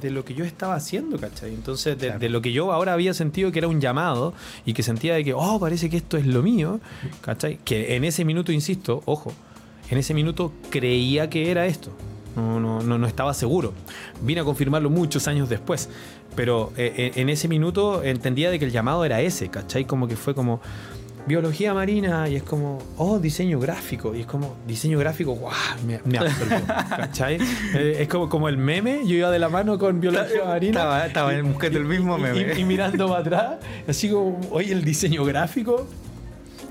de 0.01 0.11
lo 0.11 0.24
que 0.24 0.34
yo 0.34 0.44
estaba 0.44 0.74
haciendo, 0.74 1.18
¿cachai? 1.18 1.53
Entonces, 1.53 1.98
de, 1.98 2.07
claro. 2.07 2.20
de, 2.20 2.28
lo 2.30 2.40
que 2.40 2.53
yo 2.53 2.72
ahora 2.72 2.94
había 2.94 3.12
sentido 3.12 3.53
que 3.53 3.59
era 3.59 3.68
un 3.68 3.80
llamado 3.80 4.32
y 4.64 4.72
que 4.72 4.82
sentía 4.82 5.14
de 5.14 5.24
que, 5.24 5.34
oh, 5.34 5.61
parece 5.61 5.90
que 5.90 5.98
esto 5.98 6.16
es 6.16 6.26
lo 6.26 6.42
mío, 6.42 6.80
¿cachai? 7.20 7.59
Que 7.59 7.96
en 7.96 8.05
ese 8.05 8.24
minuto, 8.24 8.53
insisto, 8.53 9.03
ojo, 9.05 9.32
en 9.90 9.98
ese 9.98 10.14
minuto 10.14 10.53
creía 10.70 11.28
que 11.28 11.51
era 11.51 11.66
esto. 11.66 11.90
No, 12.37 12.61
no, 12.61 12.81
no, 12.83 12.99
no 12.99 13.07
estaba 13.07 13.35
seguro. 13.35 13.72
Vine 14.22 14.41
a 14.41 14.45
confirmarlo 14.45 14.91
muchos 14.91 15.28
años 15.28 15.49
después. 15.49 15.89
Pero 16.37 16.72
eh, 16.76 17.12
en 17.16 17.28
ese 17.28 17.49
minuto 17.49 18.03
entendía 18.05 18.51
de 18.51 18.59
que 18.59 18.64
el 18.64 18.70
llamado 18.70 19.05
era 19.05 19.20
ese, 19.20 19.49
¿cachai? 19.49 19.85
Como 19.85 20.07
que 20.07 20.16
fue 20.16 20.35
como, 20.35 20.61
biología 21.26 21.74
marina 21.74 22.28
y 22.28 22.37
es 22.37 22.43
como, 22.43 22.78
oh, 22.97 23.18
diseño 23.18 23.59
gráfico. 23.61 24.14
Y 24.14 24.20
es 24.20 24.26
como, 24.26 24.57
diseño 24.66 24.99
gráfico, 24.99 25.33
guau, 25.33 25.55
me, 25.87 26.01
me 26.05 26.18
absorbió, 26.18 26.59
¿cachai? 26.66 27.39
Eh, 27.74 27.99
es 28.01 28.09
como, 28.09 28.28
como 28.28 28.49
el 28.49 28.57
meme, 28.57 29.03
yo 29.07 29.16
iba 29.16 29.31
de 29.31 29.39
la 29.39 29.49
mano 29.49 29.78
con 29.78 30.01
biología 30.01 30.45
marina. 30.45 30.81
Estaba, 30.81 31.07
estaba 31.07 31.43
buscando 31.43 31.78
el 31.78 31.85
mismo 31.85 32.18
meme. 32.18 32.55
Y, 32.57 32.61
y, 32.61 32.64
mirando 32.64 33.09
para 33.09 33.20
atrás, 33.20 33.57
así 33.89 34.11
como, 34.11 34.41
oye, 34.51 34.72
el 34.72 34.85
diseño 34.85 35.24
gráfico, 35.24 35.87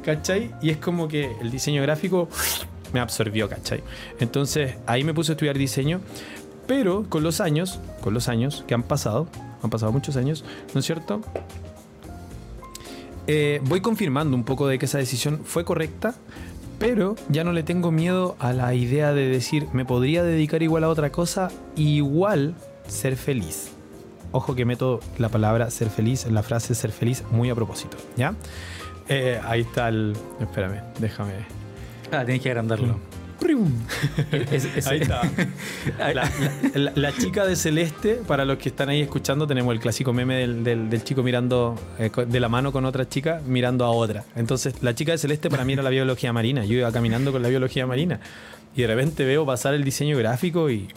¿cachai? 0.03 0.51
Y 0.61 0.69
es 0.69 0.77
como 0.77 1.07
que 1.07 1.31
el 1.41 1.51
diseño 1.51 1.81
gráfico 1.81 2.29
me 2.93 2.99
absorbió, 2.99 3.49
¿cachai? 3.49 3.83
Entonces 4.19 4.75
ahí 4.85 5.03
me 5.03 5.13
puse 5.13 5.31
a 5.31 5.33
estudiar 5.33 5.57
diseño, 5.57 6.01
pero 6.67 7.05
con 7.09 7.23
los 7.23 7.41
años, 7.41 7.79
con 8.01 8.13
los 8.13 8.29
años 8.29 8.63
que 8.67 8.73
han 8.73 8.83
pasado, 8.83 9.27
han 9.63 9.69
pasado 9.69 9.91
muchos 9.91 10.15
años, 10.17 10.43
¿no 10.73 10.79
es 10.79 10.85
cierto? 10.85 11.21
Eh, 13.27 13.61
voy 13.65 13.81
confirmando 13.81 14.35
un 14.35 14.43
poco 14.43 14.67
de 14.67 14.79
que 14.79 14.85
esa 14.85 14.97
decisión 14.97 15.41
fue 15.43 15.63
correcta, 15.65 16.15
pero 16.79 17.15
ya 17.29 17.43
no 17.43 17.51
le 17.51 17.61
tengo 17.63 17.91
miedo 17.91 18.35
a 18.39 18.53
la 18.53 18.73
idea 18.73 19.13
de 19.13 19.27
decir, 19.27 19.67
me 19.73 19.85
podría 19.85 20.23
dedicar 20.23 20.63
igual 20.63 20.83
a 20.83 20.89
otra 20.89 21.11
cosa, 21.11 21.49
igual 21.75 22.55
ser 22.87 23.17
feliz. 23.17 23.71
Ojo 24.31 24.55
que 24.55 24.65
meto 24.65 24.99
la 25.17 25.29
palabra 25.29 25.69
ser 25.71 25.89
feliz, 25.89 26.25
la 26.27 26.43
frase 26.43 26.75
ser 26.75 26.91
feliz 26.91 27.23
muy 27.31 27.49
a 27.49 27.55
propósito, 27.55 27.97
¿ya? 28.15 28.35
Eh, 29.07 29.39
ahí 29.43 29.61
está 29.61 29.89
el... 29.89 30.15
Espérame, 30.39 30.81
déjame... 30.99 31.58
Ah, 32.19 32.25
tienes 32.25 32.41
que 32.41 32.49
agrandarlo. 32.49 32.99
es, 34.51 34.65
es, 34.65 34.87
ahí 34.87 34.99
está. 35.01 35.21
La, 35.97 36.29
la, 36.73 36.91
la, 36.95 37.13
chica 37.15 37.45
de 37.45 37.55
Celeste, 37.55 38.15
para 38.27 38.45
los 38.45 38.57
que 38.57 38.69
están 38.69 38.89
ahí 38.89 39.01
escuchando, 39.01 39.47
tenemos 39.47 39.73
el 39.73 39.79
clásico 39.79 40.11
meme 40.11 40.35
del, 40.35 40.63
del, 40.63 40.89
del 40.89 41.03
chico 41.03 41.23
mirando 41.23 41.75
eh, 41.97 42.11
de 42.27 42.39
la 42.39 42.49
mano 42.49 42.71
con 42.71 42.85
otra 42.85 43.07
chica, 43.07 43.41
mirando 43.45 43.85
a 43.85 43.91
otra. 43.91 44.25
Entonces, 44.35 44.81
la 44.81 44.93
chica 44.93 45.13
de 45.13 45.17
Celeste 45.17 45.49
para 45.49 45.63
mí 45.63 45.73
era 45.73 45.83
la 45.83 45.89
biología 45.89 46.33
marina. 46.33 46.65
Yo 46.65 46.77
iba 46.77 46.91
caminando 46.91 47.31
con 47.31 47.41
la 47.41 47.49
biología 47.49 47.87
marina 47.87 48.19
y 48.75 48.81
de 48.81 48.87
repente 48.87 49.25
veo 49.25 49.45
pasar 49.45 49.73
el 49.73 49.83
diseño 49.83 50.17
gráfico 50.17 50.69
y. 50.69 50.87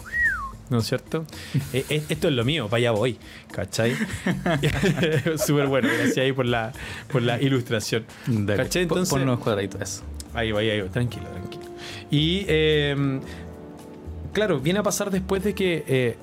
¿No 0.70 0.78
es 0.78 0.86
cierto? 0.86 1.26
Esto 1.72 2.28
es 2.28 2.34
lo 2.34 2.44
mío, 2.44 2.66
vaya 2.66 2.92
voy, 2.92 3.18
¿cachai? 3.50 3.94
Súper 5.36 5.66
bueno, 5.66 5.88
gracias 5.98 6.18
ahí 6.18 6.32
por 6.32 6.46
la, 6.46 6.72
por 7.10 7.20
la 7.20 7.38
ilustración. 7.42 8.06
Dale, 8.26 8.62
¿Cachai? 8.62 8.82
Entonces, 8.84 9.10
pon 9.12 9.22
unos 9.22 9.40
cuadraditos 9.40 9.82
eso. 9.82 10.02
Ahí 10.34 10.52
va, 10.52 10.60
ahí 10.60 10.80
va, 10.80 10.88
tranquilo, 10.88 11.26
tranquilo. 11.28 11.64
Y 12.10 12.44
eh, 12.48 13.20
claro, 14.32 14.60
viene 14.60 14.78
a 14.78 14.82
pasar 14.82 15.10
después 15.10 15.44
de 15.44 15.54
que 15.54 15.84
eh, 15.86 16.16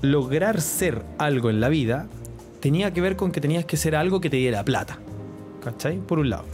lograr 0.00 0.60
ser 0.60 1.02
algo 1.18 1.50
en 1.50 1.60
la 1.60 1.68
vida 1.68 2.06
tenía 2.60 2.92
que 2.92 3.00
ver 3.00 3.16
con 3.16 3.32
que 3.32 3.40
tenías 3.40 3.64
que 3.64 3.76
ser 3.76 3.96
algo 3.96 4.20
que 4.20 4.30
te 4.30 4.36
diera 4.36 4.64
plata. 4.64 4.98
¿cachai? 5.62 5.98
Por 5.98 6.18
un 6.18 6.30
lado. 6.30 6.44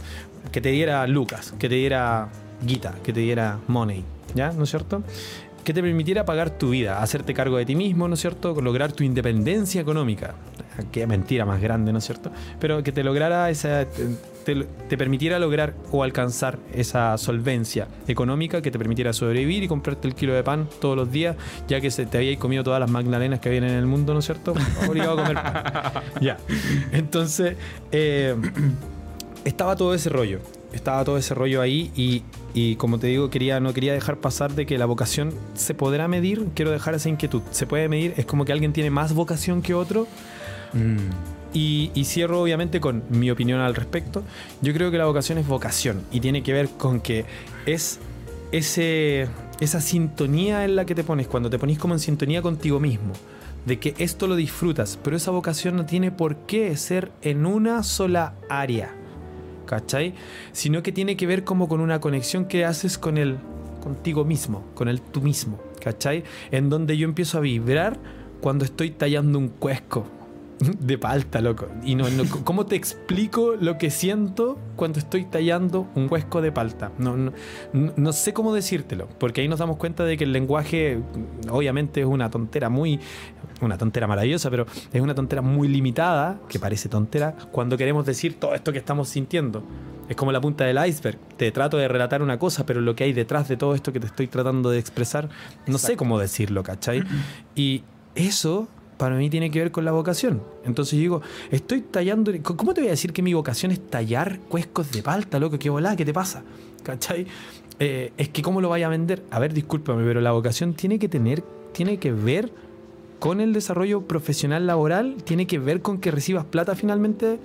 Que 0.51 0.61
te 0.61 0.69
diera 0.69 1.05
lucas, 1.07 1.53
que 1.59 1.67
te 1.69 1.75
diera 1.75 2.29
guita, 2.61 2.95
que 3.03 3.13
te 3.13 3.19
diera 3.19 3.59
money, 3.67 4.03
¿ya? 4.35 4.51
¿No 4.51 4.63
es 4.63 4.69
cierto? 4.69 5.03
Que 5.63 5.73
te 5.73 5.81
permitiera 5.81 6.25
pagar 6.25 6.51
tu 6.51 6.69
vida, 6.69 7.01
hacerte 7.01 7.33
cargo 7.33 7.57
de 7.57 7.65
ti 7.65 7.75
mismo, 7.75 8.07
¿no 8.07 8.13
es 8.13 8.21
cierto? 8.21 8.59
Lograr 8.59 8.91
tu 8.91 9.03
independencia 9.03 9.81
económica. 9.81 10.35
Qué 10.91 11.05
mentira 11.05 11.45
más 11.45 11.61
grande, 11.61 11.91
¿no 11.91 11.99
es 11.99 12.05
cierto? 12.05 12.31
Pero 12.59 12.81
que 12.83 12.91
te 12.91 13.03
lograra 13.03 13.49
esa 13.49 13.85
te, 14.55 14.97
permitiera 14.97 15.39
lograr 15.39 15.73
o 15.91 16.03
alcanzar 16.03 16.59
esa 16.73 17.17
solvencia 17.17 17.87
económica 18.07 18.61
que 18.61 18.71
te 18.71 18.77
permitiera 18.77 19.13
sobrevivir 19.13 19.63
y 19.63 19.67
comprarte 19.67 20.07
el 20.07 20.15
kilo 20.15 20.33
de 20.33 20.43
pan 20.43 20.67
todos 20.79 20.95
los 20.95 21.11
días, 21.11 21.35
ya 21.67 21.81
que 21.81 21.91
se 21.91 22.05
te 22.05 22.17
habíais 22.17 22.37
comido 22.37 22.63
todas 22.63 22.79
las 22.79 22.89
magdalenas 22.89 23.39
que 23.39 23.49
vienen 23.49 23.71
en 23.71 23.77
el 23.77 23.85
mundo, 23.85 24.13
¿no 24.13 24.19
es 24.19 24.25
cierto? 24.25 24.53
Obligado 24.87 25.19
a 25.19 25.23
comer 25.23 25.35
pan. 25.35 26.03
ya. 26.21 26.37
Entonces, 26.91 27.55
eh, 27.91 28.35
estaba 29.45 29.75
todo 29.75 29.93
ese 29.93 30.09
rollo. 30.09 30.39
Estaba 30.73 31.03
todo 31.03 31.17
ese 31.17 31.33
rollo 31.33 31.61
ahí 31.61 31.91
y, 31.95 32.23
y, 32.53 32.75
como 32.75 32.99
te 32.99 33.07
digo, 33.07 33.31
quería, 33.31 33.59
no 33.59 33.73
quería 33.73 33.91
dejar 33.93 34.17
pasar 34.17 34.53
de 34.53 34.67
que 34.67 34.77
la 34.77 34.85
vocación 34.85 35.33
se 35.55 35.73
podrá 35.73 36.07
medir. 36.07 36.45
Quiero 36.53 36.69
dejar 36.69 36.93
esa 36.93 37.09
inquietud. 37.09 37.41
Se 37.49 37.65
puede 37.65 37.89
medir. 37.89 38.13
Es 38.17 38.27
como 38.27 38.45
que 38.45 38.51
alguien 38.51 38.71
tiene 38.71 38.91
más 38.91 39.13
vocación 39.13 39.63
que 39.63 39.73
otro. 39.73 40.05
Mm. 40.73 41.38
Y, 41.53 41.91
cierro 42.05 42.41
obviamente 42.41 42.79
con 42.79 43.03
mi 43.09 43.31
opinión 43.31 43.59
al 43.59 43.75
respecto. 43.75 44.23
Yo 44.61 44.73
creo 44.73 44.91
que 44.91 44.97
la 44.97 45.05
vocación 45.05 45.37
es 45.37 45.47
vocación 45.47 46.03
y 46.11 46.19
tiene 46.19 46.43
que 46.43 46.53
ver 46.53 46.69
con 46.69 47.01
que 47.01 47.25
es 47.65 47.99
ese, 48.51 49.27
esa 49.59 49.81
sintonía 49.81 50.65
en 50.65 50.75
la 50.75 50.85
que 50.85 50.95
te 50.95 51.03
pones, 51.03 51.27
cuando 51.27 51.49
te 51.49 51.59
pones 51.59 51.77
como 51.77 51.93
en 51.93 51.99
sintonía 51.99 52.41
contigo 52.41 52.79
mismo, 52.79 53.13
de 53.65 53.79
que 53.79 53.95
esto 53.97 54.27
lo 54.27 54.35
disfrutas, 54.35 54.97
pero 55.03 55.15
esa 55.15 55.31
vocación 55.31 55.75
no 55.75 55.85
tiene 55.85 56.11
por 56.11 56.35
qué 56.45 56.75
ser 56.77 57.11
en 57.21 57.45
una 57.45 57.83
sola 57.83 58.33
área, 58.49 58.91
¿cachai? 59.65 60.13
Sino 60.51 60.81
que 60.81 60.91
tiene 60.91 61.17
que 61.17 61.27
ver 61.27 61.43
como 61.43 61.67
con 61.67 61.81
una 61.81 61.99
conexión 61.99 62.45
que 62.45 62.65
haces 62.65 62.97
con 62.97 63.17
el 63.17 63.37
contigo 63.79 64.25
mismo, 64.25 64.65
con 64.73 64.87
el 64.87 65.01
tú 65.01 65.21
mismo, 65.21 65.59
¿cachai? 65.81 66.23
En 66.51 66.69
donde 66.69 66.97
yo 66.97 67.05
empiezo 67.05 67.37
a 67.37 67.41
vibrar 67.41 67.97
cuando 68.41 68.65
estoy 68.65 68.91
tallando 68.91 69.37
un 69.37 69.49
cuesco, 69.49 70.05
de 70.79 70.97
palta, 70.97 71.41
loco. 71.41 71.67
Y 71.83 71.95
no, 71.95 72.05
¿cómo 72.43 72.65
te 72.65 72.75
explico 72.75 73.55
lo 73.59 73.77
que 73.77 73.89
siento 73.89 74.57
cuando 74.75 74.99
estoy 74.99 75.25
tallando 75.25 75.87
un 75.95 76.07
huesco 76.09 76.41
de 76.41 76.51
palta? 76.51 76.91
No, 76.97 77.15
no, 77.15 77.33
no, 77.73 78.13
sé 78.13 78.33
cómo 78.33 78.53
decírtelo, 78.53 79.07
porque 79.19 79.41
ahí 79.41 79.47
nos 79.47 79.59
damos 79.59 79.77
cuenta 79.77 80.03
de 80.03 80.17
que 80.17 80.25
el 80.25 80.33
lenguaje, 80.33 80.99
obviamente, 81.49 82.01
es 82.01 82.05
una 82.05 82.29
tontera 82.29 82.69
muy. 82.69 82.99
Una 83.61 83.77
tontera 83.77 84.07
maravillosa, 84.07 84.49
pero 84.49 84.65
es 84.93 85.01
una 85.01 85.13
tontera 85.13 85.41
muy 85.41 85.67
limitada, 85.67 86.39
que 86.47 86.59
parece 86.59 86.87
tontera, 86.87 87.35
cuando 87.51 87.75
queremos 87.75 88.05
decir 88.05 88.39
todo 88.39 88.55
esto 88.55 88.71
que 88.71 88.77
estamos 88.77 89.09
sintiendo. 89.09 89.63
Es 90.07 90.15
como 90.15 90.31
la 90.31 90.39
punta 90.39 90.63
del 90.63 90.77
iceberg. 90.87 91.19
Te 91.35 91.51
trato 91.51 91.75
de 91.75 91.87
relatar 91.89 92.21
una 92.21 92.39
cosa, 92.39 92.65
pero 92.65 92.79
lo 92.79 92.95
que 92.95 93.03
hay 93.03 93.13
detrás 93.13 93.49
de 93.49 93.57
todo 93.57 93.75
esto 93.75 93.91
que 93.91 93.99
te 93.99 94.07
estoy 94.07 94.27
tratando 94.27 94.69
de 94.69 94.79
expresar, 94.79 95.29
no 95.67 95.77
sé 95.77 95.97
cómo 95.97 96.17
decirlo, 96.19 96.63
¿cachai? 96.63 97.03
Y 97.55 97.83
eso 98.15 98.69
para 98.99 99.15
mí 99.15 99.29
tiene 99.29 99.49
que 99.49 99.59
ver 99.59 99.71
con 99.71 99.85
la 99.85 99.93
vocación. 99.93 100.43
Entonces 100.65 100.95
yo 100.95 100.99
digo, 100.99 101.21
estoy 101.51 101.79
tallando. 101.79 102.33
¿Cómo 102.43 102.73
te 102.73 102.81
voy 102.81 102.89
a 102.89 102.91
decir 102.91 103.13
que 103.13 103.21
mi 103.21 103.33
vocación 103.33 103.71
es 103.71 103.79
tallar 103.79 104.39
cuescos 104.49 104.91
de 104.91 105.01
palta, 105.01 105.39
loco? 105.39 105.57
¿Qué 105.57 105.69
volá? 105.69 105.95
¿Qué 105.95 106.03
te 106.03 106.13
pasa? 106.13 106.43
¿Cachai? 106.83 107.25
Eh, 107.79 108.11
es 108.17 108.27
que, 108.27 108.41
¿cómo 108.41 108.59
lo 108.59 108.67
vaya 108.67 108.87
a 108.87 108.89
vender? 108.89 109.23
A 109.31 109.39
ver, 109.39 109.53
discúlpame, 109.53 110.03
pero 110.03 110.19
la 110.19 110.33
vocación 110.33 110.73
tiene 110.73 110.99
que 110.99 111.07
tener, 111.07 111.41
tiene 111.71 111.97
que 111.97 112.11
ver 112.11 112.51
con 113.19 113.39
el 113.39 113.53
desarrollo 113.53 114.01
profesional 114.01 114.67
laboral, 114.67 115.15
tiene 115.23 115.47
que 115.47 115.59
ver 115.59 115.81
con 115.81 115.99
que 115.99 116.11
recibas 116.11 116.43
plata 116.43 116.75
finalmente 116.75 117.39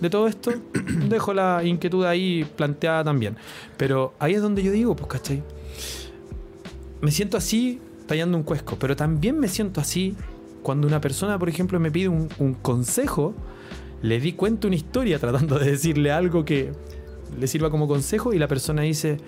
de 0.00 0.10
todo 0.10 0.28
esto. 0.28 0.52
Dejo 1.08 1.34
la 1.34 1.64
inquietud 1.64 2.04
ahí 2.04 2.46
planteada 2.54 3.02
también. 3.02 3.36
Pero 3.76 4.14
ahí 4.20 4.34
es 4.34 4.42
donde 4.42 4.62
yo 4.62 4.70
digo, 4.70 4.94
pues, 4.94 5.08
¿cachai? 5.08 5.42
Me 7.00 7.10
siento 7.10 7.36
así 7.36 7.80
tallando 8.06 8.36
un 8.36 8.44
cuesco, 8.44 8.76
pero 8.78 8.94
también 8.94 9.40
me 9.40 9.48
siento 9.48 9.80
así 9.80 10.14
cuando 10.62 10.86
una 10.86 11.00
persona, 11.00 11.38
por 11.38 11.48
ejemplo, 11.48 11.80
me 11.80 11.90
pide 11.90 12.08
un, 12.08 12.56
consejo, 12.62 13.34
le 14.02 14.20
di 14.20 14.32
cuenta 14.32 14.66
una 14.66 14.76
historia 14.76 15.18
tratando 15.20 15.58
de 15.58 15.70
decirle 15.72 16.12
algo 16.12 16.44
que 16.44 16.72
le 17.38 17.46
sirva 17.46 17.70
como 17.70 17.86
consejo 17.86 18.32
y 18.32 18.38
la 18.38 18.48
persona 18.48 18.82
dice, 18.82 19.18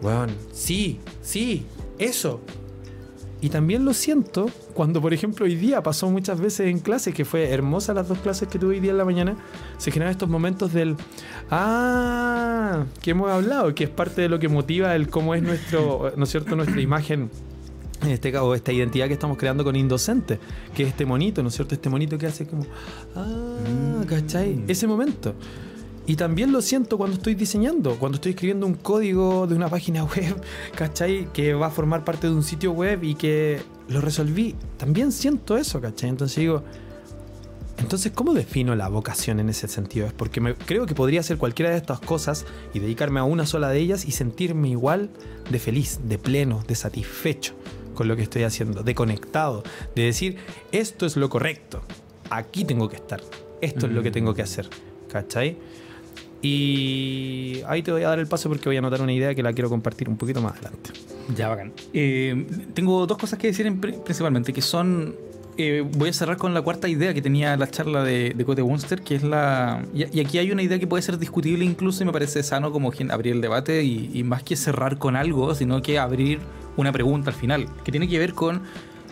bueno, 0.00 0.32
sí, 0.52 1.00
sí, 1.22 1.64
eso. 1.98 2.40
Y 3.42 3.48
también 3.48 3.86
lo 3.86 3.94
siento 3.94 4.50
cuando, 4.74 5.00
por 5.00 5.14
ejemplo, 5.14 5.46
hoy 5.46 5.54
día 5.54 5.82
pasó 5.82 6.10
muchas 6.10 6.38
veces 6.40 6.68
en 6.68 6.78
clase, 6.78 7.14
que 7.14 7.24
fue 7.24 7.50
hermosa 7.50 7.94
las 7.94 8.06
dos 8.06 8.18
clases 8.18 8.48
que 8.48 8.58
tuve 8.58 8.74
hoy 8.74 8.80
día 8.80 8.90
en 8.90 8.98
la 8.98 9.04
mañana, 9.06 9.36
se 9.78 9.90
generan 9.90 10.12
estos 10.12 10.28
momentos 10.28 10.74
del, 10.74 10.96
ah, 11.50 12.84
que 13.00 13.12
hemos 13.12 13.30
hablado, 13.30 13.74
que 13.74 13.84
es 13.84 13.90
parte 13.90 14.20
de 14.20 14.28
lo 14.28 14.38
que 14.38 14.48
motiva 14.48 14.94
el 14.94 15.08
cómo 15.08 15.34
es 15.34 15.42
nuestro, 15.42 16.12
¿no 16.16 16.24
es 16.24 16.30
cierto?, 16.30 16.54
nuestra 16.54 16.80
imagen 16.82 17.22
en 17.22 17.30
este 18.08 18.32
caso, 18.32 18.54
esta 18.54 18.72
identidad 18.72 19.06
que 19.06 19.12
estamos 19.12 19.36
creando 19.36 19.62
con 19.64 19.76
Indocente, 19.76 20.38
que 20.74 20.84
es 20.84 20.88
este 20.90 21.04
monito, 21.04 21.42
¿no 21.42 21.48
es 21.48 21.54
cierto? 21.54 21.74
Este 21.74 21.90
monito 21.90 22.16
que 22.16 22.26
hace 22.26 22.46
como, 22.46 22.64
ah, 23.14 24.02
¿cachai? 24.06 24.54
Mm. 24.54 24.64
Ese 24.68 24.86
momento. 24.86 25.34
Y 26.06 26.16
también 26.16 26.50
lo 26.50 26.62
siento 26.62 26.96
cuando 26.96 27.16
estoy 27.16 27.34
diseñando, 27.34 27.96
cuando 27.96 28.16
estoy 28.16 28.30
escribiendo 28.30 28.66
un 28.66 28.74
código 28.74 29.46
de 29.46 29.54
una 29.54 29.68
página 29.68 30.04
web, 30.16 30.42
¿cachai? 30.74 31.30
Que 31.32 31.54
va 31.54 31.66
a 31.66 31.70
formar 31.70 32.04
parte 32.04 32.26
de 32.26 32.32
un 32.32 32.42
sitio 32.42 32.72
web 32.72 33.04
y 33.04 33.14
que 33.14 33.60
lo 33.88 34.00
resolví. 34.00 34.56
También 34.76 35.12
siento 35.12 35.56
eso, 35.56 35.80
¿cachai? 35.80 36.08
Entonces 36.08 36.38
digo, 36.38 36.64
entonces, 37.78 38.12
¿cómo 38.12 38.34
defino 38.34 38.74
la 38.74 38.88
vocación 38.88 39.40
en 39.40 39.48
ese 39.48 39.68
sentido? 39.68 40.06
Es 40.06 40.12
porque 40.12 40.40
me, 40.40 40.54
creo 40.54 40.84
que 40.86 40.94
podría 40.94 41.20
hacer 41.20 41.38
cualquiera 41.38 41.70
de 41.70 41.76
estas 41.76 42.00
cosas 42.00 42.44
y 42.74 42.78
dedicarme 42.78 43.20
a 43.20 43.24
una 43.24 43.46
sola 43.46 43.68
de 43.68 43.78
ellas 43.78 44.04
y 44.04 44.12
sentirme 44.12 44.68
igual 44.68 45.10
de 45.50 45.58
feliz, 45.58 46.00
de 46.04 46.18
pleno, 46.18 46.62
de 46.66 46.74
satisfecho 46.74 47.54
con 48.00 48.08
lo 48.08 48.16
que 48.16 48.22
estoy 48.22 48.44
haciendo, 48.44 48.82
de 48.82 48.94
conectado, 48.94 49.62
de 49.94 50.04
decir, 50.04 50.38
esto 50.72 51.04
es 51.04 51.18
lo 51.18 51.28
correcto, 51.28 51.82
aquí 52.30 52.64
tengo 52.64 52.88
que 52.88 52.96
estar, 52.96 53.20
esto 53.60 53.84
es 53.88 53.92
lo 53.92 54.02
que 54.02 54.10
tengo 54.10 54.32
que 54.32 54.40
hacer, 54.40 54.70
¿cachai? 55.12 55.58
Y 56.40 57.60
ahí 57.66 57.82
te 57.82 57.92
voy 57.92 58.02
a 58.04 58.08
dar 58.08 58.18
el 58.18 58.26
paso 58.26 58.48
porque 58.48 58.70
voy 58.70 58.76
a 58.76 58.78
anotar 58.78 59.02
una 59.02 59.12
idea 59.12 59.34
que 59.34 59.42
la 59.42 59.52
quiero 59.52 59.68
compartir 59.68 60.08
un 60.08 60.16
poquito 60.16 60.40
más 60.40 60.52
adelante. 60.54 60.92
Ya, 61.36 61.48
bacán. 61.48 61.74
Eh, 61.92 62.46
tengo 62.72 63.06
dos 63.06 63.18
cosas 63.18 63.38
que 63.38 63.48
decir 63.48 63.70
principalmente, 63.78 64.54
que 64.54 64.62
son... 64.62 65.14
Eh, 65.62 65.82
voy 65.82 66.08
a 66.08 66.12
cerrar 66.14 66.38
con 66.38 66.54
la 66.54 66.62
cuarta 66.62 66.88
idea 66.88 67.12
que 67.12 67.20
tenía 67.20 67.54
la 67.58 67.70
charla 67.70 68.02
de, 68.02 68.32
de 68.34 68.44
Cote 68.46 68.62
Wunster, 68.62 69.02
que 69.02 69.16
es 69.16 69.22
la... 69.22 69.84
Y, 69.92 70.18
aquí 70.18 70.38
hay 70.38 70.50
una 70.52 70.62
idea 70.62 70.78
que 70.78 70.86
puede 70.86 71.02
ser 71.02 71.18
discutible 71.18 71.66
incluso 71.66 72.02
y 72.02 72.06
me 72.06 72.12
parece 72.12 72.42
sano 72.42 72.72
como 72.72 72.90
abrir 73.10 73.34
el 73.34 73.42
debate 73.42 73.82
y, 73.82 74.10
y 74.14 74.24
más 74.24 74.42
que 74.42 74.56
cerrar 74.56 74.96
con 74.96 75.16
algo, 75.16 75.54
sino 75.54 75.82
que 75.82 75.98
abrir 75.98 76.38
una 76.78 76.92
pregunta 76.92 77.28
al 77.28 77.36
final, 77.36 77.66
que 77.84 77.90
tiene 77.90 78.08
que 78.08 78.18
ver 78.18 78.32
con 78.32 78.62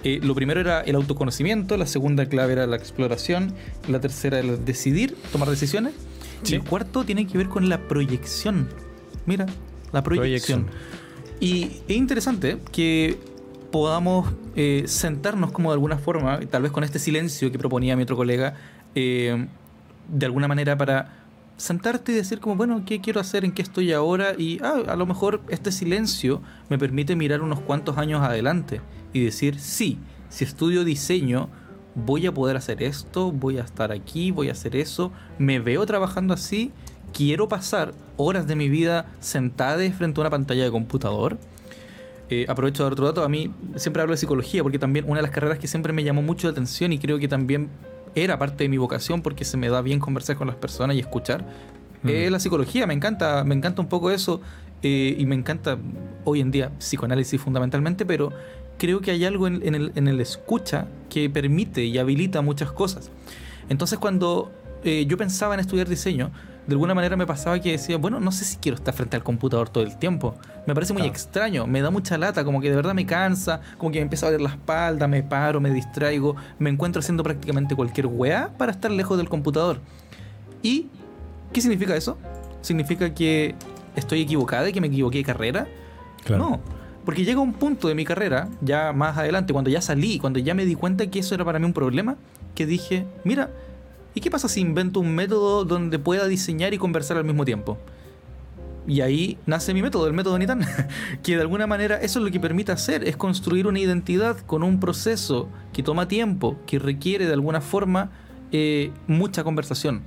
eh, 0.05 0.21
lo 0.23 0.35
primero 0.35 0.59
era 0.59 0.81
el 0.81 0.95
autoconocimiento, 0.95 1.77
la 1.77 1.87
segunda 1.87 2.25
clave 2.25 2.55
era 2.55 2.67
la 2.67 2.77
exploración, 2.77 3.53
la 3.87 4.01
tercera 4.01 4.39
era 4.39 4.57
decidir, 4.57 5.17
tomar 5.31 5.51
decisiones. 5.51 5.93
Y 6.47 6.55
el 6.55 6.63
cuarto 6.63 7.05
tiene 7.05 7.27
que 7.27 7.37
ver 7.37 7.49
con 7.49 7.69
la 7.69 7.89
proyección. 7.89 8.71
Mira, 9.27 9.45
la 9.93 10.03
proyección. 10.03 10.67
Y 11.41 11.83
es 11.89 11.97
interesante 11.97 12.57
que 12.73 13.19
podamos 13.71 14.33
eh, 14.57 14.85
sentarnos 14.87 15.53
como 15.53 15.71
de 15.71 15.75
alguna 15.75 15.99
forma, 15.99 16.41
tal 16.51 16.63
vez 16.63 16.73
con 16.73 16.85
este 16.85 16.99
silencio 16.99 17.53
que 17.53 17.59
proponía 17.59 17.97
mi 17.97 18.03
otro 18.03 18.17
colega, 18.17 18.55
eh, 18.95 19.47
de 20.09 20.27
alguna 20.27 20.49
manera 20.49 20.77
para 20.77 21.19
sentarte 21.57 22.13
y 22.13 22.15
decir 22.15 22.41
como, 22.41 22.57
bueno, 22.57 22.83
¿qué 22.87 23.01
quiero 23.01 23.21
hacer? 23.21 23.45
¿En 23.45 23.53
qué 23.53 23.63
estoy 23.63 23.93
ahora? 23.93 24.35
Y 24.39 24.61
ah, 24.63 24.83
a 24.87 24.97
lo 24.97 25.07
mejor 25.07 25.43
este 25.49 25.73
silencio 25.73 26.41
me 26.69 26.79
permite 26.79 27.17
mirar 27.17 27.43
unos 27.43 27.61
cuantos 27.61 27.99
años 27.99 28.23
adelante 28.23 28.81
y 29.13 29.25
decir, 29.25 29.59
sí, 29.59 29.99
si 30.29 30.45
estudio 30.45 30.85
diseño, 30.85 31.49
voy 31.95 32.27
a 32.27 32.33
poder 32.33 32.57
hacer 32.57 32.83
esto, 32.83 33.33
voy 33.33 33.59
a 33.59 33.63
estar 33.63 33.93
aquí, 33.93 34.31
voy 34.31 34.49
a 34.49 34.53
hacer 34.53 34.77
eso, 34.77 35.13
me 35.39 35.59
veo 35.59 35.85
trabajando 35.85 36.33
así, 36.33 36.71
quiero 37.13 37.49
pasar 37.49 37.93
horas 38.17 38.47
de 38.47 38.57
mi 38.57 38.69
vida 38.69 39.07
sentada 39.21 39.79
frente 39.91 40.21
a 40.21 40.23
una 40.23 40.31
pantalla 40.31 40.65
de 40.65 40.71
computador. 40.71 41.39
Eh, 42.31 42.45
aprovecho 42.49 42.83
de 42.83 42.85
dar 42.85 42.93
otro 42.93 43.07
dato, 43.07 43.25
a 43.25 43.29
mí 43.29 43.51
siempre 43.77 44.03
hablo 44.03 44.13
de 44.13 44.19
psicología 44.19 44.63
porque 44.63 44.79
también 44.79 45.07
una 45.07 45.17
de 45.17 45.23
las 45.23 45.31
carreras 45.31 45.59
que 45.59 45.67
siempre 45.67 45.93
me 45.93 46.05
llamó 46.05 46.21
mucho 46.21 46.47
la 46.47 46.53
atención 46.53 46.93
y 46.93 46.99
creo 46.99 47.19
que 47.19 47.27
también 47.27 47.71
era 48.15 48.39
parte 48.39 48.65
de 48.65 48.69
mi 48.69 48.77
vocación 48.77 49.23
porque 49.23 49.45
se 49.45 49.57
me 49.57 49.69
da 49.69 49.81
bien 49.81 49.99
conversar 49.99 50.37
con 50.37 50.47
las 50.47 50.57
personas 50.57 50.97
y 50.97 51.01
escuchar. 51.01 51.45
Mm. 52.03 52.31
la 52.31 52.39
psicología, 52.39 52.87
me 52.87 52.95
encanta, 52.95 53.43
me 53.45 53.57
encanta 53.57 53.83
un 53.83 53.89
poco 53.89 54.11
eso 54.13 54.41
eh, 54.83 55.17
y 55.19 55.27
me 55.27 55.35
encanta 55.35 55.79
hoy 56.25 56.41
en 56.41 56.51
día 56.53 56.71
psicoanálisis 56.79 57.41
fundamentalmente, 57.41 58.07
pero 58.07 58.33
creo 58.79 59.01
que 59.01 59.11
hay 59.11 59.25
algo 59.25 59.49
en, 59.49 59.75
el, 59.75 59.93
en 59.97 60.07
el 60.07 60.21
escucha 60.21 60.87
que 61.11 61.29
permite 61.29 61.85
y 61.85 61.99
habilita 61.99 62.41
muchas 62.43 62.71
cosas. 62.71 63.11
Entonces 63.69 63.99
cuando 63.99 64.53
eh, 64.85 65.07
yo 65.07 65.17
pensaba 65.17 65.55
en 65.55 65.61
estudiar 65.61 65.89
diseño, 65.89 66.31
de 66.69 66.75
alguna 66.75 66.95
manera 66.95 67.17
me 67.17 67.27
pasaba 67.27 67.59
que 67.59 67.73
decía, 67.73 67.99
bueno, 67.99 68.21
no 68.21 68.31
sé 68.31 68.45
si 68.45 68.59
quiero 68.59 68.77
estar 68.77 68.95
frente 68.95 69.17
al 69.17 69.25
computador 69.25 69.69
todo 69.69 69.83
el 69.83 69.99
tiempo. 69.99 70.37
Me 70.67 70.75
parece 70.75 70.93
muy 70.93 71.03
extraño, 71.03 71.67
me 71.67 71.83
da 71.83 71.91
mucha 71.91 72.17
lata, 72.17 72.45
como 72.45 72.61
que 72.61 72.71
de 72.71 72.77
verdad 72.77 72.95
me 72.95 73.07
cansa, 73.07 73.61
como 73.79 73.91
que 73.91 73.99
me 73.99 74.03
empieza 74.03 74.27
a 74.27 74.31
doler 74.31 74.43
la 74.43 74.51
espalda, 74.51 75.09
me 75.09 75.25
paro, 75.25 75.61
me 75.61 75.71
distraigo, 75.71 76.37
me 76.61 76.71
encuentro 76.71 77.01
haciendo 77.01 77.25
prácticamente 77.25 77.75
cualquier 77.75 78.07
weá 78.07 78.53
para 78.57 78.71
estar 78.71 78.93
lejos 78.93 79.19
del 79.19 79.29
computador. 79.29 79.81
Y 80.63 80.89
¿Qué 81.53 81.61
significa 81.61 81.97
eso? 81.97 82.19
¿Significa 82.61 83.15
que 83.15 83.55
estoy 83.97 84.23
equivocada 84.23 84.69
y 84.69 84.73
que 84.73 84.81
me 84.81 84.89
equivoqué 84.89 85.19
de 85.19 85.25
carrera? 85.25 85.67
No, 86.29 86.61
porque 87.05 87.25
llega 87.25 87.41
un 87.41 87.55
punto 87.55 87.89
de 87.89 87.95
mi 87.95 88.05
carrera, 88.05 88.49
ya 88.61 88.93
más 88.93 89.17
adelante, 89.17 89.53
cuando 89.53 89.71
ya 89.71 89.81
salí, 89.81 90.19
cuando 90.19 90.39
ya 90.41 90.55
me 90.55 90.67
di 90.67 90.75
cuenta 90.75 91.07
que 91.07 91.21
eso 91.21 91.35
era 91.35 91.45
para 91.45 91.59
mí 91.59 91.65
un 91.65 91.73
problema, 91.73 92.17
que 92.55 92.67
dije, 92.67 93.07
mira, 93.25 93.51
¿y 94.15 94.21
qué 94.21 94.31
pasa 94.31 94.49
si 94.49 94.61
invento 94.61 95.01
un 95.01 95.15
método 95.15 95.65
donde 95.65 95.99
pueda 95.99 96.27
diseñar 96.27 96.75
y 96.75 96.79
conversar 96.79 97.17
al 97.17 97.25
mismo 97.25 97.45
tiempo? 97.45 97.79
Y 98.87 99.03
ahí 99.03 99.39
nace 99.45 99.75
mi 99.75 99.83
método, 99.83 100.07
el 100.07 100.15
método 100.15 100.39
Nitan, 100.39 100.61
que 101.23 101.37
de 101.37 101.43
alguna 101.43 101.67
manera 101.67 101.97
eso 101.97 102.19
es 102.19 102.25
lo 102.25 102.31
que 102.31 102.41
permite 102.41 102.73
hacer, 102.73 103.07
es 103.07 103.17
construir 103.17 103.67
una 103.67 103.81
identidad 103.81 104.39
con 104.39 104.63
un 104.63 104.81
proceso 104.81 105.49
que 105.73 105.83
toma 105.83 106.09
tiempo, 106.09 106.57
que 106.67 106.79
requiere 106.79 107.27
de 107.27 107.33
alguna 107.35 107.61
forma 107.61 108.11
eh, 108.51 108.91
mucha 109.07 109.45
conversación 109.45 110.03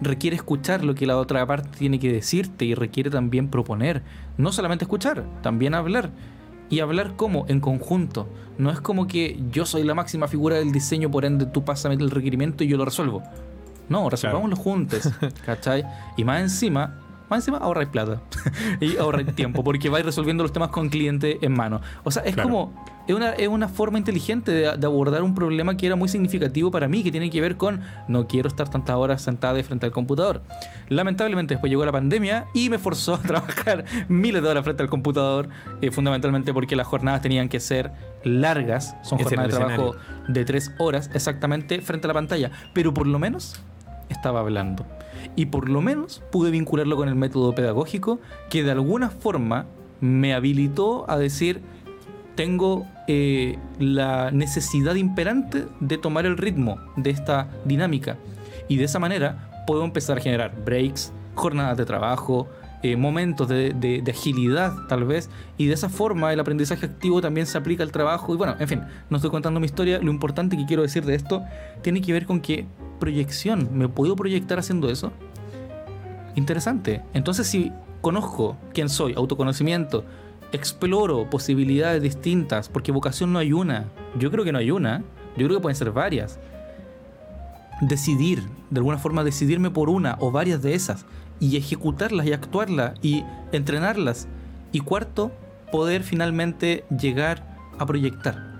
requiere 0.00 0.36
escuchar 0.36 0.84
lo 0.84 0.94
que 0.94 1.06
la 1.06 1.16
otra 1.16 1.46
parte 1.46 1.70
tiene 1.78 1.98
que 1.98 2.12
decirte 2.12 2.64
y 2.64 2.74
requiere 2.74 3.10
también 3.10 3.48
proponer. 3.48 4.02
No 4.36 4.52
solamente 4.52 4.84
escuchar, 4.84 5.24
también 5.42 5.74
hablar. 5.74 6.10
Y 6.68 6.80
hablar 6.80 7.16
como 7.16 7.46
en 7.48 7.60
conjunto. 7.60 8.28
No 8.58 8.70
es 8.70 8.80
como 8.80 9.06
que 9.06 9.38
yo 9.50 9.66
soy 9.66 9.84
la 9.84 9.94
máxima 9.94 10.28
figura 10.28 10.56
del 10.56 10.72
diseño, 10.72 11.10
por 11.10 11.24
ende 11.24 11.46
tú 11.46 11.64
pásame 11.64 11.94
el 11.94 12.10
requerimiento 12.10 12.64
y 12.64 12.68
yo 12.68 12.76
lo 12.76 12.84
resuelvo. 12.84 13.22
No, 13.88 14.10
resolvámoslo 14.10 14.56
juntos. 14.56 15.08
¿Cachai? 15.44 15.84
Y 16.16 16.24
más 16.24 16.40
encima, 16.40 17.05
más 17.28 17.40
encima 17.40 17.58
ahorráis 17.58 17.88
plata 17.88 18.20
y 18.80 18.96
ahorráis 18.96 19.34
tiempo 19.34 19.64
porque 19.64 19.88
vais 19.88 20.04
resolviendo 20.04 20.42
los 20.42 20.52
temas 20.52 20.70
con 20.70 20.88
cliente 20.88 21.38
en 21.42 21.52
mano. 21.52 21.80
O 22.04 22.10
sea, 22.10 22.22
es 22.22 22.36
como. 22.36 22.72
Es 23.06 23.14
una, 23.14 23.30
es 23.34 23.46
una 23.46 23.68
forma 23.68 23.98
inteligente 23.98 24.50
de, 24.50 24.66
abordar 24.66 25.22
un 25.22 25.32
problema 25.32 25.76
que 25.76 25.86
era 25.86 25.94
muy 25.94 26.08
significativo 26.08 26.72
para 26.72 26.88
mí, 26.88 27.04
que 27.04 27.12
tiene 27.12 27.30
que 27.30 27.40
ver 27.40 27.56
con 27.56 27.80
no 28.08 28.26
quiero 28.26 28.48
estar 28.48 28.68
tantas 28.68 28.96
horas 28.96 29.22
sentada 29.22 29.62
frente 29.62 29.86
al 29.86 29.92
computador. 29.92 30.42
Lamentablemente 30.88 31.54
después 31.54 31.70
llegó 31.70 31.84
la 31.84 31.92
pandemia 31.92 32.46
y 32.52 32.68
me 32.68 32.78
forzó 32.78 33.14
a 33.14 33.18
trabajar 33.22 33.84
miles 34.08 34.42
de 34.42 34.48
horas 34.48 34.64
frente 34.64 34.82
al 34.82 34.88
computador, 34.88 35.48
eh, 35.82 35.92
fundamentalmente 35.92 36.52
porque 36.52 36.74
las 36.74 36.88
jornadas 36.88 37.22
tenían 37.22 37.48
que 37.48 37.60
ser 37.60 37.92
largas, 38.24 38.96
son 39.02 39.20
jornadas 39.20 39.52
de 39.52 39.56
trabajo 39.56 39.94
de 40.26 40.44
tres 40.44 40.72
horas 40.78 41.08
exactamente 41.14 41.80
frente 41.82 42.06
a 42.06 42.08
la 42.08 42.14
pantalla, 42.14 42.50
pero 42.72 42.92
por 42.92 43.06
lo 43.06 43.20
menos 43.20 43.60
estaba 44.08 44.40
hablando 44.40 44.84
y 45.36 45.46
por 45.46 45.68
lo 45.68 45.82
menos 45.82 46.22
pude 46.32 46.50
vincularlo 46.50 46.96
con 46.96 47.08
el 47.08 47.14
método 47.14 47.54
pedagógico 47.54 48.18
que 48.50 48.64
de 48.64 48.72
alguna 48.72 49.10
forma 49.10 49.66
me 50.00 50.34
habilitó 50.34 51.08
a 51.10 51.16
decir, 51.18 51.60
tengo 52.34 52.86
eh, 53.06 53.58
la 53.78 54.30
necesidad 54.30 54.94
imperante 54.94 55.66
de 55.80 55.98
tomar 55.98 56.26
el 56.26 56.36
ritmo 56.36 56.78
de 56.96 57.10
esta 57.10 57.48
dinámica 57.64 58.16
y 58.68 58.76
de 58.76 58.84
esa 58.84 58.98
manera 58.98 59.64
puedo 59.66 59.84
empezar 59.84 60.18
a 60.18 60.20
generar 60.20 60.54
breaks, 60.64 61.12
jornadas 61.34 61.76
de 61.76 61.84
trabajo, 61.84 62.48
eh, 62.82 62.96
momentos 62.96 63.48
de, 63.48 64.02
agilidad 64.08 64.72
tal 64.88 65.04
vez, 65.04 65.30
y 65.56 65.66
de 65.66 65.74
esa 65.74 65.88
forma 65.88 66.32
el 66.32 66.38
aprendizaje 66.38 66.86
activo 66.86 67.20
también 67.20 67.46
se 67.46 67.58
aplica 67.58 67.82
al 67.82 67.90
trabajo. 67.90 68.32
Y 68.34 68.36
bueno, 68.36 68.54
en 68.58 68.68
fin, 68.68 68.82
no 69.10 69.16
estoy 69.16 69.30
contando 69.30 69.58
mi 69.60 69.66
historia, 69.66 69.98
lo 69.98 70.10
importante 70.10 70.56
que 70.56 70.66
quiero 70.66 70.82
decir 70.82 71.04
de 71.04 71.14
esto 71.14 71.42
tiene 71.82 72.00
que 72.00 72.12
ver 72.12 72.26
con 72.26 72.40
que 72.40 72.66
proyección, 73.00 73.70
¿me 73.72 73.88
puedo 73.88 74.14
proyectar 74.14 74.58
haciendo 74.58 74.90
eso? 74.90 75.12
Interesante. 76.36 77.02
Entonces 77.14 77.46
si 77.46 77.72
conozco 78.00 78.56
quién 78.72 78.88
soy, 78.88 79.14
autoconocimiento, 79.14 80.04
exploro 80.52 81.28
posibilidades 81.28 82.02
distintas, 82.02 82.68
porque 82.68 82.92
vocación 82.92 83.32
no 83.32 83.40
hay 83.40 83.52
una, 83.52 83.86
yo 84.18 84.30
creo 84.30 84.44
que 84.44 84.52
no 84.52 84.58
hay 84.58 84.70
una, 84.70 85.02
yo 85.36 85.46
creo 85.46 85.58
que 85.58 85.62
pueden 85.62 85.76
ser 85.76 85.90
varias. 85.90 86.38
Decidir, 87.80 88.42
de 88.70 88.78
alguna 88.78 88.98
forma 88.98 89.24
decidirme 89.24 89.70
por 89.70 89.90
una 89.90 90.16
o 90.20 90.30
varias 90.30 90.62
de 90.62 90.74
esas, 90.74 91.04
y 91.40 91.56
ejecutarlas 91.56 92.26
y 92.26 92.32
actuarlas 92.32 92.94
y 93.02 93.24
entrenarlas. 93.52 94.28
Y 94.72 94.80
cuarto, 94.80 95.32
poder 95.72 96.02
finalmente 96.02 96.84
llegar 96.96 97.44
a 97.78 97.86
proyectar. 97.86 98.54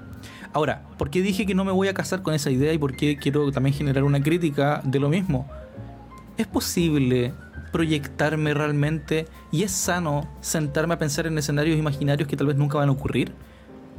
Ahora, 0.52 0.82
¿por 0.98 1.10
qué 1.10 1.22
dije 1.22 1.46
que 1.46 1.54
no 1.54 1.64
me 1.64 1.72
voy 1.72 1.88
a 1.88 1.94
casar 1.94 2.22
con 2.22 2.34
esa 2.34 2.50
idea 2.50 2.72
y 2.72 2.78
por 2.78 2.96
qué 2.96 3.16
quiero 3.16 3.52
también 3.52 3.74
generar 3.74 4.04
una 4.04 4.22
crítica 4.22 4.80
de 4.84 4.98
lo 4.98 5.08
mismo? 5.08 5.46
¿Es 6.36 6.46
posible 6.46 7.32
proyectarme 7.76 8.54
realmente 8.54 9.26
y 9.52 9.62
es 9.62 9.70
sano 9.70 10.26
sentarme 10.40 10.94
a 10.94 10.98
pensar 10.98 11.26
en 11.26 11.36
escenarios 11.36 11.78
imaginarios 11.78 12.26
que 12.26 12.34
tal 12.34 12.46
vez 12.46 12.56
nunca 12.56 12.78
van 12.78 12.88
a 12.88 12.92
ocurrir? 12.92 13.34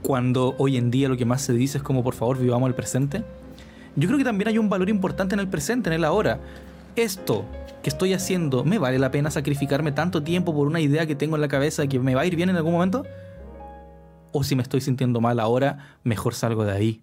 Cuando 0.02 0.56
hoy 0.58 0.78
en 0.78 0.90
día 0.90 1.10
lo 1.10 1.16
que 1.16 1.26
más 1.26 1.44
se 1.44 1.54
dice 1.54 1.78
es 1.78 1.84
como 1.84 2.04
por 2.04 2.16
favor 2.16 2.40
vivamos 2.40 2.68
el 2.68 2.74
presente. 2.74 3.24
Yo 3.96 4.08
creo 4.08 4.18
que 4.18 4.24
también 4.24 4.48
hay 4.48 4.58
un 4.58 4.68
valor 4.68 4.90
importante 4.90 5.36
en 5.36 5.40
el 5.40 5.48
presente, 5.48 5.90
en 5.90 5.94
el 5.94 6.06
ahora. 6.06 6.40
Esto 6.96 7.46
que 7.84 7.90
estoy 7.92 8.14
haciendo, 8.14 8.64
¿me 8.64 8.80
vale 8.80 8.98
la 8.98 9.12
pena 9.12 9.30
sacrificarme 9.30 9.92
tanto 9.92 10.24
tiempo 10.24 10.56
por 10.56 10.66
una 10.66 10.80
idea 10.80 11.06
que 11.06 11.14
tengo 11.14 11.36
en 11.36 11.42
la 11.42 11.48
cabeza 11.48 11.86
que 11.86 12.00
me 12.00 12.16
va 12.16 12.22
a 12.22 12.26
ir 12.26 12.36
bien 12.36 12.50
en 12.50 12.56
algún 12.56 12.74
momento? 12.74 13.04
O 14.32 14.44
si 14.44 14.56
me 14.56 14.64
estoy 14.64 14.82
sintiendo 14.82 15.22
mal 15.22 15.40
ahora, 15.40 15.98
mejor 16.04 16.34
salgo 16.34 16.66
de 16.66 16.72
ahí. 16.72 17.02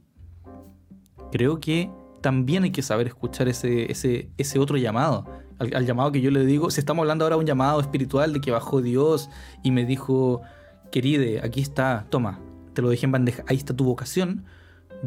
Creo 1.30 1.60
que 1.60 1.88
también 2.20 2.64
hay 2.64 2.72
que 2.72 2.82
saber 2.82 3.06
escuchar 3.06 3.46
ese, 3.46 3.92
ese, 3.92 4.28
ese 4.38 4.58
otro 4.58 4.76
llamado. 4.76 5.24
Al, 5.58 5.86
llamado 5.86 6.12
que 6.12 6.20
yo 6.20 6.30
le 6.30 6.44
digo, 6.44 6.70
si 6.70 6.80
estamos 6.80 7.02
hablando 7.02 7.24
ahora 7.24 7.36
de 7.36 7.40
un 7.40 7.46
llamado 7.46 7.80
espiritual 7.80 8.32
de 8.32 8.40
que 8.40 8.50
bajó 8.50 8.82
Dios 8.82 9.30
y 9.62 9.70
me 9.70 9.84
dijo, 9.84 10.42
queride, 10.90 11.40
aquí 11.42 11.60
está, 11.60 12.06
toma, 12.10 12.40
te 12.74 12.82
lo 12.82 12.88
dejé 12.88 13.06
en 13.06 13.12
bandeja, 13.12 13.44
ahí 13.46 13.56
está 13.56 13.74
tu 13.74 13.84
vocación. 13.84 14.44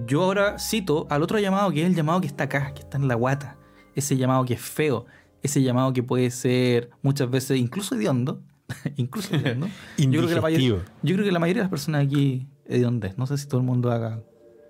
Yo 0.05 0.23
ahora 0.23 0.59
cito 0.59 1.07
al 1.09 1.23
otro 1.23 1.39
llamado 1.39 1.71
que 1.71 1.81
es 1.81 1.87
el 1.87 1.95
llamado 1.95 2.21
que 2.21 2.27
está 2.27 2.45
acá, 2.45 2.73
que 2.73 2.81
está 2.81 2.97
en 2.97 3.07
la 3.07 3.15
guata. 3.15 3.57
Ese 3.95 4.15
llamado 4.15 4.45
que 4.45 4.53
es 4.53 4.61
feo, 4.61 5.05
ese 5.41 5.61
llamado 5.63 5.91
que 5.93 6.03
puede 6.03 6.29
ser 6.29 6.91
muchas 7.01 7.29
veces 7.29 7.57
incluso 7.57 7.95
hediondo. 7.95 8.41
incluso 8.95 9.35
hediondo. 9.35 9.67
yo, 9.97 10.09
creo 10.09 10.27
que 10.27 10.35
la 10.35 10.41
mayoría, 10.41 10.69
yo 11.01 11.15
creo 11.15 11.25
que 11.25 11.31
la 11.31 11.39
mayoría 11.39 11.61
de 11.61 11.65
las 11.65 11.71
personas 11.71 12.05
aquí 12.05 12.47
hediondez. 12.65 13.17
No 13.17 13.25
sé 13.25 13.37
si 13.37 13.47
todo 13.47 13.59
el 13.59 13.65
mundo 13.65 13.91
haga 13.91 14.21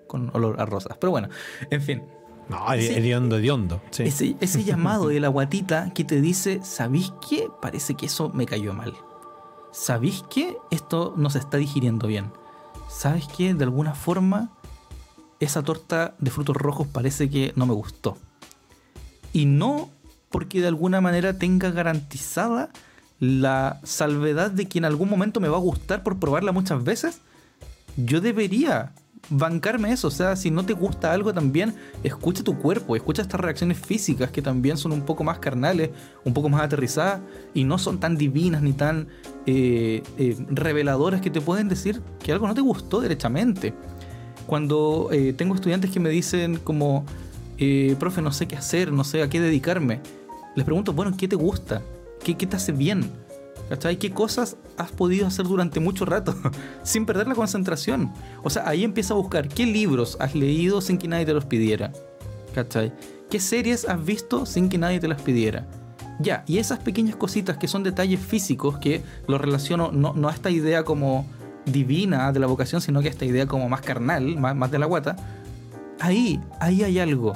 con 0.08 0.32
olor 0.34 0.60
a 0.60 0.66
rosas. 0.66 0.98
Pero 1.00 1.12
bueno, 1.12 1.30
en 1.70 1.82
fin. 1.82 2.04
No, 2.50 2.72
hediondo, 2.74 3.38
hediondo. 3.38 3.82
Ese, 3.98 4.38
ese 4.40 4.64
llamado 4.64 5.10
de 5.10 5.20
la 5.20 5.28
guatita 5.28 5.92
que 5.94 6.04
te 6.04 6.22
dice, 6.22 6.62
¿sabéis 6.64 7.12
qué? 7.28 7.48
Parece 7.62 7.96
que 7.96 8.06
eso 8.06 8.30
me 8.30 8.46
cayó 8.46 8.74
mal. 8.74 8.94
¿Sabéis 9.72 10.24
qué? 10.30 10.58
Esto 10.72 11.14
no 11.18 11.30
se 11.30 11.40
está 11.40 11.58
digiriendo 11.58 12.08
bien. 12.08 12.32
¿Sabes 12.90 13.28
qué? 13.28 13.54
De 13.54 13.66
alguna 13.66 13.96
forma, 13.96 14.52
esa 15.40 15.62
torta 15.62 16.16
de 16.20 16.32
frutos 16.32 16.56
rojos 16.56 16.88
parece 16.88 17.30
que 17.30 17.52
no 17.56 17.66
me 17.66 17.74
gustó. 17.74 18.18
Y 19.34 19.46
no 19.46 19.90
porque 20.30 20.62
de 20.62 20.68
alguna 20.68 21.02
manera 21.02 21.38
tenga 21.38 21.72
garantizada 21.72 22.70
la 23.20 23.80
salvedad 23.84 24.52
de 24.52 24.68
que 24.68 24.78
en 24.78 24.86
algún 24.86 25.10
momento 25.10 25.40
me 25.40 25.48
va 25.48 25.58
a 25.58 25.62
gustar 25.62 26.04
por 26.04 26.20
probarla 26.20 26.52
muchas 26.52 26.84
veces, 26.84 27.22
yo 27.98 28.22
debería 28.22 28.94
bancarme 29.30 29.92
eso. 29.92 30.08
O 30.08 30.12
sea, 30.12 30.36
si 30.36 30.52
no 30.52 30.66
te 30.66 30.74
gusta 30.74 31.12
algo 31.12 31.34
también, 31.34 31.76
escucha 32.04 32.44
tu 32.44 32.58
cuerpo, 32.58 32.96
escucha 32.96 33.22
estas 33.22 33.40
reacciones 33.40 33.78
físicas 33.78 34.32
que 34.32 34.42
también 34.42 34.78
son 34.78 34.92
un 34.92 35.02
poco 35.02 35.24
más 35.24 35.40
carnales, 35.40 35.90
un 36.24 36.34
poco 36.34 36.50
más 36.50 36.62
aterrizadas 36.62 37.22
y 37.54 37.64
no 37.64 37.78
son 37.78 38.00
tan 38.00 38.18
divinas 38.18 38.62
ni 38.62 38.74
tan 38.74 39.08
eh, 39.46 40.04
eh, 40.18 40.38
reveladoras 40.50 41.22
que 41.22 41.30
te 41.30 41.42
pueden 41.42 41.68
decir 41.70 42.02
que 42.24 42.32
algo 42.32 42.48
no 42.48 42.54
te 42.54 42.62
gustó 42.62 43.02
derechamente. 43.02 43.74
Cuando 44.46 45.10
eh, 45.12 45.34
tengo 45.34 45.56
estudiantes 45.56 45.92
que 45.92 46.00
me 46.00 46.10
dicen 46.10 46.58
como, 46.58 47.06
profe, 48.00 48.22
no 48.22 48.32
sé 48.32 48.48
qué 48.48 48.56
hacer, 48.56 48.92
no 48.92 49.04
sé 49.04 49.22
a 49.22 49.30
qué 49.30 49.42
dedicarme, 49.42 50.00
les 50.56 50.64
pregunto, 50.64 50.94
bueno, 50.94 51.16
¿qué 51.18 51.28
te 51.28 51.36
gusta? 51.36 51.82
¿Qué, 52.24 52.36
qué 52.36 52.48
te 52.48 52.56
hace 52.56 52.72
bien? 52.72 53.12
¿Cachai? 53.70 53.98
¿Qué 53.98 54.12
cosas 54.12 54.56
has 54.78 54.92
podido 54.92 55.28
hacer 55.28 55.46
durante 55.46 55.80
mucho 55.80 56.06
rato 56.06 56.34
sin 56.84 57.06
perder 57.06 57.28
la 57.28 57.36
concentración? 57.36 58.14
O 58.44 58.50
sea, 58.50 58.68
ahí 58.68 58.84
empieza 58.84 59.14
a 59.14 59.18
buscar 59.18 59.50
qué 59.50 59.66
libros 59.66 60.18
has 60.20 60.36
leído 60.36 60.80
sin 60.82 60.98
que 60.98 61.08
nadie 61.08 61.26
te 61.26 61.34
los 61.34 61.46
pidiera. 61.46 61.92
¿Qué 63.30 63.40
series 63.40 63.88
has 63.88 64.04
visto 64.04 64.46
sin 64.46 64.70
que 64.70 64.78
nadie 64.78 65.00
te 65.00 65.08
las 65.08 65.22
pidiera? 65.22 65.68
Ya, 66.20 66.44
y 66.48 66.58
esas 66.58 66.80
pequeñas 66.80 67.16
cositas 67.16 67.58
que 67.58 67.68
son 67.68 67.84
detalles 67.84 68.20
físicos 68.20 68.80
que 68.80 69.04
lo 69.28 69.38
relaciono 69.38 69.92
no, 69.92 70.28
a 70.28 70.32
esta 70.32 70.50
idea 70.50 70.84
como 70.84 71.28
divina 71.66 72.32
de 72.32 72.40
la 72.40 72.48
vocación, 72.48 72.82
sino 72.82 73.02
que 73.02 73.10
a 73.10 73.12
esta 73.12 73.26
idea 73.26 73.46
como 73.46 73.70
más 73.70 73.82
carnal, 73.82 74.38
más, 74.38 74.56
más 74.56 74.72
de 74.72 74.80
la 74.80 74.88
guata. 74.88 75.16
Ahí, 76.00 76.40
ahí 76.60 76.84
hay 76.84 76.98
algo. 77.00 77.34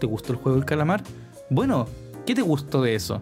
¿Te 0.00 0.06
gustó 0.06 0.32
el 0.32 0.38
juego 0.38 0.56
del 0.56 0.66
calamar? 0.66 1.04
Bueno, 1.48 1.86
¿qué 2.24 2.34
te 2.34 2.42
gustó 2.42 2.82
de 2.82 2.96
eso? 2.96 3.20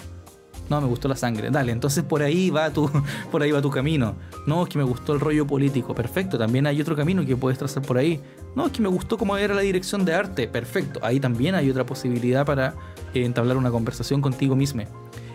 No, 0.68 0.80
me 0.80 0.86
gustó 0.86 1.08
la 1.08 1.16
sangre. 1.16 1.50
Dale, 1.50 1.72
entonces 1.72 2.04
por 2.04 2.22
ahí 2.22 2.50
va 2.50 2.70
tu, 2.70 2.90
por 3.30 3.42
ahí 3.42 3.50
va 3.50 3.60
tu 3.60 3.70
camino. 3.70 4.14
No, 4.46 4.62
es 4.62 4.68
que 4.68 4.78
me 4.78 4.84
gustó 4.84 5.12
el 5.14 5.20
rollo 5.20 5.46
político. 5.46 5.94
Perfecto, 5.94 6.38
también 6.38 6.66
hay 6.66 6.80
otro 6.80 6.96
camino 6.96 7.24
que 7.24 7.36
puedes 7.36 7.58
trazar 7.58 7.82
por 7.82 7.98
ahí. 7.98 8.20
No, 8.56 8.66
es 8.66 8.72
que 8.72 8.82
me 8.82 8.88
gustó 8.88 9.18
cómo 9.18 9.36
era 9.36 9.54
la 9.54 9.62
dirección 9.62 10.04
de 10.04 10.14
arte. 10.14 10.48
Perfecto, 10.48 11.00
ahí 11.02 11.20
también 11.20 11.54
hay 11.54 11.70
otra 11.70 11.84
posibilidad 11.84 12.46
para 12.46 12.74
eh, 13.12 13.24
entablar 13.24 13.56
una 13.56 13.70
conversación 13.70 14.20
contigo 14.20 14.56
mismo. 14.56 14.82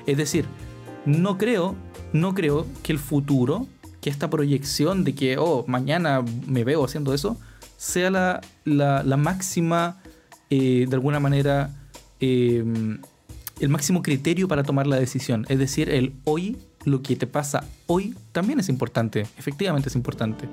Es 0.05 0.17
decir, 0.17 0.45
no 1.05 1.37
creo, 1.37 1.75
no 2.13 2.33
creo 2.33 2.65
que 2.83 2.91
el 2.91 2.99
futuro, 2.99 3.67
que 4.01 4.09
esta 4.09 4.29
proyección 4.29 5.03
de 5.03 5.13
que, 5.13 5.37
oh, 5.37 5.65
mañana 5.67 6.23
me 6.47 6.63
veo 6.63 6.83
haciendo 6.83 7.13
eso, 7.13 7.37
sea 7.77 8.09
la, 8.09 8.41
la, 8.65 9.17
máxima, 9.17 10.01
eh, 10.49 10.85
de 10.89 10.95
alguna 10.95 11.19
manera, 11.19 11.69
eh, 12.19 12.63
el 13.59 13.69
máximo 13.69 14.01
criterio 14.01 14.47
para 14.47 14.63
tomar 14.63 14.87
la 14.87 14.97
decisión. 14.97 15.45
Es 15.49 15.59
decir, 15.59 15.89
el 15.89 16.13
hoy, 16.23 16.57
lo 16.85 17.01
que 17.01 17.15
te 17.15 17.27
pasa 17.27 17.65
hoy, 17.87 18.15
también 18.31 18.59
es 18.59 18.69
importante. 18.69 19.25
Efectivamente 19.37 19.89
es 19.89 19.95
importante. 19.95 20.47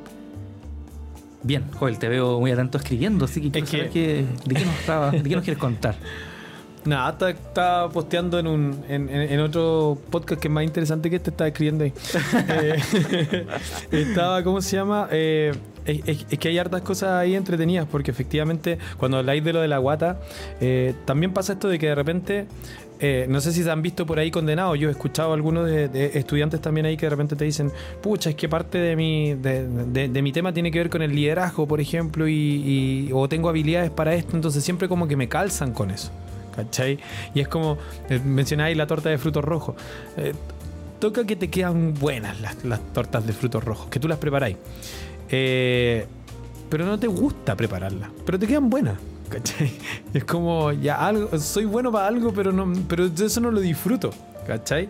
Bien, 1.43 1.65
Joel, 1.75 1.99
te 1.99 2.09
veo 2.09 2.41
muy 2.41 2.51
atento 2.51 2.79
escribiendo, 2.79 3.27
así 3.27 3.41
que 3.41 3.51
quiero 3.51 3.67
saber 3.67 3.91
qué- 3.91 4.25
de, 4.47 4.55
qué 4.55 4.65
nos 4.65 4.75
estaba- 4.81 5.11
de 5.13 5.23
qué 5.23 5.35
nos 5.37 5.45
quieres 5.45 5.61
contar. 5.61 5.95
Nada, 6.85 7.11
está- 7.11 7.31
estaba 7.31 7.91
posteando 7.91 8.39
en, 8.39 8.47
un, 8.47 8.85
en, 8.89 9.41
otro 9.41 9.99
podcast 10.11 10.41
que 10.41 10.47
es 10.49 10.55
más 10.55 10.63
interesante 10.65 11.11
que 11.11 11.17
este, 11.17 11.31
estaba 11.31 11.49
escribiendo 11.49 11.85
ahí. 11.85 11.93
Eh, 12.49 13.47
estaba, 13.91 14.43
¿cómo 14.45 14.61
se 14.61 14.77
llama? 14.77 15.09
Eh, 15.11 15.53
es 15.85 16.39
que 16.39 16.49
hay 16.49 16.59
hartas 16.59 16.83
cosas 16.83 17.11
ahí 17.11 17.35
entretenidas, 17.37 17.87
porque 17.91 18.11
efectivamente, 18.11 18.79
cuando 18.99 19.19
habláis 19.19 19.43
de 19.45 19.53
lo 19.53 19.61
de 19.61 19.69
la 19.69 19.79
guata, 19.79 20.21
eh, 20.61 20.95
también 21.05 21.33
pasa 21.33 21.53
esto 21.55 21.69
de 21.69 21.79
que 21.79 21.87
de 21.87 21.95
repente. 21.95 22.47
Eh, 22.99 23.27
no 23.29 23.41
sé 23.41 23.53
si 23.53 23.63
se 23.63 23.71
han 23.71 23.83
visto 23.83 24.07
por 24.07 24.19
ahí 24.19 24.31
condenados. 24.31 24.79
Yo 24.79 24.89
he 24.89 24.93
escuchado 24.93 25.33
a 25.33 25.35
algunos 25.35 25.67
de, 25.67 26.11
estudiantes 26.15 26.61
también 26.61 26.87
ahí 26.87 26.97
que 26.97 27.07
de 27.07 27.11
repente 27.11 27.37
te 27.37 27.45
dicen, 27.45 27.71
pucha, 28.03 28.31
es 28.31 28.37
que 28.37 28.49
parte 28.49 28.79
de 28.79 28.97
mi, 28.97 29.35
de, 29.35 30.23
mi 30.23 30.33
tema 30.33 30.53
tiene 30.53 30.71
que 30.71 30.79
ver 30.79 30.91
con 30.91 31.03
el 31.03 31.15
liderazgo, 31.15 31.67
por 31.67 31.81
ejemplo, 31.81 32.27
y, 32.29 32.33
y- 32.35 33.11
o 33.13 33.29
tengo 33.29 33.49
habilidades 33.49 33.91
para 33.91 34.15
esto, 34.15 34.37
entonces 34.37 34.65
siempre 34.65 34.89
como 34.89 35.07
que 35.09 35.17
me 35.17 35.29
calzan 35.29 35.73
con 35.73 35.91
eso. 35.91 36.11
¿Cachai? 36.55 36.99
Y 37.35 37.41
es 37.41 37.49
como, 37.49 37.77
eh, 38.09 38.19
mencionáis 38.25 38.77
la 38.79 38.87
torta 38.87 39.11
de 39.11 39.19
frutos 39.19 39.45
rojos. 39.45 39.77
Eh, 40.17 40.33
toca 40.99 41.27
que 41.27 41.37
te 41.37 41.51
quedan 41.51 41.93
buenas 41.93 42.41
las, 42.41 42.65
las 42.65 42.81
tortas 42.95 43.27
de 43.27 43.35
frutos 43.35 43.63
rojos, 43.63 43.89
que 43.91 44.01
tú 44.01 44.09
las 44.09 44.17
preparáis. 44.19 44.57
Eh, 45.31 46.07
pero 46.71 46.87
no 46.87 46.99
te 46.99 47.07
gusta 47.07 47.55
prepararlas, 47.57 48.09
pero 48.25 48.39
te 48.39 48.47
quedan 48.47 48.71
buenas. 48.71 48.95
¿Cachai? 49.29 49.73
Es 50.15 50.25
como, 50.25 50.73
ya 50.73 51.07
algo, 51.07 51.39
soy 51.39 51.65
bueno 51.65 51.91
para 51.91 52.07
algo, 52.07 52.33
pero, 52.33 52.53
no, 52.53 52.73
pero 52.89 53.07
eso 53.07 53.41
no 53.41 53.51
lo 53.51 53.61
disfruto. 53.61 54.11
¿Cachai? 54.47 54.89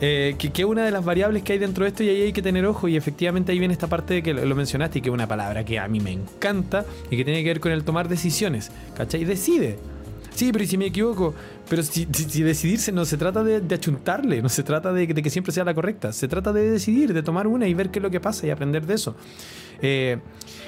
Eh, 0.00 0.34
que, 0.38 0.50
es 0.54 0.64
una 0.64 0.84
de 0.84 0.90
las 0.90 1.04
variables 1.04 1.42
que 1.42 1.52
hay 1.52 1.58
dentro 1.58 1.84
de 1.84 1.90
esto 1.90 2.02
y 2.02 2.08
ahí 2.08 2.22
hay 2.22 2.32
que 2.32 2.42
tener 2.42 2.66
ojo 2.66 2.88
y 2.88 2.96
efectivamente 2.96 3.52
ahí 3.52 3.58
viene 3.58 3.72
esta 3.72 3.86
parte 3.86 4.14
de 4.14 4.22
que 4.22 4.34
lo, 4.34 4.54
mencionaste 4.56 4.98
y 4.98 5.02
que 5.02 5.08
es 5.08 5.14
una 5.14 5.28
palabra 5.28 5.64
que 5.64 5.78
a 5.78 5.86
mí 5.88 6.00
me 6.00 6.10
encanta 6.10 6.84
y 7.10 7.16
que 7.16 7.24
tiene 7.24 7.42
que 7.42 7.50
ver 7.50 7.60
con 7.60 7.70
el 7.72 7.84
tomar 7.84 8.08
decisiones. 8.08 8.70
¿Cachai? 8.96 9.24
Decide. 9.24 9.78
Sí, 10.34 10.50
pero 10.50 10.64
¿y 10.64 10.66
si 10.66 10.76
me 10.76 10.86
equivoco? 10.86 11.32
Pero 11.68 11.82
si, 11.84 12.06
decidirse 12.06 12.90
no 12.90 13.04
se 13.04 13.16
trata 13.16 13.44
de, 13.44 13.60
de 13.60 13.74
achuntarle, 13.74 14.42
no 14.42 14.48
se 14.48 14.64
trata 14.64 14.92
de, 14.92 15.06
de 15.06 15.22
que 15.22 15.30
siempre 15.30 15.52
sea 15.52 15.64
la 15.64 15.74
correcta, 15.74 16.12
se 16.12 16.26
trata 16.26 16.52
de 16.52 16.70
decidir, 16.72 17.14
de 17.14 17.22
tomar 17.22 17.46
una 17.46 17.68
y 17.68 17.74
ver 17.74 17.90
qué 17.90 18.00
es 18.00 18.02
lo 18.02 18.10
que 18.10 18.20
pasa 18.20 18.46
y 18.46 18.50
aprender 18.50 18.84
de 18.84 18.94
eso. 18.94 19.14
Eh, 19.80 20.18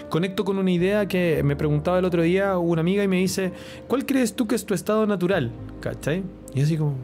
conecto 0.08 0.44
con 0.44 0.58
una 0.58 0.70
idea 0.70 1.06
que 1.06 1.42
me 1.44 1.56
preguntaba 1.56 1.98
el 1.98 2.04
otro 2.04 2.22
día 2.22 2.58
una 2.58 2.80
amiga 2.80 3.02
y 3.04 3.08
me 3.08 3.16
dice, 3.18 3.52
¿cuál 3.88 4.06
crees 4.06 4.34
tú 4.34 4.46
que 4.46 4.54
es 4.54 4.64
tu 4.64 4.74
estado 4.74 5.06
natural? 5.06 5.50
¿Cachai? 5.80 6.22
Y 6.54 6.58
yo 6.60 6.64
así 6.64 6.76
como... 6.76 6.94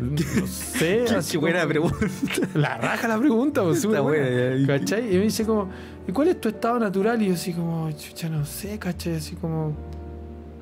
No, 0.00 0.06
no 0.40 0.46
sé. 0.46 1.04
así 1.16 1.32
Qué 1.32 1.38
buena 1.38 1.58
como- 1.60 1.68
pregunta. 1.70 2.06
La 2.54 2.76
raja 2.78 3.08
la 3.08 3.18
pregunta, 3.18 3.62
pues, 3.62 3.84
Está 3.84 4.00
buena, 4.00 4.28
buena. 4.28 4.66
¿Cachai? 4.66 5.14
Y 5.14 5.18
me 5.18 5.24
dice 5.24 5.44
como, 5.44 5.68
¿y 6.06 6.12
cuál 6.12 6.28
es 6.28 6.40
tu 6.40 6.48
estado 6.48 6.78
natural? 6.78 7.20
Y 7.22 7.28
yo 7.28 7.34
así 7.34 7.52
como, 7.52 7.90
chucha, 7.92 8.28
no 8.28 8.44
sé, 8.46 8.78
¿cachai? 8.78 9.16
Así 9.16 9.34
como, 9.36 9.74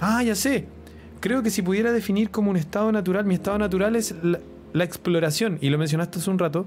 ah, 0.00 0.22
ya 0.22 0.34
sé. 0.34 0.66
Creo 1.20 1.42
que 1.42 1.50
si 1.50 1.62
pudiera 1.62 1.92
definir 1.92 2.30
como 2.30 2.50
un 2.50 2.56
estado 2.56 2.90
natural, 2.92 3.24
mi 3.24 3.34
estado 3.34 3.58
natural 3.58 3.96
es 3.96 4.14
la, 4.22 4.38
la 4.72 4.84
exploración. 4.84 5.58
Y 5.60 5.70
lo 5.70 5.78
mencionaste 5.78 6.18
hace 6.18 6.30
un 6.30 6.38
rato. 6.38 6.66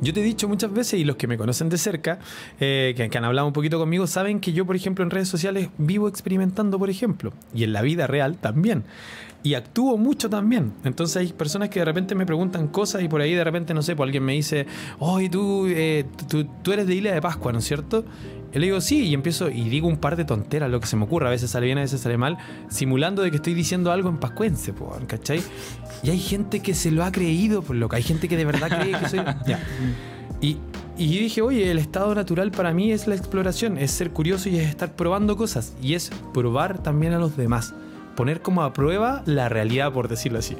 Yo 0.00 0.12
te 0.12 0.20
he 0.20 0.22
dicho 0.22 0.48
muchas 0.48 0.72
veces, 0.72 1.00
y 1.00 1.04
los 1.04 1.16
que 1.16 1.26
me 1.26 1.38
conocen 1.38 1.68
de 1.68 1.78
cerca, 1.78 2.18
eh, 2.60 2.94
que, 2.96 3.16
han 3.16 3.24
hablado 3.24 3.46
un 3.46 3.52
poquito 3.52 3.78
conmigo, 3.78 4.06
saben 4.06 4.40
que 4.40 4.52
yo, 4.52 4.66
por 4.66 4.76
ejemplo, 4.76 5.04
en 5.04 5.10
redes 5.10 5.28
sociales 5.28 5.70
vivo 5.78 6.08
experimentando, 6.08 6.78
por 6.78 6.90
ejemplo, 6.90 7.32
y 7.54 7.64
en 7.64 7.72
la 7.72 7.82
vida 7.82 8.06
real 8.06 8.36
también. 8.36 8.84
Y 9.42 9.54
actúo 9.54 9.96
mucho 9.96 10.28
también. 10.28 10.72
Entonces 10.84 11.16
hay 11.18 11.32
personas 11.32 11.68
que 11.68 11.78
de 11.78 11.84
repente 11.84 12.14
me 12.14 12.26
preguntan 12.26 12.66
cosas 12.68 13.02
y 13.02 13.08
por 13.08 13.20
ahí 13.20 13.32
de 13.32 13.44
repente, 13.44 13.74
no 13.74 13.82
sé, 13.82 13.94
pues 13.94 14.06
alguien 14.06 14.24
me 14.24 14.32
dice, 14.32 14.66
oye, 14.98 15.28
tú, 15.28 15.66
eh, 15.68 16.04
tú, 16.28 16.44
tú 16.62 16.72
eres 16.72 16.86
de 16.86 16.96
Isla 16.96 17.12
de 17.12 17.22
Pascua, 17.22 17.52
¿no 17.52 17.60
es 17.60 17.64
cierto? 17.64 18.04
Y 18.52 18.58
le 18.58 18.66
digo, 18.66 18.80
sí, 18.80 19.04
y 19.04 19.14
empiezo 19.14 19.50
y 19.50 19.68
digo 19.68 19.88
un 19.88 19.98
par 19.98 20.16
de 20.16 20.24
tonteras, 20.24 20.70
lo 20.70 20.80
que 20.80 20.86
se 20.86 20.96
me 20.96 21.04
ocurra, 21.04 21.28
a 21.28 21.30
veces 21.30 21.50
sale 21.50 21.66
bien, 21.66 21.78
a 21.78 21.82
veces 21.82 22.00
sale 22.00 22.16
mal, 22.16 22.38
simulando 22.68 23.22
de 23.22 23.30
que 23.30 23.36
estoy 23.36 23.54
diciendo 23.54 23.92
algo 23.92 24.08
en 24.08 24.18
pascuense, 24.18 24.72
po, 24.72 24.96
¿cachai? 25.06 25.42
Y 26.02 26.10
hay 26.10 26.18
gente 26.18 26.60
que 26.60 26.74
se 26.74 26.90
lo 26.90 27.04
ha 27.04 27.12
creído, 27.12 27.62
por 27.62 27.76
lo 27.76 27.88
que 27.88 27.96
hay 27.96 28.02
gente 28.02 28.28
que 28.28 28.36
de 28.36 28.44
verdad 28.44 28.68
cree 28.68 28.98
que 28.98 29.08
soy... 29.08 29.20
Ya. 29.46 29.60
Y, 30.40 30.58
y 30.98 31.18
dije, 31.18 31.42
oye, 31.42 31.70
el 31.70 31.78
estado 31.78 32.14
natural 32.14 32.50
para 32.50 32.72
mí 32.72 32.92
es 32.92 33.06
la 33.06 33.14
exploración, 33.14 33.76
es 33.78 33.90
ser 33.90 34.10
curioso 34.10 34.48
y 34.48 34.58
es 34.58 34.68
estar 34.68 34.92
probando 34.92 35.36
cosas. 35.36 35.74
Y 35.82 35.94
es 35.94 36.10
probar 36.32 36.82
también 36.82 37.12
a 37.12 37.18
los 37.18 37.36
demás. 37.36 37.74
Poner 38.16 38.40
como 38.40 38.62
a 38.62 38.72
prueba 38.72 39.22
la 39.26 39.48
realidad, 39.48 39.92
por 39.92 40.08
decirlo 40.08 40.38
así. 40.38 40.56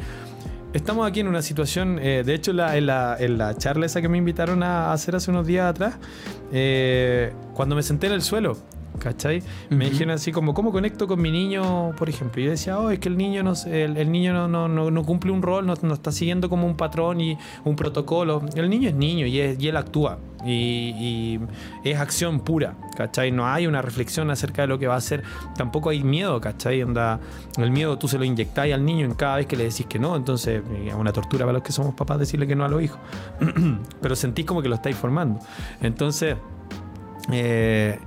Estamos 0.76 1.08
aquí 1.08 1.20
en 1.20 1.28
una 1.28 1.40
situación, 1.40 1.98
eh, 2.02 2.22
de 2.22 2.34
hecho 2.34 2.50
en, 2.50 2.86
la, 2.86 3.16
en 3.18 3.38
la 3.38 3.56
charla 3.56 3.86
esa 3.86 4.02
que 4.02 4.10
me 4.10 4.18
invitaron 4.18 4.62
a 4.62 4.92
hacer 4.92 5.16
hace 5.16 5.30
unos 5.30 5.46
días 5.46 5.64
atrás, 5.64 5.94
eh, 6.52 7.32
cuando 7.54 7.74
me 7.74 7.82
senté 7.82 8.08
en 8.08 8.12
el 8.12 8.20
suelo, 8.20 8.58
¿cachai? 8.98 9.42
Me 9.70 9.84
Ujú. 9.84 9.92
dijeron 9.92 10.14
así 10.14 10.32
como, 10.32 10.54
¿cómo 10.54 10.72
conecto 10.72 11.06
con 11.06 11.20
mi 11.20 11.30
niño, 11.30 11.92
por 11.98 12.08
ejemplo? 12.08 12.40
Y 12.40 12.44
yo 12.46 12.50
decía, 12.50 12.78
oh, 12.78 12.90
es 12.90 12.98
que 12.98 13.08
el 13.08 13.16
niño 13.16 13.42
no, 13.42 13.52
el, 13.66 13.96
el 13.96 14.10
niño 14.12 14.32
no, 14.32 14.48
no, 14.48 14.68
no, 14.68 14.90
no 14.90 15.04
cumple 15.04 15.30
un 15.32 15.42
rol, 15.42 15.66
no, 15.66 15.74
no 15.82 15.94
está 15.94 16.12
siguiendo 16.12 16.48
como 16.48 16.66
un 16.66 16.76
patrón 16.76 17.20
y 17.20 17.36
un 17.64 17.76
protocolo. 17.76 18.42
El 18.54 18.68
niño 18.70 18.88
es 18.88 18.94
niño 18.94 19.26
y, 19.26 19.40
es- 19.40 19.60
y 19.60 19.68
él 19.68 19.76
actúa. 19.76 20.18
Y, 20.44 21.40
y 21.82 21.88
es 21.88 21.98
acción 21.98 22.38
pura, 22.40 22.74
¿cachai? 22.96 23.32
No 23.32 23.46
hay 23.48 23.66
una 23.66 23.82
reflexión 23.82 24.30
acerca 24.30 24.62
de 24.62 24.68
lo 24.68 24.78
que 24.78 24.86
va 24.86 24.94
a 24.94 24.98
hacer. 24.98 25.24
Tampoco 25.56 25.90
hay 25.90 26.04
miedo, 26.04 26.40
¿cachai? 26.40 26.82
Onda, 26.84 27.18
el 27.58 27.70
miedo 27.72 27.98
tú 27.98 28.06
se 28.06 28.16
lo 28.16 28.24
inyectáis 28.24 28.72
al 28.72 28.84
niño 28.84 29.06
en 29.06 29.14
cada 29.14 29.36
vez 29.36 29.46
que 29.46 29.56
le 29.56 29.64
decís 29.64 29.86
que 29.86 29.98
no. 29.98 30.14
Entonces 30.14 30.62
eh, 30.70 30.88
es 30.88 30.94
una 30.94 31.12
tortura 31.12 31.44
para 31.46 31.54
los 31.54 31.62
que 31.62 31.72
somos 31.72 31.94
papás 31.94 32.20
decirle 32.20 32.46
que 32.46 32.54
no 32.54 32.64
a 32.64 32.68
los 32.68 32.80
hijos. 32.82 32.98
Pero 34.00 34.14
sentís 34.14 34.44
como 34.46 34.62
que 34.62 34.68
lo 34.68 34.76
estáis 34.76 34.94
formando. 34.96 35.40
Entonces... 35.80 36.36
Eh, 37.32 37.98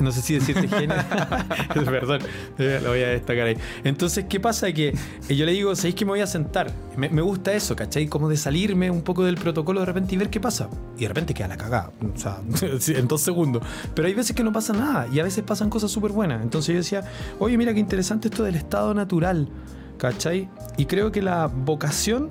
no 0.00 0.12
sé 0.12 0.22
si 0.22 0.34
decirte 0.34 0.68
genio. 0.68 0.96
Perdón, 1.74 2.20
eh, 2.58 2.80
lo 2.82 2.90
voy 2.90 3.02
a 3.02 3.08
destacar 3.08 3.46
ahí. 3.46 3.56
Entonces, 3.84 4.26
¿qué 4.28 4.40
pasa? 4.40 4.72
Que 4.72 4.88
eh, 5.28 5.36
yo 5.36 5.44
le 5.44 5.52
digo, 5.52 5.74
¿sabéis 5.74 5.94
que 5.94 6.04
me 6.04 6.12
voy 6.12 6.20
a 6.20 6.26
sentar? 6.26 6.72
Me, 6.96 7.08
me 7.08 7.22
gusta 7.22 7.52
eso, 7.52 7.76
¿cachai? 7.76 8.06
Como 8.06 8.28
de 8.28 8.36
salirme 8.36 8.90
un 8.90 9.02
poco 9.02 9.24
del 9.24 9.36
protocolo 9.36 9.80
de 9.80 9.86
repente 9.86 10.14
y 10.14 10.18
ver 10.18 10.30
qué 10.30 10.40
pasa. 10.40 10.68
Y 10.96 11.02
de 11.02 11.08
repente 11.08 11.34
queda 11.34 11.48
la 11.48 11.56
cagada. 11.56 11.90
O 12.14 12.18
sea, 12.18 12.40
en 12.98 13.08
dos 13.08 13.22
segundos. 13.22 13.62
Pero 13.94 14.08
hay 14.08 14.14
veces 14.14 14.34
que 14.34 14.44
no 14.44 14.52
pasa 14.52 14.72
nada 14.72 15.08
y 15.12 15.20
a 15.20 15.24
veces 15.24 15.44
pasan 15.44 15.70
cosas 15.70 15.90
súper 15.90 16.12
buenas. 16.12 16.42
Entonces 16.42 16.72
yo 16.72 16.78
decía, 16.78 17.04
oye, 17.38 17.56
mira 17.56 17.74
qué 17.74 17.80
interesante 17.80 18.28
esto 18.28 18.44
del 18.44 18.54
estado 18.54 18.94
natural, 18.94 19.48
¿cachai? 19.98 20.48
Y 20.76 20.86
creo 20.86 21.12
que 21.12 21.22
la 21.22 21.46
vocación 21.46 22.30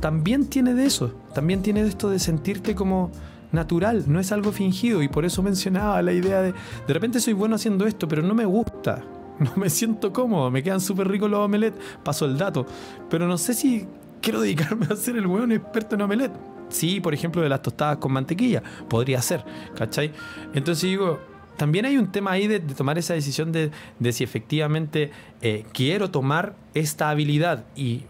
también 0.00 0.46
tiene 0.46 0.74
de 0.74 0.86
eso. 0.86 1.14
También 1.34 1.62
tiene 1.62 1.82
de 1.82 1.88
esto 1.88 2.10
de 2.10 2.18
sentirte 2.18 2.74
como 2.74 3.10
natural, 3.54 4.04
no 4.06 4.20
es 4.20 4.32
algo 4.32 4.52
fingido 4.52 5.02
y 5.02 5.08
por 5.08 5.24
eso 5.24 5.42
mencionaba 5.42 6.02
la 6.02 6.12
idea 6.12 6.42
de 6.42 6.52
de 6.52 6.94
repente 6.94 7.20
soy 7.20 7.32
bueno 7.32 7.56
haciendo 7.56 7.86
esto, 7.86 8.06
pero 8.08 8.22
no 8.22 8.34
me 8.34 8.44
gusta, 8.44 9.02
no 9.38 9.52
me 9.56 9.70
siento 9.70 10.12
cómodo, 10.12 10.50
me 10.50 10.62
quedan 10.62 10.80
súper 10.80 11.08
ricos 11.08 11.30
los 11.30 11.40
omelets, 11.40 11.78
paso 12.02 12.26
el 12.26 12.36
dato, 12.36 12.66
pero 13.08 13.26
no 13.26 13.38
sé 13.38 13.54
si 13.54 13.86
quiero 14.20 14.40
dedicarme 14.40 14.86
a 14.90 14.96
ser 14.96 15.16
el 15.16 15.26
weón 15.26 15.52
experto 15.52 15.94
en 15.94 16.02
omelet. 16.02 16.32
Sí, 16.70 16.98
por 17.00 17.14
ejemplo, 17.14 17.42
de 17.42 17.48
las 17.48 17.62
tostadas 17.62 17.98
con 17.98 18.10
mantequilla, 18.12 18.62
podría 18.88 19.20
ser, 19.20 19.44
¿cachai? 19.76 20.12
Entonces 20.54 20.82
digo, 20.82 21.20
también 21.56 21.84
hay 21.84 21.98
un 21.98 22.10
tema 22.10 22.32
ahí 22.32 22.46
de, 22.46 22.58
tomar 22.60 22.98
esa 22.98 23.14
decisión 23.14 23.52
de, 23.52 23.70
de 23.98 24.12
si 24.12 24.24
efectivamente 24.24 25.10
eh, 25.40 25.64
quiero 25.72 26.10
tomar 26.10 26.56
esta 26.72 27.10
habilidad 27.10 27.66
y 27.76 28.04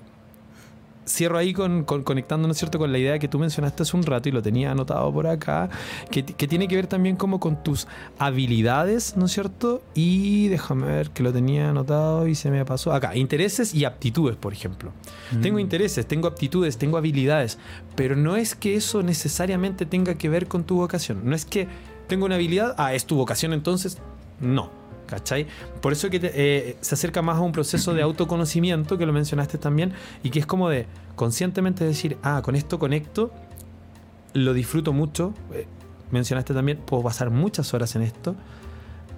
cierro 1.06 1.38
ahí 1.38 1.52
con, 1.52 1.84
con- 1.84 2.02
conectando, 2.02 2.46
¿no 2.48 2.52
es 2.52 2.58
cierto?, 2.58 2.78
con 2.78 2.90
la 2.92 2.98
idea 2.98 3.18
que 3.18 3.28
tú 3.28 3.38
mencionaste 3.38 3.82
hace 3.82 3.96
un 3.96 4.02
rato 4.02 4.28
y 4.28 4.32
lo 4.32 4.42
tenía 4.42 4.70
anotado 4.72 5.12
por 5.12 5.26
acá, 5.26 5.68
que, 6.10 6.24
que 6.24 6.48
tiene 6.48 6.66
que 6.68 6.76
ver 6.76 6.86
también 6.86 7.16
como 7.16 7.40
con 7.40 7.62
tus 7.62 7.86
habilidades, 8.18 9.16
¿no 9.16 9.26
es 9.26 9.32
cierto? 9.32 9.82
Y 9.94 10.48
déjame 10.48 10.86
ver 10.86 11.10
que 11.10 11.22
lo 11.22 11.32
tenía 11.32 11.70
anotado 11.70 12.26
y 12.26 12.34
se 12.34 12.50
me 12.50 12.64
pasó. 12.64 12.92
Acá, 12.92 13.14
intereses 13.16 13.74
y 13.74 13.84
aptitudes, 13.84 14.36
por 14.36 14.52
ejemplo. 14.52 14.92
Tengo 15.42 15.58
intereses, 15.58 16.06
tengo 16.06 16.28
aptitudes, 16.28 16.78
tengo 16.78 16.96
habilidades, 16.96 17.58
pero 17.96 18.16
no 18.16 18.36
es 18.36 18.54
que 18.54 18.74
eso 18.76 19.02
necesariamente 19.02 19.86
tenga 19.86 20.14
que 20.14 20.28
ver 20.28 20.46
con 20.48 20.64
tu 20.64 20.76
vocación. 20.76 21.20
No 21.24 21.34
es 21.34 21.44
que 21.44 21.66
tengo 22.08 22.26
una 22.26 22.34
habilidad, 22.36 22.74
ah, 22.78 22.94
es 22.94 23.06
tu 23.06 23.16
vocación 23.16 23.52
entonces. 23.52 23.98
No. 24.40 24.70
¿Cachai? 25.06 25.46
Por 25.80 25.92
eso 25.92 26.08
que 26.10 26.18
eh, 26.22 26.76
se 26.80 26.94
acerca 26.94 27.22
más 27.22 27.36
a 27.36 27.40
un 27.40 27.52
proceso 27.52 27.92
de 27.94 28.02
autoconocimiento, 28.02 28.96
que 28.96 29.06
lo 29.06 29.12
mencionaste 29.12 29.58
también, 29.58 29.92
y 30.22 30.30
que 30.30 30.38
es 30.38 30.46
como 30.46 30.68
de 30.68 30.86
conscientemente 31.14 31.84
decir, 31.84 32.16
ah, 32.22 32.40
con 32.42 32.56
esto 32.56 32.78
conecto, 32.78 33.30
lo 34.32 34.54
disfruto 34.54 34.92
mucho. 34.92 35.34
eh, 35.52 35.66
mencionaste 36.10 36.54
también, 36.54 36.78
puedo 36.78 37.02
pasar 37.02 37.30
muchas 37.30 37.74
horas 37.74 37.96
en 37.96 38.02
esto. 38.02 38.34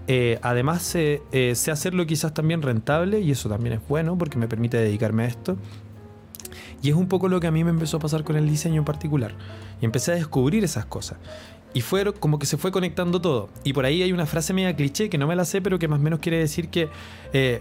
Eh, 0.09 0.39
además, 0.43 0.95
eh, 0.95 1.21
sé 1.55 1.71
hacerlo 1.71 2.07
quizás 2.07 2.33
también 2.33 2.63
rentable, 2.63 3.21
y 3.21 3.31
eso 3.31 3.49
también 3.49 3.75
es 3.75 3.89
bueno 3.89 4.17
porque 4.17 4.39
me 4.39 4.49
permite 4.49 4.77
dedicarme 4.77 5.25
a 5.25 5.27
esto. 5.27 5.57
Y 6.83 6.91
es 6.91 6.95
un 6.95 7.09
poco 7.09 7.29
lo 7.29 7.41
que 7.41 7.47
a 7.47 7.51
mí 7.51 7.65
me 7.65 7.71
empezó 7.71 7.97
a 7.97 8.01
pasar 8.01 8.23
con 8.23 8.37
el 8.37 8.49
diseño 8.49 8.79
en 8.79 8.85
particular. 8.85 9.35
Y 9.81 9.85
empecé 9.85 10.13
a 10.13 10.15
descubrir 10.15 10.63
esas 10.65 10.87
cosas. 10.87 11.19
Y 11.77 11.83
fue 11.83 12.11
como 12.15 12.39
que 12.39 12.47
se 12.47 12.57
fue 12.57 12.73
conectando 12.73 13.21
todo. 13.21 13.51
Y 13.63 13.75
por 13.75 13.85
ahí 13.85 14.03
hay 14.03 14.11
una 14.11 14.25
frase 14.25 14.55
media 14.55 14.75
cliché 14.75 15.11
que 15.11 15.19
no 15.19 15.27
me 15.27 15.37
la 15.37 15.45
sé, 15.45 15.61
pero 15.61 15.79
que 15.79 15.89
más 15.89 16.01
o 16.01 16.03
menos 16.03 16.21
quiere 16.21 16.39
decir 16.39 16.71
que 16.71 16.89
eh, 17.35 17.61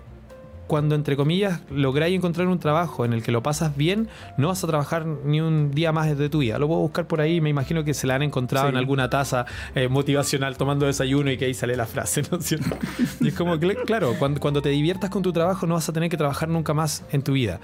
cuando, 0.67 0.95
entre 0.95 1.17
comillas, 1.17 1.59
lográis 1.69 2.15
encontrar 2.15 2.47
un 2.47 2.57
trabajo 2.57 3.03
en 3.03 3.11
el 3.11 3.21
que 3.21 3.33
lo 3.33 3.43
pasas 3.43 3.75
bien, 3.75 4.07
no 4.37 4.47
vas 4.47 4.63
a 4.63 4.67
trabajar 4.67 5.05
ni 5.05 5.41
un 5.41 5.71
día 5.71 5.91
más 5.91 6.17
de 6.17 6.29
tu 6.29 6.37
vida. 6.37 6.57
Lo 6.59 6.67
puedo 6.69 6.79
buscar 6.79 7.07
por 7.07 7.19
ahí, 7.19 7.41
me 7.41 7.49
imagino 7.49 7.83
que 7.83 7.93
se 7.93 8.07
la 8.07 8.15
han 8.15 8.21
encontrado 8.21 8.69
en 8.69 8.77
alguna 8.77 9.09
taza 9.09 9.47
eh, 9.75 9.89
motivacional 9.89 10.55
tomando 10.55 10.85
desayuno 10.85 11.29
y 11.29 11.37
que 11.37 11.43
ahí 11.43 11.53
sale 11.53 11.75
la 11.75 11.85
frase, 11.85 12.21
¿no 12.31 12.37
es 12.37 12.45
cierto? 12.45 12.77
Y 13.19 13.27
es 13.27 13.33
como, 13.33 13.59
que, 13.59 13.75
claro, 13.85 14.13
cuando, 14.17 14.39
cuando 14.39 14.61
te 14.61 14.69
diviertas 14.69 15.09
con 15.09 15.23
tu 15.23 15.33
trabajo 15.33 15.67
no 15.67 15.73
vas 15.73 15.89
a 15.89 15.91
tener 15.91 16.09
que 16.09 16.15
trabajar 16.15 16.47
nunca 16.47 16.73
más 16.73 17.03
en 17.11 17.21
tu 17.21 17.33
vida. 17.33 17.59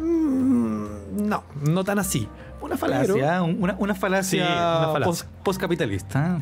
Mm, 0.00 1.28
no, 1.28 1.44
no 1.62 1.84
tan 1.84 2.00
así. 2.00 2.26
Una 2.64 2.78
falacia, 2.78 3.42
una, 3.42 3.76
una, 3.78 3.94
falacia, 3.94 4.88
postcapitalista. 5.42 6.38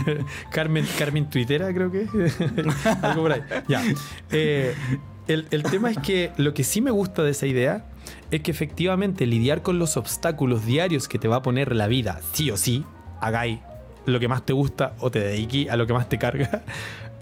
Carmen, 0.50 0.86
Carmen 0.98 1.28
Twittera, 1.28 1.70
creo 1.74 1.92
que. 1.92 2.06
Algo 3.02 3.22
por 3.22 3.32
ahí. 3.32 3.42
Ya. 3.68 3.82
Eh, 4.30 4.74
el, 5.28 5.46
el 5.50 5.62
tema 5.64 5.90
es 5.90 5.98
que 5.98 6.32
lo 6.38 6.54
que 6.54 6.64
sí 6.64 6.80
me 6.80 6.90
gusta 6.90 7.22
de 7.22 7.32
esa 7.32 7.46
idea 7.46 7.84
es 8.30 8.40
que 8.40 8.50
efectivamente 8.50 9.26
lidiar 9.26 9.60
con 9.60 9.78
los 9.78 9.98
obstáculos 9.98 10.64
diarios 10.64 11.08
que 11.08 11.18
te 11.18 11.28
va 11.28 11.36
a 11.36 11.42
poner 11.42 11.76
la 11.76 11.88
vida, 11.88 12.20
sí 12.32 12.50
o 12.50 12.56
sí, 12.56 12.82
hagáis 13.20 13.60
lo 14.06 14.18
que 14.18 14.28
más 14.28 14.46
te 14.46 14.54
gusta 14.54 14.94
o 15.00 15.10
te 15.10 15.20
dediqué 15.20 15.70
a 15.70 15.76
lo 15.76 15.86
que 15.86 15.92
más 15.92 16.08
te 16.08 16.16
carga, 16.16 16.62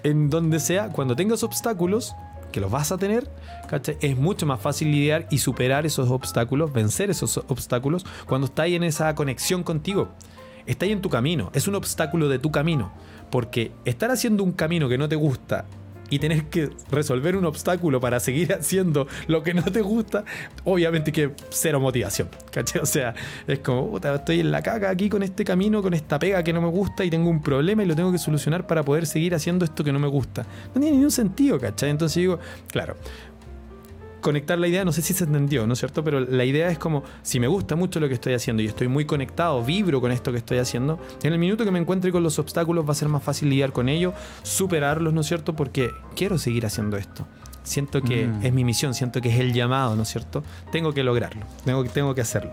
en 0.04 0.30
donde 0.30 0.60
sea, 0.60 0.90
cuando 0.90 1.16
tengas 1.16 1.42
obstáculos, 1.42 2.14
que 2.54 2.60
los 2.60 2.70
vas 2.70 2.92
a 2.92 2.98
tener, 2.98 3.28
es 4.00 4.16
mucho 4.16 4.46
más 4.46 4.60
fácil 4.60 4.92
lidiar 4.92 5.26
y 5.28 5.38
superar 5.38 5.86
esos 5.86 6.08
obstáculos, 6.08 6.72
vencer 6.72 7.10
esos 7.10 7.38
obstáculos 7.48 8.06
cuando 8.26 8.46
ahí 8.62 8.76
en 8.76 8.84
esa 8.84 9.12
conexión 9.16 9.64
contigo. 9.64 10.10
Está 10.64 10.86
ahí 10.86 10.92
en 10.92 11.02
tu 11.02 11.10
camino, 11.10 11.50
es 11.52 11.66
un 11.66 11.74
obstáculo 11.74 12.28
de 12.28 12.38
tu 12.38 12.52
camino. 12.52 12.92
Porque 13.28 13.72
estar 13.84 14.12
haciendo 14.12 14.44
un 14.44 14.52
camino 14.52 14.88
que 14.88 14.98
no 14.98 15.08
te 15.08 15.16
gusta 15.16 15.64
y 16.10 16.18
tener 16.18 16.44
que 16.44 16.70
resolver 16.90 17.36
un 17.36 17.44
obstáculo 17.44 18.00
para 18.00 18.20
seguir 18.20 18.52
haciendo 18.58 19.06
lo 19.26 19.42
que 19.42 19.54
no 19.54 19.62
te 19.62 19.80
gusta, 19.82 20.24
obviamente 20.64 21.12
que 21.12 21.32
cero 21.50 21.80
motivación, 21.80 22.28
¿cachai? 22.50 22.82
O 22.82 22.86
sea, 22.86 23.14
es 23.46 23.58
como, 23.60 23.98
estoy 23.98 24.40
en 24.40 24.50
la 24.50 24.62
caca 24.62 24.90
aquí 24.90 25.08
con 25.08 25.22
este 25.22 25.44
camino, 25.44 25.82
con 25.82 25.94
esta 25.94 26.18
pega 26.18 26.42
que 26.42 26.52
no 26.52 26.60
me 26.60 26.68
gusta 26.68 27.04
y 27.04 27.10
tengo 27.10 27.30
un 27.30 27.42
problema 27.42 27.82
y 27.82 27.86
lo 27.86 27.96
tengo 27.96 28.12
que 28.12 28.18
solucionar 28.18 28.66
para 28.66 28.82
poder 28.82 29.06
seguir 29.06 29.34
haciendo 29.34 29.64
esto 29.64 29.84
que 29.84 29.92
no 29.92 29.98
me 29.98 30.08
gusta. 30.08 30.46
No 30.74 30.80
tiene 30.80 30.92
ningún 30.92 31.10
sentido, 31.10 31.58
¿cachai? 31.58 31.90
Entonces 31.90 32.16
digo, 32.16 32.38
claro, 32.68 32.96
conectar 34.24 34.58
la 34.58 34.66
idea, 34.66 34.86
no 34.86 34.92
sé 34.92 35.02
si 35.02 35.12
se 35.12 35.24
entendió, 35.24 35.66
¿no 35.66 35.74
es 35.74 35.78
cierto? 35.78 36.02
Pero 36.02 36.18
la 36.18 36.46
idea 36.46 36.70
es 36.70 36.78
como, 36.78 37.04
si 37.22 37.38
me 37.38 37.46
gusta 37.46 37.76
mucho 37.76 38.00
lo 38.00 38.08
que 38.08 38.14
estoy 38.14 38.32
haciendo 38.32 38.62
y 38.62 38.66
estoy 38.66 38.88
muy 38.88 39.04
conectado, 39.04 39.62
vibro 39.62 40.00
con 40.00 40.10
esto 40.10 40.32
que 40.32 40.38
estoy 40.38 40.56
haciendo, 40.56 40.98
en 41.22 41.34
el 41.34 41.38
minuto 41.38 41.62
que 41.62 41.70
me 41.70 41.78
encuentre 41.78 42.10
con 42.10 42.22
los 42.22 42.38
obstáculos 42.38 42.88
va 42.88 42.92
a 42.92 42.94
ser 42.94 43.08
más 43.08 43.22
fácil 43.22 43.50
lidiar 43.50 43.72
con 43.72 43.90
ellos, 43.90 44.14
superarlos, 44.42 45.12
¿no 45.12 45.20
es 45.20 45.26
cierto? 45.26 45.54
Porque 45.54 45.90
quiero 46.16 46.38
seguir 46.38 46.64
haciendo 46.64 46.96
esto. 46.96 47.26
Siento 47.64 48.00
que 48.00 48.26
mm. 48.26 48.46
es 48.46 48.52
mi 48.54 48.64
misión, 48.64 48.94
siento 48.94 49.20
que 49.20 49.28
es 49.28 49.38
el 49.38 49.52
llamado, 49.52 49.94
¿no 49.94 50.04
es 50.04 50.08
cierto? 50.08 50.42
Tengo 50.72 50.94
que 50.94 51.04
lograrlo, 51.04 51.44
tengo, 51.66 51.84
tengo 51.84 52.14
que 52.14 52.22
hacerlo. 52.22 52.52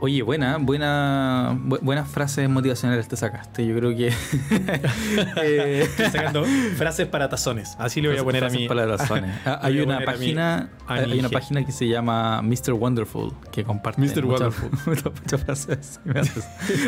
Oye, 0.00 0.22
buena, 0.22 0.58
buena, 0.58 1.58
buenas 1.82 2.08
frases 2.08 2.48
motivacionales 2.48 3.08
te 3.08 3.16
sacaste. 3.16 3.66
Yo 3.66 3.76
creo 3.76 3.96
que. 3.96 4.08
eh, 5.42 5.80
Estoy 5.82 6.06
sacando 6.06 6.44
frases 6.76 7.08
para 7.08 7.28
tazones. 7.28 7.74
Así 7.78 8.00
le 8.00 8.08
voy 8.08 8.18
a 8.18 8.22
poner 8.22 8.44
a 8.44 8.50
mí. 8.50 8.68
Para 8.68 8.96
tazones. 8.96 9.34
Ah, 9.48 9.60
hay 9.62 9.80
una 9.80 10.00
página, 10.00 10.68
hay 10.86 11.18
una 11.18 11.28
página 11.30 11.64
que 11.64 11.72
se 11.72 11.88
llama 11.88 12.42
Mr. 12.42 12.72
Wonderful 12.72 13.32
que 13.50 13.64
comparte 13.64 14.00
Mr. 14.00 14.24
Wonderful. 14.26 14.70
Muchas, 14.86 15.40
frases. 15.42 16.00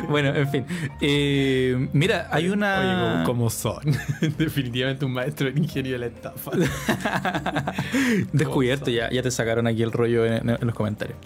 bueno, 0.08 0.34
en 0.34 0.48
fin. 0.48 0.66
Eh, 1.00 1.88
mira, 1.92 2.28
hay 2.30 2.48
una. 2.48 3.16
Oye, 3.16 3.24
como 3.24 3.48
son. 3.48 3.80
Definitivamente 4.36 5.04
un 5.04 5.12
maestro 5.12 5.50
de 5.50 5.58
ingeniería 5.58 5.92
de 5.92 5.98
la 5.98 6.06
estafa. 6.06 6.50
Descubierto, 8.32 8.90
ya, 8.90 9.10
ya 9.10 9.22
te 9.22 9.30
sacaron 9.30 9.66
aquí 9.66 9.82
el 9.82 9.92
rollo 9.92 10.26
en, 10.26 10.58
los 10.60 10.74
comentarios. 10.74 11.16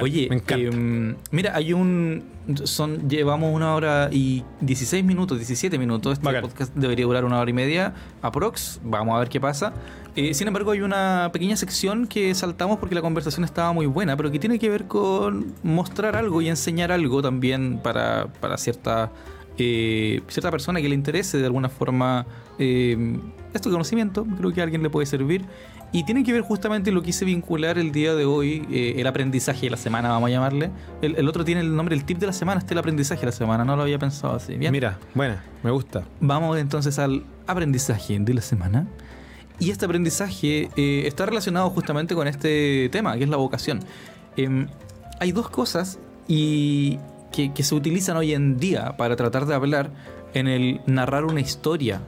Oye, 0.00 0.28
me 0.28 0.36
encanta. 0.36 0.76
Em, 0.76 1.16
Mira, 1.30 1.56
hay 1.56 1.72
un. 1.72 2.24
Son, 2.64 3.08
llevamos 3.08 3.52
una 3.54 3.74
hora 3.74 4.08
y 4.12 4.44
16 4.60 5.04
minutos, 5.04 5.38
17 5.38 5.78
minutos. 5.78 6.12
Este 6.12 6.40
podcast 6.40 6.74
debería 6.74 7.04
durar 7.04 7.24
una 7.24 7.40
hora 7.40 7.50
y 7.50 7.54
media, 7.54 7.94
aprox. 8.22 8.80
Vamos 8.84 9.16
a 9.16 9.18
ver 9.18 9.28
qué 9.28 9.40
pasa. 9.40 9.72
Eh, 10.14 10.32
sin 10.34 10.46
embargo, 10.46 10.70
hay 10.70 10.80
una 10.80 11.30
pequeña 11.32 11.56
sección 11.56 12.06
que 12.06 12.34
saltamos 12.34 12.78
porque 12.78 12.94
la 12.94 13.02
conversación 13.02 13.44
estaba 13.44 13.72
muy 13.72 13.86
buena, 13.86 14.16
pero 14.16 14.30
que 14.30 14.38
tiene 14.38 14.58
que 14.58 14.70
ver 14.70 14.86
con 14.86 15.52
mostrar 15.62 16.16
algo 16.16 16.40
y 16.40 16.48
enseñar 16.48 16.92
algo 16.92 17.20
también 17.20 17.80
para, 17.82 18.28
para 18.40 18.56
cierta, 18.56 19.10
eh, 19.58 20.22
cierta 20.28 20.50
persona 20.52 20.80
que 20.80 20.88
le 20.88 20.94
interese 20.94 21.38
de 21.38 21.46
alguna 21.46 21.68
forma 21.68 22.26
eh, 22.58 23.18
este 23.52 23.68
conocimiento. 23.68 24.24
Creo 24.38 24.52
que 24.52 24.60
a 24.60 24.64
alguien 24.64 24.82
le 24.82 24.90
puede 24.90 25.06
servir. 25.06 25.44
Y 25.92 26.04
tiene 26.04 26.24
que 26.24 26.32
ver 26.32 26.42
justamente 26.42 26.90
lo 26.90 27.02
que 27.02 27.10
hice 27.10 27.24
vincular 27.24 27.78
el 27.78 27.92
día 27.92 28.14
de 28.14 28.24
hoy, 28.24 28.66
eh, 28.70 28.94
el 28.98 29.06
aprendizaje 29.06 29.62
de 29.66 29.70
la 29.70 29.76
semana, 29.76 30.08
vamos 30.08 30.28
a 30.28 30.30
llamarle. 30.30 30.70
El, 31.00 31.28
otro 31.28 31.44
tiene 31.44 31.60
el 31.60 31.74
nombre, 31.74 31.94
el 31.94 32.04
tip 32.04 32.18
de 32.18 32.26
la 32.26 32.32
semana, 32.32 32.58
este 32.58 32.68
es 32.68 32.72
el 32.72 32.78
aprendizaje 32.78 33.20
de 33.20 33.26
la 33.26 33.32
semana, 33.32 33.64
no 33.64 33.76
lo 33.76 33.82
había 33.82 33.98
pensado 33.98 34.34
así. 34.34 34.56
Bien. 34.56 34.72
Mira, 34.72 34.98
buena, 35.14 35.44
me 35.62 35.70
gusta. 35.70 36.04
Vamos 36.20 36.58
entonces 36.58 36.98
al 36.98 37.24
aprendizaje 37.46 38.18
de 38.18 38.34
la 38.34 38.42
semana. 38.42 38.86
Y 39.58 39.70
este 39.70 39.86
aprendizaje 39.86 40.68
eh, 40.76 41.04
está 41.06 41.24
relacionado 41.24 41.70
justamente 41.70 42.14
con 42.14 42.28
este 42.28 42.88
tema, 42.90 43.16
que 43.16 43.24
es 43.24 43.30
la 43.30 43.38
vocación. 43.38 43.80
Em, 44.36 44.66
hay 45.18 45.32
dos 45.32 45.48
cosas 45.48 45.98
y 46.28 46.98
que, 47.32 47.54
que 47.54 47.62
se 47.62 47.74
utilizan 47.74 48.16
hoy 48.16 48.34
en 48.34 48.58
día 48.58 48.96
para 48.98 49.16
tratar 49.16 49.46
de 49.46 49.54
hablar 49.54 49.90
en 50.34 50.48
el 50.48 50.80
narrar 50.86 51.24
una 51.24 51.40
historia 51.40 52.02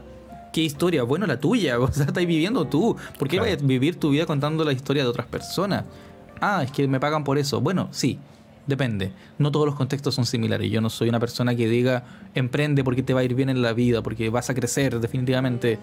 ¿Qué 0.59 0.65
historia? 0.65 1.05
Bueno, 1.05 1.25
la 1.25 1.39
tuya. 1.39 1.79
O 1.81 1.93
sea, 1.93 2.07
estás 2.07 2.27
viviendo 2.27 2.65
tú. 2.65 2.97
¿Por 3.17 3.29
qué 3.29 3.39
vas 3.39 3.49
a 3.49 3.57
vivir 3.65 3.95
tu 3.95 4.11
vida 4.11 4.27
contando 4.27 4.65
la 4.65 4.73
historia 4.73 5.05
de 5.05 5.09
otras 5.09 5.29
personas? 5.29 5.85
Ah, 6.41 6.65
es 6.65 6.73
que 6.73 6.89
me 6.89 6.99
pagan 6.99 7.23
por 7.23 7.39
eso. 7.39 7.61
Bueno, 7.61 7.87
sí. 7.93 8.19
Depende. 8.67 9.13
No 9.39 9.53
todos 9.53 9.67
los 9.67 9.77
contextos 9.77 10.17
son 10.17 10.27
similares. 10.27 10.69
Yo 10.69 10.81
no 10.81 10.91
soy 10.91 11.11
una 11.11 11.21
persona 11.21 11.55
que 11.55 11.69
diga 11.69 12.03
emprende 12.35 12.83
porque 12.83 13.05
te 13.05 13.15
va 13.15 13.21
a 13.21 13.23
ir 13.23 13.37
bien 13.37 13.51
en 13.51 13.63
la 13.63 13.73
vida, 13.73 14.03
porque 14.03 14.31
vas 14.31 14.51
a 14.51 14.55
crecer 14.55 14.99
definitivamente. 14.99 15.79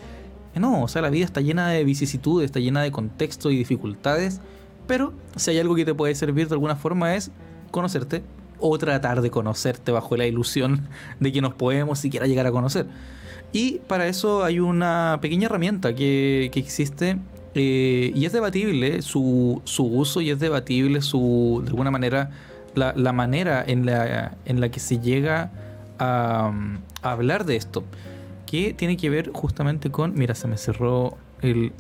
No, 0.56 0.84
o 0.84 0.88
sea, 0.90 1.02
la 1.02 1.10
vida 1.10 1.24
está 1.24 1.40
llena 1.40 1.70
de 1.70 1.86
vicisitudes, 1.86 2.48
está 2.48 2.60
llena 2.60 2.82
de 2.82 2.92
contextos 2.92 3.54
y 3.54 3.56
dificultades. 3.56 4.42
Pero 4.88 5.14
si 5.38 5.52
hay 5.52 5.60
algo 5.60 5.76
que 5.76 5.86
te 5.86 5.94
puede 5.94 6.16
servir 6.16 6.50
de 6.50 6.56
alguna 6.56 6.76
forma 6.76 7.16
es 7.16 7.32
conocerte 7.72 8.24
o 8.60 8.78
tratar 8.78 9.22
de 9.22 9.32
conocerte 9.32 9.94
bajo 9.94 10.18
la 10.18 10.26
ilusión 10.26 10.90
de 11.22 11.32
que 11.32 11.40
nos 11.40 11.54
podemos 11.54 11.98
siquiera 11.98 12.28
llegar 12.28 12.46
a 12.46 12.52
conocer. 12.52 12.88
Y 13.56 13.80
para 13.88 14.06
eso 14.08 14.44
hay 14.44 14.60
una 14.60 15.20
pequeña 15.22 15.46
herramienta 15.46 15.96
que, 15.96 16.52
existe 16.56 17.16
eh, 17.54 18.12
y 18.14 18.26
es 18.26 18.34
debatible 18.34 19.02
su, 19.02 19.62
uso 19.78 20.20
y 20.20 20.30
es 20.30 20.42
debatible 20.42 21.02
su, 21.02 21.62
de 21.64 21.70
alguna 21.70 21.90
manera, 21.90 22.32
la, 22.76 23.14
manera 23.14 23.64
en 23.66 23.86
la, 23.86 24.36
en 24.44 24.60
la 24.60 24.68
que 24.68 24.82
se 24.82 25.00
llega 25.00 25.52
a, 26.00 26.52
hablar 27.02 27.46
de 27.46 27.56
esto. 27.56 27.86
Que 28.46 28.74
tiene 28.74 28.98
que 28.98 29.10
ver 29.10 29.32
justamente 29.32 29.90
con. 29.90 30.16
Mira, 30.16 30.36
se 30.36 30.50
me 30.50 30.58
cerró 30.58 31.16
el. 31.42 31.72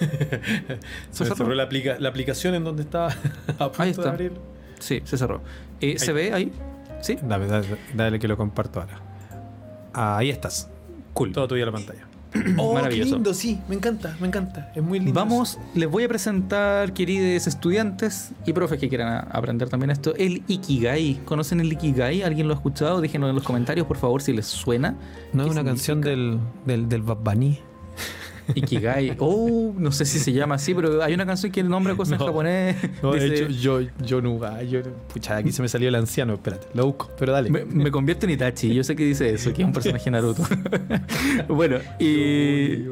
se, 1.10 1.26
cerró 1.26 1.54
la, 1.54 1.68
la, 1.98 2.08
aplicación 2.08 2.54
en 2.54 2.64
donde 2.64 2.84
estaba 2.84 3.08
a 3.58 3.66
punto 3.66 3.82
ahí 3.82 3.90
está. 3.90 4.02
de 4.04 4.08
abrir. 4.08 4.32
Sí, 4.78 5.02
se 5.04 5.18
cerró. 5.18 5.42
Eh, 5.82 5.98
¿Se 5.98 6.14
ve 6.14 6.32
ahí? 6.32 6.52
Sí. 7.02 7.18
Dale, 7.22 7.48
dale, 7.48 7.66
dale, 7.92 8.18
que 8.18 8.28
lo 8.28 8.38
comparto 8.38 8.80
ahora. 8.80 8.98
ahí 9.92 10.30
estás. 10.30 10.70
Cool. 11.16 11.32
Todo 11.32 11.48
tuyo 11.48 11.64
la 11.64 11.72
pantalla. 11.72 12.06
Oh, 12.58 12.74
Maravilloso. 12.74 13.08
Qué 13.08 13.14
lindo, 13.14 13.32
sí, 13.32 13.58
me 13.66 13.76
encanta, 13.76 14.14
me 14.20 14.26
encanta. 14.26 14.70
Es 14.74 14.82
muy 14.82 14.98
lindo. 14.98 15.14
Vamos, 15.14 15.58
les 15.74 15.88
voy 15.88 16.04
a 16.04 16.08
presentar, 16.08 16.92
queridos 16.92 17.46
estudiantes 17.46 18.32
y 18.44 18.52
profes 18.52 18.78
que 18.78 18.90
quieran 18.90 19.26
aprender 19.30 19.70
también 19.70 19.90
esto, 19.90 20.14
el 20.16 20.42
Ikigai. 20.46 21.20
¿Conocen 21.24 21.60
el 21.60 21.72
Ikigai? 21.72 22.22
¿Alguien 22.22 22.46
lo 22.46 22.52
ha 22.52 22.56
escuchado? 22.56 23.00
Déjenlo 23.00 23.30
en 23.30 23.34
los 23.34 23.44
comentarios, 23.44 23.86
por 23.86 23.96
favor, 23.96 24.20
si 24.20 24.34
les 24.34 24.44
suena. 24.44 24.96
¿No 25.32 25.46
es 25.46 25.50
una 25.50 25.64
canción 25.64 26.02
del, 26.02 26.38
del, 26.66 26.90
del 26.90 27.00
Bad 27.00 27.18
Bunny? 27.24 27.58
Ikigai. 28.54 29.16
Oh, 29.18 29.74
no 29.76 29.92
sé 29.92 30.04
si 30.04 30.18
se 30.18 30.32
llama 30.32 30.56
así, 30.56 30.74
pero 30.74 31.02
hay 31.02 31.14
una 31.14 31.26
canción 31.26 31.52
que 31.52 31.62
nombra 31.62 31.94
cosas 31.94 32.20
en 32.20 32.26
japonés. 32.26 32.76
No, 33.02 33.12
dice, 33.12 33.52
yo, 33.54 33.80
yo, 34.04 34.20
no, 34.20 34.62
yo, 34.62 34.80
pucha, 35.12 35.36
aquí 35.36 35.52
se 35.52 35.62
me 35.62 35.68
salió 35.68 35.88
el 35.88 35.94
anciano, 35.94 36.34
espérate, 36.34 36.68
lo 36.74 36.86
busco, 36.86 37.10
pero 37.18 37.32
dale. 37.32 37.50
Me, 37.50 37.64
me 37.64 37.90
convierto 37.90 38.26
en 38.26 38.32
Itachi, 38.32 38.74
yo 38.74 38.84
sé 38.84 38.96
que 38.96 39.04
dice 39.04 39.30
eso, 39.30 39.52
que 39.52 39.62
es 39.62 39.66
un 39.66 39.72
personaje 39.72 40.10
Naruto. 40.10 40.42
bueno, 41.48 41.78
y... 41.98 42.84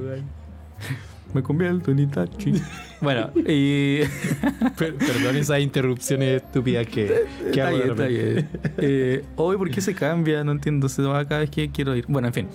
Me 1.35 1.43
convierto 1.43 1.91
en 1.91 1.99
Itachi. 1.99 2.63
Bueno, 3.01 3.31
y. 3.35 3.99
Perdón 4.79 5.37
esas 5.37 5.59
interrupciones 5.59 6.43
estúpidas 6.43 6.87
que, 6.87 7.25
que 7.53 7.61
hago. 7.61 7.95
Eh, 7.99 9.25
hoy, 9.35 9.57
¿por 9.57 9.69
qué 9.69 9.81
se 9.81 9.95
cambia? 9.95 10.45
No 10.45 10.53
entiendo. 10.53 10.89
Se 10.89 11.03
va 11.03 11.25
cada 11.27 11.41
vez 11.41 11.51
que 11.51 11.69
quiero 11.71 11.97
ir. 11.97 12.05
Bueno, 12.07 12.29
en 12.29 12.35
fin. 12.35 12.49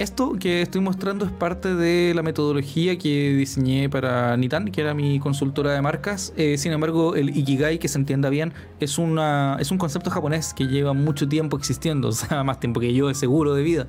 Esto 0.00 0.32
que 0.40 0.62
estoy 0.62 0.80
mostrando 0.80 1.26
es 1.26 1.30
parte 1.30 1.74
de 1.74 2.14
la 2.14 2.22
metodología 2.22 2.96
que 2.96 3.34
diseñé 3.34 3.90
para 3.90 4.34
Nitan, 4.38 4.70
que 4.72 4.80
era 4.80 4.94
mi 4.94 5.20
consultora 5.20 5.72
de 5.74 5.82
marcas. 5.82 6.32
Eh, 6.38 6.56
sin 6.56 6.72
embargo, 6.72 7.14
el 7.16 7.36
Ikigai, 7.36 7.78
que 7.78 7.86
se 7.86 7.98
entienda 7.98 8.30
bien, 8.30 8.54
es, 8.80 8.96
una, 8.96 9.58
es 9.60 9.70
un 9.70 9.76
concepto 9.76 10.08
japonés 10.10 10.54
que 10.54 10.66
lleva 10.66 10.94
mucho 10.94 11.28
tiempo 11.28 11.58
existiendo, 11.58 12.08
o 12.08 12.12
sea, 12.12 12.42
más 12.44 12.58
tiempo 12.60 12.80
que 12.80 12.94
yo 12.94 13.08
de 13.08 13.14
seguro 13.14 13.52
de 13.54 13.62
vida. 13.62 13.88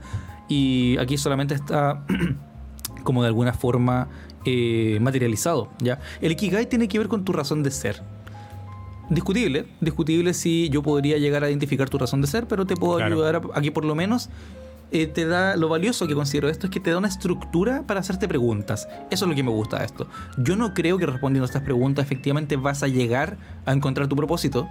Y 0.50 0.98
aquí 0.98 1.18
solamente 1.18 1.56
está 1.56 2.06
como 3.06 3.22
de 3.22 3.30
alguna 3.30 3.54
forma 3.54 4.10
eh, 4.44 4.98
materializado. 5.00 5.70
¿ya? 5.80 6.00
El 6.20 6.34
Ikigai 6.34 6.68
tiene 6.68 6.90
que 6.90 6.98
ver 6.98 7.08
con 7.08 7.24
tu 7.24 7.32
razón 7.32 7.64
de 7.64 7.72
ser. 7.72 8.02
Discutible, 9.10 9.66
discutible 9.80 10.34
si 10.34 10.68
yo 10.70 10.84
podría 10.84 11.18
llegar 11.18 11.46
a 11.46 11.50
identificar 11.50 11.90
tu 11.90 11.98
razón 11.98 12.20
de 12.20 12.28
ser, 12.28 12.48
pero 12.50 12.66
te 12.66 12.76
puedo 12.76 12.98
Claro. 12.98 13.14
ayudar 13.16 13.36
a, 13.38 13.58
a 13.58 13.62
que 13.62 13.72
por 13.72 13.86
lo 13.86 13.96
menos 13.96 14.30
eh, 14.92 15.08
te 15.08 15.26
da 15.26 15.56
lo 15.56 15.70
valioso 15.70 16.08
que 16.08 16.14
considero 16.16 16.50
esto 16.50 16.68
es 16.68 16.72
que 16.72 16.80
te 16.80 16.92
da 16.92 16.98
una 16.98 17.08
estructura 17.08 17.84
para 17.88 18.00
hacerte 18.02 18.28
preguntas. 18.28 18.88
Eso 19.10 19.26
es 19.26 19.30
lo 19.30 19.36
que 19.36 19.44
me 19.44 19.52
gusta 19.52 19.80
de 19.80 19.86
esto. 19.86 20.08
Yo 20.38 20.56
no 20.56 20.74
creo 20.74 20.98
que 20.98 21.06
respondiendo 21.06 21.46
a 21.46 21.48
estas 21.48 21.64
preguntas 21.64 22.06
efectivamente 22.06 22.56
vas 22.58 22.84
a 22.84 22.88
llegar 22.88 23.38
a 23.66 23.74
encontrar 23.74 24.08
tu 24.08 24.16
propósito 24.16 24.68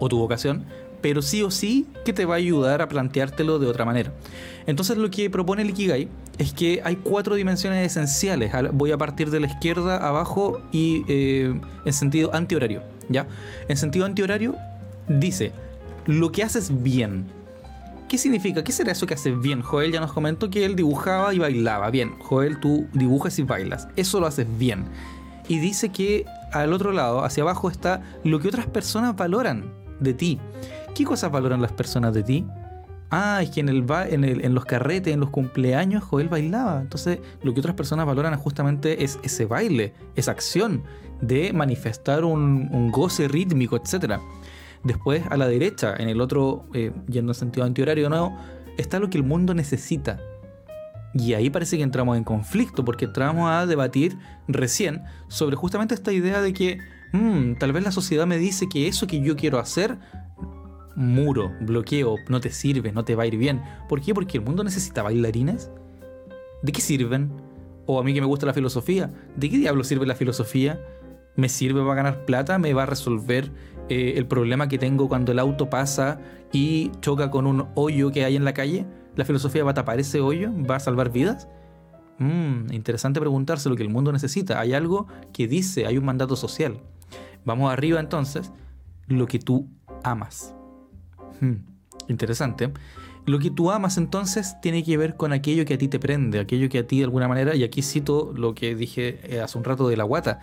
o 0.00 0.08
tu 0.08 0.18
vocación, 0.18 0.64
pero 1.00 1.22
sí 1.22 1.42
o 1.42 1.50
sí 1.50 1.86
que 2.04 2.12
te 2.12 2.24
va 2.24 2.34
a 2.34 2.38
ayudar 2.38 2.82
a 2.82 2.88
planteártelo 2.88 3.58
de 3.58 3.66
otra 3.66 3.84
manera. 3.84 4.12
Entonces 4.66 4.96
lo 4.96 5.10
que 5.10 5.28
propone 5.30 5.62
el 5.62 5.70
Ikigai 5.70 6.08
es 6.38 6.52
que 6.52 6.80
hay 6.82 6.96
cuatro 6.96 7.34
dimensiones 7.34 7.86
esenciales. 7.86 8.54
Al- 8.54 8.70
Voy 8.70 8.90
a 8.90 8.98
partir 8.98 9.30
de 9.30 9.38
la 9.40 9.46
izquierda 9.46 9.98
abajo 9.98 10.62
y 10.72 11.04
eh, 11.08 11.60
en 11.84 11.92
sentido 11.92 12.34
antihorario. 12.34 12.82
¿ya? 13.08 13.26
En 13.68 13.76
sentido 13.76 14.06
antihorario 14.06 14.56
dice, 15.06 15.52
lo 16.06 16.32
que 16.32 16.42
haces 16.42 16.82
bien. 16.82 17.26
¿Qué 18.08 18.18
significa? 18.18 18.62
¿Qué 18.62 18.70
será 18.72 18.92
eso 18.92 19.06
que 19.06 19.14
haces 19.14 19.38
bien? 19.40 19.62
Joel 19.62 19.90
ya 19.92 20.00
nos 20.00 20.12
comentó 20.12 20.50
que 20.50 20.64
él 20.64 20.76
dibujaba 20.76 21.32
y 21.34 21.38
bailaba. 21.38 21.90
Bien, 21.90 22.12
Joel, 22.18 22.60
tú 22.60 22.86
dibujas 22.92 23.38
y 23.38 23.42
bailas. 23.42 23.88
Eso 23.96 24.20
lo 24.20 24.26
haces 24.26 24.46
bien. 24.58 24.84
Y 25.48 25.58
dice 25.58 25.88
que 25.90 26.24
al 26.52 26.72
otro 26.72 26.92
lado, 26.92 27.24
hacia 27.24 27.42
abajo, 27.42 27.70
está 27.70 28.02
lo 28.22 28.40
que 28.40 28.48
otras 28.48 28.66
personas 28.66 29.16
valoran 29.16 29.72
de 30.00 30.14
ti. 30.14 30.38
¿Qué 30.94 31.04
cosas 31.04 31.30
valoran 31.32 31.60
las 31.62 31.72
personas 31.72 32.14
de 32.14 32.22
ti? 32.22 32.46
Ah, 33.10 33.40
es 33.42 33.50
que 33.50 33.60
en, 33.60 33.68
el 33.68 33.84
en, 34.10 34.24
el- 34.24 34.44
en 34.44 34.54
los 34.54 34.64
carretes, 34.64 35.12
en 35.12 35.20
los 35.20 35.30
cumpleaños, 35.30 36.02
Joel 36.04 36.28
bailaba. 36.28 36.80
Entonces, 36.80 37.18
lo 37.42 37.52
que 37.54 37.60
otras 37.60 37.74
personas 37.74 38.06
valoran 38.06 38.36
justamente 38.38 39.02
es 39.04 39.18
ese 39.22 39.46
baile, 39.46 39.92
esa 40.14 40.30
acción 40.32 40.82
de 41.20 41.52
manifestar 41.52 42.24
un, 42.24 42.68
un 42.72 42.90
goce 42.90 43.28
rítmico, 43.28 43.76
etc. 43.76 44.18
Después, 44.84 45.24
a 45.30 45.36
la 45.36 45.48
derecha, 45.48 45.94
en 45.98 46.08
el 46.08 46.20
otro, 46.20 46.66
eh, 46.74 46.92
yendo 47.08 47.32
en 47.32 47.34
sentido 47.34 47.64
antihorario 47.64 48.08
nuevo, 48.10 48.36
está 48.76 48.98
lo 48.98 49.08
que 49.10 49.18
el 49.18 49.24
mundo 49.24 49.54
necesita. 49.54 50.20
Y 51.14 51.32
ahí 51.34 51.48
parece 51.48 51.76
que 51.76 51.82
entramos 51.82 52.16
en 52.16 52.24
conflicto, 52.24 52.84
porque 52.84 53.06
entramos 53.06 53.50
a 53.50 53.66
debatir 53.66 54.18
recién 54.46 55.02
sobre 55.28 55.56
justamente 55.56 55.94
esta 55.94 56.12
idea 56.12 56.42
de 56.42 56.52
que 56.52 56.78
mm, 57.12 57.54
tal 57.54 57.72
vez 57.72 57.84
la 57.84 57.92
sociedad 57.92 58.26
me 58.26 58.36
dice 58.36 58.68
que 58.68 58.88
eso 58.88 59.06
que 59.06 59.20
yo 59.20 59.36
quiero 59.36 59.58
hacer, 59.58 59.96
muro, 60.96 61.52
bloqueo, 61.60 62.16
no 62.28 62.40
te 62.40 62.50
sirve, 62.50 62.92
no 62.92 63.04
te 63.04 63.14
va 63.14 63.22
a 63.22 63.26
ir 63.26 63.38
bien. 63.38 63.62
¿Por 63.88 64.00
qué? 64.00 64.12
Porque 64.12 64.38
el 64.38 64.44
mundo 64.44 64.64
necesita 64.64 65.02
bailarines. 65.02 65.70
¿De 66.62 66.72
qué 66.72 66.80
sirven? 66.80 67.32
O 67.86 68.00
a 68.00 68.04
mí 68.04 68.12
que 68.12 68.20
me 68.20 68.26
gusta 68.26 68.46
la 68.46 68.54
filosofía, 68.54 69.12
¿de 69.36 69.50
qué 69.50 69.58
diablo 69.58 69.84
sirve 69.84 70.06
la 70.06 70.14
filosofía? 70.14 70.80
¿Me 71.36 71.48
sirve 71.48 71.82
para 71.82 71.94
ganar 71.94 72.24
plata? 72.24 72.58
¿Me 72.58 72.72
va 72.74 72.84
a 72.84 72.86
resolver 72.86 73.50
eh, 73.88 74.14
el 74.16 74.26
problema 74.26 74.68
que 74.68 74.78
tengo 74.78 75.08
cuando 75.08 75.32
el 75.32 75.38
auto 75.38 75.70
pasa 75.70 76.20
y 76.52 76.90
choca 77.00 77.30
con 77.30 77.46
un 77.46 77.66
hoyo 77.74 78.10
que 78.10 78.24
hay 78.24 78.36
en 78.36 78.44
la 78.44 78.54
calle? 78.54 78.86
¿La 79.16 79.24
filosofía 79.24 79.64
va 79.64 79.72
a 79.72 79.74
tapar 79.74 80.00
ese 80.00 80.20
hoyo? 80.20 80.50
¿Va 80.68 80.76
a 80.76 80.80
salvar 80.80 81.10
vidas? 81.10 81.48
Mm, 82.18 82.72
interesante 82.72 83.20
preguntarse 83.20 83.68
lo 83.68 83.76
que 83.76 83.82
el 83.82 83.90
mundo 83.90 84.12
necesita. 84.12 84.60
Hay 84.60 84.72
algo 84.72 85.06
que 85.32 85.48
dice, 85.48 85.86
hay 85.86 85.98
un 85.98 86.04
mandato 86.04 86.36
social. 86.36 86.80
Vamos 87.44 87.72
arriba 87.72 88.00
entonces, 88.00 88.52
lo 89.06 89.26
que 89.26 89.38
tú 89.38 89.68
amas. 90.02 90.54
Hmm, 91.40 91.56
interesante. 92.08 92.72
Lo 93.26 93.38
que 93.38 93.50
tú 93.50 93.70
amas 93.70 93.96
entonces 93.96 94.60
tiene 94.60 94.84
que 94.84 94.96
ver 94.96 95.16
con 95.16 95.32
aquello 95.32 95.64
que 95.64 95.74
a 95.74 95.78
ti 95.78 95.88
te 95.88 95.98
prende, 95.98 96.38
aquello 96.40 96.68
que 96.68 96.78
a 96.78 96.86
ti 96.86 96.98
de 96.98 97.04
alguna 97.04 97.26
manera, 97.26 97.54
y 97.54 97.64
aquí 97.64 97.80
cito 97.80 98.32
lo 98.34 98.54
que 98.54 98.74
dije 98.74 99.20
eh, 99.24 99.40
hace 99.40 99.56
un 99.56 99.64
rato 99.64 99.88
de 99.88 99.96
la 99.96 100.04
guata. 100.04 100.40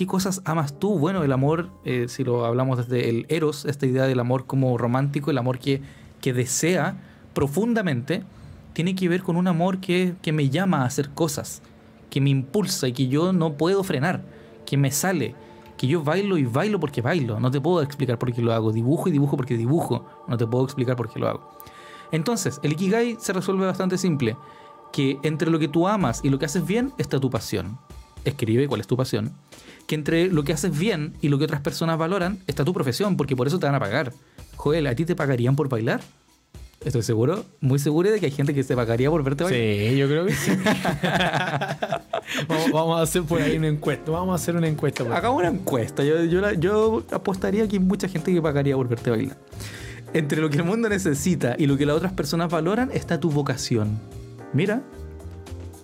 ¿Qué 0.00 0.06
cosas 0.06 0.40
amas 0.46 0.78
tú? 0.78 0.98
Bueno, 0.98 1.24
el 1.24 1.30
amor, 1.30 1.68
eh, 1.84 2.06
si 2.08 2.24
lo 2.24 2.46
hablamos 2.46 2.78
desde 2.78 3.10
el 3.10 3.26
eros, 3.28 3.66
esta 3.66 3.84
idea 3.84 4.04
del 4.04 4.18
amor 4.18 4.46
como 4.46 4.78
romántico, 4.78 5.30
el 5.30 5.36
amor 5.36 5.58
que, 5.58 5.82
que 6.22 6.32
desea 6.32 6.96
profundamente, 7.34 8.22
tiene 8.72 8.94
que 8.94 9.10
ver 9.10 9.22
con 9.22 9.36
un 9.36 9.46
amor 9.46 9.78
que, 9.78 10.14
que 10.22 10.32
me 10.32 10.48
llama 10.48 10.78
a 10.78 10.84
hacer 10.86 11.10
cosas, 11.10 11.60
que 12.08 12.22
me 12.22 12.30
impulsa 12.30 12.88
y 12.88 12.94
que 12.94 13.08
yo 13.08 13.34
no 13.34 13.58
puedo 13.58 13.84
frenar, 13.84 14.22
que 14.64 14.78
me 14.78 14.90
sale, 14.90 15.34
que 15.76 15.86
yo 15.86 16.02
bailo 16.02 16.38
y 16.38 16.44
bailo 16.44 16.80
porque 16.80 17.02
bailo. 17.02 17.38
No 17.38 17.50
te 17.50 17.60
puedo 17.60 17.82
explicar 17.82 18.18
por 18.18 18.32
qué 18.32 18.40
lo 18.40 18.54
hago. 18.54 18.72
Dibujo 18.72 19.10
y 19.10 19.12
dibujo 19.12 19.36
porque 19.36 19.58
dibujo. 19.58 20.06
No 20.28 20.38
te 20.38 20.46
puedo 20.46 20.64
explicar 20.64 20.96
por 20.96 21.12
qué 21.12 21.20
lo 21.20 21.28
hago. 21.28 21.50
Entonces, 22.10 22.58
el 22.62 22.72
Ikigai 22.72 23.18
se 23.20 23.34
resuelve 23.34 23.66
bastante 23.66 23.98
simple. 23.98 24.34
Que 24.94 25.18
entre 25.24 25.50
lo 25.50 25.58
que 25.58 25.68
tú 25.68 25.86
amas 25.86 26.22
y 26.24 26.30
lo 26.30 26.38
que 26.38 26.46
haces 26.46 26.64
bien 26.64 26.94
está 26.96 27.20
tu 27.20 27.28
pasión. 27.28 27.78
Escribe 28.24 28.66
cuál 28.66 28.80
es 28.80 28.86
tu 28.86 28.96
pasión. 28.96 29.34
Que 29.90 29.96
entre 29.96 30.28
lo 30.28 30.44
que 30.44 30.52
haces 30.52 30.78
bien 30.78 31.14
y 31.20 31.30
lo 31.30 31.36
que 31.38 31.46
otras 31.46 31.62
personas 31.62 31.98
valoran 31.98 32.38
está 32.46 32.64
tu 32.64 32.72
profesión, 32.72 33.16
porque 33.16 33.34
por 33.34 33.48
eso 33.48 33.58
te 33.58 33.66
van 33.66 33.74
a 33.74 33.80
pagar. 33.80 34.12
Joel, 34.54 34.86
¿a 34.86 34.94
ti 34.94 35.04
te 35.04 35.16
pagarían 35.16 35.56
por 35.56 35.68
bailar? 35.68 36.00
Estoy 36.84 37.02
seguro, 37.02 37.44
muy 37.60 37.80
seguro 37.80 38.08
de 38.08 38.20
que 38.20 38.26
hay 38.26 38.30
gente 38.32 38.54
que 38.54 38.62
se 38.62 38.76
pagaría 38.76 39.10
por 39.10 39.24
verte 39.24 39.42
bailar. 39.42 39.60
Sí, 39.90 39.96
yo 39.98 40.06
creo 40.06 40.26
que 40.26 40.32
sí. 40.34 40.52
vamos, 42.48 42.70
vamos 42.72 43.00
a 43.00 43.02
hacer 43.02 43.22
por 43.24 43.42
ahí 43.42 43.56
una 43.58 43.66
encuesta. 43.66 44.12
Vamos 44.12 44.32
a 44.32 44.36
hacer 44.36 44.54
una 44.56 44.68
encuesta. 44.68 45.02
Hagamos 45.14 45.40
una 45.40 45.48
encuesta. 45.48 46.04
Yo, 46.04 46.22
yo, 46.24 46.40
la- 46.40 46.54
yo 46.54 47.02
apostaría 47.10 47.66
que 47.66 47.76
hay 47.76 47.82
mucha 47.82 48.08
gente 48.08 48.32
que 48.32 48.40
pagaría 48.40 48.76
por 48.76 48.86
verte 48.88 49.10
bailar. 49.10 49.36
Entre 50.14 50.40
lo 50.40 50.50
que 50.50 50.58
el 50.58 50.64
mundo 50.64 50.88
necesita 50.88 51.56
y 51.58 51.66
lo 51.66 51.76
que 51.76 51.84
las 51.84 51.96
otras 51.96 52.12
personas 52.12 52.48
valoran 52.50 52.90
está 52.92 53.18
tu 53.20 53.30
vocación. 53.30 53.98
Mira, 54.52 54.82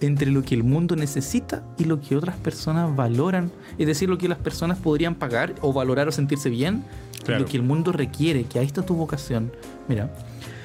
entre 0.00 0.30
lo 0.30 0.42
que 0.42 0.54
el 0.54 0.62
mundo 0.62 0.96
necesita 0.96 1.62
y 1.78 1.84
lo 1.84 2.00
que 2.00 2.16
otras 2.16 2.36
personas 2.36 2.94
valoran, 2.94 3.50
es 3.82 3.86
decir, 3.86 4.08
lo 4.08 4.18
que 4.18 4.28
las 4.28 4.38
personas 4.38 4.78
podrían 4.78 5.14
pagar 5.14 5.54
o 5.60 5.72
valorar 5.72 6.08
o 6.08 6.12
sentirse 6.12 6.48
bien, 6.50 6.84
Claro. 7.24 7.40
lo 7.42 7.46
que 7.46 7.56
el 7.56 7.62
mundo 7.64 7.90
requiere, 7.92 8.44
que 8.44 8.58
ahí 8.60 8.66
está 8.66 8.82
tu 8.82 8.94
vocación. 8.94 9.50
Mira, 9.88 10.12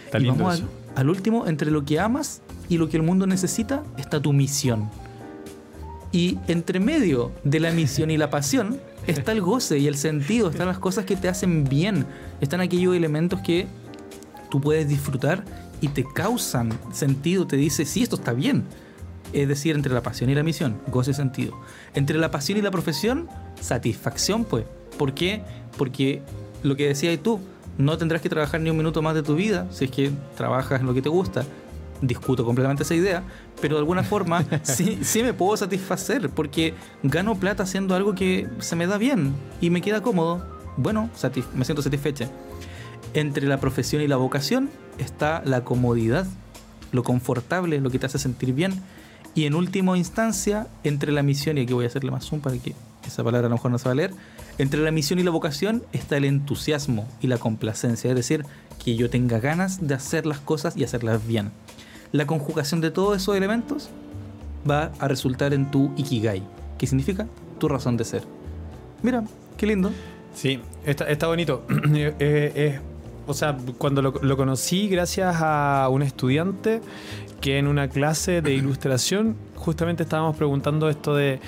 Está 0.05 0.19
y 0.19 0.23
lindo 0.23 0.37
vamos 0.43 0.59
eso. 0.59 0.67
al, 0.95 1.01
al 1.01 1.09
último, 1.09 1.47
entre 1.47 1.71
lo 1.71 1.83
que 1.85 1.99
amas 1.99 2.41
y 2.69 2.77
lo 2.77 2.87
que 2.87 2.97
el 2.97 3.03
mundo 3.03 3.25
necesita 3.25 3.83
está 3.97 4.21
tu 4.21 4.31
misión. 4.31 4.89
Y 6.11 6.37
entre 6.47 6.79
medio 6.79 7.31
de 7.43 7.59
la 7.59 7.71
misión 7.71 8.11
y 8.11 8.17
la 8.17 8.29
pasión 8.29 8.79
está 9.07 9.31
el 9.31 9.41
goce 9.41 9.79
y 9.79 9.87
el 9.87 9.95
sentido, 9.95 10.49
están 10.49 10.67
las 10.67 10.77
cosas 10.77 11.05
que 11.05 11.15
te 11.15 11.29
hacen 11.29 11.63
bien, 11.63 12.05
están 12.41 12.59
aquellos 12.61 12.95
elementos 12.95 13.39
que 13.41 13.65
tú 14.49 14.59
puedes 14.61 14.87
disfrutar 14.89 15.43
y 15.79 15.87
te 15.87 16.03
causan 16.13 16.77
sentido, 16.91 17.47
te 17.47 17.55
dice, 17.55 17.85
sí, 17.85 18.03
esto 18.03 18.17
está 18.17 18.33
bien. 18.33 18.65
Es 19.33 19.47
decir, 19.47 19.75
entre 19.75 19.93
la 19.93 20.01
pasión 20.01 20.29
y 20.29 20.35
la 20.35 20.43
misión, 20.43 20.79
goce 20.87 21.11
y 21.11 21.13
sentido. 21.13 21.59
Entre 21.93 22.17
la 22.17 22.31
pasión 22.31 22.57
y 22.57 22.61
la 22.61 22.71
profesión, 22.71 23.29
satisfacción, 23.59 24.45
pues. 24.45 24.65
¿Por 24.97 25.13
qué? 25.13 25.41
Porque 25.77 26.21
lo 26.63 26.75
que 26.75 26.87
decías 26.87 27.17
tú, 27.21 27.39
no 27.77 27.97
tendrás 27.97 28.21
que 28.21 28.29
trabajar 28.29 28.61
ni 28.61 28.69
un 28.69 28.77
minuto 28.77 29.01
más 29.01 29.15
de 29.15 29.23
tu 29.23 29.35
vida 29.35 29.67
si 29.71 29.85
es 29.85 29.91
que 29.91 30.11
trabajas 30.35 30.81
en 30.81 30.87
lo 30.87 30.93
que 30.93 31.01
te 31.01 31.09
gusta. 31.09 31.43
Discuto 32.01 32.43
completamente 32.43 32.83
esa 32.83 32.95
idea, 32.95 33.23
pero 33.61 33.75
de 33.75 33.79
alguna 33.79 34.03
forma 34.03 34.43
sí, 34.63 34.99
sí 35.03 35.23
me 35.23 35.33
puedo 35.33 35.55
satisfacer 35.55 36.29
porque 36.29 36.73
gano 37.03 37.35
plata 37.35 37.63
haciendo 37.63 37.95
algo 37.95 38.15
que 38.15 38.47
se 38.59 38.75
me 38.75 38.87
da 38.87 38.97
bien 38.97 39.33
y 39.61 39.69
me 39.69 39.81
queda 39.81 40.01
cómodo. 40.01 40.45
Bueno, 40.77 41.09
me 41.55 41.65
siento 41.65 41.81
satisfecha. 41.81 42.29
Entre 43.13 43.45
la 43.47 43.59
profesión 43.59 44.01
y 44.01 44.07
la 44.07 44.15
vocación 44.15 44.69
está 44.97 45.41
la 45.45 45.63
comodidad, 45.63 46.25
lo 46.91 47.03
confortable, 47.03 47.79
lo 47.79 47.89
que 47.89 47.99
te 47.99 48.05
hace 48.05 48.19
sentir 48.19 48.53
bien. 48.53 48.81
Y 49.33 49.45
en 49.45 49.55
última 49.55 49.97
instancia, 49.97 50.67
entre 50.83 51.11
la 51.11 51.23
misión, 51.23 51.57
y 51.57 51.61
aquí 51.61 51.73
voy 51.73 51.85
a 51.85 51.87
hacerle 51.87 52.11
más 52.11 52.25
zoom 52.25 52.41
para 52.41 52.57
que 52.57 52.75
esa 53.05 53.23
palabra 53.23 53.47
a 53.47 53.49
lo 53.49 53.55
mejor 53.55 53.71
no 53.71 53.77
se 53.77 53.85
va 53.85 53.91
a 53.91 53.95
leer, 53.95 54.11
entre 54.57 54.81
la 54.81 54.91
misión 54.91 55.19
y 55.19 55.23
la 55.23 55.31
vocación 55.31 55.83
está 55.93 56.17
el 56.17 56.25
entusiasmo 56.25 57.07
y 57.21 57.27
la 57.27 57.37
complacencia, 57.37 58.09
es 58.09 58.15
decir, 58.15 58.45
que 58.83 58.95
yo 58.95 59.09
tenga 59.09 59.39
ganas 59.39 59.87
de 59.87 59.93
hacer 59.93 60.25
las 60.25 60.39
cosas 60.39 60.75
y 60.75 60.83
hacerlas 60.83 61.25
bien. 61.25 61.51
La 62.11 62.25
conjugación 62.25 62.81
de 62.81 62.91
todos 62.91 63.15
esos 63.17 63.35
elementos 63.37 63.89
va 64.69 64.91
a 64.99 65.07
resultar 65.07 65.53
en 65.53 65.71
tu 65.71 65.91
ikigai, 65.95 66.43
que 66.77 66.87
significa 66.87 67.27
tu 67.57 67.69
razón 67.69 67.95
de 67.95 68.03
ser. 68.03 68.23
Mira, 69.01 69.23
qué 69.57 69.65
lindo. 69.65 69.91
Sí, 70.35 70.59
está, 70.85 71.27
bonito. 71.27 71.65
Eh, 71.93 72.13
eh, 72.19 72.79
o 73.31 73.33
sea, 73.33 73.57
cuando 73.77 74.01
lo, 74.01 74.37
conocí 74.37 74.87
gracias 74.87 75.37
a 75.39 75.87
un 75.91 76.01
estudiante 76.03 76.81
que 77.41 77.57
en 77.57 77.67
una 77.67 77.87
clase 77.89 78.41
de 78.41 78.53
ilustración 78.53 79.35
justamente 79.55 80.03
estábamos 80.03 80.35
preguntando 80.37 80.89
esto 80.89 81.15
de, 81.15 81.39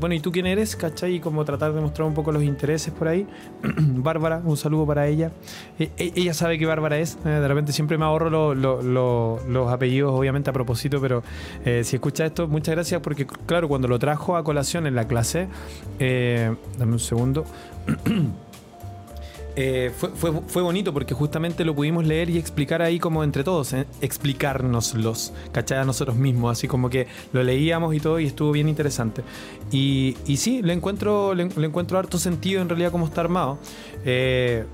bueno, 0.00 0.14
¿y 0.14 0.20
tú 0.20 0.30
quién 0.32 0.46
eres? 0.46 0.74
¿Cachai? 0.76 1.16
Y 1.16 1.20
como 1.20 1.44
tratar 1.44 1.72
de 1.72 1.80
mostrar 1.80 2.06
un 2.06 2.14
poco 2.14 2.30
los 2.32 2.42
intereses 2.42 2.92
por 2.92 3.06
ahí. 3.08 3.26
Bárbara, 3.62 4.40
un 4.44 4.56
saludo 4.56 4.86
para 4.86 5.06
ella. 5.06 5.30
Eh, 5.78 5.90
eh, 5.96 6.12
ella 6.16 6.34
sabe 6.34 6.58
que 6.58 6.66
Bárbara 6.66 6.98
es. 6.98 7.16
eh, 7.24 7.28
de 7.28 7.46
repente 7.48 7.72
siempre 7.72 7.96
me 7.98 8.04
ahorro 8.04 8.28
lo- 8.30 8.54
lo- 8.54 8.82
lo- 8.82 9.40
los 9.48 9.72
apellidos, 9.72 10.12
obviamente 10.12 10.50
a 10.50 10.52
propósito, 10.52 11.00
pero 11.00 11.22
eh, 11.64 11.82
si 11.84 11.96
escucha 11.96 12.24
esto, 12.26 12.46
muchas 12.48 12.74
gracias 12.74 13.00
porque, 13.00 13.26
claro, 13.46 13.68
cuando 13.68 13.86
lo 13.88 13.98
trajo 14.00 14.36
a 14.36 14.42
colación 14.44 14.86
en 14.86 14.94
la 14.96 15.06
clase, 15.06 15.48
eh, 16.00 16.54
dame 16.78 16.92
un 16.92 16.98
segundo. 17.00 17.44
eh, 19.56 19.92
fue, 19.96 20.10
fue, 20.12 20.62
bonito 20.62 20.92
porque 20.92 21.14
justamente 21.14 21.64
lo 21.64 21.74
pudimos 21.74 22.04
leer 22.04 22.28
y 22.28 22.38
explicar 22.38 22.82
ahí 22.82 22.98
como 22.98 23.22
entre 23.22 23.44
todos, 23.44 23.72
eh, 23.72 23.86
explicárnoslos, 24.00 25.32
¿cachai? 25.52 25.78
A 25.78 25.84
nosotros 25.84 26.16
mismos, 26.16 26.58
así 26.58 26.66
como 26.66 26.90
que 26.90 27.06
lo 27.32 27.42
leíamos 27.42 27.94
y 27.94 28.00
todo 28.00 28.18
y 28.18 28.26
estuvo 28.26 28.50
bien 28.50 28.68
interesante. 28.68 29.22
Y, 29.70 30.16
y 30.26 30.38
sí, 30.38 30.60
le 30.62 30.72
encuentro, 30.72 31.34
le, 31.34 31.44
encuentro 31.44 31.98
harto 31.98 32.18
sentido 32.18 32.62
en 32.62 32.68
realidad 32.68 32.90
como 32.90 33.06
está 33.06 33.20
armado. 33.20 33.58
Eh, 34.04 34.64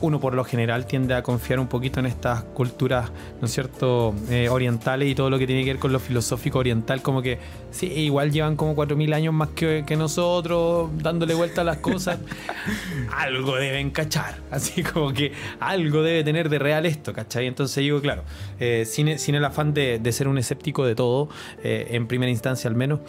uno 0.00 0.18
por 0.20 0.34
lo 0.34 0.44
general 0.44 0.86
tiende 0.86 1.14
a 1.14 1.22
confiar 1.22 1.60
un 1.60 1.66
poquito 1.66 2.00
en 2.00 2.06
estas 2.06 2.42
culturas, 2.42 3.10
¿no 3.40 3.46
es 3.46 3.52
cierto?, 3.52 4.14
eh, 4.30 4.48
orientales 4.48 5.08
y 5.08 5.14
todo 5.14 5.30
lo 5.30 5.38
que 5.38 5.46
tiene 5.46 5.64
que 5.64 5.72
ver 5.72 5.80
con 5.80 5.92
lo 5.92 5.98
filosófico 5.98 6.58
oriental, 6.58 7.02
como 7.02 7.22
que 7.22 7.38
sí, 7.70 7.86
igual 7.86 8.30
llevan 8.30 8.56
como 8.56 8.74
4.000 8.74 9.14
años 9.14 9.34
más 9.34 9.48
que, 9.50 9.84
que, 9.86 9.96
nosotros, 9.96 10.90
dándole 10.98 11.34
vuelta 11.34 11.60
a 11.62 11.64
las 11.64 11.78
cosas. 11.78 12.18
algo 13.16 13.56
deben 13.56 13.90
cachar, 13.90 14.36
así 14.50 14.82
como 14.82 15.12
que 15.12 15.32
algo 15.58 16.02
debe 16.02 16.24
tener 16.24 16.48
de 16.48 16.58
real 16.58 16.86
esto, 16.86 17.12
¿cachai? 17.12 17.46
Entonces 17.46 17.76
digo, 17.76 18.00
claro, 18.00 18.24
eh, 18.58 18.84
sin, 18.86 19.18
sin, 19.18 19.34
el 19.34 19.44
afán 19.44 19.74
de, 19.74 19.98
de, 19.98 20.12
ser 20.12 20.28
un 20.28 20.38
escéptico 20.38 20.84
de 20.84 20.94
todo, 20.94 21.28
eh, 21.62 21.88
en 21.90 22.06
primera 22.06 22.30
instancia 22.30 22.68
al 22.68 22.76
menos, 22.76 23.00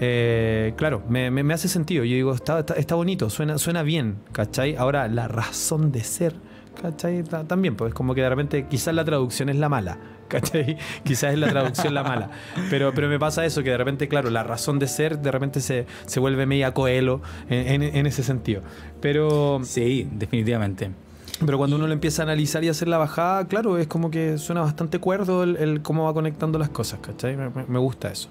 eh, 0.00 0.74
claro, 0.76 1.02
me, 1.08 1.30
me, 1.30 1.42
me, 1.42 1.54
hace 1.54 1.68
sentido. 1.68 2.04
Yo 2.04 2.14
digo, 2.14 2.34
está, 2.34 2.60
está, 2.60 2.74
está 2.74 2.94
bonito, 2.94 3.30
suena, 3.30 3.58
suena 3.58 3.82
bien, 3.82 4.18
¿cachai? 4.32 4.76
Ahora, 4.76 5.08
la 5.08 5.28
razón 5.28 5.92
de 5.92 6.04
ser 6.04 6.34
¿cachai? 6.80 7.22
También, 7.22 7.76
pues 7.76 7.94
como 7.94 8.14
que 8.14 8.22
de 8.22 8.28
repente 8.28 8.66
quizás 8.68 8.94
la 8.94 9.04
traducción 9.04 9.48
es 9.48 9.56
la 9.56 9.68
mala, 9.68 9.98
¿cachai? 10.30 10.78
Quizás 11.04 11.34
es 11.34 11.38
la 11.38 11.48
traducción 11.48 11.92
la 11.92 12.02
mala. 12.02 12.30
Pero, 12.70 12.94
pero 12.94 13.08
me 13.08 13.18
pasa 13.18 13.44
eso, 13.44 13.62
que 13.62 13.70
de 13.70 13.76
repente, 13.76 14.08
claro, 14.08 14.30
la 14.30 14.42
razón 14.42 14.78
de 14.78 14.88
ser 14.88 15.18
de 15.18 15.30
repente 15.30 15.60
se, 15.60 15.86
se 16.06 16.20
vuelve 16.20 16.46
media 16.46 16.72
coelo 16.72 17.20
en, 17.50 17.82
en, 17.82 17.96
en, 17.96 18.06
ese 18.06 18.22
sentido. 18.22 18.62
Pero... 19.02 19.60
Sí, 19.64 20.08
definitivamente. 20.10 20.90
Pero 21.44 21.58
cuando 21.58 21.76
uno 21.76 21.86
lo 21.86 21.92
empieza 21.92 22.22
a 22.22 22.24
analizar 22.24 22.64
y 22.64 22.68
hacer 22.68 22.88
la 22.88 22.98
bajada, 22.98 23.46
claro, 23.48 23.78
es 23.78 23.86
como 23.86 24.10
que 24.10 24.38
suena 24.38 24.62
bastante 24.62 24.98
cuerdo 24.98 25.42
el, 25.42 25.56
el 25.56 25.82
cómo 25.82 26.04
va 26.04 26.14
conectando 26.14 26.58
las 26.58 26.70
cosas, 26.70 27.00
¿cachai? 27.00 27.36
Me, 27.36 27.50
me 27.66 27.78
gusta 27.78 28.10
eso. 28.10 28.30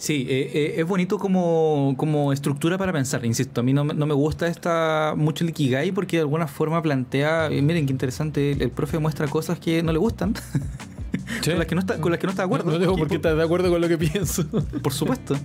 Sí, 0.00 0.26
eh, 0.30 0.50
eh, 0.54 0.74
es 0.78 0.86
bonito 0.86 1.18
como, 1.18 1.92
como, 1.98 2.32
estructura 2.32 2.78
para 2.78 2.90
pensar. 2.90 3.22
Insisto, 3.26 3.60
a 3.60 3.64
mí 3.64 3.74
no, 3.74 3.84
no, 3.84 4.06
me 4.06 4.14
gusta 4.14 4.46
esta 4.46 5.12
mucho 5.14 5.44
el 5.44 5.50
Ikigai 5.50 5.92
porque 5.92 6.16
de 6.16 6.22
alguna 6.22 6.46
forma 6.46 6.80
plantea, 6.80 7.48
eh, 7.48 7.60
miren 7.60 7.84
qué 7.84 7.92
interesante, 7.92 8.52
el, 8.52 8.62
el, 8.62 8.70
profe 8.70 8.98
muestra 8.98 9.28
cosas 9.28 9.58
que 9.58 9.82
no 9.82 9.92
le 9.92 9.98
gustan. 9.98 10.32
¿Sí? 11.42 11.50
con, 11.50 11.58
las 11.58 11.66
que 11.66 11.74
no 11.74 11.80
está, 11.80 12.00
con 12.00 12.10
las 12.10 12.20
que 12.20 12.26
no 12.26 12.30
está 12.30 12.42
de 12.42 12.46
acuerdo. 12.46 12.66
No, 12.66 12.72
no 12.72 12.78
tengo 12.78 12.96
por 12.96 13.08
qué 13.08 13.16
estar 13.16 13.36
de 13.36 13.42
acuerdo 13.42 13.70
con 13.70 13.80
lo 13.80 13.88
que 13.88 13.98
pienso. 13.98 14.44
Por 14.82 14.92
supuesto. 14.92 15.36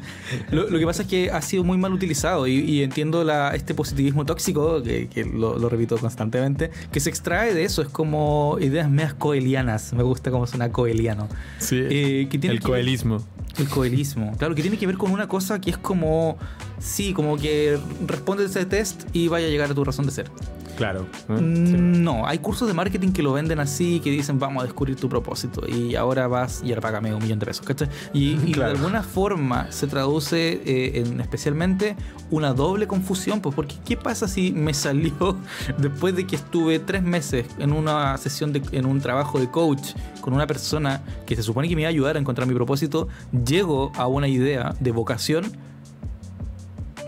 Lo, 0.52 0.70
lo 0.70 0.80
que 0.80 0.86
pasa 0.86 1.04
es 1.04 1.08
que 1.08 1.32
ha 1.32 1.42
sido 1.42 1.64
muy 1.64 1.78
mal 1.78 1.94
utilizado 1.94 2.48
y, 2.48 2.60
y 2.60 2.84
entiendo 2.84 3.24
la, 3.24 3.56
este 3.56 3.74
positivismo 3.74 4.26
tóxico, 4.26 4.82
que, 4.82 5.08
que 5.08 5.26
lo, 5.26 5.58
lo, 5.58 5.70
repito 5.70 5.98
constantemente, 5.98 6.72
que 6.92 7.00
se 7.00 7.10
extrae 7.10 7.54
de 7.54 7.64
eso. 7.64 7.82
Es 7.82 7.90
como 7.90 8.58
ideas 8.60 8.90
medias 8.90 9.14
coelianas. 9.14 9.94
Me 9.94 10.04
gusta 10.04 10.32
cómo 10.32 10.48
suena 10.48 10.72
coeliano. 10.72 11.28
Sí. 11.60 11.78
Eh, 11.78 12.28
que 12.30 12.40
tiene 12.40 12.56
el 12.56 12.62
que 12.62 12.68
coelismo. 12.68 13.24
El 13.58 13.70
coelismo. 13.70 14.34
Claro, 14.38 14.56
que 14.56 14.62
tiene 14.62 14.78
que 14.78 14.88
ver 14.88 14.98
con 14.98 15.12
una 15.12 15.28
cosa 15.28 15.60
que 15.60 15.70
es 15.70 15.78
como. 15.78 16.38
Sí, 16.80 17.14
como 17.14 17.38
que 17.38 17.80
responde 18.06 18.46
ese 18.46 18.66
test 18.66 19.04
y 19.14 19.28
vaya 19.28 19.48
a 19.48 19.50
llegar 19.50 19.72
a 19.72 19.74
tu 19.74 19.84
razón 19.84 20.06
de 20.06 20.12
ser. 20.12 20.30
Claro. 20.76 21.08
¿eh? 21.30 21.42
No, 21.42 22.28
hay 22.28 22.40
cursos 22.40 22.68
de 22.68 22.74
marketing 22.74 23.12
que 23.12 23.24
lo 23.24 23.34
venden 23.34 23.60
así, 23.60 24.00
que 24.02 24.12
dicen 24.12 24.40
vamos 24.40 24.64
a 24.64 24.66
descubrir 24.66 24.96
tu 24.96 25.08
propósito 25.10 25.62
y 25.68 25.96
ahora 25.96 26.28
vas 26.28 26.62
y 26.64 26.70
ahora 26.70 26.82
págame 26.82 27.14
un 27.14 27.24
millón 27.24 27.40
de 27.40 27.46
pesos. 27.46 27.66
¿cachai? 27.66 27.90
Y, 28.14 28.34
y 28.46 28.52
claro. 28.52 28.74
de 28.74 28.78
alguna 28.80 29.04
forma 29.04 29.72
se 29.72 29.88
traduce 29.88 30.62
eh, 30.66 31.00
en 31.00 31.22
especialmente 31.22 31.96
una 32.30 32.54
doble 32.54 32.88
confusión, 32.88 33.42
pues 33.42 33.56
porque 33.56 33.76
¿qué 33.86 33.98
pasa 33.98 34.28
si 34.28 34.52
me 34.52 34.74
salió 34.86 35.38
después 35.78 36.16
de 36.16 36.28
que 36.28 36.36
estuve 36.36 36.80
tres 36.80 37.04
meses 37.04 37.46
en 37.58 37.72
una 37.72 38.18
sesión, 38.18 38.52
de, 38.52 38.62
en 38.72 38.86
un 38.86 39.00
trabajo 39.00 39.40
de 39.40 39.50
coach 39.50 39.94
con 40.22 40.34
una 40.34 40.48
persona 40.48 41.02
que 41.26 41.36
se 41.36 41.44
supone 41.44 41.70
que 41.70 41.76
me 41.76 41.84
iba 41.84 41.88
a 41.88 41.92
ayudar 41.92 42.16
a 42.16 42.20
encontrar 42.20 42.48
mi 42.48 42.54
propósito, 42.54 43.08
llego 43.44 43.92
a 43.96 44.08
una 44.08 44.28
idea 44.28 44.76
de 44.80 44.92
vocación 44.92 45.46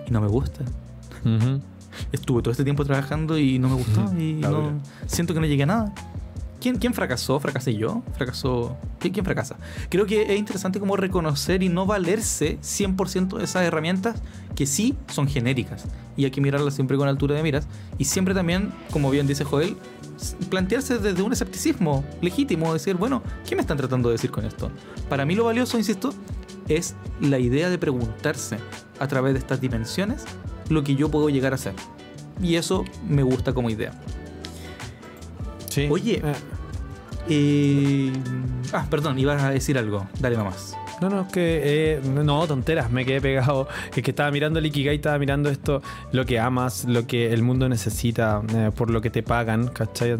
y 0.08 0.12
no 0.12 0.22
me 0.22 0.28
gusta? 0.28 0.64
Uh 1.24 1.30
-huh 1.30 1.62
estuve 2.12 2.41
todo 2.41 2.52
este 2.52 2.64
tiempo 2.64 2.86
trabajando 2.86 3.38
y 3.38 3.60
no 3.60 3.70
me 3.70 3.76
gustó 3.76 4.02
y 4.18 4.34
no, 4.34 4.80
siento 5.06 5.34
que 5.34 5.40
no 5.40 5.45
llegué 5.45 5.64
a 5.64 5.68
nada. 5.68 5.94
¿Quién, 6.60 6.78
¿Quién, 6.78 6.94
fracasó? 6.94 7.40
¿Fracasé 7.40 7.76
yo? 7.76 8.02
¿Fracasó? 8.16 8.78
¿Quién, 9.00 9.14
¿Quién, 9.14 9.26
fracasa? 9.26 9.58
Creo 9.90 10.06
que 10.06 10.34
es 10.34 10.40
interesante 10.40 10.80
como 10.80 10.98
reconocer 10.98 11.62
y 11.62 11.70
no 11.70 11.86
valerse 11.86 12.58
100% 12.62 13.38
de 13.38 13.44
esas 13.44 13.64
herramientas 13.64 14.22
que 14.56 14.66
sí 14.66 14.96
son 15.08 15.28
genéricas 15.28 15.86
y 16.16 16.26
hay 16.26 16.32
que 16.32 16.42
mirarlas 16.42 16.74
siempre 16.74 16.98
con 16.98 17.08
altura 17.08 17.36
de 17.36 17.44
miras 17.44 17.68
y 18.00 18.06
siempre 18.06 18.34
también, 18.34 18.72
como 18.92 19.12
bien 19.12 19.28
dice 19.28 19.44
Joel, 19.44 19.78
plantearse 20.50 20.98
desde 20.98 21.22
un 21.22 21.32
escepticismo 21.32 22.04
legítimo, 22.22 22.74
decir, 22.74 22.96
bueno, 22.96 23.22
¿qué 23.48 23.56
me 23.56 23.62
están 23.62 23.78
tratando 23.78 24.10
de 24.10 24.14
decir 24.14 24.32
con 24.32 24.44
esto? 24.44 24.72
Para 25.10 25.26
mí 25.26 25.36
lo 25.36 25.46
valioso, 25.46 25.78
insisto, 25.78 26.14
es 26.68 26.96
la 27.22 27.40
idea 27.40 27.70
de 27.70 27.78
preguntarse 27.78 28.58
a 29.00 29.08
través 29.08 29.34
de 29.34 29.40
estas 29.40 29.62
dimensiones 29.62 30.26
lo 30.70 30.84
que 30.84 30.96
yo 30.96 31.10
puedo 31.10 31.30
llegar 31.30 31.54
a 31.54 31.56
hacer. 31.56 31.74
Y 32.42 32.56
eso 32.56 32.84
me 33.08 33.24
gusta 33.24 33.54
como 33.54 33.70
idea. 33.70 33.92
Sí. 35.78 35.88
Oye. 35.91 36.22
Eh. 36.24 36.34
Eh, 37.30 38.12
ah, 38.74 38.88
perdón, 38.90 39.20
ibas 39.20 39.44
a 39.44 39.52
decir 39.52 39.78
algo. 39.78 40.08
Dale 40.20 40.38
nomás. 40.38 40.76
No, 41.02 41.10
no, 41.10 41.22
es 41.22 41.28
que. 41.32 41.62
Eh, 41.64 42.02
no, 42.04 42.48
tonteras, 42.48 42.90
me 42.90 43.06
quedé 43.06 43.22
pegado. 43.22 43.68
Es 43.95 44.02
que 44.02 44.10
estaba 44.10 44.32
mirando 44.32 44.58
el 44.58 44.66
Ikigai, 44.66 44.95
estaba 44.95 45.20
mirando 45.20 45.52
esto, 45.52 45.84
lo 46.12 46.26
que 46.26 46.40
amas, 46.40 46.86
lo 46.86 47.06
que 47.06 47.32
el 47.32 47.44
mundo 47.44 47.70
necesita, 47.70 48.41
eh, 48.56 48.72
por 48.76 48.90
lo 48.90 49.02
que 49.02 49.12
te 49.12 49.22
pagan, 49.22 49.68
¿cachai? 49.68 50.18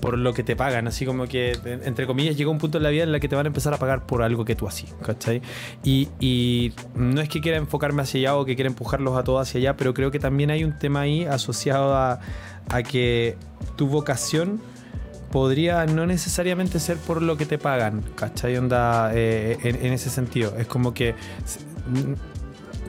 Por 0.00 0.16
lo 0.16 0.32
que 0.32 0.44
te 0.44 0.54
pagan. 0.54 0.86
Así 0.86 1.04
como 1.04 1.26
que, 1.26 1.58
entre 1.64 2.06
comillas, 2.06 2.36
llega 2.36 2.50
un 2.50 2.58
punto 2.58 2.78
en 2.78 2.84
la 2.84 2.90
vida 2.90 3.02
en 3.02 3.10
la 3.10 3.18
que 3.18 3.28
te 3.28 3.34
van 3.34 3.46
a 3.46 3.48
empezar 3.48 3.74
a 3.74 3.78
pagar 3.78 4.06
por 4.06 4.22
algo 4.22 4.44
que 4.44 4.54
tú 4.54 4.68
así, 4.68 4.86
¿cachai? 5.02 5.42
Y, 5.82 6.08
y 6.20 6.72
no 6.94 7.20
es 7.20 7.28
que 7.28 7.40
quiera 7.40 7.58
enfocarme 7.58 8.02
hacia 8.02 8.20
allá 8.20 8.36
o 8.36 8.44
que 8.44 8.54
quiera 8.54 8.68
empujarlos 8.68 9.18
a 9.18 9.24
todos 9.24 9.48
hacia 9.48 9.58
allá, 9.58 9.76
pero 9.76 9.92
creo 9.92 10.12
que 10.12 10.20
también 10.20 10.52
hay 10.52 10.62
un 10.62 10.78
tema 10.78 11.00
ahí 11.00 11.24
asociado 11.24 11.96
a, 11.96 12.20
a 12.68 12.82
que 12.84 13.36
tu 13.74 13.88
vocación 13.88 14.60
podría 15.34 15.84
no 15.86 16.06
necesariamente 16.06 16.78
ser 16.78 16.96
por 16.96 17.20
lo 17.20 17.36
que 17.36 17.44
te 17.44 17.58
pagan, 17.58 18.04
¿cachai? 18.14 18.56
Onda 18.56 19.10
eh, 19.12 19.58
en, 19.64 19.84
en, 19.84 19.92
ese 19.92 20.08
sentido. 20.08 20.54
Es 20.56 20.68
como 20.68 20.94
que 20.94 21.16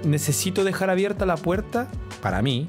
necesito 0.03 0.63
dejar 0.63 0.91
abierta 0.91 1.25
la 1.25 1.37
puerta, 1.37 1.87
para 2.21 2.43
mí, 2.43 2.67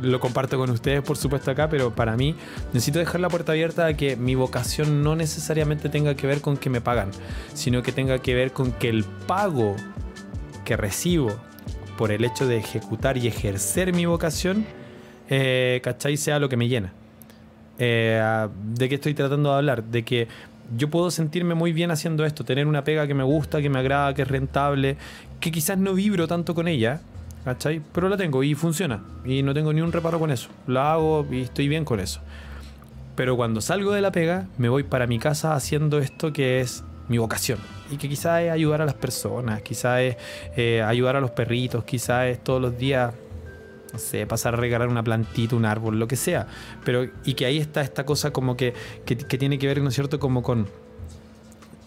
lo 0.00 0.20
comparto 0.20 0.58
con 0.58 0.70
ustedes 0.70 1.02
por 1.02 1.16
supuesto 1.16 1.50
acá, 1.50 1.68
pero 1.68 1.92
para 1.92 2.16
mí 2.16 2.36
necesito 2.72 3.00
dejar 3.00 3.20
la 3.20 3.28
puerta 3.28 3.50
abierta 3.50 3.86
a 3.86 3.94
que 3.94 4.14
mi 4.14 4.36
vocación 4.36 5.02
no 5.02 5.16
necesariamente 5.16 5.88
tenga 5.88 6.14
que 6.14 6.28
ver 6.28 6.40
con 6.40 6.56
que 6.56 6.70
me 6.70 6.80
pagan, 6.80 7.10
sino 7.52 7.82
que 7.82 7.90
tenga 7.90 8.20
que 8.20 8.36
ver 8.36 8.52
con 8.52 8.70
que 8.70 8.90
el 8.90 9.02
pago 9.26 9.74
que 10.64 10.76
recibo 10.76 11.34
por 11.98 12.12
el 12.12 12.24
hecho 12.24 12.46
de 12.46 12.58
ejecutar 12.58 13.16
y 13.16 13.26
ejercer 13.26 13.92
mi 13.92 14.06
vocación, 14.06 14.64
eh, 15.28 15.80
¿cachai? 15.82 16.16
Sea 16.16 16.38
lo 16.38 16.48
que 16.48 16.56
me 16.56 16.68
llena. 16.68 16.92
Eh, 17.80 18.48
¿De 18.74 18.88
qué 18.88 18.96
estoy 18.96 19.14
tratando 19.14 19.50
de 19.50 19.56
hablar? 19.56 19.82
De 19.82 20.04
que 20.04 20.28
yo 20.76 20.90
puedo 20.90 21.10
sentirme 21.10 21.54
muy 21.54 21.72
bien 21.72 21.90
haciendo 21.90 22.24
esto, 22.24 22.44
tener 22.44 22.66
una 22.66 22.84
pega 22.84 23.06
que 23.06 23.14
me 23.14 23.24
gusta, 23.24 23.60
que 23.60 23.70
me 23.70 23.78
agrada, 23.78 24.14
que 24.14 24.22
es 24.22 24.28
rentable, 24.28 24.96
que 25.40 25.50
quizás 25.50 25.78
no 25.78 25.94
vibro 25.94 26.28
tanto 26.28 26.54
con 26.54 26.68
ella, 26.68 27.00
¿cachai? 27.44 27.80
Pero 27.92 28.08
la 28.08 28.18
tengo 28.18 28.42
y 28.42 28.54
funciona. 28.54 29.02
Y 29.24 29.42
no 29.42 29.54
tengo 29.54 29.72
ni 29.72 29.80
un 29.80 29.92
reparo 29.92 30.18
con 30.20 30.30
eso. 30.30 30.50
La 30.66 30.92
hago 30.92 31.26
y 31.30 31.42
estoy 31.42 31.68
bien 31.68 31.84
con 31.86 32.00
eso. 32.00 32.20
Pero 33.16 33.36
cuando 33.36 33.62
salgo 33.62 33.92
de 33.92 34.02
la 34.02 34.12
pega, 34.12 34.46
me 34.58 34.68
voy 34.68 34.82
para 34.82 35.06
mi 35.06 35.18
casa 35.18 35.54
haciendo 35.54 35.98
esto 35.98 36.32
que 36.32 36.60
es 36.60 36.84
mi 37.08 37.16
vocación. 37.16 37.58
Y 37.90 37.96
que 37.96 38.08
quizás 38.08 38.42
es 38.42 38.50
ayudar 38.50 38.82
a 38.82 38.84
las 38.84 38.94
personas, 38.94 39.62
quizás 39.62 40.00
es 40.00 40.16
eh, 40.56 40.82
ayudar 40.82 41.16
a 41.16 41.20
los 41.20 41.30
perritos, 41.30 41.82
quizás 41.84 42.26
es 42.26 42.44
todos 42.44 42.60
los 42.60 42.78
días 42.78 43.12
no 43.92 43.98
sé, 43.98 44.26
pasar 44.26 44.54
a 44.54 44.56
regalar 44.56 44.88
una 44.88 45.02
plantita, 45.02 45.56
un 45.56 45.64
árbol, 45.64 45.98
lo 45.98 46.08
que 46.08 46.16
sea. 46.16 46.46
Pero, 46.84 47.08
y 47.24 47.34
que 47.34 47.46
ahí 47.46 47.58
está 47.58 47.80
esta 47.80 48.04
cosa 48.04 48.32
como 48.32 48.56
que, 48.56 48.74
que, 49.04 49.16
que 49.16 49.38
tiene 49.38 49.58
que 49.58 49.66
ver, 49.66 49.82
¿no 49.82 49.88
es 49.88 49.94
cierto?, 49.94 50.18
como 50.18 50.42
con, 50.42 50.68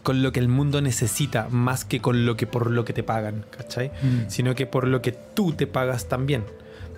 con 0.04 0.22
lo 0.22 0.32
que 0.32 0.40
el 0.40 0.50
mundo 0.50 0.82
necesita, 0.82 1.48
más 1.50 1.86
que 1.86 2.02
con 2.02 2.26
lo 2.26 2.36
que 2.36 2.46
por 2.46 2.70
lo 2.70 2.86
que 2.86 2.94
te 2.94 3.04
pagan, 3.04 3.46
¿cachai? 3.50 3.90
Mm. 4.02 4.30
Sino 4.30 4.56
que 4.56 4.66
por 4.66 4.88
lo 4.88 5.02
que 5.02 5.12
tú 5.12 5.54
te 5.54 5.66
pagas 5.68 6.08
también. 6.08 6.44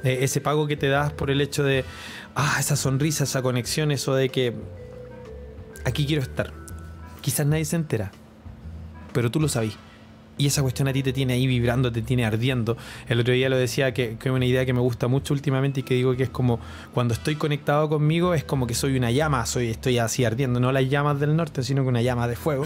Eh, 0.04 0.20
ese 0.22 0.42
pago 0.42 0.68
que 0.68 0.78
te 0.78 0.88
das 0.88 1.14
por 1.14 1.32
el 1.32 1.42
hecho 1.42 1.64
de, 1.64 1.86
ah, 2.36 2.58
esa 2.60 2.76
sonrisa, 2.76 3.24
esa 3.24 3.42
conexión, 3.42 3.92
eso 3.92 4.16
de 4.16 4.30
que 4.30 4.54
aquí 5.86 6.06
quiero 6.06 6.22
estar. 6.22 6.52
Quizás 7.22 7.46
nadie 7.46 7.66
se 7.66 7.76
entera, 7.76 8.12
pero 9.14 9.32
tú 9.32 9.40
lo 9.40 9.48
sabes 9.48 9.78
y 10.38 10.48
esa 10.48 10.62
cuestión 10.62 10.88
a 10.88 10.94
ti 10.94 11.04
te 11.04 11.14
tiene 11.14 11.34
ahí 11.34 11.48
vibrando, 11.48 11.92
te 11.92 12.02
tiene 12.02 12.26
ardiendo. 12.26 12.78
El 13.08 13.20
otro 13.20 13.34
día 13.34 13.50
lo 13.50 13.58
decía 13.58 13.94
que, 13.94 14.18
que 14.18 14.32
una 14.32 14.46
idea 14.46 14.66
que 14.66 14.74
me 14.74 14.82
gusta 14.82 15.08
mucho 15.08 15.34
últimamente 15.34 15.80
y 15.80 15.84
que 15.84 15.96
digo 15.96 16.16
que 16.16 16.24
es 16.24 16.30
como 16.30 16.60
cuando 16.94 17.14
estoy 17.14 17.36
conectado 17.36 17.88
conmigo 17.90 18.34
es 18.34 18.44
como 18.44 18.68
que 18.68 18.74
soy 18.74 18.98
una 18.98 19.12
llama, 19.12 19.46
soy, 19.46 19.70
estoy 19.70 19.98
así 19.98 20.26
ardiendo, 20.26 20.60
no 20.60 20.72
las 20.72 20.90
llamas 20.90 21.20
del 21.20 21.36
norte, 21.36 21.64
sino 21.64 21.84
que 21.84 21.90
una 21.90 22.02
llama 22.02 22.28
de 22.28 22.36
fuego. 22.36 22.66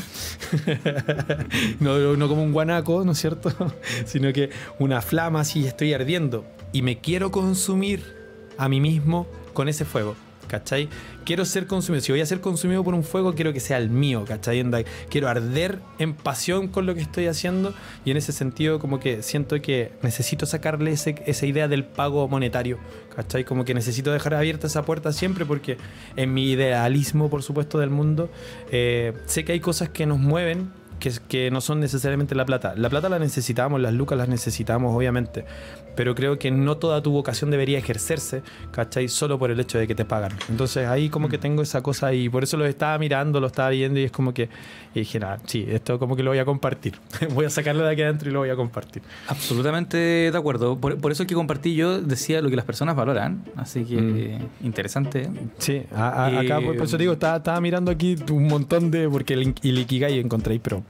no, 1.80 2.16
no 2.16 2.28
como 2.28 2.44
un 2.44 2.52
guanaco, 2.52 3.04
¿no 3.06 3.12
es 3.12 3.20
cierto? 3.20 3.52
sino 4.06 4.34
que 4.34 4.50
una 4.80 5.02
flama 5.02 5.42
así, 5.42 5.66
estoy 5.66 5.94
ardiendo 5.94 6.46
y 6.72 6.82
me 6.82 7.00
quiero 7.00 7.32
consumir 7.32 8.16
a 8.58 8.68
mí 8.68 8.82
mismo 8.82 9.28
con 9.54 9.70
ese 9.70 9.86
fuego. 9.86 10.16
¿Cachai? 10.50 10.90
Quiero 11.24 11.46
ser 11.46 11.66
consumido. 11.68 12.02
Si 12.04 12.12
voy 12.12 12.20
a 12.20 12.26
ser 12.26 12.42
consumido 12.42 12.84
por 12.84 12.94
un 12.94 13.04
fuego, 13.06 13.34
quiero 13.34 13.54
que 13.54 13.62
sea 13.62 13.78
el 13.78 13.90
mío, 13.90 14.26
¿cachai? 14.28 14.66
Quiero 15.10 15.30
arder 15.30 15.80
en 16.00 16.14
pasión 16.14 16.68
con 16.68 16.86
lo 16.86 16.94
que 16.96 17.02
estoy 17.02 17.28
haciendo 17.28 17.74
y 18.04 18.12
en 18.12 18.18
ese 18.18 18.34
sentido 18.34 18.80
como 18.80 19.00
que 19.00 19.24
siento 19.24 19.62
que 19.62 19.94
necesito 20.02 20.46
sacarle 20.46 20.92
ese- 20.92 21.24
esa 21.26 21.46
idea 21.46 21.68
del 21.70 21.86
pago 21.86 22.28
monetario, 22.28 22.80
¿cachai? 23.16 23.46
Como 23.46 23.64
que 23.64 23.74
necesito 23.74 24.12
dejar 24.12 24.34
abierta 24.34 24.68
esa 24.68 24.84
puerta 24.84 25.14
siempre 25.14 25.46
porque 25.46 25.78
en 26.18 26.34
mi 26.34 26.50
idealismo, 26.52 27.30
por 27.30 27.44
supuesto, 27.44 27.78
del 27.80 27.92
mundo, 27.92 28.30
eh, 28.72 29.14
sé 29.28 29.46
que 29.46 29.52
hay 29.54 29.60
cosas 29.62 29.90
que 29.90 30.06
nos 30.06 30.18
mueven 30.20 30.72
que, 31.00 31.14
que 31.30 31.50
no 31.50 31.62
son 31.62 31.80
necesariamente 31.80 32.36
la 32.36 32.46
plata. 32.46 32.74
La 32.76 32.90
plata 32.90 33.08
la 33.08 33.20
necesitamos, 33.20 33.80
las 33.80 33.94
lucas 33.94 34.18
las 34.18 34.28
necesitamos, 34.28 34.94
obviamente. 34.94 35.46
Pero 35.96 36.16
creo 36.16 36.40
que 36.40 36.50
no 36.52 36.78
toda 36.78 37.02
tu 37.04 37.12
vocación 37.12 37.52
debería 37.52 37.78
ejercerse, 37.78 38.42
¿cachai? 38.72 39.08
Solo 39.10 39.38
por 39.38 39.52
el 39.52 39.60
hecho 39.60 39.78
de 39.78 39.88
que 39.88 39.96
te 39.96 40.06
pagan. 40.06 40.32
Entonces 40.50 40.88
ahí 40.88 41.10
como 41.10 41.28
que 41.30 41.38
tengo 41.38 41.62
esa 41.62 41.82
cosa 41.82 42.14
y 42.14 42.30
por 42.30 42.44
eso 42.44 42.56
lo 42.58 42.66
estaba 42.66 42.98
mirando, 42.98 43.40
lo 43.40 43.48
estaba 43.48 43.70
viendo 43.70 44.00
y 44.00 44.04
es 44.06 44.12
como 44.12 44.34
que 44.34 44.50
y 44.96 45.00
dije, 45.00 45.20
nada, 45.20 45.40
sí, 45.46 45.66
esto 45.70 46.00
como 46.00 46.16
que 46.16 46.24
lo 46.24 46.32
voy 46.32 46.40
a 46.40 46.46
compartir. 46.46 46.96
voy 47.34 47.46
a 47.46 47.50
sacarlo 47.50 47.84
de 47.84 47.92
aquí 47.92 48.02
adentro 48.02 48.30
y 48.30 48.34
lo 48.34 48.40
voy 48.40 48.50
a 48.50 48.56
compartir. 48.56 49.04
Absolutamente 49.28 49.98
de 49.98 50.38
acuerdo. 50.38 50.78
Por, 50.78 50.98
por 51.00 51.12
eso 51.12 51.26
que 51.28 51.36
compartí 51.36 51.76
yo 51.76 52.02
decía 52.02 52.42
lo 52.42 52.50
que 52.50 52.56
las 52.56 52.66
personas 52.66 52.96
valoran. 52.96 53.44
Así 53.56 53.84
que 53.84 54.38
interesante. 54.62 55.30
Sí, 55.58 55.82
a- 55.94 56.08
a- 56.26 56.40
acá 56.40 56.60
Eh, 56.60 56.66
por, 56.66 56.78
por 56.78 56.86
eso 56.86 56.98
digo, 56.98 57.14
estaba, 57.14 57.38
estaba 57.38 57.60
mirando 57.62 57.92
aquí 57.92 58.16
un 58.32 58.48
montón 58.48 58.92
de. 58.92 59.10
Porque 59.10 59.34
el, 59.34 59.54
el 59.64 59.80
Ikigai 59.80 60.20
encontré, 60.20 60.60
pero. 60.60 60.84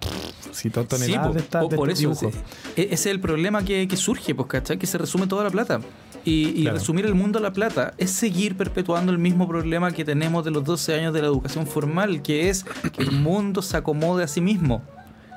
Si 0.51 0.63
Sí, 0.63 0.69
toneladas 0.71 1.27
po, 1.27 1.33
de, 1.33 1.39
esta- 1.39 1.61
de 1.61 1.75
por 1.75 1.89
estos 1.89 1.99
eso. 2.17 2.25
dibujos. 2.27 2.33
sí. 2.75 2.81
E- 2.81 2.85
Ese 2.85 2.93
es 2.93 3.05
el 3.07 3.19
problema 3.19 3.63
que, 3.63 3.87
que 3.87 3.95
surge, 3.95 4.33
pues, 4.35 4.47
¿cachai? 4.49 4.77
Que 4.77 4.85
se 4.89 4.97
resume 4.97 5.27
toda 5.27 5.43
la 5.43 5.49
plata. 5.49 5.79
Y, 6.25 6.49
y 6.49 6.61
Claro. 6.63 6.77
resumir 6.77 7.05
el 7.05 7.15
mundo 7.15 7.39
a 7.39 7.41
la 7.41 7.53
plata 7.53 7.93
es 7.97 8.11
seguir 8.11 8.57
perpetuando 8.57 9.11
el 9.11 9.17
mismo 9.17 9.47
problema 9.47 9.91
que 9.91 10.03
tenemos 10.03 10.43
de 10.43 10.51
los 10.51 10.63
12 10.65 10.93
años 10.95 11.13
de 11.13 11.21
la 11.21 11.27
educación 11.27 11.65
formal, 11.65 12.21
que 12.21 12.49
es 12.49 12.65
que 12.91 13.03
el 13.03 13.11
mundo 13.13 13.61
se 13.61 13.77
acomode 13.77 14.23
a 14.23 14.27
sí 14.27 14.41
mismo 14.41 14.81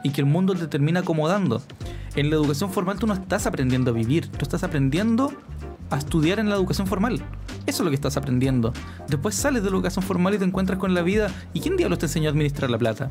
y 0.03 0.11
que 0.11 0.21
el 0.21 0.27
mundo 0.27 0.55
te 0.55 0.67
termina 0.67 1.01
acomodando. 1.01 1.63
En 2.17 2.29
la 2.31 2.37
educación 2.37 2.71
formal 2.73 2.99
tú 2.99 3.07
no 3.07 3.15
estás 3.15 3.47
aprendiendo 3.47 3.93
a 3.93 3.95
vivir, 3.95 4.27
tú 4.27 4.39
estás 4.43 4.65
aprendiendo 4.65 5.33
a 5.91 5.99
estudiar 5.99 6.39
en 6.41 6.49
la 6.49 6.57
educación 6.57 6.87
formal. 6.89 7.23
Eso 7.65 7.83
es 7.83 7.85
lo 7.85 7.91
que 7.91 7.95
estás 7.95 8.17
aprendiendo. 8.17 8.73
Después 9.09 9.35
sales 9.37 9.63
de 9.63 9.71
la 9.71 9.77
educación 9.77 10.03
formal 10.05 10.35
y 10.35 10.39
te 10.39 10.45
encuentras 10.45 10.79
con 10.79 10.95
la 10.95 11.03
vida. 11.03 11.31
¿Y 11.55 11.61
quién 11.61 11.77
diablos 11.77 12.01
te 12.01 12.07
enseñó 12.07 12.29
a 12.29 12.33
administrar 12.33 12.69
la 12.71 12.79
plata? 12.79 13.09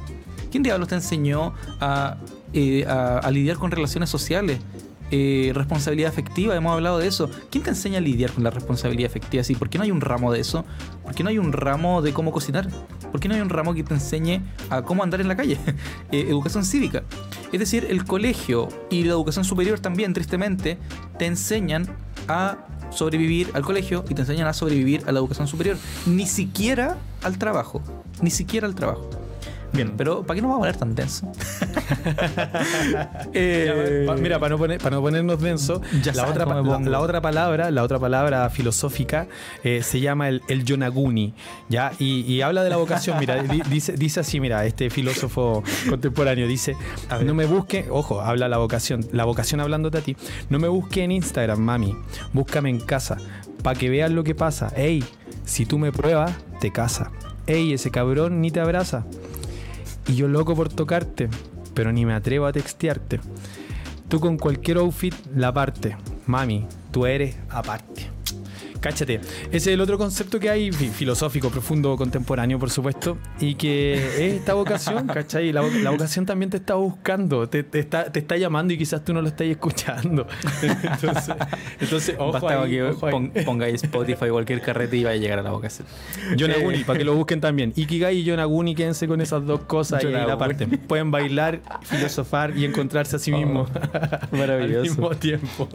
¿Quién 0.52 0.62
diablos 0.64 0.90
te 0.90 0.96
enseñó 0.96 1.54
a, 1.80 2.18
eh, 2.54 2.86
a- 2.86 3.20
a 3.20 3.32
lidiar 3.32 3.58
con 3.58 3.72
relaciones 3.72 4.10
sociales? 4.10 4.60
Eh, 5.14 5.52
responsabilidad 5.54 6.10
afectiva, 6.10 6.56
hemos 6.56 6.72
hablado 6.74 6.98
de 6.98 7.08
eso. 7.08 7.30
¿Quién 7.50 7.66
te 7.66 7.70
enseña 7.72 7.98
a 7.98 8.02
lidiar 8.02 8.32
con 8.32 8.46
la 8.46 8.50
responsabilidad 8.50 9.10
afectiva? 9.10 9.44
Sí, 9.44 9.56
¿Por 9.56 9.70
qué 9.70 9.78
no 9.78 9.84
hay 9.84 9.92
un 9.92 10.00
ramo 10.00 10.32
de 10.32 10.40
eso? 10.40 10.64
¿Por 11.04 11.14
qué 11.14 11.24
no 11.24 11.30
hay 11.30 11.38
un 11.38 11.52
ramo 11.52 12.02
de 12.02 12.14
cómo 12.14 12.32
cocinar? 12.32 12.70
¿Por 13.12 13.20
qué 13.20 13.28
no 13.28 13.36
hay 13.36 13.42
un 13.42 13.50
ramo 13.50 13.74
que 13.74 13.84
te 13.84 13.94
enseñe 13.94 14.42
a 14.70 14.84
cómo 14.84 15.04
andar 15.04 15.20
en 15.20 15.28
la 15.28 15.36
calle? 15.36 15.58
Eh, 16.12 16.26
educación 16.28 16.66
cívica. 16.66 17.04
Es 17.52 17.60
decir, 17.60 17.88
el 17.90 18.06
colegio 18.06 18.68
y 18.90 19.04
la 19.04 19.12
educación 19.12 19.46
superior 19.46 19.80
también, 19.80 20.14
tristemente, 20.14 20.78
te 21.18 21.26
enseñan 21.26 21.88
a 22.28 22.58
sobrevivir 22.92 23.50
al 23.54 23.64
colegio 23.64 24.04
y 24.10 24.14
te 24.14 24.22
enseñan 24.22 24.48
a 24.48 24.54
sobrevivir 24.54 25.04
a 25.08 25.12
la 25.12 25.20
educación 25.20 25.48
superior. 25.48 25.78
Ni 26.06 26.28
siquiera 26.28 26.98
al 27.24 27.38
trabajo. 27.38 27.82
Ni 28.22 28.30
siquiera 28.30 28.68
al 28.68 28.76
trabajo. 28.76 29.10
Bien, 29.74 29.94
pero 29.98 30.24
¿para 30.24 30.36
qué 30.36 30.42
nos 30.42 30.52
vamos 30.52 30.66
a 30.66 30.70
hablar 30.70 30.80
tan 30.80 30.96
denso? 30.96 31.32
Eh, 33.34 34.04
Pa- 34.08 34.16
Mira, 34.16 34.40
para 34.40 34.56
no, 34.56 34.58
poner- 34.60 34.80
para 34.82 34.96
no 34.98 35.02
ponernos 35.02 35.40
denso, 35.42 35.82
Ya 36.04 36.14
la 36.14 36.28
otra, 36.28 36.46
la, 36.46 37.00
otra 37.00 37.22
palabra, 37.22 37.72
la 37.72 37.84
otra 37.84 38.00
palabra 38.00 38.50
filosófica 38.50 39.28
eh, 39.64 39.82
se 39.84 40.00
llama 40.00 40.28
el, 40.30 40.42
el 40.48 40.66
yonaguni, 40.66 41.34
¿ya? 41.70 41.92
Y, 42.00 42.22
y 42.22 42.42
habla 42.42 42.64
de 42.64 42.70
la 42.70 42.78
vocación, 42.78 43.18
mira, 43.20 43.42
di- 43.44 43.62
dice, 43.70 43.94
dice 43.94 44.20
así, 44.20 44.40
mira, 44.40 44.66
este 44.66 44.90
filósofo 44.90 45.64
contemporáneo 45.90 46.48
dice, 46.48 46.76
no 47.24 47.34
me 47.34 47.46
busque, 47.46 47.86
ojo, 47.90 48.22
habla 48.22 48.48
la 48.50 48.58
vocación, 48.58 49.06
la 49.12 49.26
vocación 49.26 49.62
hablándote 49.62 49.98
a 50.00 50.02
ti, 50.02 50.18
no 50.50 50.60
me 50.60 50.68
busque 50.68 51.04
en 51.04 51.12
Instagram, 51.12 51.60
mami, 51.60 51.96
búscame 52.34 52.70
en 52.70 52.80
casa, 52.80 53.18
para 53.64 53.78
que 53.80 53.90
veas 53.90 54.12
lo 54.12 54.24
que 54.24 54.36
pasa, 54.36 54.72
ey, 54.76 55.04
si 55.46 55.66
tú 55.66 55.78
me 55.78 55.92
pruebas, 55.92 56.32
te 56.60 56.72
casa, 56.72 57.12
ey, 57.48 57.74
ese 57.74 57.92
cabrón 57.92 58.42
ni 58.42 58.52
te 58.52 58.60
abraza, 58.60 59.06
y 60.12 60.16
yo 60.16 60.28
loco 60.28 60.56
por 60.56 60.68
tocarte, 60.68 61.30
pero 61.74 61.94
ni 61.94 62.06
me 62.06 62.14
atrevo 62.14 62.46
a 62.46 62.52
textearte. 62.52 63.22
Tú 64.10 64.20
con 64.20 64.38
cualquier 64.38 64.78
outfit 64.78 65.16
la 65.34 65.54
parte. 65.54 65.96
Mami, 66.28 66.68
tú 66.92 67.06
eres 67.06 67.38
aparte. 67.50 68.21
Cáchate. 68.82 69.22
Ese 69.46 69.56
es 69.58 69.68
el 69.68 69.80
otro 69.82 69.98
concepto 69.98 70.40
que 70.40 70.50
hay, 70.50 70.72
fi- 70.72 70.90
filosófico, 70.90 71.50
profundo, 71.50 71.96
contemporáneo, 71.96 72.58
por 72.60 72.70
supuesto, 72.72 73.18
y 73.40 73.54
que 73.56 73.94
es 73.94 74.20
esta 74.40 74.56
vocación, 74.56 75.06
¿cachai? 75.08 75.52
La, 75.54 75.62
vo- 75.62 75.72
la 75.82 75.92
vocación 75.92 76.26
también 76.26 76.50
te 76.50 76.58
está 76.58 76.74
buscando, 76.74 77.48
te, 77.48 77.62
te 77.64 77.78
está, 77.80 78.12
te 78.12 78.20
está 78.20 78.38
llamando 78.38 78.74
y 78.74 78.78
quizás 78.80 79.06
tú 79.06 79.14
no 79.14 79.22
lo 79.22 79.28
estás 79.28 79.46
escuchando. 79.48 80.26
Entonces, 80.62 81.36
entonces 81.80 82.16
ojo 82.18 82.32
Basta 82.34 82.64
ahí, 82.64 82.72
que 82.72 82.84
ojo 82.84 83.06
ahí. 83.06 83.12
pon- 83.12 83.32
pongáis 83.46 83.84
Spotify 83.84 84.26
o 84.30 84.34
cualquier 84.34 84.62
carrete 84.62 84.98
y 84.98 85.04
va 85.04 85.12
a 85.12 85.16
llegar 85.16 85.40
a 85.40 85.44
la 85.44 85.52
vocación. 85.52 85.88
Yonaguni, 86.36 86.80
Eh, 86.80 86.84
para 86.86 86.98
que 87.00 87.06
lo 87.06 87.16
busquen 87.16 87.40
también. 87.40 87.74
Ikigai 87.76 88.18
y 88.18 88.24
Yonaguni, 88.24 88.74
quédense 88.76 89.08
con 89.08 89.22
esas 89.22 89.46
dos 89.46 89.62
cosas 89.62 90.04
y 90.04 90.08
ahí 90.08 90.14
la 90.14 90.22
Yonaguni. 90.24 90.40
parte. 90.58 90.78
Pueden 90.80 91.12
bailar, 91.12 91.62
filosofar 91.84 92.58
y 92.58 92.66
encontrarse 92.66 93.16
a 93.16 93.20
sí 93.20 93.32
mismos. 93.32 93.70
maravilloso. 94.32 94.80
Al 94.82 94.82
mismo 94.90 95.10
tiempo. 95.12 95.70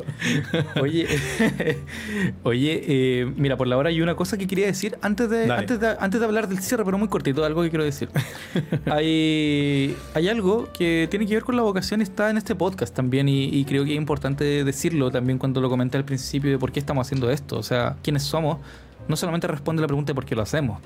Oye, 0.81 1.07
oye 2.43 2.83
eh, 2.89 2.95
mira, 3.36 3.56
por 3.56 3.66
la 3.66 3.77
hora 3.77 3.89
hay 3.90 4.01
una 4.01 4.14
cosa 4.14 4.36
que 4.39 4.47
quería 4.47 4.66
decir 4.66 4.97
antes 5.02 5.28
de, 5.31 5.51
antes 5.52 5.81
de, 5.81 5.97
antes 5.98 6.20
de 6.20 6.27
hablar 6.27 6.48
del 6.48 6.59
cierre, 6.60 6.85
pero 6.85 6.98
muy 6.98 7.09
cortito, 7.09 7.44
algo 7.44 7.62
que 7.62 7.70
quiero 7.70 7.85
decir. 7.85 8.09
hay, 8.90 9.97
hay 10.14 10.28
algo 10.28 10.68
que 10.73 11.06
tiene 11.10 11.27
que 11.27 11.35
ver 11.35 11.44
con 11.44 11.56
la 11.56 11.62
vocación, 11.62 12.01
está 12.02 12.31
en 12.31 12.36
este 12.39 12.55
podcast 12.55 12.94
también, 12.94 13.28
y, 13.28 13.44
y 13.47 13.64
creo 13.64 13.85
que 13.85 13.93
es 13.93 13.97
importante 13.97 14.64
decirlo 14.64 15.10
también 15.10 15.39
cuando 15.39 15.60
lo 15.60 15.68
comenté 15.68 15.97
al 15.98 16.05
principio 16.05 16.51
de 16.51 16.59
por 16.59 16.73
qué 16.73 16.81
estamos 16.81 17.06
haciendo 17.06 17.31
esto. 17.31 17.59
O 17.59 17.62
sea, 17.62 17.97
quiénes 18.02 18.23
somos, 18.23 18.59
no 19.09 19.16
solamente 19.16 19.47
responde 19.47 19.81
la 19.82 19.86
pregunta 19.89 20.10
de 20.10 20.14
por 20.14 20.24
qué 20.24 20.35
lo 20.35 20.43
hacemos. 20.43 20.81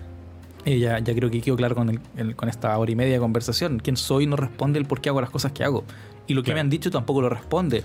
Eh, 0.64 0.78
ya, 0.78 0.98
ya 0.98 1.14
creo 1.14 1.30
que 1.30 1.40
quedó 1.40 1.56
claro 1.56 1.74
con, 1.74 1.88
el- 1.90 2.00
el- 2.16 2.36
con 2.36 2.48
esta 2.48 2.76
hora 2.76 2.90
y 2.90 2.94
media 2.96 3.14
de 3.14 3.18
conversación. 3.20 3.78
Quién 3.82 3.96
soy 3.96 4.26
no 4.26 4.36
responde 4.36 4.78
el 4.78 4.84
por 4.84 5.00
qué 5.00 5.08
hago 5.08 5.20
las 5.20 5.30
cosas 5.30 5.52
que 5.52 5.64
hago. 5.64 5.84
Y 6.26 6.34
lo 6.34 6.42
que 6.42 6.46
Claro. 6.46 6.56
me 6.56 6.60
han 6.60 6.70
dicho 6.70 6.90
tampoco 6.90 7.22
lo 7.22 7.28
responde. 7.30 7.82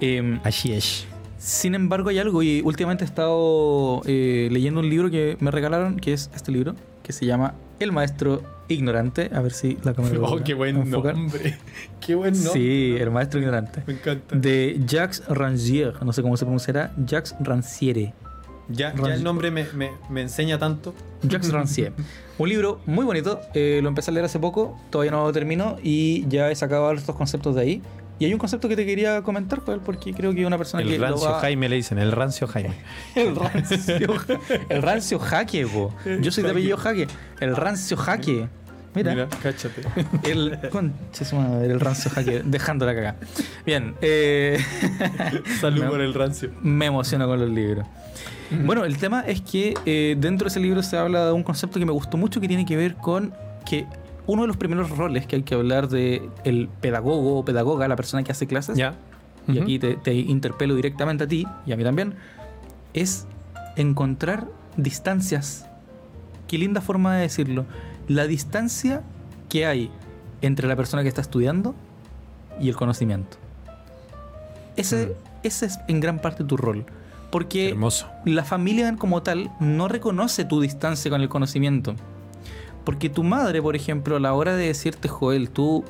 Em, 0.00 0.40
Así 0.44 0.72
es. 0.72 1.06
Sin 1.38 1.74
embargo, 1.74 2.08
hay 2.10 2.18
algo, 2.18 2.42
y 2.42 2.62
últimamente 2.64 3.04
he 3.04 3.06
estado 3.06 4.02
eh, 4.06 4.48
leyendo 4.50 4.80
un 4.80 4.88
libro 4.88 5.10
que 5.10 5.36
me 5.40 5.50
regalaron, 5.50 5.96
que 5.96 6.12
es 6.12 6.30
este 6.34 6.52
libro, 6.52 6.74
que 7.02 7.12
se 7.12 7.26
llama 7.26 7.54
El 7.78 7.92
Maestro 7.92 8.42
Ignorante. 8.68 9.30
A 9.32 9.40
ver 9.40 9.52
si 9.52 9.78
la 9.82 9.94
cámara 9.94 10.16
Oh, 10.22 10.38
qué 10.42 10.54
buen 10.54 10.76
enfocar. 10.76 11.16
nombre. 11.16 11.58
Qué 12.00 12.14
buen 12.14 12.34
nombre. 12.34 12.52
Sí, 12.52 12.96
El 12.98 13.10
Maestro 13.10 13.40
Ignorante. 13.40 13.82
Me 13.86 13.94
encanta. 13.94 14.34
De 14.36 14.80
Jacques 14.86 15.22
Rancière, 15.28 15.94
no 16.04 16.12
sé 16.12 16.22
cómo 16.22 16.36
se 16.36 16.44
pronunciará, 16.44 16.92
Jacques 17.04 17.34
Rancière. 17.40 18.12
Ya, 18.68 18.92
ya 18.94 19.14
el 19.14 19.22
nombre 19.22 19.52
me, 19.52 19.64
me, 19.74 19.92
me 20.10 20.22
enseña 20.22 20.58
tanto. 20.58 20.94
Jacques 21.22 21.50
Rancière. 21.52 21.92
Un 22.38 22.48
libro 22.48 22.80
muy 22.86 23.04
bonito, 23.04 23.40
eh, 23.54 23.78
lo 23.82 23.88
empecé 23.88 24.10
a 24.10 24.14
leer 24.14 24.26
hace 24.26 24.38
poco, 24.38 24.78
todavía 24.90 25.10
no 25.12 25.24
lo 25.24 25.32
termino 25.32 25.76
y 25.82 26.26
ya 26.28 26.50
he 26.50 26.54
sacado 26.56 26.90
estos 26.92 27.14
conceptos 27.16 27.54
de 27.54 27.60
ahí. 27.60 27.82
Y 28.18 28.24
hay 28.24 28.32
un 28.32 28.38
concepto 28.38 28.68
que 28.68 28.76
te 28.76 28.86
quería 28.86 29.20
comentar, 29.22 29.60
Joel, 29.60 29.80
porque 29.80 30.14
creo 30.14 30.34
que 30.34 30.46
una 30.46 30.56
persona 30.56 30.82
que 30.82 30.94
El 30.94 31.00
rancio 31.02 31.30
va- 31.30 31.40
Jaime 31.40 31.68
le 31.68 31.76
dicen, 31.76 31.98
el 31.98 32.12
rancio 32.12 32.46
Jaime. 32.46 32.74
El 33.14 33.36
rancio, 33.36 34.14
el 34.70 34.82
rancio 34.82 35.18
jaque, 35.18 35.66
po. 35.66 35.94
Yo 36.22 36.30
soy 36.32 36.44
de 36.44 36.50
apellido 36.50 36.76
jaque. 36.78 37.08
El 37.40 37.54
rancio 37.56 37.96
jaque. 37.96 38.48
Mira, 38.94 39.28
cáchate. 39.42 39.82
el. 40.24 40.58
Madre, 41.32 41.66
el 41.66 41.80
rancio 41.80 42.10
jaque, 42.10 42.40
dejándola 42.46 42.94
cagar. 42.94 43.16
Bien, 43.66 43.94
eh, 44.00 44.58
Salud 45.60 45.82
Me- 45.84 45.90
por 45.90 46.00
el 46.00 46.14
rancio. 46.14 46.50
me 46.62 46.86
emociono 46.86 47.26
con 47.26 47.38
los 47.38 47.50
libros. 47.50 47.86
Bueno, 48.64 48.84
el 48.86 48.96
tema 48.96 49.20
es 49.26 49.42
que 49.42 49.74
eh, 49.84 50.16
dentro 50.18 50.46
de 50.46 50.48
ese 50.50 50.60
libro 50.60 50.82
se 50.82 50.96
habla 50.96 51.26
de 51.26 51.32
un 51.32 51.42
concepto 51.42 51.78
que 51.78 51.84
me 51.84 51.92
gustó 51.92 52.16
mucho 52.16 52.40
que 52.40 52.48
tiene 52.48 52.64
que 52.64 52.76
ver 52.76 52.94
con 52.94 53.34
que 53.68 53.84
uno 54.26 54.42
de 54.42 54.48
los 54.48 54.56
primeros 54.56 54.90
roles 54.90 55.26
que 55.26 55.36
hay 55.36 55.42
que 55.42 55.54
hablar 55.54 55.88
de 55.88 56.28
el 56.44 56.68
pedagogo 56.80 57.38
o 57.38 57.44
pedagoga, 57.44 57.86
la 57.88 57.96
persona 57.96 58.22
que 58.24 58.32
hace 58.32 58.46
clases, 58.46 58.76
Ya. 58.76 58.94
y 59.46 59.58
aquí 59.58 59.78
te, 59.78 59.94
te 59.94 60.14
interpelo 60.14 60.74
directamente 60.74 61.24
a 61.24 61.28
ti 61.28 61.46
y 61.66 61.72
a 61.72 61.76
mí 61.76 61.84
también, 61.84 62.14
es 62.94 63.26
encontrar 63.76 64.48
distancias. 64.76 65.66
Qué 66.48 66.58
linda 66.58 66.80
forma 66.80 67.14
de 67.16 67.22
decirlo. 67.22 67.66
La 68.08 68.26
distancia 68.26 69.02
que 69.48 69.66
hay 69.66 69.90
entre 70.42 70.66
la 70.68 70.76
persona 70.76 71.02
que 71.02 71.08
está 71.08 71.20
estudiando 71.20 71.74
y 72.60 72.68
el 72.68 72.76
conocimiento. 72.76 73.36
Ese, 74.76 75.06
Mm. 75.06 75.10
ese 75.44 75.66
es 75.66 75.78
en 75.88 76.00
gran 76.00 76.18
parte 76.20 76.44
tu 76.44 76.56
rol. 76.56 76.84
Porque 77.30 77.70
Hermoso. 77.70 78.06
la 78.24 78.44
familia 78.44 78.94
como 78.96 79.22
tal 79.22 79.50
no 79.60 79.88
reconoce 79.88 80.44
tu 80.44 80.60
distancia 80.60 81.10
con 81.10 81.20
el 81.20 81.28
conocimiento. 81.28 81.94
Porque 82.86 83.10
tu 83.10 83.24
madre, 83.24 83.60
por 83.60 83.76
ejemplo, 83.76 84.16
a 84.16 84.20
la 84.20 84.32
hora 84.32 84.54
de 84.54 84.68
decirte, 84.68 85.08
Joel, 85.08 85.50
tú 85.50 85.84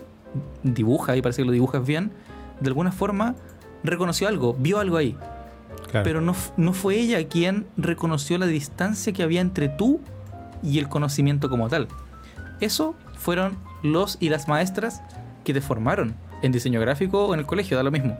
dibujas 0.64 1.16
y 1.16 1.22
parece 1.22 1.42
que 1.42 1.46
lo 1.46 1.52
dibujas 1.52 1.86
bien, 1.86 2.10
de 2.58 2.68
alguna 2.68 2.90
forma 2.90 3.36
reconoció 3.84 4.26
algo, 4.26 4.54
vio 4.58 4.80
algo 4.80 4.96
ahí. 4.96 5.16
Claro. 5.90 6.02
pero 6.02 6.20
no, 6.20 6.34
no 6.56 6.72
fue 6.72 6.98
ella 6.98 7.28
quien 7.28 7.64
reconoció 7.76 8.38
la 8.38 8.46
distancia 8.46 9.12
que 9.12 9.22
había 9.22 9.40
entre 9.40 9.68
tú 9.68 10.00
y 10.60 10.80
el 10.80 10.88
conocimiento 10.88 11.48
como 11.48 11.68
tal. 11.68 11.86
Eso 12.60 12.96
fueron 13.16 13.56
los 13.84 14.16
y 14.18 14.30
las 14.30 14.48
maestras 14.48 15.02
que 15.44 15.52
te 15.52 15.60
formaron 15.60 16.16
en 16.42 16.50
diseño 16.50 16.80
gráfico 16.80 17.26
o 17.26 17.34
en 17.34 17.40
el 17.40 17.46
colegio, 17.46 17.76
da 17.76 17.82
lo 17.82 17.90
mismo. 17.92 18.16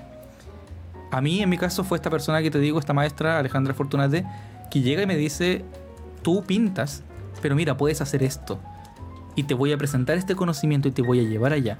A 1.10 1.20
mí, 1.20 1.40
en 1.40 1.48
mi 1.48 1.58
caso, 1.58 1.82
fue 1.82 1.98
esta 1.98 2.10
persona 2.10 2.42
que 2.42 2.50
te 2.50 2.58
digo, 2.58 2.78
esta 2.78 2.92
maestra, 2.92 3.38
Alejandra 3.38 3.74
Fortunate, 3.74 4.24
que 4.70 4.80
llega 4.80 5.02
y 5.02 5.06
me 5.06 5.16
dice, 5.16 5.64
tú 6.22 6.42
pintas, 6.44 7.02
pero 7.46 7.54
mira, 7.54 7.76
puedes 7.76 8.00
hacer 8.00 8.24
esto. 8.24 8.58
Y 9.36 9.44
te 9.44 9.54
voy 9.54 9.70
a 9.70 9.78
presentar 9.78 10.18
este 10.18 10.34
conocimiento 10.34 10.88
y 10.88 10.90
te 10.90 11.00
voy 11.00 11.20
a 11.20 11.22
llevar 11.22 11.52
allá. 11.52 11.78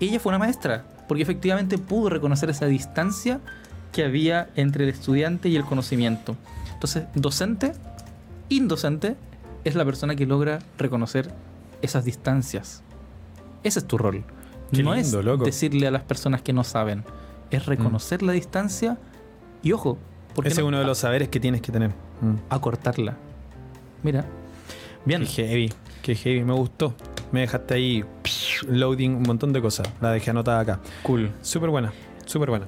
Ella 0.00 0.18
fue 0.18 0.30
una 0.30 0.40
maestra, 0.40 0.86
porque 1.06 1.22
efectivamente 1.22 1.78
pudo 1.78 2.08
reconocer 2.10 2.50
esa 2.50 2.66
distancia 2.66 3.38
que 3.92 4.02
había 4.02 4.48
entre 4.56 4.82
el 4.82 4.90
estudiante 4.90 5.48
y 5.48 5.54
el 5.54 5.64
conocimiento. 5.64 6.34
Entonces, 6.72 7.04
docente, 7.14 7.74
indocente, 8.48 9.14
es 9.62 9.76
la 9.76 9.84
persona 9.84 10.16
que 10.16 10.26
logra 10.26 10.58
reconocer 10.78 11.32
esas 11.80 12.04
distancias. 12.04 12.82
Ese 13.62 13.78
es 13.78 13.86
tu 13.86 13.96
rol. 13.98 14.24
Qué 14.72 14.82
no 14.82 14.96
lindo, 14.96 15.20
es 15.20 15.24
loco. 15.24 15.44
decirle 15.44 15.86
a 15.86 15.92
las 15.92 16.02
personas 16.02 16.42
que 16.42 16.52
no 16.52 16.64
saben, 16.64 17.04
es 17.52 17.66
reconocer 17.66 18.20
la 18.20 18.32
distancia 18.32 18.98
y 19.62 19.70
ojo, 19.70 19.96
Ese 20.42 20.60
es 20.60 20.66
uno 20.66 20.80
de 20.80 20.84
los 20.84 20.98
saberes 20.98 21.28
que 21.28 21.38
tienes 21.38 21.60
que 21.60 21.70
tener. 21.70 21.90
Mm. 22.20 22.34
acortarla. 22.50 23.16
Mira. 24.02 24.24
Bien. 25.04 25.20
Qué 25.22 25.26
heavy, 25.46 25.72
qué 26.02 26.14
heavy, 26.14 26.42
me 26.44 26.52
gustó. 26.54 26.94
Me 27.32 27.40
dejaste 27.40 27.74
ahí 27.74 28.04
loading 28.68 29.16
un 29.16 29.22
montón 29.22 29.52
de 29.52 29.60
cosas. 29.60 29.88
La 30.00 30.12
dejé 30.12 30.30
anotada 30.30 30.60
acá. 30.60 30.80
Cool. 31.02 31.30
Súper 31.42 31.70
buena, 31.70 31.92
súper 32.26 32.50
buena. 32.50 32.66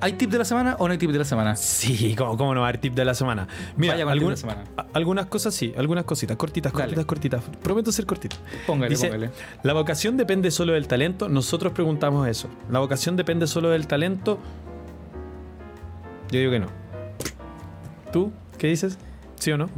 ¿Hay 0.00 0.14
tip 0.14 0.30
de 0.32 0.38
la 0.38 0.44
semana 0.44 0.74
o 0.80 0.88
no 0.88 0.92
hay 0.92 0.98
tip 0.98 1.12
de 1.12 1.18
la 1.18 1.24
semana? 1.24 1.54
Sí, 1.54 2.16
¿cómo, 2.18 2.36
cómo 2.36 2.54
no 2.54 2.60
va 2.60 2.66
a 2.66 2.70
haber 2.70 2.80
tip 2.80 2.92
de 2.94 3.04
la 3.04 3.14
semana? 3.14 3.46
Mira, 3.76 3.92
Vaya 3.94 4.04
con 4.04 4.12
el 4.12 4.18
tip 4.18 4.22
algún- 4.28 4.34
de 4.34 4.34
la 4.34 4.36
semana. 4.36 4.64
a- 4.76 4.86
algunas 4.94 5.26
cosas 5.26 5.54
sí, 5.54 5.72
algunas 5.76 6.04
cositas, 6.04 6.36
cortitas, 6.36 6.72
Dale. 6.72 6.94
cortitas, 6.96 7.04
cortitas. 7.06 7.42
Prometo 7.62 7.92
ser 7.92 8.04
cortito. 8.06 8.36
Póngale, 8.66 8.90
Dice, 8.90 9.06
póngale. 9.06 9.30
¿La 9.62 9.72
vocación 9.74 10.16
depende 10.16 10.50
solo 10.50 10.72
del 10.72 10.88
talento? 10.88 11.28
Nosotros 11.28 11.72
preguntamos 11.72 12.26
eso. 12.26 12.48
¿La 12.70 12.80
vocación 12.80 13.14
depende 13.16 13.46
solo 13.46 13.68
del 13.70 13.86
talento? 13.86 14.38
Yo 16.32 16.38
digo 16.40 16.50
que 16.50 16.58
no. 16.60 16.66
¿Tú 18.12 18.32
qué 18.58 18.66
dices? 18.68 18.98
¿Sí 19.38 19.52
o 19.52 19.58
no? 19.58 19.68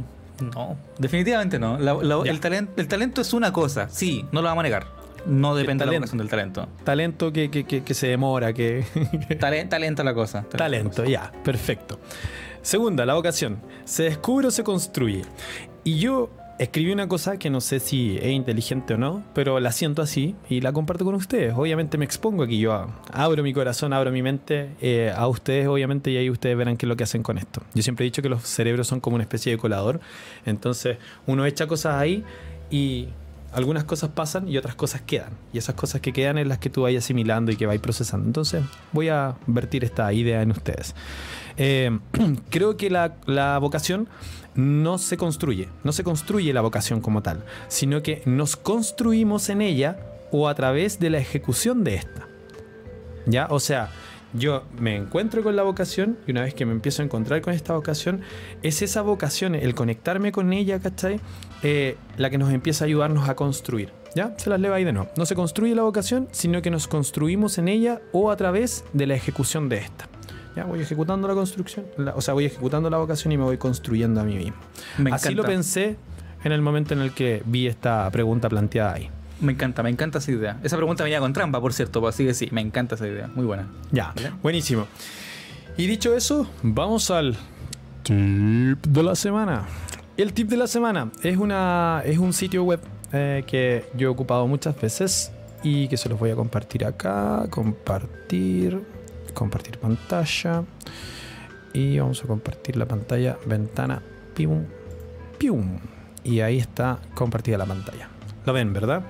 No, 0.41 0.77
definitivamente 0.97 1.59
no. 1.59 1.77
La- 1.77 1.93
la- 1.93 2.23
Ya. 2.25 2.31
el, 2.31 2.39
talento, 2.39 2.73
el 2.77 2.87
talento 2.87 3.21
es 3.21 3.33
una 3.33 3.51
cosa, 3.53 3.87
sí, 3.89 4.25
no 4.31 4.41
lo 4.41 4.47
vamos 4.47 4.61
a 4.61 4.63
negar. 4.63 4.87
No 5.25 5.55
depende 5.55 5.85
de 5.85 5.91
la 5.91 5.97
vocación 5.97 6.19
del 6.19 6.29
talento. 6.29 6.67
Talento 6.83 7.31
que, 7.33 7.49
que- 7.49 7.63
que- 7.65 7.83
que 7.83 7.93
se 7.95 8.07
demora, 8.07 8.53
que... 8.53 8.83
Talen- 9.39 9.69
talento 9.69 10.03
la 10.03 10.13
cosa. 10.13 10.41
talento 10.43 10.53
la 10.53 10.57
Talento, 10.57 10.95
cosa. 11.03 11.09
ya, 11.09 11.31
perfecto. 11.43 11.99
Segunda, 12.61 13.05
la 13.05 13.13
vocación. 13.15 13.59
¿Se 13.85 14.03
descubre 14.03 14.47
o 14.47 14.51
se 14.51 14.63
construye? 14.63 15.23
Y 15.83 15.97
yo 15.99 16.29
escribí 16.57 16.91
una 16.91 17.07
cosa 17.07 17.37
que 17.37 17.49
no 17.49 17.59
sé 17.59 17.79
si 17.79 18.17
es 18.17 18.27
inteligente 18.27 18.93
o 18.93 18.97
no, 18.97 19.23
pero 19.33 19.59
la 19.59 19.71
siento 19.71 20.01
así 20.01 20.35
y 20.49 20.61
la 20.61 20.71
comparto 20.71 21.03
con 21.03 21.15
ustedes. 21.15 21.53
Obviamente 21.55 21.97
me 21.97 22.05
expongo 22.05 22.43
aquí, 22.43 22.59
yo 22.59 22.87
abro 23.11 23.43
mi 23.43 23.53
corazón, 23.53 23.93
abro 23.93 24.11
mi 24.11 24.21
mente 24.21 24.69
eh, 24.81 25.13
a 25.15 25.27
ustedes, 25.27 25.67
obviamente, 25.67 26.11
y 26.11 26.17
ahí 26.17 26.29
ustedes 26.29 26.57
verán 26.57 26.77
qué 26.77 26.85
es 26.85 26.89
lo 26.89 26.95
que 26.95 27.03
hacen 27.03 27.23
con 27.23 27.37
esto. 27.37 27.61
Yo 27.73 27.83
siempre 27.83 28.05
he 28.05 28.07
dicho 28.07 28.21
que 28.21 28.29
los 28.29 28.43
cerebros 28.43 28.87
son 28.87 28.99
como 28.99 29.15
una 29.15 29.23
especie 29.23 29.51
de 29.51 29.57
colador, 29.57 29.99
entonces 30.45 30.97
uno 31.27 31.45
echa 31.45 31.67
cosas 31.67 31.95
ahí 31.95 32.23
y 32.69 33.07
algunas 33.51 33.83
cosas 33.83 34.09
pasan 34.11 34.47
y 34.47 34.57
otras 34.57 34.75
cosas 34.75 35.01
quedan. 35.01 35.31
Y 35.53 35.57
esas 35.57 35.75
cosas 35.75 36.01
que 36.01 36.13
quedan 36.13 36.37
es 36.37 36.47
las 36.47 36.59
que 36.59 36.69
tú 36.69 36.83
vayas 36.83 37.03
asimilando 37.05 37.51
y 37.51 37.55
que 37.55 37.65
vais 37.65 37.79
procesando. 37.79 38.27
Entonces 38.27 38.63
voy 38.91 39.09
a 39.09 39.35
vertir 39.47 39.83
esta 39.83 40.11
idea 40.11 40.41
en 40.41 40.51
ustedes. 40.51 40.93
Eh, 41.57 41.97
creo 42.49 42.75
que 42.75 42.89
la 42.89 43.57
vocación 43.59 44.09
no 44.55 44.97
se 44.97 45.17
construye, 45.17 45.69
no 45.83 45.91
se 45.91 46.03
construye 46.03 46.53
la 46.53 46.61
vocación 46.61 47.01
como 47.01 47.21
tal, 47.21 47.43
sino 47.67 48.01
que 48.01 48.21
nos 48.25 48.55
construimos 48.55 49.49
en 49.49 49.61
ella 49.61 49.97
o 50.31 50.47
a 50.47 50.55
través 50.55 50.99
de 50.99 51.09
la 51.09 51.17
ejecución 51.17 51.83
de 51.83 51.95
esta. 51.95 52.27
¿Ya? 53.25 53.47
O 53.49 53.59
sea, 53.59 53.89
yo 54.33 54.63
me 54.77 54.95
encuentro 54.95 55.43
con 55.43 55.55
la 55.55 55.63
vocación 55.63 56.17
y 56.27 56.31
una 56.31 56.41
vez 56.41 56.53
que 56.53 56.65
me 56.65 56.73
empiezo 56.73 57.01
a 57.01 57.05
encontrar 57.05 57.41
con 57.41 57.53
esta 57.53 57.73
vocación, 57.73 58.21
es 58.63 58.81
esa 58.81 59.01
vocación, 59.01 59.55
el 59.55 59.75
conectarme 59.75 60.31
con 60.31 60.51
ella, 60.53 60.79
¿cachai? 60.79 61.19
Eh, 61.63 61.97
la 62.17 62.29
que 62.29 62.37
nos 62.37 62.51
empieza 62.51 62.83
a 62.83 62.87
ayudarnos 62.87 63.29
a 63.29 63.35
construir. 63.35 63.91
¿Ya? 64.15 64.33
Se 64.37 64.49
las 64.49 64.61
leo 64.61 64.73
ahí 64.73 64.85
de 64.85 64.93
nuevo. 64.93 65.09
No 65.17 65.25
se 65.25 65.35
construye 65.35 65.75
la 65.75 65.83
vocación, 65.83 66.29
sino 66.31 66.61
que 66.61 66.71
nos 66.71 66.87
construimos 66.87 67.57
en 67.57 67.67
ella 67.67 68.01
o 68.13 68.31
a 68.31 68.37
través 68.37 68.85
de 68.93 69.07
la 69.07 69.15
ejecución 69.15 69.67
de 69.67 69.77
esta. 69.79 70.07
Ya 70.55 70.63
voy 70.65 70.79
ejecutando 70.81 71.27
la 71.27 71.33
construcción, 71.33 71.85
la- 71.97 72.13
o 72.15 72.21
sea, 72.21 72.33
voy 72.33 72.45
ejecutando 72.45 72.89
la 72.89 72.97
vocación 72.97 73.31
y 73.33 73.37
me 73.37 73.43
voy 73.43 73.57
construyendo 73.57 74.21
a 74.21 74.23
mí 74.23 74.35
mismo. 74.35 74.57
Me 74.97 75.11
Así 75.11 75.27
encanta. 75.29 75.41
lo 75.41 75.47
pensé 75.47 75.97
en 76.43 76.51
el 76.51 76.61
momento 76.61 76.93
en 76.93 77.01
el 77.01 77.11
que 77.13 77.41
vi 77.45 77.67
esta 77.67 78.09
pregunta 78.11 78.47
planteada 78.49 78.93
ahí. 78.93 79.09
Me 79.41 79.51
encanta, 79.51 79.83
me 79.83 79.89
encanta 79.89 80.19
esa 80.19 80.31
idea. 80.31 80.57
Esa 80.63 80.77
pregunta 80.77 81.03
venía 81.03 81.19
con 81.19 81.33
trampa, 81.33 81.59
por 81.59 81.73
cierto, 81.73 81.99
pues, 81.99 82.15
así 82.15 82.25
que 82.25 82.33
sí, 82.33 82.47
me 82.51 82.61
encanta 82.61 82.95
esa 82.95 83.05
idea. 83.07 83.27
Muy 83.35 83.45
buena. 83.45 83.67
Ya, 83.91 84.13
¿Vale? 84.15 84.31
buenísimo. 84.41 84.87
Y 85.77 85.87
dicho 85.87 86.15
eso, 86.15 86.47
vamos 86.63 87.11
al 87.11 87.35
tip 88.03 88.85
de 88.87 89.03
la 89.03 89.15
semana. 89.15 89.63
El 90.15 90.31
tip 90.31 90.47
de 90.47 90.55
la 90.55 90.67
semana 90.67 91.11
es, 91.21 91.35
una, 91.35 92.01
es 92.05 92.17
un 92.17 92.31
sitio 92.31 92.63
web 92.63 92.79
eh, 93.11 93.43
que 93.45 93.85
yo 93.97 94.07
he 94.07 94.11
ocupado 94.11 94.47
muchas 94.47 94.79
veces 94.79 95.33
y 95.63 95.89
que 95.89 95.97
se 95.97 96.07
los 96.07 96.17
voy 96.17 96.29
a 96.29 96.35
compartir 96.35 96.85
acá. 96.85 97.45
Compartir, 97.49 98.81
compartir 99.35 99.77
pantalla. 99.77 100.63
Y 101.73 101.99
vamos 101.99 102.23
a 102.23 102.27
compartir 102.27 102.77
la 102.77 102.85
pantalla, 102.87 103.37
ventana, 103.45 104.01
pium, 104.33 104.63
pium. 105.37 105.77
Y 106.23 106.39
ahí 106.39 106.57
está 106.57 106.97
compartida 107.13 107.57
la 107.57 107.65
pantalla. 107.65 108.09
Lo 108.45 108.53
ven, 108.53 108.73
¿verdad? 108.73 109.03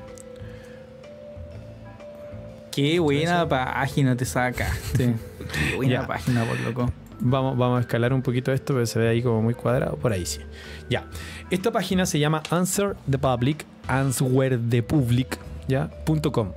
Qué 2.71 2.99
buena 2.99 3.47
página 3.47 4.17
te 4.17 4.25
sacaste. 4.25 5.15
Qué 5.69 5.75
buena 5.77 5.93
Ya. 6.01 6.07
página, 6.07 6.43
por 6.43 6.59
loco. 6.59 6.91
Vamos, 7.19 7.57
vamos 7.57 7.77
a 7.77 7.81
escalar 7.81 8.11
un 8.11 8.21
poquito 8.21 8.51
esto, 8.51 8.73
pero 8.73 8.85
se 8.85 8.99
ve 8.99 9.07
ahí 9.07 9.21
como 9.23 9.41
muy 9.41 9.53
cuadrado. 9.53 9.95
Por 9.95 10.11
ahí 10.11 10.25
sí. 10.25 10.41
Ya. 10.89 11.05
Esta 11.49 11.71
página 11.71 12.05
se 12.05 12.19
llama 12.19 12.43
Answer 12.49 12.97
the 13.09 13.17
Public, 13.17 13.65
Answer 13.87 14.59
the 14.69 14.83
Public. 14.83 15.37
¿Ya? 15.67 15.89
.com. 16.31 16.51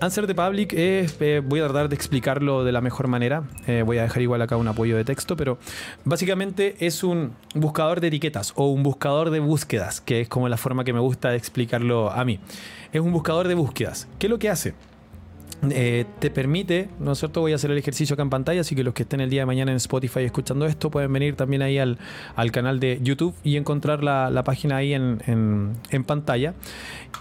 Answer 0.00 0.26
the 0.26 0.34
Public 0.34 0.72
es, 0.72 1.16
eh, 1.20 1.42
voy 1.44 1.60
a 1.60 1.64
tratar 1.64 1.88
de 1.88 1.94
explicarlo 1.94 2.64
de 2.64 2.72
la 2.72 2.80
mejor 2.80 3.08
manera. 3.08 3.44
Eh, 3.66 3.82
voy 3.84 3.98
a 3.98 4.02
dejar 4.02 4.22
igual 4.22 4.40
acá 4.42 4.56
un 4.56 4.68
apoyo 4.68 4.96
de 4.96 5.04
texto, 5.04 5.36
pero 5.36 5.58
básicamente 6.04 6.76
es 6.80 7.04
un 7.04 7.34
buscador 7.54 8.00
de 8.00 8.08
etiquetas 8.08 8.52
o 8.56 8.68
un 8.68 8.82
buscador 8.82 9.30
de 9.30 9.40
búsquedas, 9.40 10.00
que 10.00 10.22
es 10.22 10.28
como 10.28 10.48
la 10.48 10.56
forma 10.56 10.84
que 10.84 10.92
me 10.92 11.00
gusta 11.00 11.30
de 11.30 11.36
explicarlo 11.36 12.10
a 12.10 12.24
mí. 12.24 12.40
Es 12.92 13.00
un 13.00 13.12
buscador 13.12 13.48
de 13.48 13.54
búsquedas. 13.54 14.08
¿Qué 14.18 14.28
es 14.28 14.30
lo 14.30 14.38
que 14.38 14.48
hace? 14.48 14.74
Eh, 15.70 16.04
te 16.18 16.30
permite, 16.30 16.88
¿no 17.00 17.12
es 17.12 17.18
cierto? 17.18 17.40
Voy 17.40 17.52
a 17.52 17.56
hacer 17.56 17.70
el 17.70 17.78
ejercicio 17.78 18.14
acá 18.14 18.22
en 18.22 18.30
pantalla, 18.30 18.60
así 18.62 18.74
que 18.74 18.82
los 18.84 18.94
que 18.94 19.02
estén 19.04 19.20
el 19.20 19.30
día 19.30 19.42
de 19.42 19.46
mañana 19.46 19.70
en 19.70 19.76
Spotify 19.76 20.20
escuchando 20.20 20.66
esto 20.66 20.90
pueden 20.90 21.12
venir 21.12 21.36
también 21.36 21.62
ahí 21.62 21.78
al, 21.78 21.98
al 22.36 22.50
canal 22.52 22.80
de 22.80 22.98
YouTube 23.02 23.34
y 23.42 23.56
encontrar 23.56 24.02
la, 24.04 24.30
la 24.30 24.44
página 24.44 24.76
ahí 24.76 24.94
en, 24.94 25.22
en- 25.26 25.72
en 25.90 26.04
pantalla. 26.04 26.54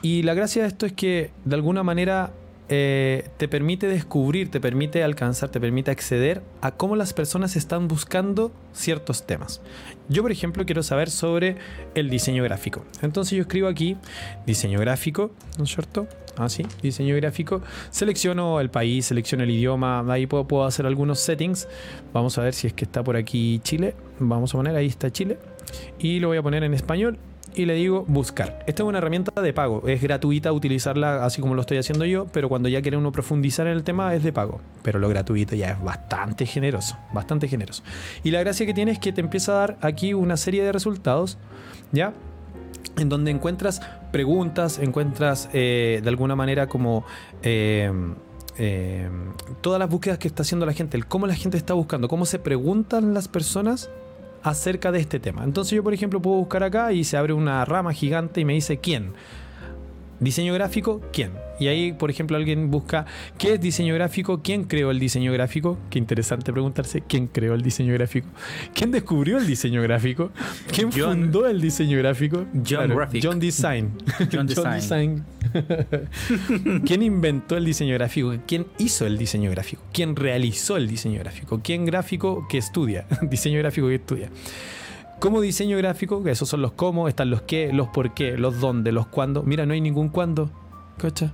Y 0.02 0.24
la 0.24 0.34
gracia 0.34 0.64
de 0.64 0.68
esto 0.68 0.86
es 0.86 0.94
que 0.94 1.32
de 1.46 1.56
alguna 1.56 1.84
manera 1.84 2.32
eh, 2.70 3.30
te 3.38 3.48
permite 3.48 3.88
descubrir, 3.88 4.50
te 4.50 4.62
permite 4.62 5.04
alcanzar, 5.04 5.50
te 5.50 5.60
permite 5.60 5.92
acceder 5.92 6.42
a 6.62 6.72
cómo 6.72 6.96
las 6.96 7.14
personas 7.14 7.56
están 7.56 7.88
buscando 7.88 8.52
ciertos 8.72 9.28
temas. 9.28 9.62
Yo, 10.08 10.22
por 10.22 10.32
ejemplo, 10.32 10.66
quiero 10.66 10.82
saber 10.82 11.10
sobre 11.10 11.58
el 11.96 12.10
diseño 12.10 12.44
gráfico. 12.44 12.86
Entonces 13.02 13.36
yo 13.36 13.42
escribo 13.42 13.68
aquí 13.68 13.98
diseño 14.46 14.80
gráfico, 14.80 15.32
¿no 15.58 15.66
es 15.66 15.72
cierto? 15.72 16.08
Así, 16.38 16.66
diseño 16.82 17.16
gráfico. 17.16 17.62
Selecciono 17.92 18.60
el 18.60 18.70
país, 18.70 19.06
selecciono 19.08 19.44
el 19.44 19.52
idioma, 19.52 20.04
ahí 20.12 20.26
puedo 20.26 20.66
hacer 20.66 20.86
algunos 20.86 21.20
settings. 21.20 21.68
Vamos 22.14 22.38
a 22.38 22.44
ver 22.44 22.54
si 22.54 22.68
es 22.68 22.74
que 22.74 22.86
está 22.86 23.04
por 23.04 23.18
aquí 23.18 23.60
Chile. 23.64 23.94
Vamos 24.20 24.54
a 24.54 24.58
poner, 24.58 24.76
ahí 24.76 24.88
está 24.88 25.12
Chile. 25.12 25.38
Y 26.00 26.20
lo 26.20 26.30
voy 26.30 26.38
a 26.38 26.42
poner 26.42 26.64
en 26.64 26.74
español 26.74 27.18
y 27.56 27.66
le 27.66 27.76
digo 27.76 28.06
buscar. 28.08 28.64
Esta 28.68 28.84
es 28.84 28.90
una 28.90 28.98
herramienta 28.98 29.42
de 29.42 29.54
pago, 29.54 29.88
es 29.88 30.02
gratuita 30.02 30.52
utilizarla 30.52 31.26
así 31.26 31.42
como 31.42 31.56
lo 31.56 31.62
estoy 31.62 31.78
haciendo 31.78 32.06
yo, 32.06 32.28
pero 32.28 32.50
cuando 32.50 32.70
ya 32.70 32.82
quiere 32.82 32.98
uno 32.98 33.12
profundizar 33.12 33.68
en 33.68 33.74
el 33.74 33.84
tema 33.84 34.14
es 34.16 34.24
de 34.24 34.34
pago. 34.34 34.62
Pero 34.82 35.00
lo 35.00 35.10
gratuito 35.10 35.56
ya 35.56 35.72
es 35.72 35.84
bastante 35.84 36.46
generoso, 36.46 36.98
bastante 37.14 37.48
generoso. 37.48 37.84
Y 38.24 38.32
la 38.32 38.40
gracia 38.40 38.66
que 38.66 38.74
tiene 38.74 38.92
es 38.92 39.00
que 39.00 39.12
te 39.12 39.22
empieza 39.22 39.54
a 39.54 39.56
dar 39.56 39.78
aquí 39.82 40.14
una 40.14 40.38
serie 40.38 40.64
de 40.64 40.72
resultados, 40.72 41.38
¿ya? 41.92 42.14
En 42.98 43.10
donde 43.10 43.32
encuentras 43.32 43.82
preguntas, 44.12 44.80
encuentras 44.80 45.50
eh, 45.54 46.02
de 46.04 46.10
alguna 46.10 46.36
manera 46.36 46.68
como... 46.68 47.06
eh, 47.42 47.92
eh, 48.58 49.10
todas 49.62 49.80
las 49.80 49.90
búsquedas 49.90 50.20
que 50.20 50.28
está 50.28 50.44
haciendo 50.44 50.68
la 50.68 50.74
gente, 50.74 50.96
el 50.96 51.08
cómo 51.08 51.26
la 51.26 51.34
gente 51.34 51.58
está 51.58 51.74
buscando, 51.74 52.08
cómo 52.08 52.28
se 52.28 52.38
preguntan 52.38 53.16
las 53.16 53.28
personas 53.28 53.90
acerca 54.44 54.92
de 54.92 55.00
este 55.00 55.20
tema. 55.20 55.44
Entonces 55.44 55.76
yo, 55.76 55.84
por 55.84 55.94
ejemplo, 55.94 56.22
puedo 56.22 56.38
buscar 56.38 56.64
acá 56.64 56.92
y 56.94 57.04
se 57.04 57.18
abre 57.18 57.34
una 57.34 57.66
rama 57.66 57.94
gigante 57.94 58.42
y 58.42 58.46
me 58.46 58.54
dice 58.54 58.78
quién. 58.78 59.14
Diseño 60.20 60.54
gráfico, 60.54 61.02
quién. 61.12 61.32
Y 61.60 61.68
ahí, 61.68 61.92
por 61.92 62.10
ejemplo, 62.10 62.38
alguien 62.38 62.72
busca 62.72 63.06
qué 63.38 63.54
es 63.54 63.62
diseño 63.62 63.94
gráfico, 63.94 64.42
quién 64.42 64.64
creó 64.64 64.90
el 64.92 65.00
diseño 65.00 65.34
gráfico. 65.34 65.78
Qué 65.90 66.00
interesante 66.00 66.54
preguntarse 66.54 67.02
quién 67.02 67.28
creó 67.28 67.56
el 67.56 67.62
diseño 67.62 67.94
gráfico, 67.94 68.28
quién 68.74 68.92
descubrió 68.92 69.38
el 69.38 69.48
diseño 69.48 69.82
gráfico, 69.82 70.32
quién 70.72 70.92
fundó 70.92 71.48
el 71.48 71.60
diseño 71.60 71.98
gráfico. 71.98 72.46
John 72.68 72.90
Graphic. 72.90 73.24
John 73.24 73.40
Design. 73.40 73.92
John 74.32 74.48
Design. 74.76 75.26
¿Quién 76.86 77.04
inventó 77.04 77.58
el 77.58 77.66
diseño 77.66 77.94
gráfico? 77.96 78.34
¿Quién 78.48 78.68
hizo 78.78 79.06
el 79.06 79.18
diseño 79.18 79.52
gráfico? 79.52 79.84
¿Quién 79.94 80.16
realizó 80.16 80.78
el 80.78 80.88
diseño 80.88 81.20
gráfico? 81.20 81.62
¿Quién 81.64 81.86
gráfico 81.86 82.48
que 82.50 82.58
estudia? 82.58 83.06
diseño 83.22 83.60
gráfico 83.60 83.88
que 83.88 83.96
estudia. 83.96 84.30
Como 85.20 85.40
diseño 85.42 85.78
gráfico, 85.78 86.24
que 86.24 86.32
esos 86.32 86.50
son 86.50 86.62
los 86.62 86.74
cómo, 86.74 87.08
están 87.08 87.30
los 87.30 87.44
qué, 87.44 87.72
los 87.72 87.88
por 87.90 88.14
qué, 88.14 88.38
los 88.38 88.60
dónde, 88.60 88.92
los 88.92 89.08
cuándo. 89.08 89.44
Mira, 89.44 89.66
no 89.66 89.74
hay 89.74 89.82
ningún 89.82 90.10
cuándo. 90.10 90.50
¿Cacha? 90.98 91.34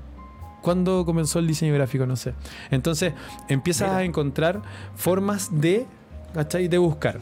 ¿Cuándo 0.61 1.05
comenzó 1.05 1.39
el 1.39 1.47
diseño 1.47 1.73
gráfico? 1.73 2.05
No 2.05 2.15
sé. 2.15 2.33
Entonces 2.69 3.13
empiezas 3.47 3.91
a 3.91 4.03
encontrar 4.03 4.61
formas 4.95 5.59
de, 5.59 5.87
¿cachai? 6.33 6.67
De 6.67 6.77
buscar. 6.77 7.19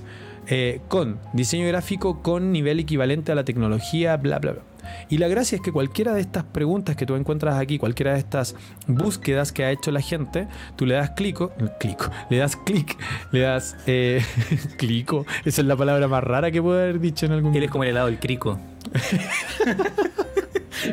eh, 0.48 0.82
con 0.88 1.20
diseño 1.34 1.68
gráfico 1.68 2.22
con 2.22 2.52
nivel 2.52 2.80
equivalente 2.80 3.32
a 3.32 3.36
la 3.36 3.44
tecnología, 3.44 4.18
bla, 4.18 4.40
bla, 4.40 4.54
bla. 4.54 4.62
Y 5.10 5.18
la 5.18 5.28
gracia 5.28 5.56
es 5.56 5.62
que 5.62 5.72
cualquiera 5.72 6.14
de 6.14 6.22
estas 6.22 6.44
preguntas 6.44 6.96
que 6.96 7.06
tú 7.06 7.16
encuentras 7.16 7.56
aquí, 7.56 7.78
cualquiera 7.78 8.14
de 8.14 8.20
estas 8.20 8.56
búsquedas 8.88 9.52
que 9.52 9.64
ha 9.64 9.72
hecho 9.72 9.92
la 9.92 10.02
gente, 10.02 10.48
tú 10.76 10.86
le 10.86 10.96
das 10.96 11.12
clico, 11.12 11.52
clico, 11.80 12.10
le 12.30 12.38
das 12.38 12.56
clic, 12.56 12.98
le 13.32 13.42
das 13.42 13.78
eh, 13.88 14.24
clico. 14.78 15.26
Esa 15.46 15.62
es 15.62 15.68
la 15.68 15.76
palabra 15.76 16.08
más 16.08 16.24
rara 16.24 16.52
que 16.52 16.62
puedo 16.62 16.80
haber 16.80 17.00
dicho 17.00 17.26
en 17.26 17.34
algún 17.34 17.56
Él 17.56 17.64
es 17.64 17.72
como 17.72 17.84
el 17.84 17.92
helado 17.92 18.08
del 18.08 18.20
crico. 18.20 18.60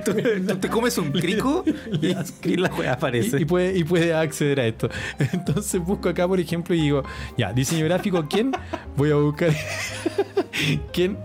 tú, 0.05 0.15
tú 0.15 0.57
te 0.57 0.69
comes 0.69 0.97
un 0.99 1.13
crico 1.13 1.65
y, 1.93 2.17
y 2.49 2.57
la 2.57 2.73
wea 2.75 2.95
aparece. 2.95 3.39
Y, 3.39 3.43
y 3.43 3.45
puede, 3.45 3.77
y 3.77 3.85
puede 3.85 4.15
acceder 4.15 4.61
a 4.61 4.67
esto. 4.67 4.89
Entonces 5.33 5.81
busco 5.81 6.09
acá, 6.09 6.27
por 6.27 6.41
ejemplo, 6.41 6.75
y 6.75 6.81
digo, 6.81 7.03
ya, 7.37 7.53
diseño 7.53 7.85
gráfico, 7.85 8.27
¿quién? 8.29 8.53
Voy 8.97 9.11
a 9.11 9.17
buscar. 9.17 9.51
¿Quién? 10.93 11.19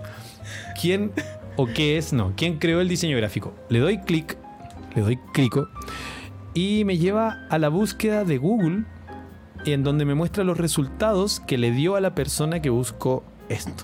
¿Quién 0.80 1.12
o 1.62 1.68
qué 1.68 1.98
es? 1.98 2.14
No, 2.14 2.32
¿quién 2.38 2.58
creó 2.58 2.80
el 2.80 2.88
diseño 2.88 3.18
gráfico? 3.18 3.54
Le 3.68 3.80
doy 3.80 3.98
clic, 3.98 4.38
le 4.96 5.02
doy 5.02 5.18
clico 5.34 5.68
y 6.54 6.86
me 6.86 6.98
lleva 6.98 7.46
a 7.50 7.58
la 7.58 7.68
búsqueda 7.68 8.24
de 8.24 8.38
Google 8.38 8.86
en 9.66 9.84
donde 9.84 10.06
me 10.06 10.16
muestra 10.16 10.46
los 10.46 10.58
resultados 10.58 11.42
que 11.42 11.58
le 11.58 11.72
dio 11.72 11.98
a 11.98 12.02
la 12.02 12.16
persona 12.16 12.62
que 12.62 12.70
buscó 12.70 13.26
esto. 13.50 13.84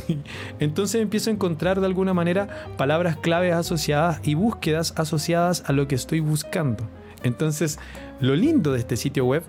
Entonces 0.60 1.02
empiezo 1.02 1.30
a 1.30 1.32
encontrar 1.32 1.80
de 1.80 1.86
alguna 1.86 2.14
manera 2.14 2.46
palabras 2.76 3.16
claves 3.16 3.54
asociadas 3.54 4.20
y 4.22 4.34
búsquedas 4.34 4.94
asociadas 4.96 5.64
a 5.66 5.72
lo 5.72 5.88
que 5.88 5.96
estoy 5.96 6.20
buscando. 6.20 6.88
Entonces, 7.24 7.80
lo 8.20 8.36
lindo 8.36 8.72
de 8.72 8.78
este 8.78 8.96
sitio 8.96 9.24
web 9.24 9.42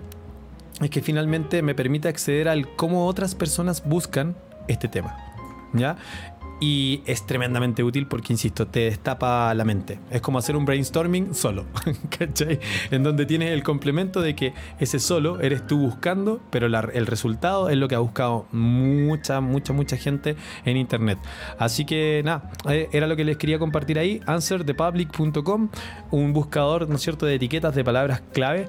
es 0.80 0.90
que 0.90 1.00
finalmente 1.00 1.62
me 1.62 1.76
permite 1.76 2.08
acceder 2.08 2.48
al 2.48 2.74
cómo 2.74 3.06
otras 3.06 3.36
personas 3.36 3.84
buscan 3.84 4.34
este 4.66 4.88
tema. 4.88 5.16
¿Ya? 5.74 5.96
Y 6.60 7.02
es 7.06 7.24
tremendamente 7.24 7.84
útil 7.84 8.08
porque, 8.08 8.32
insisto, 8.32 8.66
te 8.66 8.80
destapa 8.80 9.54
la 9.54 9.64
mente. 9.64 10.00
Es 10.10 10.20
como 10.20 10.38
hacer 10.38 10.56
un 10.56 10.64
brainstorming 10.64 11.32
solo, 11.32 11.66
¿cachai? 12.18 12.58
En 12.90 13.04
donde 13.04 13.26
tienes 13.26 13.50
el 13.52 13.62
complemento 13.62 14.20
de 14.20 14.34
que 14.34 14.54
ese 14.80 14.98
solo 14.98 15.40
eres 15.40 15.64
tú 15.68 15.78
buscando, 15.78 16.40
pero 16.50 16.66
el 16.66 17.06
resultado 17.06 17.68
es 17.68 17.76
lo 17.76 17.86
que 17.86 17.94
ha 17.94 18.00
buscado 18.00 18.46
mucha, 18.50 19.40
mucha, 19.40 19.72
mucha 19.72 19.96
gente 19.96 20.34
en 20.64 20.76
internet. 20.76 21.18
Así 21.60 21.84
que 21.84 22.22
nada, 22.24 22.50
eh, 22.68 22.88
era 22.90 23.06
lo 23.06 23.14
que 23.14 23.24
les 23.24 23.36
quería 23.36 23.60
compartir 23.60 23.96
ahí. 24.00 24.20
Answerthepublic.com, 24.26 25.68
un 26.10 26.32
buscador, 26.32 26.88
¿no 26.88 26.96
es 26.96 27.02
cierto?, 27.02 27.24
de 27.24 27.36
etiquetas 27.36 27.74
de 27.76 27.84
palabras 27.84 28.22
clave, 28.32 28.68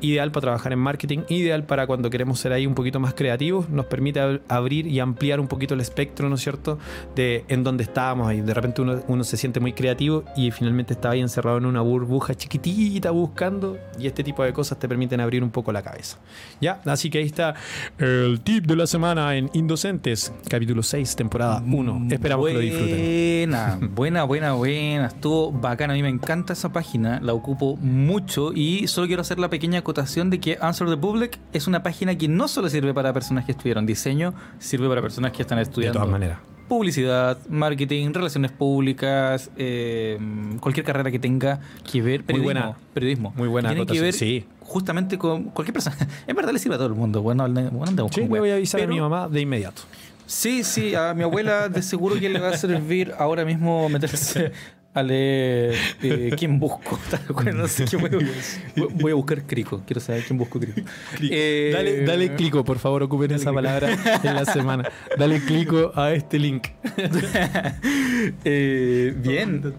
ideal 0.00 0.32
para 0.32 0.40
trabajar 0.42 0.72
en 0.72 0.80
marketing, 0.80 1.20
ideal 1.28 1.64
para 1.64 1.86
cuando 1.86 2.10
queremos 2.10 2.40
ser 2.40 2.52
ahí 2.52 2.66
un 2.66 2.74
poquito 2.74 2.98
más 2.98 3.14
creativos, 3.14 3.68
nos 3.68 3.86
permite 3.86 4.20
ab- 4.20 4.40
abrir 4.48 4.88
y 4.88 4.98
ampliar 4.98 5.38
un 5.38 5.46
poquito 5.46 5.74
el 5.74 5.80
espectro, 5.80 6.28
¿no 6.28 6.34
es 6.34 6.40
cierto?, 6.40 6.78
de 7.14 7.27
en 7.48 7.64
donde 7.64 7.84
estábamos 7.84 8.28
ahí. 8.28 8.40
De 8.40 8.54
repente 8.54 8.82
uno, 8.82 9.02
uno 9.08 9.24
se 9.24 9.36
siente 9.36 9.60
muy 9.60 9.72
creativo 9.72 10.24
y 10.36 10.50
finalmente 10.50 10.94
está 10.94 11.10
ahí 11.10 11.20
encerrado 11.20 11.58
en 11.58 11.66
una 11.66 11.80
burbuja 11.80 12.34
chiquitita 12.34 13.10
buscando 13.10 13.78
y 13.98 14.06
este 14.06 14.24
tipo 14.24 14.42
de 14.42 14.52
cosas 14.52 14.78
te 14.78 14.88
permiten 14.88 15.20
abrir 15.20 15.42
un 15.42 15.50
poco 15.50 15.72
la 15.72 15.82
cabeza. 15.82 16.18
Ya, 16.60 16.80
así 16.84 17.10
que 17.10 17.18
ahí 17.18 17.26
está 17.26 17.54
el 17.98 18.40
tip 18.40 18.66
de 18.66 18.76
la 18.76 18.86
semana 18.86 19.36
en 19.36 19.50
Indocentes, 19.52 20.32
capítulo 20.48 20.82
6, 20.82 21.16
temporada 21.16 21.62
1. 21.66 22.08
Esperamos 22.10 22.46
que 22.46 22.54
lo 22.54 22.60
disfruten. 22.60 22.98
Buena, 22.98 23.78
buena, 23.80 24.24
buena, 24.24 24.52
buena. 24.52 25.06
Estuvo 25.06 25.52
bacana. 25.52 25.92
A 25.92 25.96
mí 25.96 26.02
me 26.02 26.08
encanta 26.08 26.52
esa 26.52 26.72
página. 26.72 27.20
La 27.20 27.32
ocupo 27.32 27.76
mucho. 27.76 28.52
Y 28.52 28.86
solo 28.88 29.06
quiero 29.06 29.22
hacer 29.22 29.38
la 29.38 29.50
pequeña 29.50 29.80
acotación 29.80 30.30
de 30.30 30.40
que 30.40 30.58
Answer 30.60 30.88
the 30.88 30.96
Public 30.96 31.38
es 31.52 31.66
una 31.66 31.82
página 31.82 32.16
que 32.16 32.28
no 32.28 32.48
solo 32.48 32.68
sirve 32.68 32.94
para 32.94 33.12
personas 33.12 33.44
que 33.44 33.52
estudiaron 33.52 33.86
diseño, 33.86 34.34
sirve 34.58 34.88
para 34.88 35.02
personas 35.02 35.32
que 35.32 35.42
están 35.42 35.58
De 35.58 35.62
estudiando 35.62 35.98
todas 35.98 36.10
maneras. 36.10 36.38
Publicidad, 36.68 37.38
marketing, 37.48 38.12
relaciones 38.12 38.52
públicas, 38.52 39.50
eh, 39.56 40.18
cualquier 40.60 40.84
carrera 40.86 41.10
que 41.10 41.18
tenga 41.18 41.60
que 41.90 42.02
ver. 42.02 42.20
Muy 42.20 42.26
Periodismo, 42.26 42.44
buena. 42.44 42.76
periodismo. 42.94 43.32
Muy 43.36 43.48
buena 43.48 43.68
Que 43.70 43.74
Tiene 43.76 43.86
que 43.86 43.98
acotación, 43.98 44.04
ver 44.04 44.42
sí. 44.42 44.44
justamente 44.60 45.18
con 45.18 45.44
cualquier 45.44 45.72
persona. 45.72 45.96
En 46.26 46.36
verdad 46.36 46.52
le 46.52 46.58
sirve 46.58 46.74
a 46.74 46.78
todo 46.78 46.88
el 46.88 46.94
mundo. 46.94 47.22
Bueno, 47.22 47.44
ande- 47.46 47.70
bueno, 47.70 47.86
andemos 47.88 48.12
Sí, 48.14 48.20
con 48.20 48.30
wea. 48.32 48.40
voy 48.40 48.50
a 48.50 48.54
avisar 48.54 48.80
Pero- 48.80 48.92
a 48.92 48.94
mi 48.94 49.00
mamá 49.00 49.28
de 49.28 49.40
inmediato. 49.40 49.82
Sí, 50.26 50.62
sí, 50.62 50.94
a 50.94 51.14
mi 51.14 51.22
abuela 51.22 51.70
de 51.70 51.80
seguro 51.82 52.16
que 52.20 52.28
le 52.28 52.38
va 52.38 52.50
a 52.50 52.56
servir 52.58 53.14
ahora 53.18 53.46
mismo 53.46 53.88
meterse 53.88 54.52
a 54.94 55.02
leer 55.02 55.74
eh, 56.02 56.30
quién 56.36 56.58
busco. 56.58 56.98
No 57.54 57.68
sé 57.68 57.84
qué 57.84 57.96
voy, 57.96 58.10
a, 58.10 58.86
voy 58.94 59.12
a 59.12 59.14
buscar 59.14 59.42
Crico. 59.46 59.82
Quiero 59.86 60.00
saber 60.00 60.24
quién 60.24 60.38
busco 60.38 60.58
Crico. 60.58 60.80
Eh, 61.20 61.70
Dale, 61.72 62.04
dale 62.04 62.34
clico, 62.34 62.64
por 62.64 62.78
favor, 62.78 63.02
ocupen 63.04 63.30
esa 63.32 63.52
palabra 63.52 63.96
en 64.22 64.34
la 64.34 64.44
semana. 64.44 64.90
Dale 65.16 65.40
clico 65.40 65.92
a 65.94 66.12
este 66.12 66.38
link. 66.38 66.68
eh, 68.44 69.14
bien. 69.16 69.74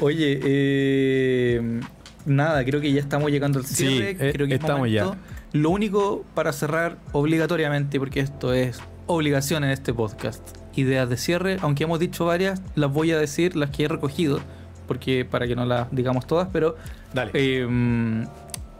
Oye, 0.00 0.40
eh, 0.44 1.80
nada, 2.26 2.64
creo 2.64 2.80
que 2.80 2.92
ya 2.92 3.00
estamos 3.00 3.30
llegando 3.30 3.58
al 3.58 3.66
Sí, 3.66 3.74
cierre. 3.86 4.10
eh, 4.28 4.32
creo 4.32 4.46
que 4.46 4.54
es 4.54 4.60
estamos 4.60 4.88
momento. 4.88 5.14
ya. 5.14 5.58
Lo 5.58 5.70
único 5.70 6.24
para 6.34 6.52
cerrar 6.52 6.98
obligatoriamente, 7.12 7.98
porque 7.98 8.20
esto 8.20 8.52
es 8.52 8.80
obligación 9.06 9.64
en 9.64 9.70
este 9.70 9.92
podcast. 9.94 10.57
Ideas 10.78 11.08
de 11.08 11.16
cierre, 11.16 11.58
aunque 11.60 11.82
hemos 11.82 11.98
dicho 11.98 12.24
varias, 12.24 12.62
las 12.76 12.92
voy 12.92 13.10
a 13.10 13.18
decir, 13.18 13.56
las 13.56 13.70
que 13.70 13.84
he 13.84 13.88
recogido, 13.88 14.38
porque 14.86 15.24
para 15.24 15.48
que 15.48 15.56
no 15.56 15.66
las 15.66 15.90
digamos 15.90 16.24
todas, 16.24 16.48
pero 16.52 16.76
Dale. 17.12 17.32
eh, 17.34 17.66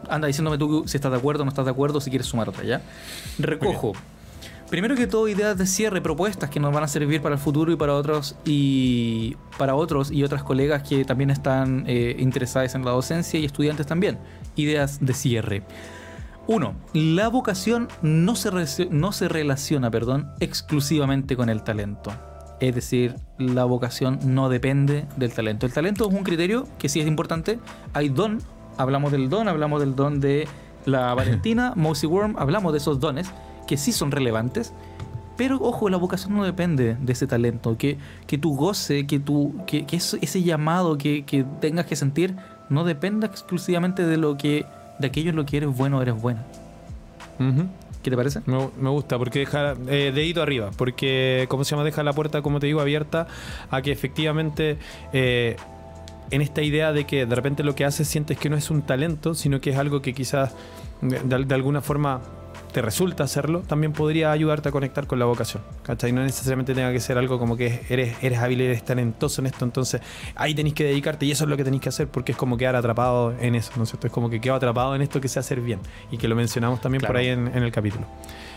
anda 0.08 0.28
diciéndome 0.28 0.58
tú 0.58 0.84
si 0.86 0.96
estás 0.96 1.10
de 1.10 1.18
acuerdo 1.18 1.42
o 1.42 1.44
no 1.44 1.48
estás 1.48 1.64
de 1.64 1.72
acuerdo, 1.72 2.00
si 2.00 2.10
quieres 2.10 2.28
sumar 2.28 2.48
otra, 2.48 2.62
¿ya? 2.62 2.82
Recojo. 3.40 3.94
Primero 4.70 4.94
que 4.94 5.08
todo, 5.08 5.26
ideas 5.26 5.58
de 5.58 5.66
cierre, 5.66 6.00
propuestas 6.00 6.50
que 6.50 6.60
nos 6.60 6.72
van 6.72 6.84
a 6.84 6.88
servir 6.88 7.20
para 7.20 7.34
el 7.34 7.40
futuro 7.40 7.72
y 7.72 7.76
para 7.76 7.94
otros 7.94 8.36
y 8.44 9.36
para 9.58 9.74
otros 9.74 10.12
y 10.12 10.22
otras 10.22 10.44
colegas 10.44 10.86
que 10.86 11.04
también 11.04 11.30
están 11.30 11.84
eh, 11.88 12.14
interesadas 12.18 12.76
en 12.76 12.84
la 12.84 12.92
docencia 12.92 13.40
y 13.40 13.44
estudiantes 13.44 13.86
también. 13.86 14.18
Ideas 14.54 14.98
de 15.04 15.14
cierre. 15.14 15.62
Uno, 16.48 16.74
la 16.94 17.28
vocación 17.28 17.88
no 18.00 18.34
se, 18.34 18.88
no 18.90 19.12
se 19.12 19.28
relaciona 19.28 19.90
perdón, 19.90 20.30
exclusivamente 20.40 21.36
con 21.36 21.50
el 21.50 21.62
talento. 21.62 22.10
Es 22.58 22.74
decir, 22.74 23.16
la 23.36 23.66
vocación 23.66 24.18
no 24.24 24.48
depende 24.48 25.06
del 25.18 25.34
talento. 25.34 25.66
El 25.66 25.74
talento 25.74 26.08
es 26.08 26.14
un 26.14 26.24
criterio 26.24 26.66
que 26.78 26.88
sí 26.88 27.00
es 27.00 27.06
importante. 27.06 27.58
Hay 27.92 28.08
don, 28.08 28.38
hablamos 28.78 29.12
del 29.12 29.28
don, 29.28 29.46
hablamos 29.46 29.80
del 29.80 29.94
don 29.94 30.20
de 30.20 30.48
la 30.86 31.12
Valentina, 31.14 31.74
Mousy 31.76 32.06
Worm, 32.06 32.36
hablamos 32.38 32.72
de 32.72 32.78
esos 32.78 32.98
dones 32.98 33.30
que 33.66 33.76
sí 33.76 33.92
son 33.92 34.10
relevantes. 34.10 34.72
Pero 35.36 35.58
ojo, 35.60 35.90
la 35.90 35.98
vocación 35.98 36.34
no 36.34 36.44
depende 36.44 36.96
de 36.98 37.12
ese 37.12 37.26
talento. 37.26 37.76
Que, 37.76 37.98
que 38.26 38.38
tu 38.38 38.56
goce, 38.56 39.06
que, 39.06 39.20
tu, 39.20 39.54
que, 39.66 39.84
ese 39.92 40.42
llamado 40.42 40.96
que, 40.96 41.26
que 41.26 41.44
tengas 41.60 41.84
que 41.84 41.94
sentir 41.94 42.36
no 42.70 42.84
dependa 42.84 43.26
exclusivamente 43.26 44.06
de 44.06 44.16
lo 44.16 44.38
que 44.38 44.64
de 44.98 45.06
aquello 45.06 45.32
lo 45.32 45.46
que 45.46 45.58
eres 45.58 45.76
bueno 45.76 46.00
eres 46.02 46.20
buena. 46.20 46.44
¿Qué 48.02 48.10
te 48.10 48.16
parece? 48.16 48.40
Me, 48.46 48.68
me 48.80 48.90
gusta 48.90 49.18
porque 49.18 49.40
deja 49.40 49.74
eh, 49.88 50.12
dedito 50.14 50.42
arriba, 50.42 50.70
porque 50.76 51.46
como 51.48 51.64
se 51.64 51.70
llama, 51.70 51.84
deja 51.84 52.02
la 52.02 52.12
puerta, 52.12 52.42
como 52.42 52.60
te 52.60 52.66
digo, 52.66 52.80
abierta 52.80 53.26
a 53.70 53.82
que 53.82 53.92
efectivamente 53.92 54.78
eh, 55.12 55.56
en 56.30 56.42
esta 56.42 56.62
idea 56.62 56.92
de 56.92 57.04
que 57.04 57.26
de 57.26 57.34
repente 57.34 57.62
lo 57.62 57.74
que 57.74 57.84
haces 57.84 58.08
sientes 58.08 58.38
que 58.38 58.50
no 58.50 58.56
es 58.56 58.70
un 58.70 58.82
talento, 58.82 59.34
sino 59.34 59.60
que 59.60 59.70
es 59.70 59.78
algo 59.78 60.02
que 60.02 60.14
quizás 60.14 60.54
de 61.00 61.54
alguna 61.54 61.80
forma 61.80 62.20
te 62.72 62.82
resulta 62.82 63.24
hacerlo, 63.24 63.60
también 63.60 63.92
podría 63.92 64.30
ayudarte 64.30 64.68
a 64.68 64.72
conectar 64.72 65.06
con 65.06 65.18
la 65.18 65.24
vocación. 65.24 65.62
¿Cachai? 65.82 66.12
No 66.12 66.22
necesariamente 66.22 66.74
tenga 66.74 66.92
que 66.92 67.00
ser 67.00 67.18
algo 67.18 67.38
como 67.38 67.56
que 67.56 67.80
eres, 67.88 68.16
eres 68.22 68.38
hábil, 68.38 68.60
eres 68.60 68.84
talentoso 68.84 69.40
en 69.40 69.46
esto, 69.46 69.64
entonces 69.64 70.00
ahí 70.34 70.54
tenéis 70.54 70.74
que 70.74 70.84
dedicarte 70.84 71.26
y 71.26 71.32
eso 71.32 71.44
es 71.44 71.50
lo 71.50 71.56
que 71.56 71.64
tenéis 71.64 71.82
que 71.82 71.88
hacer 71.88 72.08
porque 72.08 72.32
es 72.32 72.38
como 72.38 72.56
quedar 72.56 72.76
atrapado 72.76 73.34
en 73.40 73.54
eso, 73.54 73.72
¿no 73.76 73.84
es 73.84 73.90
cierto? 73.90 74.06
Es 74.06 74.12
como 74.12 74.30
que 74.30 74.40
quedo 74.40 74.54
atrapado 74.54 74.94
en 74.94 75.02
esto 75.02 75.20
que 75.20 75.28
sé 75.28 75.38
hacer 75.38 75.60
bien 75.60 75.80
y 76.10 76.18
que 76.18 76.28
lo 76.28 76.36
mencionamos 76.36 76.80
también 76.80 77.02
por 77.02 77.16
ahí 77.16 77.28
en, 77.28 77.48
en 77.48 77.62
el 77.62 77.72
capítulo. 77.72 78.06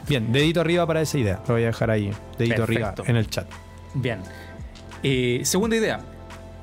Bien, 0.07 0.31
dedito 0.31 0.61
arriba 0.61 0.85
para 0.85 1.01
esa 1.01 1.17
idea. 1.17 1.41
Lo 1.47 1.53
voy 1.53 1.63
a 1.63 1.67
dejar 1.67 1.91
ahí, 1.91 2.11
dedito 2.37 2.65
Perfecto. 2.65 3.01
arriba 3.01 3.09
en 3.09 3.15
el 3.15 3.29
chat. 3.29 3.47
Bien. 3.93 4.19
Eh, 5.03 5.41
segunda 5.43 5.75
idea. 5.75 5.99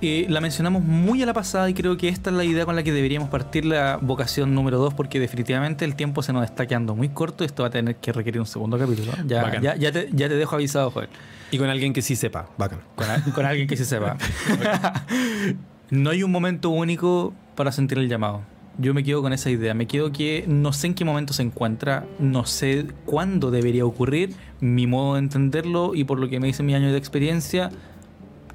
Eh, 0.00 0.26
la 0.28 0.40
mencionamos 0.40 0.82
muy 0.84 1.22
a 1.22 1.26
la 1.26 1.32
pasada 1.34 1.68
y 1.68 1.74
creo 1.74 1.96
que 1.96 2.08
esta 2.08 2.30
es 2.30 2.36
la 2.36 2.44
idea 2.44 2.64
con 2.64 2.76
la 2.76 2.82
que 2.82 2.92
deberíamos 2.92 3.28
partir 3.30 3.64
la 3.64 3.98
vocación 4.00 4.54
número 4.54 4.78
2 4.78 4.94
porque 4.94 5.18
definitivamente 5.20 5.84
el 5.84 5.96
tiempo 5.96 6.22
se 6.22 6.32
nos 6.32 6.44
está 6.44 6.66
quedando 6.66 6.94
muy 6.94 7.08
corto 7.08 7.42
y 7.42 7.46
esto 7.46 7.62
va 7.64 7.68
a 7.68 7.70
tener 7.72 7.96
que 7.96 8.12
requerir 8.12 8.40
un 8.40 8.46
segundo 8.46 8.78
capítulo. 8.78 9.12
Ya, 9.26 9.60
ya, 9.60 9.74
ya 9.76 9.92
te, 9.92 10.08
ya 10.12 10.28
te 10.28 10.34
dejo 10.36 10.54
avisado, 10.54 10.90
Joel. 10.90 11.08
Y 11.50 11.58
con 11.58 11.68
alguien 11.68 11.92
que 11.92 12.02
sí 12.02 12.14
sepa, 12.14 12.48
bacán. 12.58 12.80
Con, 12.94 13.10
a- 13.10 13.24
con 13.34 13.44
alguien 13.46 13.66
que 13.66 13.76
se 13.76 13.84
sepa. 13.84 14.16
no 15.90 16.10
hay 16.10 16.22
un 16.22 16.30
momento 16.30 16.70
único 16.70 17.32
para 17.54 17.72
sentir 17.72 17.98
el 17.98 18.08
llamado. 18.08 18.42
Yo 18.80 18.94
me 18.94 19.02
quedo 19.02 19.22
con 19.22 19.32
esa 19.32 19.50
idea. 19.50 19.74
Me 19.74 19.86
quedo 19.86 20.12
que 20.12 20.44
no 20.46 20.72
sé 20.72 20.86
en 20.88 20.94
qué 20.94 21.04
momento 21.04 21.32
se 21.32 21.42
encuentra, 21.42 22.04
no 22.20 22.44
sé 22.44 22.86
cuándo 23.06 23.50
debería 23.50 23.84
ocurrir. 23.84 24.34
Mi 24.60 24.86
modo 24.86 25.14
de 25.14 25.20
entenderlo 25.20 25.94
y 25.94 26.04
por 26.04 26.20
lo 26.20 26.28
que 26.28 26.38
me 26.38 26.46
dice 26.46 26.62
mi 26.62 26.74
año 26.74 26.92
de 26.92 26.98
experiencia, 26.98 27.70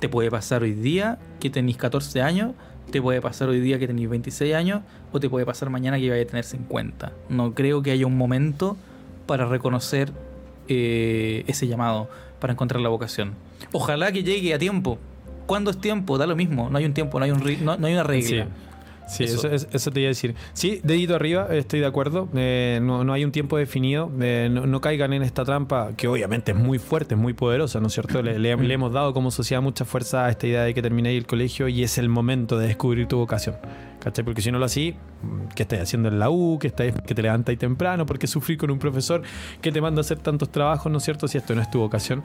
te 0.03 0.09
puede 0.09 0.29
pasar 0.29 0.63
hoy 0.63 0.73
día 0.73 1.17
que 1.39 1.49
tenéis 1.49 1.77
14 1.77 2.21
años, 2.21 2.55
te 2.91 3.01
puede 3.01 3.21
pasar 3.21 3.47
hoy 3.47 3.61
día 3.61 3.79
que 3.79 3.87
tenéis 3.87 4.09
26 4.09 4.53
años 4.53 4.81
o 5.13 5.19
te 5.21 5.29
puede 5.29 5.45
pasar 5.45 5.69
mañana 5.69 5.97
que 5.97 6.09
vaya 6.09 6.23
a 6.23 6.25
tener 6.25 6.43
50. 6.43 7.13
No 7.29 7.53
creo 7.53 7.81
que 7.81 7.91
haya 7.91 8.05
un 8.05 8.17
momento 8.17 8.75
para 9.27 9.45
reconocer 9.45 10.11
eh, 10.67 11.45
ese 11.47 11.69
llamado, 11.69 12.09
para 12.41 12.51
encontrar 12.51 12.81
la 12.81 12.89
vocación. 12.89 13.35
Ojalá 13.71 14.11
que 14.11 14.23
llegue 14.23 14.53
a 14.53 14.59
tiempo. 14.59 14.97
¿Cuándo 15.45 15.71
es 15.71 15.79
tiempo? 15.79 16.17
Da 16.17 16.27
lo 16.27 16.35
mismo. 16.35 16.69
No 16.69 16.79
hay 16.79 16.83
un 16.83 16.93
tiempo, 16.93 17.17
no 17.17 17.23
hay, 17.23 17.31
un 17.31 17.41
no, 17.63 17.77
no 17.77 17.87
hay 17.87 17.93
una 17.93 18.03
regla. 18.03 18.43
Sí. 18.43 18.49
Sí, 19.07 19.25
Eso. 19.25 19.47
eso, 19.47 19.49
eso- 19.55 19.67
eso 19.71 19.91
te 19.91 19.99
iba 19.99 20.07
a 20.07 20.09
decir. 20.09 20.33
Sí, 20.53 20.79
dedito 20.83 21.15
arriba, 21.15 21.47
estoy 21.51 21.79
de 21.81 21.85
acuerdo. 21.85 22.29
Eh, 22.35 22.79
no, 22.81 23.03
no 23.03 23.13
hay 23.13 23.25
un 23.25 23.31
tiempo 23.31 23.57
definido. 23.57 24.11
Eh, 24.21 24.47
no, 24.51 24.65
no 24.65 24.81
caigan 24.81 25.13
en 25.13 25.21
esta 25.23 25.43
trampa, 25.43 25.91
que 25.97 26.07
obviamente 26.07 26.51
es 26.53 26.57
muy 26.57 26.79
fuerte, 26.79 27.15
es 27.15 27.19
muy 27.21 27.33
poderosa, 27.33 27.79
¿no 27.79 27.87
es 27.87 27.93
cierto? 27.93 28.21
Le, 28.21 28.39
le- 28.39 28.55
le 28.55 28.73
hemos 28.73 28.91
dado 28.93 29.13
como 29.13 29.29
sociedad 29.31 29.61
mucha 29.61 29.85
fuerza 29.85 30.25
a 30.25 30.29
esta 30.29 30.47
idea 30.47 30.63
de 30.63 30.73
que 30.73 30.81
terminéis 30.81 31.17
el 31.19 31.27
colegio 31.27 31.67
y 31.67 31.83
es 31.83 31.97
el 31.97 32.09
momento 32.09 32.57
de 32.57 32.67
descubrir 32.67 33.07
tu 33.07 33.17
vocación. 33.17 33.55
¿Cachai? 34.03 34.25
Porque 34.25 34.41
si 34.41 34.51
no 34.51 34.59
lo 34.59 34.65
así, 34.65 34.95
¿qué 35.55 35.63
estás 35.63 35.79
haciendo 35.79 36.09
en 36.09 36.19
la 36.19 36.29
U? 36.29 36.57
¿Qué 36.59 36.67
estás, 36.67 36.93
que 37.07 37.15
te 37.15 37.21
levantas 37.21 37.57
temprano? 37.57 38.05
¿Por 38.05 38.19
qué 38.19 38.27
sufrir 38.27 38.57
con 38.57 38.69
un 38.69 38.77
profesor 38.77 39.21
que 39.61 39.71
te 39.71 39.79
manda 39.79 39.99
a 39.99 40.01
hacer 40.01 40.19
tantos 40.19 40.51
trabajos, 40.51 40.91
¿no 40.91 40.97
es 40.97 41.05
cierto? 41.05 41.29
Si 41.29 41.37
esto 41.37 41.55
no 41.55 41.61
es 41.61 41.71
tu 41.71 41.79
vocación. 41.79 42.21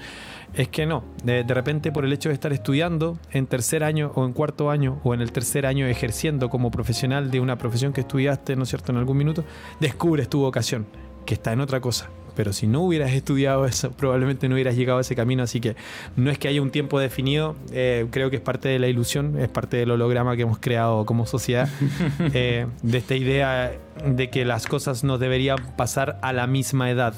Es 0.54 0.66
que 0.66 0.86
no. 0.86 1.04
De, 1.22 1.44
de 1.44 1.54
repente, 1.54 1.92
por 1.92 2.04
el 2.04 2.12
hecho 2.12 2.30
de 2.30 2.34
estar 2.34 2.52
estudiando 2.52 3.20
en 3.30 3.46
tercer 3.46 3.84
año 3.84 4.10
o 4.16 4.24
en 4.26 4.32
cuarto 4.32 4.70
año 4.70 5.00
o 5.04 5.14
en 5.14 5.20
el 5.20 5.30
tercer 5.30 5.66
año 5.66 5.86
ejerciendo 5.86 6.50
como 6.50 6.72
profesional 6.72 7.30
de 7.30 7.38
una 7.38 7.58
profesión 7.58 7.92
que 7.92 8.00
estudiaste, 8.00 8.56
¿no 8.56 8.64
es 8.64 8.70
cierto?, 8.70 8.90
en 8.90 8.98
algún 8.98 9.16
minuto, 9.16 9.44
descubres 9.78 10.28
tu 10.28 10.40
vocación, 10.40 10.84
que 11.26 11.34
está 11.34 11.52
en 11.52 11.60
otra 11.60 11.80
cosa. 11.80 12.10
Pero 12.38 12.52
si 12.52 12.68
no 12.68 12.82
hubieras 12.82 13.10
estudiado 13.14 13.66
eso, 13.66 13.90
probablemente 13.98 14.48
no 14.48 14.54
hubieras 14.54 14.76
llegado 14.76 14.98
a 14.98 15.00
ese 15.00 15.16
camino. 15.16 15.42
Así 15.42 15.60
que 15.60 15.74
no 16.14 16.30
es 16.30 16.38
que 16.38 16.46
haya 16.46 16.62
un 16.62 16.70
tiempo 16.70 17.00
definido. 17.00 17.56
eh, 17.72 18.06
creo 18.12 18.30
que 18.30 18.36
es 18.36 18.42
parte 18.42 18.68
de 18.68 18.78
la 18.78 18.86
ilusión, 18.86 19.36
es 19.40 19.48
parte 19.48 19.78
del 19.78 19.90
holograma 19.90 20.36
que 20.36 20.42
hemos 20.42 20.60
creado 20.60 21.04
como 21.04 21.26
sociedad. 21.26 21.68
eh, 22.32 22.68
de 22.80 22.98
esta 22.98 23.16
idea 23.16 23.72
de 24.06 24.30
que 24.30 24.44
las 24.44 24.68
cosas 24.68 25.02
nos 25.02 25.18
deberían 25.18 25.58
pasar 25.76 26.20
a 26.22 26.32
la 26.32 26.46
misma 26.46 26.88
edad. 26.92 27.14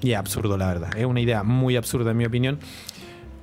Y 0.00 0.10
es 0.10 0.18
absurdo, 0.18 0.58
la 0.58 0.66
verdad. 0.66 0.98
Es 0.98 1.06
una 1.06 1.20
idea 1.20 1.44
muy 1.44 1.76
absurda, 1.76 2.10
en 2.10 2.16
mi 2.16 2.24
opinión. 2.24 2.58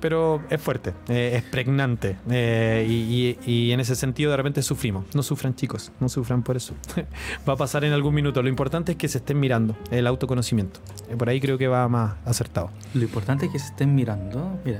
Pero 0.06 0.40
es 0.50 0.60
fuerte, 0.62 0.92
eh, 1.08 1.32
es 1.34 1.42
pregnante. 1.42 2.16
eh, 2.30 2.86
y, 2.88 3.36
y- 3.44 3.72
en 3.72 3.80
ese 3.80 3.96
sentido, 3.96 4.30
de 4.30 4.36
repente 4.36 4.62
sufrimos. 4.62 5.04
No 5.16 5.24
sufran, 5.24 5.56
chicos, 5.56 5.90
no 5.98 6.08
sufran 6.08 6.44
por 6.44 6.56
eso. 6.56 6.74
va 7.48 7.54
a 7.54 7.56
pasar 7.56 7.82
en 7.82 7.92
algún 7.92 8.14
minuto. 8.14 8.40
Lo 8.40 8.48
importante 8.48 8.92
es 8.92 8.98
que 8.98 9.08
se 9.08 9.18
estén 9.18 9.40
mirando, 9.40 9.76
el 9.90 10.06
autoconocimiento. 10.06 10.78
Eh, 11.10 11.16
por 11.16 11.28
ahí 11.28 11.40
creo 11.40 11.58
que 11.58 11.66
va 11.66 11.88
más 11.88 12.14
acertado. 12.24 12.70
Lo 12.94 13.02
importante 13.02 13.46
es 13.46 13.52
que 13.52 13.58
se 13.58 13.66
estén 13.66 13.96
mirando. 13.96 14.60
Mira. 14.64 14.78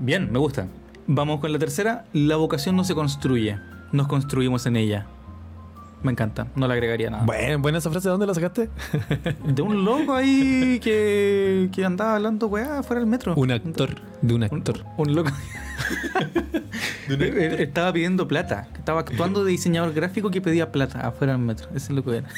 Bien, 0.00 0.28
me 0.32 0.40
gusta. 0.40 0.66
Vamos 1.06 1.38
con 1.38 1.52
la 1.52 1.60
tercera. 1.60 2.04
La 2.12 2.34
vocación 2.34 2.74
no 2.74 2.82
se 2.82 2.96
construye, 2.96 3.58
nos 3.92 4.08
construimos 4.08 4.66
en 4.66 4.74
ella. 4.74 5.06
Me 6.02 6.12
encanta, 6.12 6.46
no 6.56 6.66
le 6.66 6.72
agregaría 6.72 7.10
nada. 7.10 7.24
Bueno, 7.24 7.58
buena 7.58 7.78
esa 7.78 7.90
frase, 7.90 8.08
¿de 8.08 8.12
dónde 8.12 8.26
la 8.26 8.34
sacaste? 8.34 8.70
De 9.44 9.60
un 9.62 9.84
loco 9.84 10.14
ahí 10.14 10.80
que, 10.82 11.68
que 11.72 11.84
andaba 11.84 12.16
hablando 12.16 12.46
weá 12.46 12.82
fuera 12.82 13.00
del 13.00 13.08
metro. 13.08 13.34
Un 13.36 13.50
actor, 13.50 13.90
de 14.22 14.34
un 14.34 14.42
actor. 14.42 14.84
un 14.96 15.14
loco. 15.14 15.30
Estaba 17.08 17.92
pidiendo 17.92 18.26
plata. 18.28 18.68
Estaba 18.76 19.00
actuando 19.00 19.44
de 19.44 19.50
diseñador 19.50 19.92
gráfico 19.92 20.30
que 20.30 20.40
pedía 20.40 20.70
plata 20.72 21.06
afuera 21.06 21.34
del 21.34 21.42
metro. 21.42 21.68
Ese 21.70 21.86
es 21.86 21.90
lo 21.90 22.04
que 22.04 22.18
era. 22.18 22.28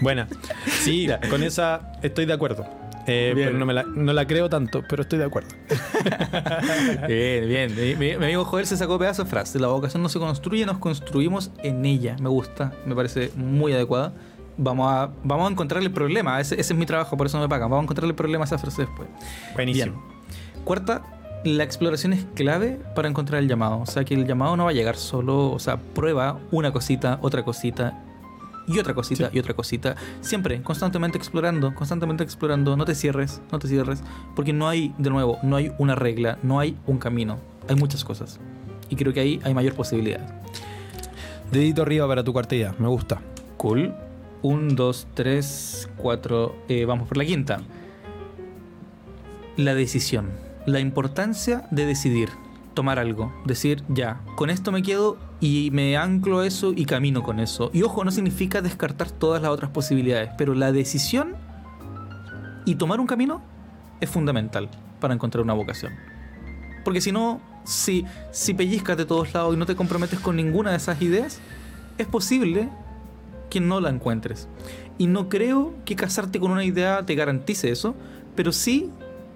Buena. 0.00 0.28
Sí, 0.66 1.08
con 1.30 1.42
esa 1.42 1.92
estoy 2.02 2.26
de 2.26 2.32
acuerdo. 2.34 2.66
Eh, 3.10 3.32
pero 3.34 3.56
no, 3.58 3.64
me 3.66 3.72
la, 3.72 3.82
no 3.84 4.12
la 4.12 4.26
creo 4.26 4.48
tanto, 4.50 4.84
pero 4.88 5.02
estoy 5.02 5.18
de 5.18 5.24
acuerdo. 5.24 5.48
Bien, 7.08 7.48
bien. 7.48 7.74
Mi, 7.74 7.94
mi- 7.94 8.16
mi 8.18 8.24
amigo 8.26 8.44
Joel 8.44 8.66
se 8.66 8.76
sacó 8.76 8.98
pedazo 8.98 9.24
de 9.24 9.30
frase. 9.30 9.58
La 9.58 9.68
vocación 9.68 10.02
no 10.02 10.08
se 10.08 10.18
construye, 10.18 10.66
nos 10.66 10.78
construimos 10.78 11.50
en 11.62 11.84
ella. 11.84 12.16
Me 12.20 12.28
gusta, 12.28 12.72
me 12.86 12.94
parece 12.94 13.32
muy 13.36 13.72
adecuada. 13.72 14.12
Vamos 14.56 14.90
a, 14.92 15.10
vamos 15.22 15.48
a 15.48 15.52
encontrar 15.52 15.82
el 15.82 15.90
problema. 15.90 16.40
Ese, 16.40 16.60
ese 16.60 16.72
es 16.72 16.78
mi 16.78 16.84
trabajo, 16.86 17.16
por 17.16 17.26
eso 17.26 17.38
me 17.38 17.48
pagan. 17.48 17.70
Vamos 17.70 17.82
a 17.82 17.84
encontrar 17.84 18.08
el 18.08 18.14
problema 18.14 18.44
a 18.44 18.46
esa 18.46 18.58
frase 18.58 18.82
después. 18.82 19.08
Buenísimo. 19.54 19.92
Bien. 19.94 20.64
Cuarta, 20.64 21.02
la 21.44 21.62
exploración 21.64 22.12
es 22.12 22.26
clave 22.34 22.78
para 22.94 23.08
encontrar 23.08 23.40
el 23.40 23.48
llamado. 23.48 23.78
O 23.80 23.86
sea, 23.86 24.04
que 24.04 24.14
el 24.14 24.26
llamado 24.26 24.56
no 24.56 24.64
va 24.64 24.70
a 24.70 24.74
llegar 24.74 24.96
solo. 24.96 25.50
O 25.50 25.58
sea, 25.58 25.76
prueba 25.78 26.40
una 26.50 26.72
cosita, 26.72 27.18
otra 27.22 27.44
cosita 27.44 28.02
y 28.68 28.78
otra 28.78 28.94
cosita 28.94 29.30
Sí. 29.30 29.36
y 29.36 29.38
otra 29.40 29.54
cosita. 29.54 29.96
Siempre, 30.20 30.62
constantemente 30.62 31.18
explorando, 31.18 31.74
constantemente 31.74 32.22
explorando. 32.22 32.76
No 32.76 32.84
te 32.84 32.94
cierres, 32.94 33.40
no 33.50 33.58
te 33.58 33.66
cierres. 33.68 34.02
Porque 34.36 34.52
no 34.52 34.68
hay, 34.68 34.94
de 34.98 35.10
nuevo, 35.10 35.38
no 35.42 35.56
hay 35.56 35.72
una 35.78 35.94
regla, 35.94 36.38
no 36.42 36.60
hay 36.60 36.76
un 36.86 36.98
camino. 36.98 37.38
Hay 37.68 37.76
muchas 37.76 38.04
cosas. 38.04 38.38
Y 38.90 38.96
creo 38.96 39.12
que 39.12 39.20
ahí 39.20 39.40
hay 39.44 39.54
mayor 39.54 39.74
posibilidad. 39.74 40.20
Dedito 41.50 41.82
arriba 41.82 42.06
para 42.06 42.22
tu 42.22 42.32
cuarta 42.32 42.54
idea, 42.54 42.74
me 42.78 42.88
gusta. 42.88 43.20
Cool. 43.56 43.94
Un, 44.42 44.76
dos, 44.76 45.06
tres, 45.14 45.88
cuatro. 45.96 46.54
eh, 46.68 46.84
vamos 46.84 47.08
por 47.08 47.16
la 47.16 47.24
quinta. 47.24 47.60
La 49.56 49.74
decisión. 49.74 50.30
La 50.66 50.78
importancia 50.80 51.66
de 51.70 51.86
decidir. 51.86 52.28
Tomar 52.78 53.00
algo. 53.00 53.32
Decir, 53.44 53.82
ya, 53.88 54.20
con 54.36 54.50
esto 54.50 54.70
me 54.70 54.84
quedo 54.84 55.18
y 55.40 55.70
me 55.72 55.96
anclo 55.96 56.44
eso 56.44 56.72
y 56.76 56.84
camino 56.84 57.24
con 57.24 57.40
eso. 57.40 57.72
Y 57.74 57.82
ojo, 57.82 58.04
no 58.04 58.12
significa 58.12 58.62
descartar 58.62 59.10
todas 59.10 59.42
las 59.42 59.50
otras 59.50 59.72
posibilidades, 59.72 60.30
pero 60.38 60.54
la 60.54 60.70
decisión 60.70 61.34
y 62.66 62.76
tomar 62.76 63.00
un 63.00 63.08
camino 63.08 63.42
es 64.00 64.08
fundamental 64.08 64.68
para 65.00 65.12
encontrar 65.12 65.42
una 65.42 65.54
vocación. 65.54 65.92
Porque 66.84 67.00
si 67.00 67.10
no, 67.10 67.40
si, 67.64 68.04
si 68.30 68.54
pellizcas 68.54 68.96
de 68.96 69.06
todos 69.06 69.34
lados 69.34 69.56
y 69.56 69.56
no 69.58 69.66
te 69.66 69.74
comprometes 69.74 70.20
con 70.20 70.36
ninguna 70.36 70.70
de 70.70 70.76
esas 70.76 71.02
ideas, 71.02 71.40
es 71.98 72.06
posible 72.06 72.68
que 73.50 73.58
no 73.58 73.80
la 73.80 73.90
encuentres. 73.90 74.46
Y 74.98 75.08
no 75.08 75.28
creo 75.28 75.74
que 75.84 75.96
casarte 75.96 76.38
con 76.38 76.52
una 76.52 76.62
idea 76.62 77.04
te 77.04 77.16
garantice 77.16 77.72
eso, 77.72 77.96
pero 78.36 78.52
sí 78.52 78.88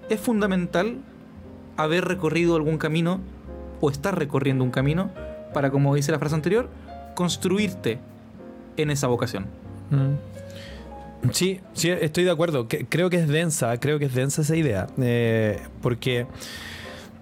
es 0.07 0.21
fundamental 0.21 1.01
haber 1.77 2.05
recorrido 2.05 2.55
algún 2.55 2.77
camino 2.77 3.19
o 3.81 3.89
estar 3.89 4.17
recorriendo 4.17 4.63
un 4.63 4.71
camino 4.71 5.09
para, 5.53 5.69
como 5.71 5.93
dice 5.95 6.11
la 6.11 6.19
frase 6.19 6.35
anterior, 6.35 6.69
construirte 7.15 7.99
en 8.77 8.89
esa 8.91 9.07
vocación. 9.07 9.45
Mm. 9.91 11.29
Sí, 11.31 11.61
sí, 11.73 11.89
estoy 11.89 12.23
de 12.25 12.31
acuerdo. 12.31 12.67
Que- 12.67 12.85
Creo 12.85 13.09
que 13.09 13.17
es 13.17 13.27
densa, 13.27 13.79
creo 13.79 13.97
que 13.99 14.05
es 14.05 14.13
densa 14.13 14.41
esa 14.41 14.55
idea. 14.55 14.87
eh, 14.97 15.61
porque. 15.81 16.25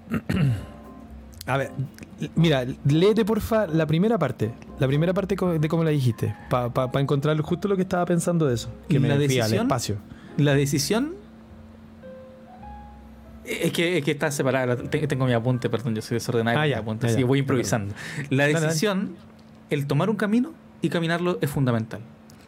A 1.47 1.57
ver, 1.57 1.71
mira, 2.35 2.65
léete 2.85 3.25
porfa 3.25 3.65
la 3.67 3.85
primera 3.87 4.17
parte. 4.19 4.51
La 4.79 4.87
primera 4.87 5.13
parte 5.13 5.35
de 5.59 5.67
cómo 5.67 5.83
la 5.83 5.89
dijiste. 5.89 6.35
Para 6.49 7.01
encontrar 7.01 7.39
justo 7.41 7.67
lo 7.67 7.75
que 7.75 7.81
estaba 7.81 8.05
pensando 8.05 8.45
de 8.45 8.53
eso. 8.55 8.69
Que 8.87 8.99
me 8.99 9.07
La 9.07 9.15
fui 9.15 9.39
al 9.39 9.51
espacio. 9.53 9.97
La 10.37 10.53
decisión. 10.53 11.15
Es 13.45 13.71
que, 13.71 13.97
es 13.97 14.03
que 14.05 14.11
está 14.11 14.29
separada. 14.31 14.75
te- 14.77 15.07
Tengo 15.07 15.25
mi 15.25 15.33
apunte, 15.33 15.69
perdón, 15.69 15.95
yo 15.95 16.01
soy 16.01 16.15
desordenado. 16.15 16.59
Ah, 16.59 16.67
ya, 16.67 16.79
apunte, 16.79 17.07
ya, 17.07 17.09
así 17.09 17.15
que 17.17 17.21
ya. 17.23 17.27
voy 17.27 17.39
improvisando. 17.39 17.93
La 18.29 18.47
decisión, 18.47 19.15
el 19.69 19.87
tomar 19.87 20.09
un 20.09 20.15
camino 20.15 20.53
y 20.81 20.89
caminarlo 20.89 21.37
es 21.41 21.49
fundamental. 21.49 22.01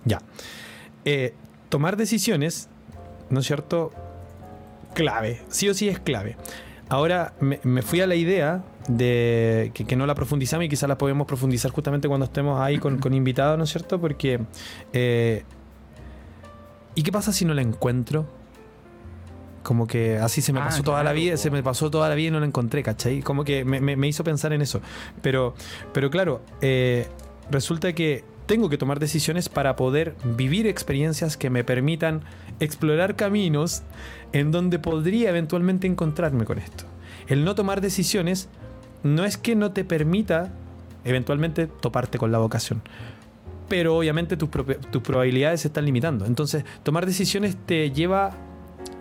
Ya. 0.06 0.20
Eh, 1.06 1.34
tomar 1.70 1.98
decisiones, 1.98 2.70
¿no 3.30 3.40
es 3.40 3.48
cierto? 3.48 3.92
Clave. 4.94 5.42
Sí 5.50 5.68
o 5.70 5.74
sí 5.74 5.90
es 5.90 6.00
clave. 6.00 6.38
Ahora 6.90 7.34
me, 7.40 7.60
me 7.64 7.82
fui 7.82 8.02
a 8.02 8.08
la 8.08 8.16
idea 8.16 8.64
de 8.88 9.72
que, 9.74 9.86
que 9.86 9.96
no 9.96 10.06
la 10.06 10.14
profundizamos 10.14 10.66
y 10.66 10.70
quizás 10.70 10.88
la 10.90 10.98
podemos 10.98 11.26
profundizar 11.26 11.72
justamente 11.72 12.08
cuando 12.08 12.26
estemos 12.26 12.60
ahí 12.62 12.78
con, 12.78 13.00
con 13.00 13.14
invitados, 13.14 13.58
¿no 13.58 13.64
es 13.64 13.70
cierto? 13.72 14.00
Porque... 14.00 14.40
eh, 14.94 15.44
¿Y 16.96 17.02
qué 17.02 17.12
pasa 17.12 17.34
si 17.34 17.44
no 17.46 17.56
la 17.56 17.64
encuentro? 17.64 18.28
Como 19.64 19.88
que 19.88 20.18
así 20.18 20.42
se 20.42 20.54
me 20.54 20.60
Ah, 20.60 20.66
pasó 20.66 20.84
toda 20.84 21.04
la 21.04 21.14
vida, 21.14 21.38
se 21.38 21.50
me 21.50 21.64
pasó 21.64 21.90
toda 21.90 22.10
la 22.10 22.16
vida 22.16 22.28
y 22.28 22.32
no 22.32 22.40
la 22.42 22.46
encontré, 22.46 22.84
¿cachai? 22.84 23.22
Como 23.22 23.44
que 23.46 23.64
me, 23.66 23.80
me- 23.82 23.96
me 23.96 24.08
hizo 24.08 24.24
pensar 24.24 24.54
en 24.54 24.62
eso. 24.62 24.82
Pero, 25.22 25.56
pero 25.94 26.10
claro, 26.12 26.42
eh, 26.62 27.08
resulta 27.50 27.94
que 27.94 28.24
tengo 28.46 28.70
que 28.70 28.78
tomar 28.78 29.00
decisiones 29.00 29.48
para 29.48 29.76
poder 29.78 30.16
vivir 30.36 30.68
experiencias 30.68 31.38
que 31.38 31.50
me 31.50 31.64
permitan 31.64 32.22
explorar 32.60 33.16
caminos 33.16 33.84
en 34.34 34.52
donde 34.52 34.80
podría 34.80 35.30
eventualmente 35.30 35.88
encontrarme 35.88 36.44
con 36.46 36.60
esto. 36.60 36.84
El 37.28 37.46
no 37.46 37.56
tomar 37.56 37.80
decisiones 37.80 38.50
no 39.02 39.24
es 39.24 39.38
que 39.38 39.56
no 39.56 39.72
te 39.72 39.86
permita 39.86 40.52
eventualmente 41.06 41.68
toparte 41.68 42.18
con 42.18 42.32
la 42.34 42.38
vocación. 42.40 42.82
Pero 43.70 43.98
obviamente 43.98 44.36
tus, 44.38 44.50
tus 44.92 45.02
probabilidades 45.02 45.62
se 45.62 45.70
están 45.70 45.86
limitando. 45.86 46.26
Entonces, 46.26 46.64
tomar 46.84 47.06
decisiones 47.06 47.56
te 47.66 47.92
lleva, 47.92 48.32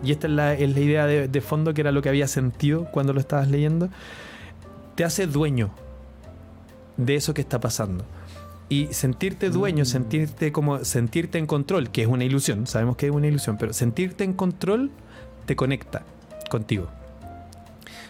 y 0.03 0.11
esta 0.11 0.27
es 0.27 0.33
la, 0.33 0.53
es 0.53 0.73
la 0.73 0.79
idea 0.79 1.05
de, 1.05 1.27
de 1.27 1.41
fondo 1.41 1.73
que 1.73 1.81
era 1.81 1.91
lo 1.91 2.01
que 2.01 2.09
había 2.09 2.27
sentido 2.27 2.85
cuando 2.91 3.13
lo 3.13 3.19
estabas 3.19 3.49
leyendo, 3.49 3.89
te 4.95 5.03
hace 5.03 5.27
dueño 5.27 5.71
de 6.97 7.15
eso 7.15 7.33
que 7.33 7.41
está 7.41 7.59
pasando. 7.59 8.05
Y 8.69 8.87
sentirte 8.91 9.49
dueño, 9.49 9.85
sentirte 9.85 10.51
como 10.51 10.83
sentirte 10.83 11.37
en 11.37 11.45
control, 11.45 11.91
que 11.91 12.01
es 12.01 12.07
una 12.07 12.23
ilusión, 12.23 12.65
sabemos 12.65 12.95
que 12.95 13.07
es 13.07 13.11
una 13.11 13.27
ilusión, 13.27 13.57
pero 13.57 13.73
sentirte 13.73 14.23
en 14.23 14.33
control 14.33 14.91
te 15.45 15.55
conecta 15.55 16.03
contigo. 16.49 16.87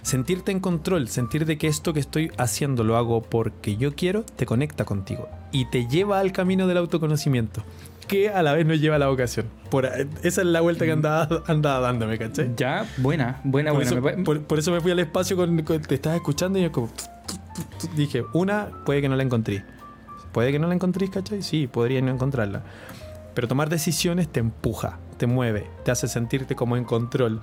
Sentirte 0.04 0.52
en 0.52 0.60
control, 0.60 1.08
sentir 1.08 1.46
de 1.46 1.58
que 1.58 1.68
esto 1.68 1.94
que 1.94 2.00
estoy 2.00 2.32
haciendo 2.38 2.84
lo 2.84 2.98
hago 2.98 3.22
porque 3.22 3.78
yo 3.78 3.96
quiero, 3.96 4.24
te 4.24 4.46
conecta 4.46 4.86
contigo 4.86 5.30
y 5.52 5.66
te 5.70 5.88
lleva 5.88 6.20
al 6.20 6.34
camino 6.34 6.68
del 6.68 6.78
autoconocimiento, 6.78 7.64
que 8.06 8.30
a 8.30 8.42
la 8.44 8.54
vez 8.54 8.66
nos 8.66 8.80
lleva 8.80 8.96
a 8.96 9.00
la 9.00 9.08
vocación. 9.08 9.46
Por, 9.70 9.86
esa 9.86 10.08
es 10.42 10.48
la 10.48 10.62
vuelta 10.62 10.86
que 10.86 10.92
andaba, 10.92 11.44
andaba 11.48 11.80
dándome, 11.80 12.18
¿cachai? 12.18 12.52
Ya, 12.56 12.86
buena, 12.98 13.40
buena, 13.44 13.72
Por 13.72 13.84
buena. 13.86 14.10
eso, 14.12 14.24
por- 14.24 14.42
por 14.44 14.60
eso 14.60 14.72
me 14.72 14.82
fui 14.82 14.92
al 14.92 15.00
espacio 15.00 15.36
con, 15.38 15.62
con- 15.64 15.82
te 15.82 15.96
estaba 15.96 16.16
escuchando 16.16 16.60
y 16.60 16.64
yo 16.64 16.72
como 16.72 16.90
dije, 17.96 18.24
una, 18.34 18.68
puede 18.86 19.02
que 19.02 19.10
no 19.10 19.16
la 19.16 19.24
encontré. 19.24 19.64
Puede 20.32 20.52
que 20.52 20.60
no 20.60 20.68
la 20.68 20.74
encontré, 20.74 21.10
¿cachai? 21.10 21.42
Sí, 21.44 21.68
podría 21.68 22.02
no 22.02 22.12
encontrarla. 22.12 22.64
Pero 23.36 23.48
tomar 23.48 23.70
decisiones 23.70 24.28
te 24.28 24.40
empuja, 24.40 24.98
te 25.18 25.28
mueve, 25.28 25.68
te 25.84 25.92
hace 25.92 26.08
sentirte 26.08 26.56
como 26.56 26.78
en 26.78 26.84
control. 26.86 27.42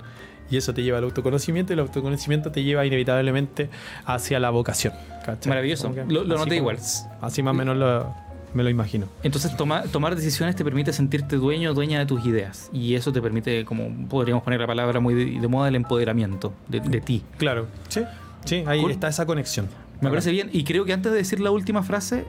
Y 0.49 0.57
eso 0.57 0.73
te 0.73 0.83
lleva 0.83 0.97
al 0.97 1.05
autoconocimiento 1.05 1.71
y 1.71 1.75
el 1.75 1.79
autoconocimiento 1.79 2.51
te 2.51 2.63
lleva 2.63 2.85
inevitablemente 2.85 3.69
hacia 4.05 4.37
la 4.39 4.49
vocación. 4.49 4.93
¿cachai? 5.25 5.49
Maravilloso. 5.49 5.93
Que 5.93 6.03
Lo, 6.05 6.25
lo 6.25 6.37
noté 6.37 6.57
igual. 6.57 6.77
Así 7.21 7.41
más 7.41 7.51
o 7.51 7.55
menos 7.55 7.77
lo- 7.77 8.13
me 8.53 8.63
lo 8.63 8.69
imagino. 8.69 9.07
Entonces 9.23 9.55
toma- 9.55 9.83
tomar 9.83 10.15
decisiones 10.15 10.55
te 10.55 10.63
permite 10.63 10.91
sentirte 10.93 11.35
dueño 11.37 11.71
o 11.71 11.73
dueña 11.73 11.99
de 11.99 12.05
tus 12.05 12.25
ideas. 12.25 12.69
Y 12.73 12.95
eso 12.95 13.11
te 13.13 13.21
permite, 13.21 13.63
como 13.65 14.07
podríamos 14.07 14.43
poner 14.43 14.59
la 14.59 14.67
palabra 14.67 14.99
muy 14.99 15.13
de, 15.13 15.39
de 15.39 15.47
moda, 15.47 15.67
el 15.69 15.75
empoderamiento 15.75 16.53
de, 16.67 16.79
de 16.81 17.01
ti. 17.01 17.23
Claro. 17.37 17.67
Sí, 17.89 18.03
sí, 18.45 18.63
ahí 18.67 18.81
Cool. 18.81 18.91
está 18.91 19.07
esa 19.07 19.25
conexión. 19.25 19.67
Me 20.01 20.09
parece 20.09 20.31
bien. 20.31 20.49
Y 20.51 20.63
creo 20.63 20.83
que 20.85 20.93
antes 20.93 21.11
de 21.11 21.17
decir 21.19 21.39
la 21.39 21.51
última 21.51 21.83
frase. 21.83 22.25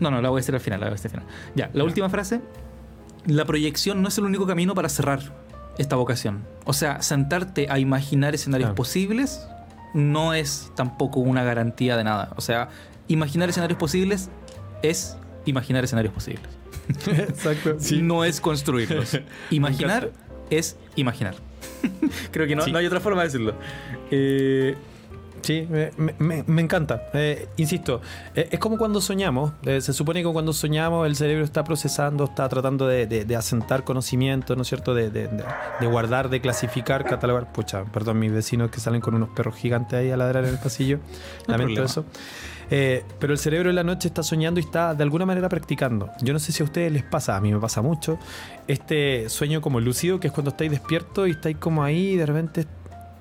No, 0.00 0.10
no, 0.10 0.20
la 0.22 0.30
voy 0.30 0.38
a 0.38 0.40
decir 0.40 0.54
al 0.54 0.60
final, 0.60 0.80
la 0.80 0.86
voy 0.86 0.92
a 0.92 0.94
decir 0.94 1.10
al 1.14 1.20
final. 1.22 1.26
Ya, 1.54 1.70
la 1.74 1.84
última 1.84 2.08
frase. 2.08 2.40
La 3.26 3.44
proyección 3.44 4.02
no 4.02 4.08
es 4.08 4.18
el 4.18 4.24
único 4.24 4.46
camino 4.46 4.74
para 4.74 4.88
cerrar 4.88 5.20
esta 5.78 5.96
vocación. 5.96 6.42
O 6.64 6.72
sea, 6.72 7.02
sentarte 7.02 7.66
a 7.70 7.78
imaginar 7.78 8.34
escenarios 8.34 8.68
Claro. 8.68 8.74
posibles 8.76 9.46
no 9.94 10.32
es 10.34 10.70
tampoco 10.74 11.20
una 11.20 11.44
garantía 11.44 11.96
de 11.96 12.04
nada. 12.04 12.32
O 12.36 12.40
sea, 12.40 12.68
imaginar 13.08 13.48
escenarios 13.48 13.78
posibles 13.78 14.30
es 14.82 15.16
imaginar 15.44 15.84
escenarios 15.84 16.12
posibles. 16.14 16.48
Exacto. 17.06 17.76
No 18.02 18.24
es 18.24 18.40
construirlos. 18.40 19.18
Imaginar 19.50 20.10
es 20.50 20.76
imaginar. 20.96 21.34
Creo 22.30 22.46
que 22.46 22.56
no, 22.56 22.62
Sí. 22.64 22.72
no 22.72 22.78
hay 22.78 22.86
otra 22.86 23.00
forma 23.00 23.22
de 23.22 23.28
decirlo. 23.28 23.54
Eh, 24.10 24.74
Sí, 25.42 25.66
me, 25.68 25.90
me- 26.20 26.44
me 26.46 26.62
encanta. 26.62 27.02
Eh, 27.14 27.48
insisto, 27.56 28.00
eh, 28.36 28.46
es 28.52 28.60
como 28.60 28.78
cuando 28.78 29.00
soñamos. 29.00 29.50
Eh, 29.66 29.80
se 29.80 29.92
supone 29.92 30.22
que 30.22 30.28
cuando 30.28 30.52
soñamos 30.52 31.04
el 31.04 31.16
cerebro 31.16 31.44
está 31.44 31.64
procesando, 31.64 32.26
está 32.26 32.48
tratando 32.48 32.86
de, 32.86 33.08
de- 33.08 33.24
de 33.24 33.34
asentar 33.34 33.82
conocimiento, 33.82 34.54
¿no 34.54 34.62
es 34.62 34.68
cierto? 34.68 34.94
De, 34.94 35.28
guardar, 35.80 36.30
de 36.30 36.40
clasificar, 36.40 37.04
catalogar. 37.04 37.52
Pucha, 37.52 37.84
perdón, 37.86 38.20
mis 38.20 38.30
vecinos 38.32 38.70
que 38.70 38.78
salen 38.78 39.00
con 39.00 39.16
unos 39.16 39.30
perros 39.30 39.56
gigantes 39.56 39.94
ahí 39.98 40.12
a 40.12 40.16
ladrar 40.16 40.44
en 40.44 40.50
el 40.50 40.58
pasillo. 40.60 40.98
No 41.48 41.54
Lamento 41.56 41.82
problema. 41.82 41.86
eso. 41.86 42.04
Eh, 42.74 43.04
pero 43.18 43.34
el 43.34 43.38
cerebro 43.38 43.68
en 43.68 43.76
la 43.76 43.84
noche 43.84 44.08
está 44.08 44.22
soñando 44.22 44.58
y 44.58 44.62
está 44.62 44.94
de 44.94 45.02
alguna 45.02 45.26
manera 45.26 45.46
practicando. 45.50 46.08
Yo 46.22 46.32
no 46.32 46.38
sé 46.38 46.52
si 46.52 46.62
a 46.62 46.64
ustedes 46.64 46.90
les 46.90 47.02
pasa, 47.02 47.36
a 47.36 47.40
mí 47.42 47.52
me 47.52 47.58
pasa 47.60 47.82
mucho. 47.82 48.18
Este 48.66 49.28
sueño 49.28 49.60
como 49.60 49.78
lúcido, 49.78 50.18
que 50.20 50.28
es 50.28 50.32
cuando 50.32 50.50
estáis 50.52 50.70
despiertos 50.70 51.28
y 51.28 51.32
estáis 51.32 51.58
como 51.58 51.82
ahí 51.84 52.12
y 52.12 52.16
de 52.16 52.24
repente 52.24 52.66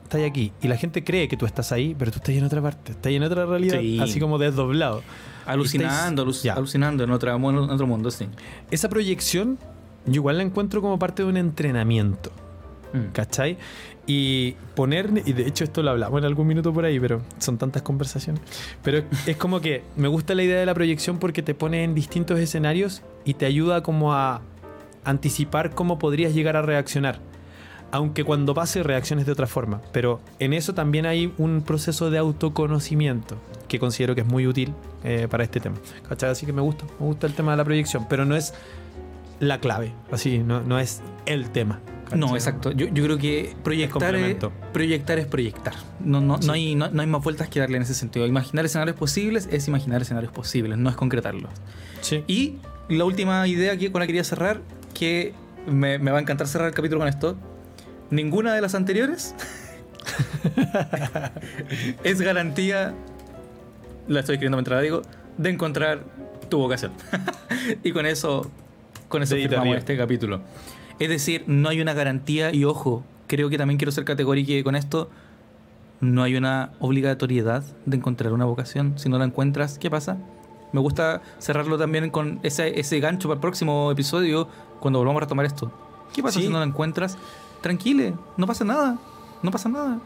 estáis 0.03 0.26
aquí. 0.30 0.53
Y 0.61 0.69
la 0.69 0.78
gente 0.78 1.03
cree 1.03 1.28
que 1.28 1.36
tú 1.36 1.45
estás 1.45 1.72
ahí, 1.73 1.94
pero 1.99 2.11
tú 2.11 2.18
estás 2.19 2.34
en 2.34 2.45
otra 2.45 2.61
parte, 2.61 2.94
estás 2.94 3.11
en 3.11 3.23
otra 3.23 3.45
realidad, 3.45 3.80
Sí. 3.80 3.99
así 3.99 4.19
como 4.19 4.38
desdoblado. 4.38 5.03
alucinando, 5.45 6.23
estáis- 6.30 6.45
aluc- 6.53 6.57
alucinando 6.57 7.03
en, 7.03 7.11
otra, 7.11 7.36
en 7.36 7.45
otro 7.45 7.88
mundo, 7.88 8.10
sí. 8.11 8.28
Esa 8.69 8.88
proyección, 8.90 9.57
yo 10.06 10.14
igual 10.15 10.38
la 10.38 10.44
encuentro 10.44 10.82
como 10.82 10.98
parte 10.99 11.23
de 11.23 11.30
un 11.30 11.36
entrenamiento. 11.36 12.32
Mm. 12.94 13.11
¿Cachai? 13.14 13.57
Y 14.07 14.53
poner, 14.76 15.11
y 15.26 15.34
de 15.34 15.48
hecho 15.48 15.64
esto 15.64 15.84
lo 15.84 15.91
hablamos 15.91 16.19
en 16.19 16.26
algún 16.26 16.48
minuto 16.48 16.73
por 16.73 16.86
ahí, 16.86 16.99
pero 16.99 17.22
son 17.38 17.57
tantas 17.57 17.84
conversaciones. 17.84 18.41
Pero 18.84 19.03
es 19.26 19.38
como 19.38 19.61
que 19.61 19.84
me 19.95 20.07
gusta 20.07 20.34
la 20.36 20.44
idea 20.44 20.60
de 20.60 20.65
la 20.65 20.73
proyección 20.73 21.19
porque 21.19 21.44
te 21.44 21.53
pone 21.53 21.84
en 21.84 21.94
distintos 21.94 22.40
escenarios 22.40 23.03
y 23.26 23.36
te 23.36 23.45
ayuda 23.45 23.84
como 23.84 24.14
a 24.14 24.41
anticipar 25.03 25.72
cómo 25.72 25.99
podrías 25.99 26.34
llegar 26.34 26.57
a 26.57 26.61
reaccionar. 26.61 27.19
Aunque 27.94 28.23
cuando 28.23 28.53
pase 28.53 28.84
reacciones 28.84 29.26
de 29.26 29.34
otra 29.34 29.48
forma. 29.48 29.82
Pero 29.91 30.22
en 30.40 30.53
eso 30.53 30.73
también 30.73 31.06
hay 31.06 31.34
un 31.38 31.61
proceso 31.61 32.10
de 32.10 32.18
autoconocimiento 32.18 33.38
que 33.68 33.80
considero 33.80 34.15
que 34.15 34.22
es 34.22 34.28
muy 34.28 34.48
útil 34.48 34.73
eh, 35.03 35.28
para 35.30 35.44
este 35.44 35.60
tema. 35.60 35.76
¿Cachai? 36.07 36.30
Así 36.30 36.45
que 36.45 36.53
me 36.53 36.61
gusta, 36.61 36.86
me 36.99 37.06
gusta 37.06 37.28
el 37.28 37.34
tema 37.34 37.52
de 37.52 37.57
la 37.57 37.65
proyección, 37.65 38.07
pero 38.10 38.26
no 38.26 38.36
es 38.36 38.53
la 39.40 39.60
clave, 39.60 39.91
así, 40.11 40.38
no, 40.38 40.61
no 40.61 40.80
es 40.80 41.02
el 41.26 41.49
tema. 41.49 41.80
¿Cachai? 42.12 42.20
No, 42.30 42.36
exacto. 42.36 42.72
Yo, 42.72 42.88
yo 42.88 43.04
creo 43.04 43.18
que 43.18 43.56
proyectar 43.64 44.16
es, 44.16 44.38
proyectar 44.74 45.20
es 45.20 45.26
proyectar. 45.26 45.74
No, 46.00 46.22
no, 46.22 46.40
Sí. 46.42 46.48
no, 46.48 46.54
hay, 46.54 46.76
no, 46.76 46.90
no 46.90 47.02
hay 47.02 47.08
más 47.08 47.24
vueltas 47.24 47.50
que 47.50 47.60
darle 47.60 47.78
en 47.78 47.84
ese 47.84 47.94
sentido. 47.94 48.26
Imaginar 48.28 48.66
escenarios 48.66 48.96
posibles 48.98 49.48
es 49.52 49.68
imaginar 49.68 50.02
escenarios 50.02 50.32
posibles, 50.32 50.78
no 50.78 50.90
es 50.90 50.96
concretarlos. 50.96 51.52
Sí. 52.02 52.24
Y 52.28 52.58
la 52.90 53.06
última 53.06 53.48
idea 53.48 53.78
que, 53.78 53.92
con 53.92 54.00
la 54.00 54.06
que 54.06 54.14
quería 54.14 54.24
cerrar, 54.24 54.62
que 54.94 55.34
me, 55.68 55.98
me 56.00 56.12
va 56.12 56.18
a 56.18 56.22
encantar 56.22 56.48
cerrar 56.48 56.68
el 56.70 56.74
capítulo 56.74 57.00
con 57.00 57.08
esto. 57.08 57.38
Ninguna 58.10 58.54
de 58.54 58.62
las 58.62 58.76
anteriores 58.76 59.34
es 62.04 62.22
garantía, 62.22 62.94
la 64.08 64.20
estoy 64.20 64.36
escribiendo 64.36 64.58
mientras 64.58 64.78
la 64.78 64.82
digo, 64.82 65.02
de 65.38 65.50
encontrar 65.50 66.04
tu 66.50 66.58
vocación. 66.58 66.92
y 67.84 67.92
con 67.92 68.06
eso, 68.06 68.50
con 69.08 69.24
eso 69.24 69.36
Dedito 69.36 69.52
firmamos 69.52 69.78
este 69.78 69.98
capítulo. 69.98 70.42
Es 71.00 71.10
decir, 71.10 71.44
no 71.48 71.70
hay 71.70 71.82
una 71.82 71.94
garantía 71.94 72.54
y 72.54 72.64
ojo, 72.66 73.04
creo 73.28 73.50
que 73.50 73.58
también 73.58 73.78
quiero 73.78 73.92
ser 73.92 74.06
categórico 74.06 74.64
con 74.64 74.76
esto. 74.76 75.10
No 76.00 76.24
hay 76.24 76.36
una 76.36 76.72
obligatoriedad 76.80 77.64
de 77.86 77.98
encontrar 77.98 78.34
una 78.34 78.46
vocación. 78.46 78.94
Si 78.98 79.08
no 79.10 79.18
la 79.20 79.26
encuentras, 79.26 79.78
¿qué 79.78 79.90
pasa? 79.90 80.18
Me 80.74 80.80
gusta 80.80 81.22
cerrarlo 81.40 81.78
también 81.78 82.10
con 82.10 82.40
ese, 82.44 82.80
ese 82.80 83.00
gancho 83.00 83.28
para 83.28 83.36
el 83.36 83.42
próximo 83.42 83.92
episodio 83.92 84.48
cuando 84.80 85.00
volvamos 85.00 85.22
a 85.22 85.26
retomar 85.26 85.46
esto. 85.46 85.72
¿Qué 86.14 86.24
pasa 86.24 86.40
Sí. 86.40 86.46
si 86.48 86.52
no 86.52 86.60
la 86.60 86.66
encuentras? 86.66 87.18
Tranquile, 87.62 88.14
no 88.38 88.48
pasa 88.48 88.64
nada. 88.64 88.98
No 89.44 89.52
pasa 89.52 89.70
nada. 89.70 90.00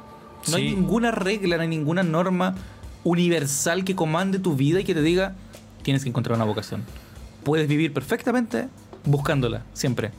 No 0.50 0.58
hay 0.58 0.76
ninguna 0.76 1.12
regla, 1.12 1.56
no 1.58 1.62
hay 1.64 1.68
ninguna 1.70 2.04
norma 2.04 2.56
universal 3.04 3.84
que 3.86 3.96
comande 3.96 4.40
tu 4.40 4.56
vida 4.56 4.80
y 4.80 4.84
que 4.84 4.94
te 4.94 5.02
diga 5.02 5.36
tienes 5.84 6.04
que 6.04 6.10
encontrar 6.10 6.36
una 6.36 6.46
vocación. 6.46 6.84
Puedes 7.44 7.68
vivir 7.68 7.94
perfectamente 7.94 8.68
buscándola, 9.06 9.64
siempre. 9.74 10.12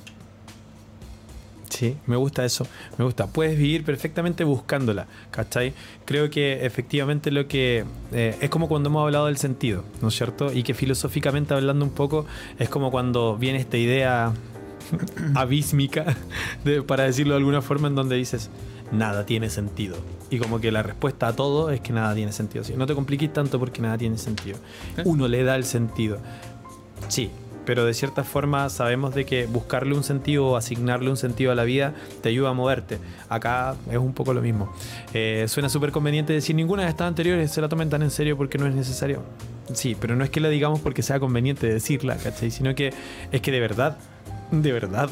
Sí, 1.76 1.94
me 2.06 2.16
gusta 2.16 2.42
eso, 2.42 2.66
me 2.96 3.04
gusta. 3.04 3.26
Puedes 3.26 3.58
vivir 3.58 3.84
perfectamente 3.84 4.44
buscándola, 4.44 5.06
¿cachai? 5.30 5.74
Creo 6.06 6.30
que 6.30 6.64
efectivamente 6.64 7.30
lo 7.30 7.46
que... 7.48 7.84
eh, 8.12 8.34
es 8.40 8.48
como 8.48 8.66
cuando 8.66 8.88
hemos 8.88 9.02
hablado 9.04 9.26
del 9.26 9.36
sentido, 9.36 9.84
¿no 10.00 10.08
es 10.08 10.14
cierto? 10.16 10.50
Y 10.50 10.62
que 10.62 10.72
filosóficamente 10.72 11.52
hablando 11.52 11.84
un 11.84 11.90
poco, 11.90 12.24
es 12.58 12.70
como 12.70 12.90
cuando 12.90 13.36
viene 13.36 13.58
esta 13.58 13.76
idea 13.76 14.32
abísmica, 15.34 16.16
de- 16.64 16.82
para 16.82 17.04
decirlo 17.04 17.34
de 17.34 17.38
alguna 17.40 17.60
forma, 17.60 17.88
en 17.88 17.94
donde 17.94 18.16
dices, 18.16 18.48
nada 18.90 19.26
tiene 19.26 19.50
sentido. 19.50 19.96
Y 20.30 20.38
como 20.38 20.60
que 20.60 20.72
la 20.72 20.82
respuesta 20.82 21.28
a 21.28 21.36
todo 21.36 21.70
es 21.70 21.80
que 21.82 21.92
nada 21.92 22.14
tiene 22.14 22.32
sentido. 22.32 22.64
¿sí? 22.64 22.72
No 22.74 22.86
te 22.86 22.94
compliques 22.94 23.30
tanto 23.34 23.58
porque 23.58 23.82
nada 23.82 23.98
tiene 23.98 24.16
sentido. 24.16 24.56
¿Eh? 24.96 25.02
Uno 25.04 25.28
le 25.28 25.44
da 25.44 25.56
el 25.56 25.64
sentido. 25.64 26.18
Sí, 27.08 27.30
pero 27.66 27.84
de 27.84 27.92
cierta 27.92 28.24
forma 28.24 28.70
sabemos 28.70 29.14
de 29.14 29.26
que 29.26 29.46
buscarle 29.46 29.94
un 29.94 30.04
sentido 30.04 30.46
o 30.46 30.56
asignarle 30.56 31.10
un 31.10 31.16
sentido 31.16 31.52
a 31.52 31.54
la 31.54 31.64
vida 31.64 31.92
te 32.22 32.30
ayuda 32.30 32.50
a 32.50 32.52
moverte. 32.54 32.98
Acá 33.28 33.74
es 33.90 33.98
un 33.98 34.14
poco 34.14 34.32
lo 34.32 34.40
mismo. 34.40 34.72
Eh, 35.12 35.44
suena 35.48 35.68
súper 35.68 35.90
conveniente 35.90 36.32
decir 36.32 36.56
ninguna 36.56 36.84
de 36.84 36.88
estas 36.88 37.08
anteriores 37.08 37.50
se 37.50 37.60
la 37.60 37.68
tomen 37.68 37.90
tan 37.90 38.02
en 38.02 38.10
serio 38.10 38.36
porque 38.36 38.56
no 38.56 38.66
es 38.66 38.74
necesario. 38.74 39.22
Sí, 39.74 39.96
pero 40.00 40.14
no 40.16 40.24
es 40.24 40.30
que 40.30 40.40
la 40.40 40.48
digamos 40.48 40.80
porque 40.80 41.02
sea 41.02 41.18
conveniente 41.18 41.66
decirla, 41.66 42.16
¿cachai? 42.16 42.50
Sino 42.50 42.74
que 42.74 42.92
es 43.32 43.40
que 43.40 43.50
de 43.50 43.58
verdad, 43.60 43.98
de 44.52 44.72
verdad, 44.72 45.10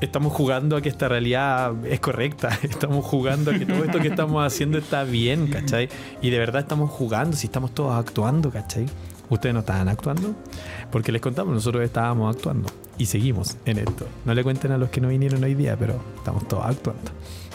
estamos 0.00 0.32
jugando 0.32 0.76
a 0.76 0.80
que 0.80 0.88
esta 0.88 1.08
realidad 1.08 1.74
es 1.84 2.00
correcta. 2.00 2.48
Estamos 2.62 3.04
jugando 3.04 3.50
a 3.50 3.58
que 3.58 3.66
todo 3.66 3.84
esto 3.84 4.00
que 4.00 4.08
estamos 4.08 4.44
haciendo 4.44 4.78
está 4.78 5.04
bien, 5.04 5.48
¿cachai? 5.48 5.88
Y 6.22 6.30
de 6.30 6.38
verdad 6.38 6.62
estamos 6.62 6.90
jugando, 6.90 7.36
si 7.36 7.46
estamos 7.46 7.74
todos 7.74 7.92
actuando, 7.92 8.50
¿cachai? 8.50 8.86
Ustedes 9.30 9.54
no 9.54 9.60
estaban 9.60 9.88
actuando, 9.88 10.34
porque 10.90 11.12
les 11.12 11.22
contamos, 11.22 11.54
nosotros 11.54 11.82
estábamos 11.82 12.34
actuando 12.34 12.68
y 12.98 13.06
seguimos 13.06 13.56
en 13.64 13.78
esto. 13.78 14.06
No 14.24 14.34
le 14.34 14.42
cuenten 14.42 14.72
a 14.72 14.78
los 14.78 14.90
que 14.90 15.00
no 15.00 15.08
vinieron 15.08 15.42
hoy 15.42 15.54
día, 15.54 15.76
pero 15.78 15.98
estamos 16.16 16.46
todos 16.48 16.66
actuando. 16.66 17.10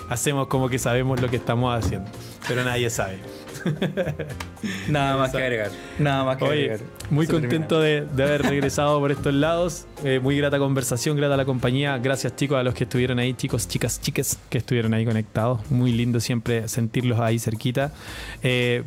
Hacemos 0.10 0.48
como 0.48 0.70
que 0.70 0.78
sabemos 0.80 1.20
lo 1.22 1.30
que 1.30 1.36
estamos 1.36 1.74
haciendo, 1.76 2.10
pero 2.48 2.64
nadie 2.64 2.90
sabe. 2.90 3.20
Nada 4.88 5.18
más 5.18 5.32
que 5.32 5.38
agregar. 5.38 5.72
Nada 5.98 6.24
más 6.24 6.38
que 6.38 6.44
Oye, 6.46 6.64
agregar. 6.66 6.80
muy 7.10 7.26
Se 7.26 7.34
contento 7.34 7.80
de, 7.80 8.06
de 8.06 8.24
haber 8.24 8.42
regresado 8.50 9.00
por 9.00 9.12
estos 9.12 9.34
lados. 9.34 9.86
Eh, 10.04 10.20
muy 10.22 10.38
grata 10.38 10.60
conversación, 10.60 11.18
grata 11.18 11.36
la 11.36 11.46
compañía. 11.46 11.98
Gracias 11.98 12.36
chicos 12.36 12.58
a 12.58 12.64
los 12.64 12.76
que 12.76 12.84
estuvieron 12.84 13.18
ahí, 13.20 13.34
chicos, 13.34 13.68
chicas, 13.68 14.00
chiques 14.00 14.38
que 14.50 14.60
estuvieron 14.60 14.94
ahí 14.94 15.06
conectados. 15.06 15.60
Muy 15.72 15.92
lindo 15.92 16.20
siempre 16.20 16.68
sentirlos 16.68 17.20
ahí 17.20 17.40
cerquita. 17.40 17.92
Eh, 18.44 18.84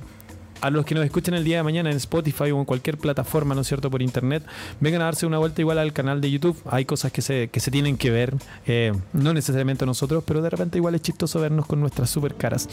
a 0.60 0.70
los 0.70 0.84
que 0.84 0.94
nos 0.94 1.04
escuchen 1.04 1.34
el 1.34 1.44
día 1.44 1.58
de 1.58 1.62
mañana 1.62 1.90
en 1.90 1.96
Spotify 1.96 2.50
o 2.50 2.58
en 2.58 2.64
cualquier 2.64 2.98
plataforma, 2.98 3.54
¿no 3.54 3.62
es 3.62 3.68
cierto?, 3.68 3.90
por 3.90 4.02
internet, 4.02 4.42
vengan 4.80 5.02
a 5.02 5.06
darse 5.06 5.26
una 5.26 5.38
vuelta 5.38 5.60
igual 5.60 5.78
al 5.78 5.92
canal 5.92 6.20
de 6.20 6.30
YouTube. 6.30 6.56
Hay 6.66 6.84
cosas 6.84 7.12
que 7.12 7.22
se, 7.22 7.48
que 7.48 7.60
se 7.60 7.70
tienen 7.70 7.96
que 7.96 8.10
ver, 8.10 8.34
eh, 8.66 8.92
no 9.12 9.32
necesariamente 9.32 9.86
nosotros, 9.86 10.24
pero 10.26 10.42
de 10.42 10.50
repente 10.50 10.78
igual 10.78 10.94
es 10.94 11.02
chistoso 11.02 11.40
vernos 11.40 11.66
con 11.66 11.80
nuestras 11.80 12.10
super 12.10 12.34
caras. 12.34 12.68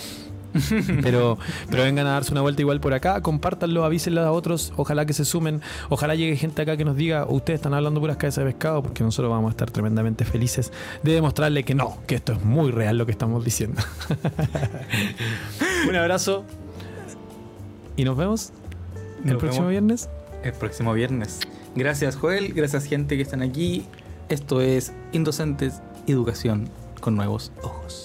pero, 1.03 1.37
pero 1.69 1.83
vengan 1.83 2.07
a 2.07 2.11
darse 2.11 2.31
una 2.31 2.41
vuelta 2.41 2.61
igual 2.61 2.79
por 2.79 2.93
acá, 2.93 3.21
compártanlo, 3.21 3.83
avísenlo 3.83 4.21
a 4.21 4.31
otros, 4.31 4.71
ojalá 4.77 5.05
que 5.05 5.13
se 5.13 5.25
sumen, 5.25 5.61
ojalá 5.89 6.15
llegue 6.15 6.37
gente 6.37 6.61
acá 6.61 6.77
que 6.77 6.85
nos 6.85 6.95
diga, 6.95 7.25
ustedes 7.27 7.57
están 7.57 7.73
hablando 7.73 7.99
puras 7.99 8.17
cabezas 8.17 8.45
de 8.45 8.51
pescado, 8.51 8.81
porque 8.81 9.03
nosotros 9.03 9.31
vamos 9.31 9.49
a 9.49 9.51
estar 9.51 9.69
tremendamente 9.71 10.23
felices 10.23 10.71
de 11.03 11.13
demostrarle 11.13 11.63
que 11.63 11.75
no, 11.75 11.97
que 12.07 12.15
esto 12.15 12.33
es 12.33 12.43
muy 12.43 12.71
real 12.71 12.97
lo 12.97 13.05
que 13.05 13.11
estamos 13.11 13.43
diciendo. 13.43 13.81
Un 15.89 15.95
abrazo 15.95 16.45
y 17.95 18.03
nos 18.03 18.17
vemos 18.17 18.51
el 19.25 19.37
próximo 19.37 19.67
vemos. 19.67 19.69
viernes. 19.69 20.09
El 20.43 20.53
próximo 20.53 20.93
viernes. 20.93 21.39
Gracias, 21.75 22.15
Joel. 22.15 22.53
Gracias, 22.53 22.85
gente 22.85 23.15
que 23.15 23.23
están 23.23 23.41
aquí. 23.41 23.85
Esto 24.29 24.61
es 24.61 24.93
Indocentes 25.11 25.81
Educación 26.07 26.69
con 27.01 27.15
nuevos 27.15 27.51
ojos. 27.63 28.04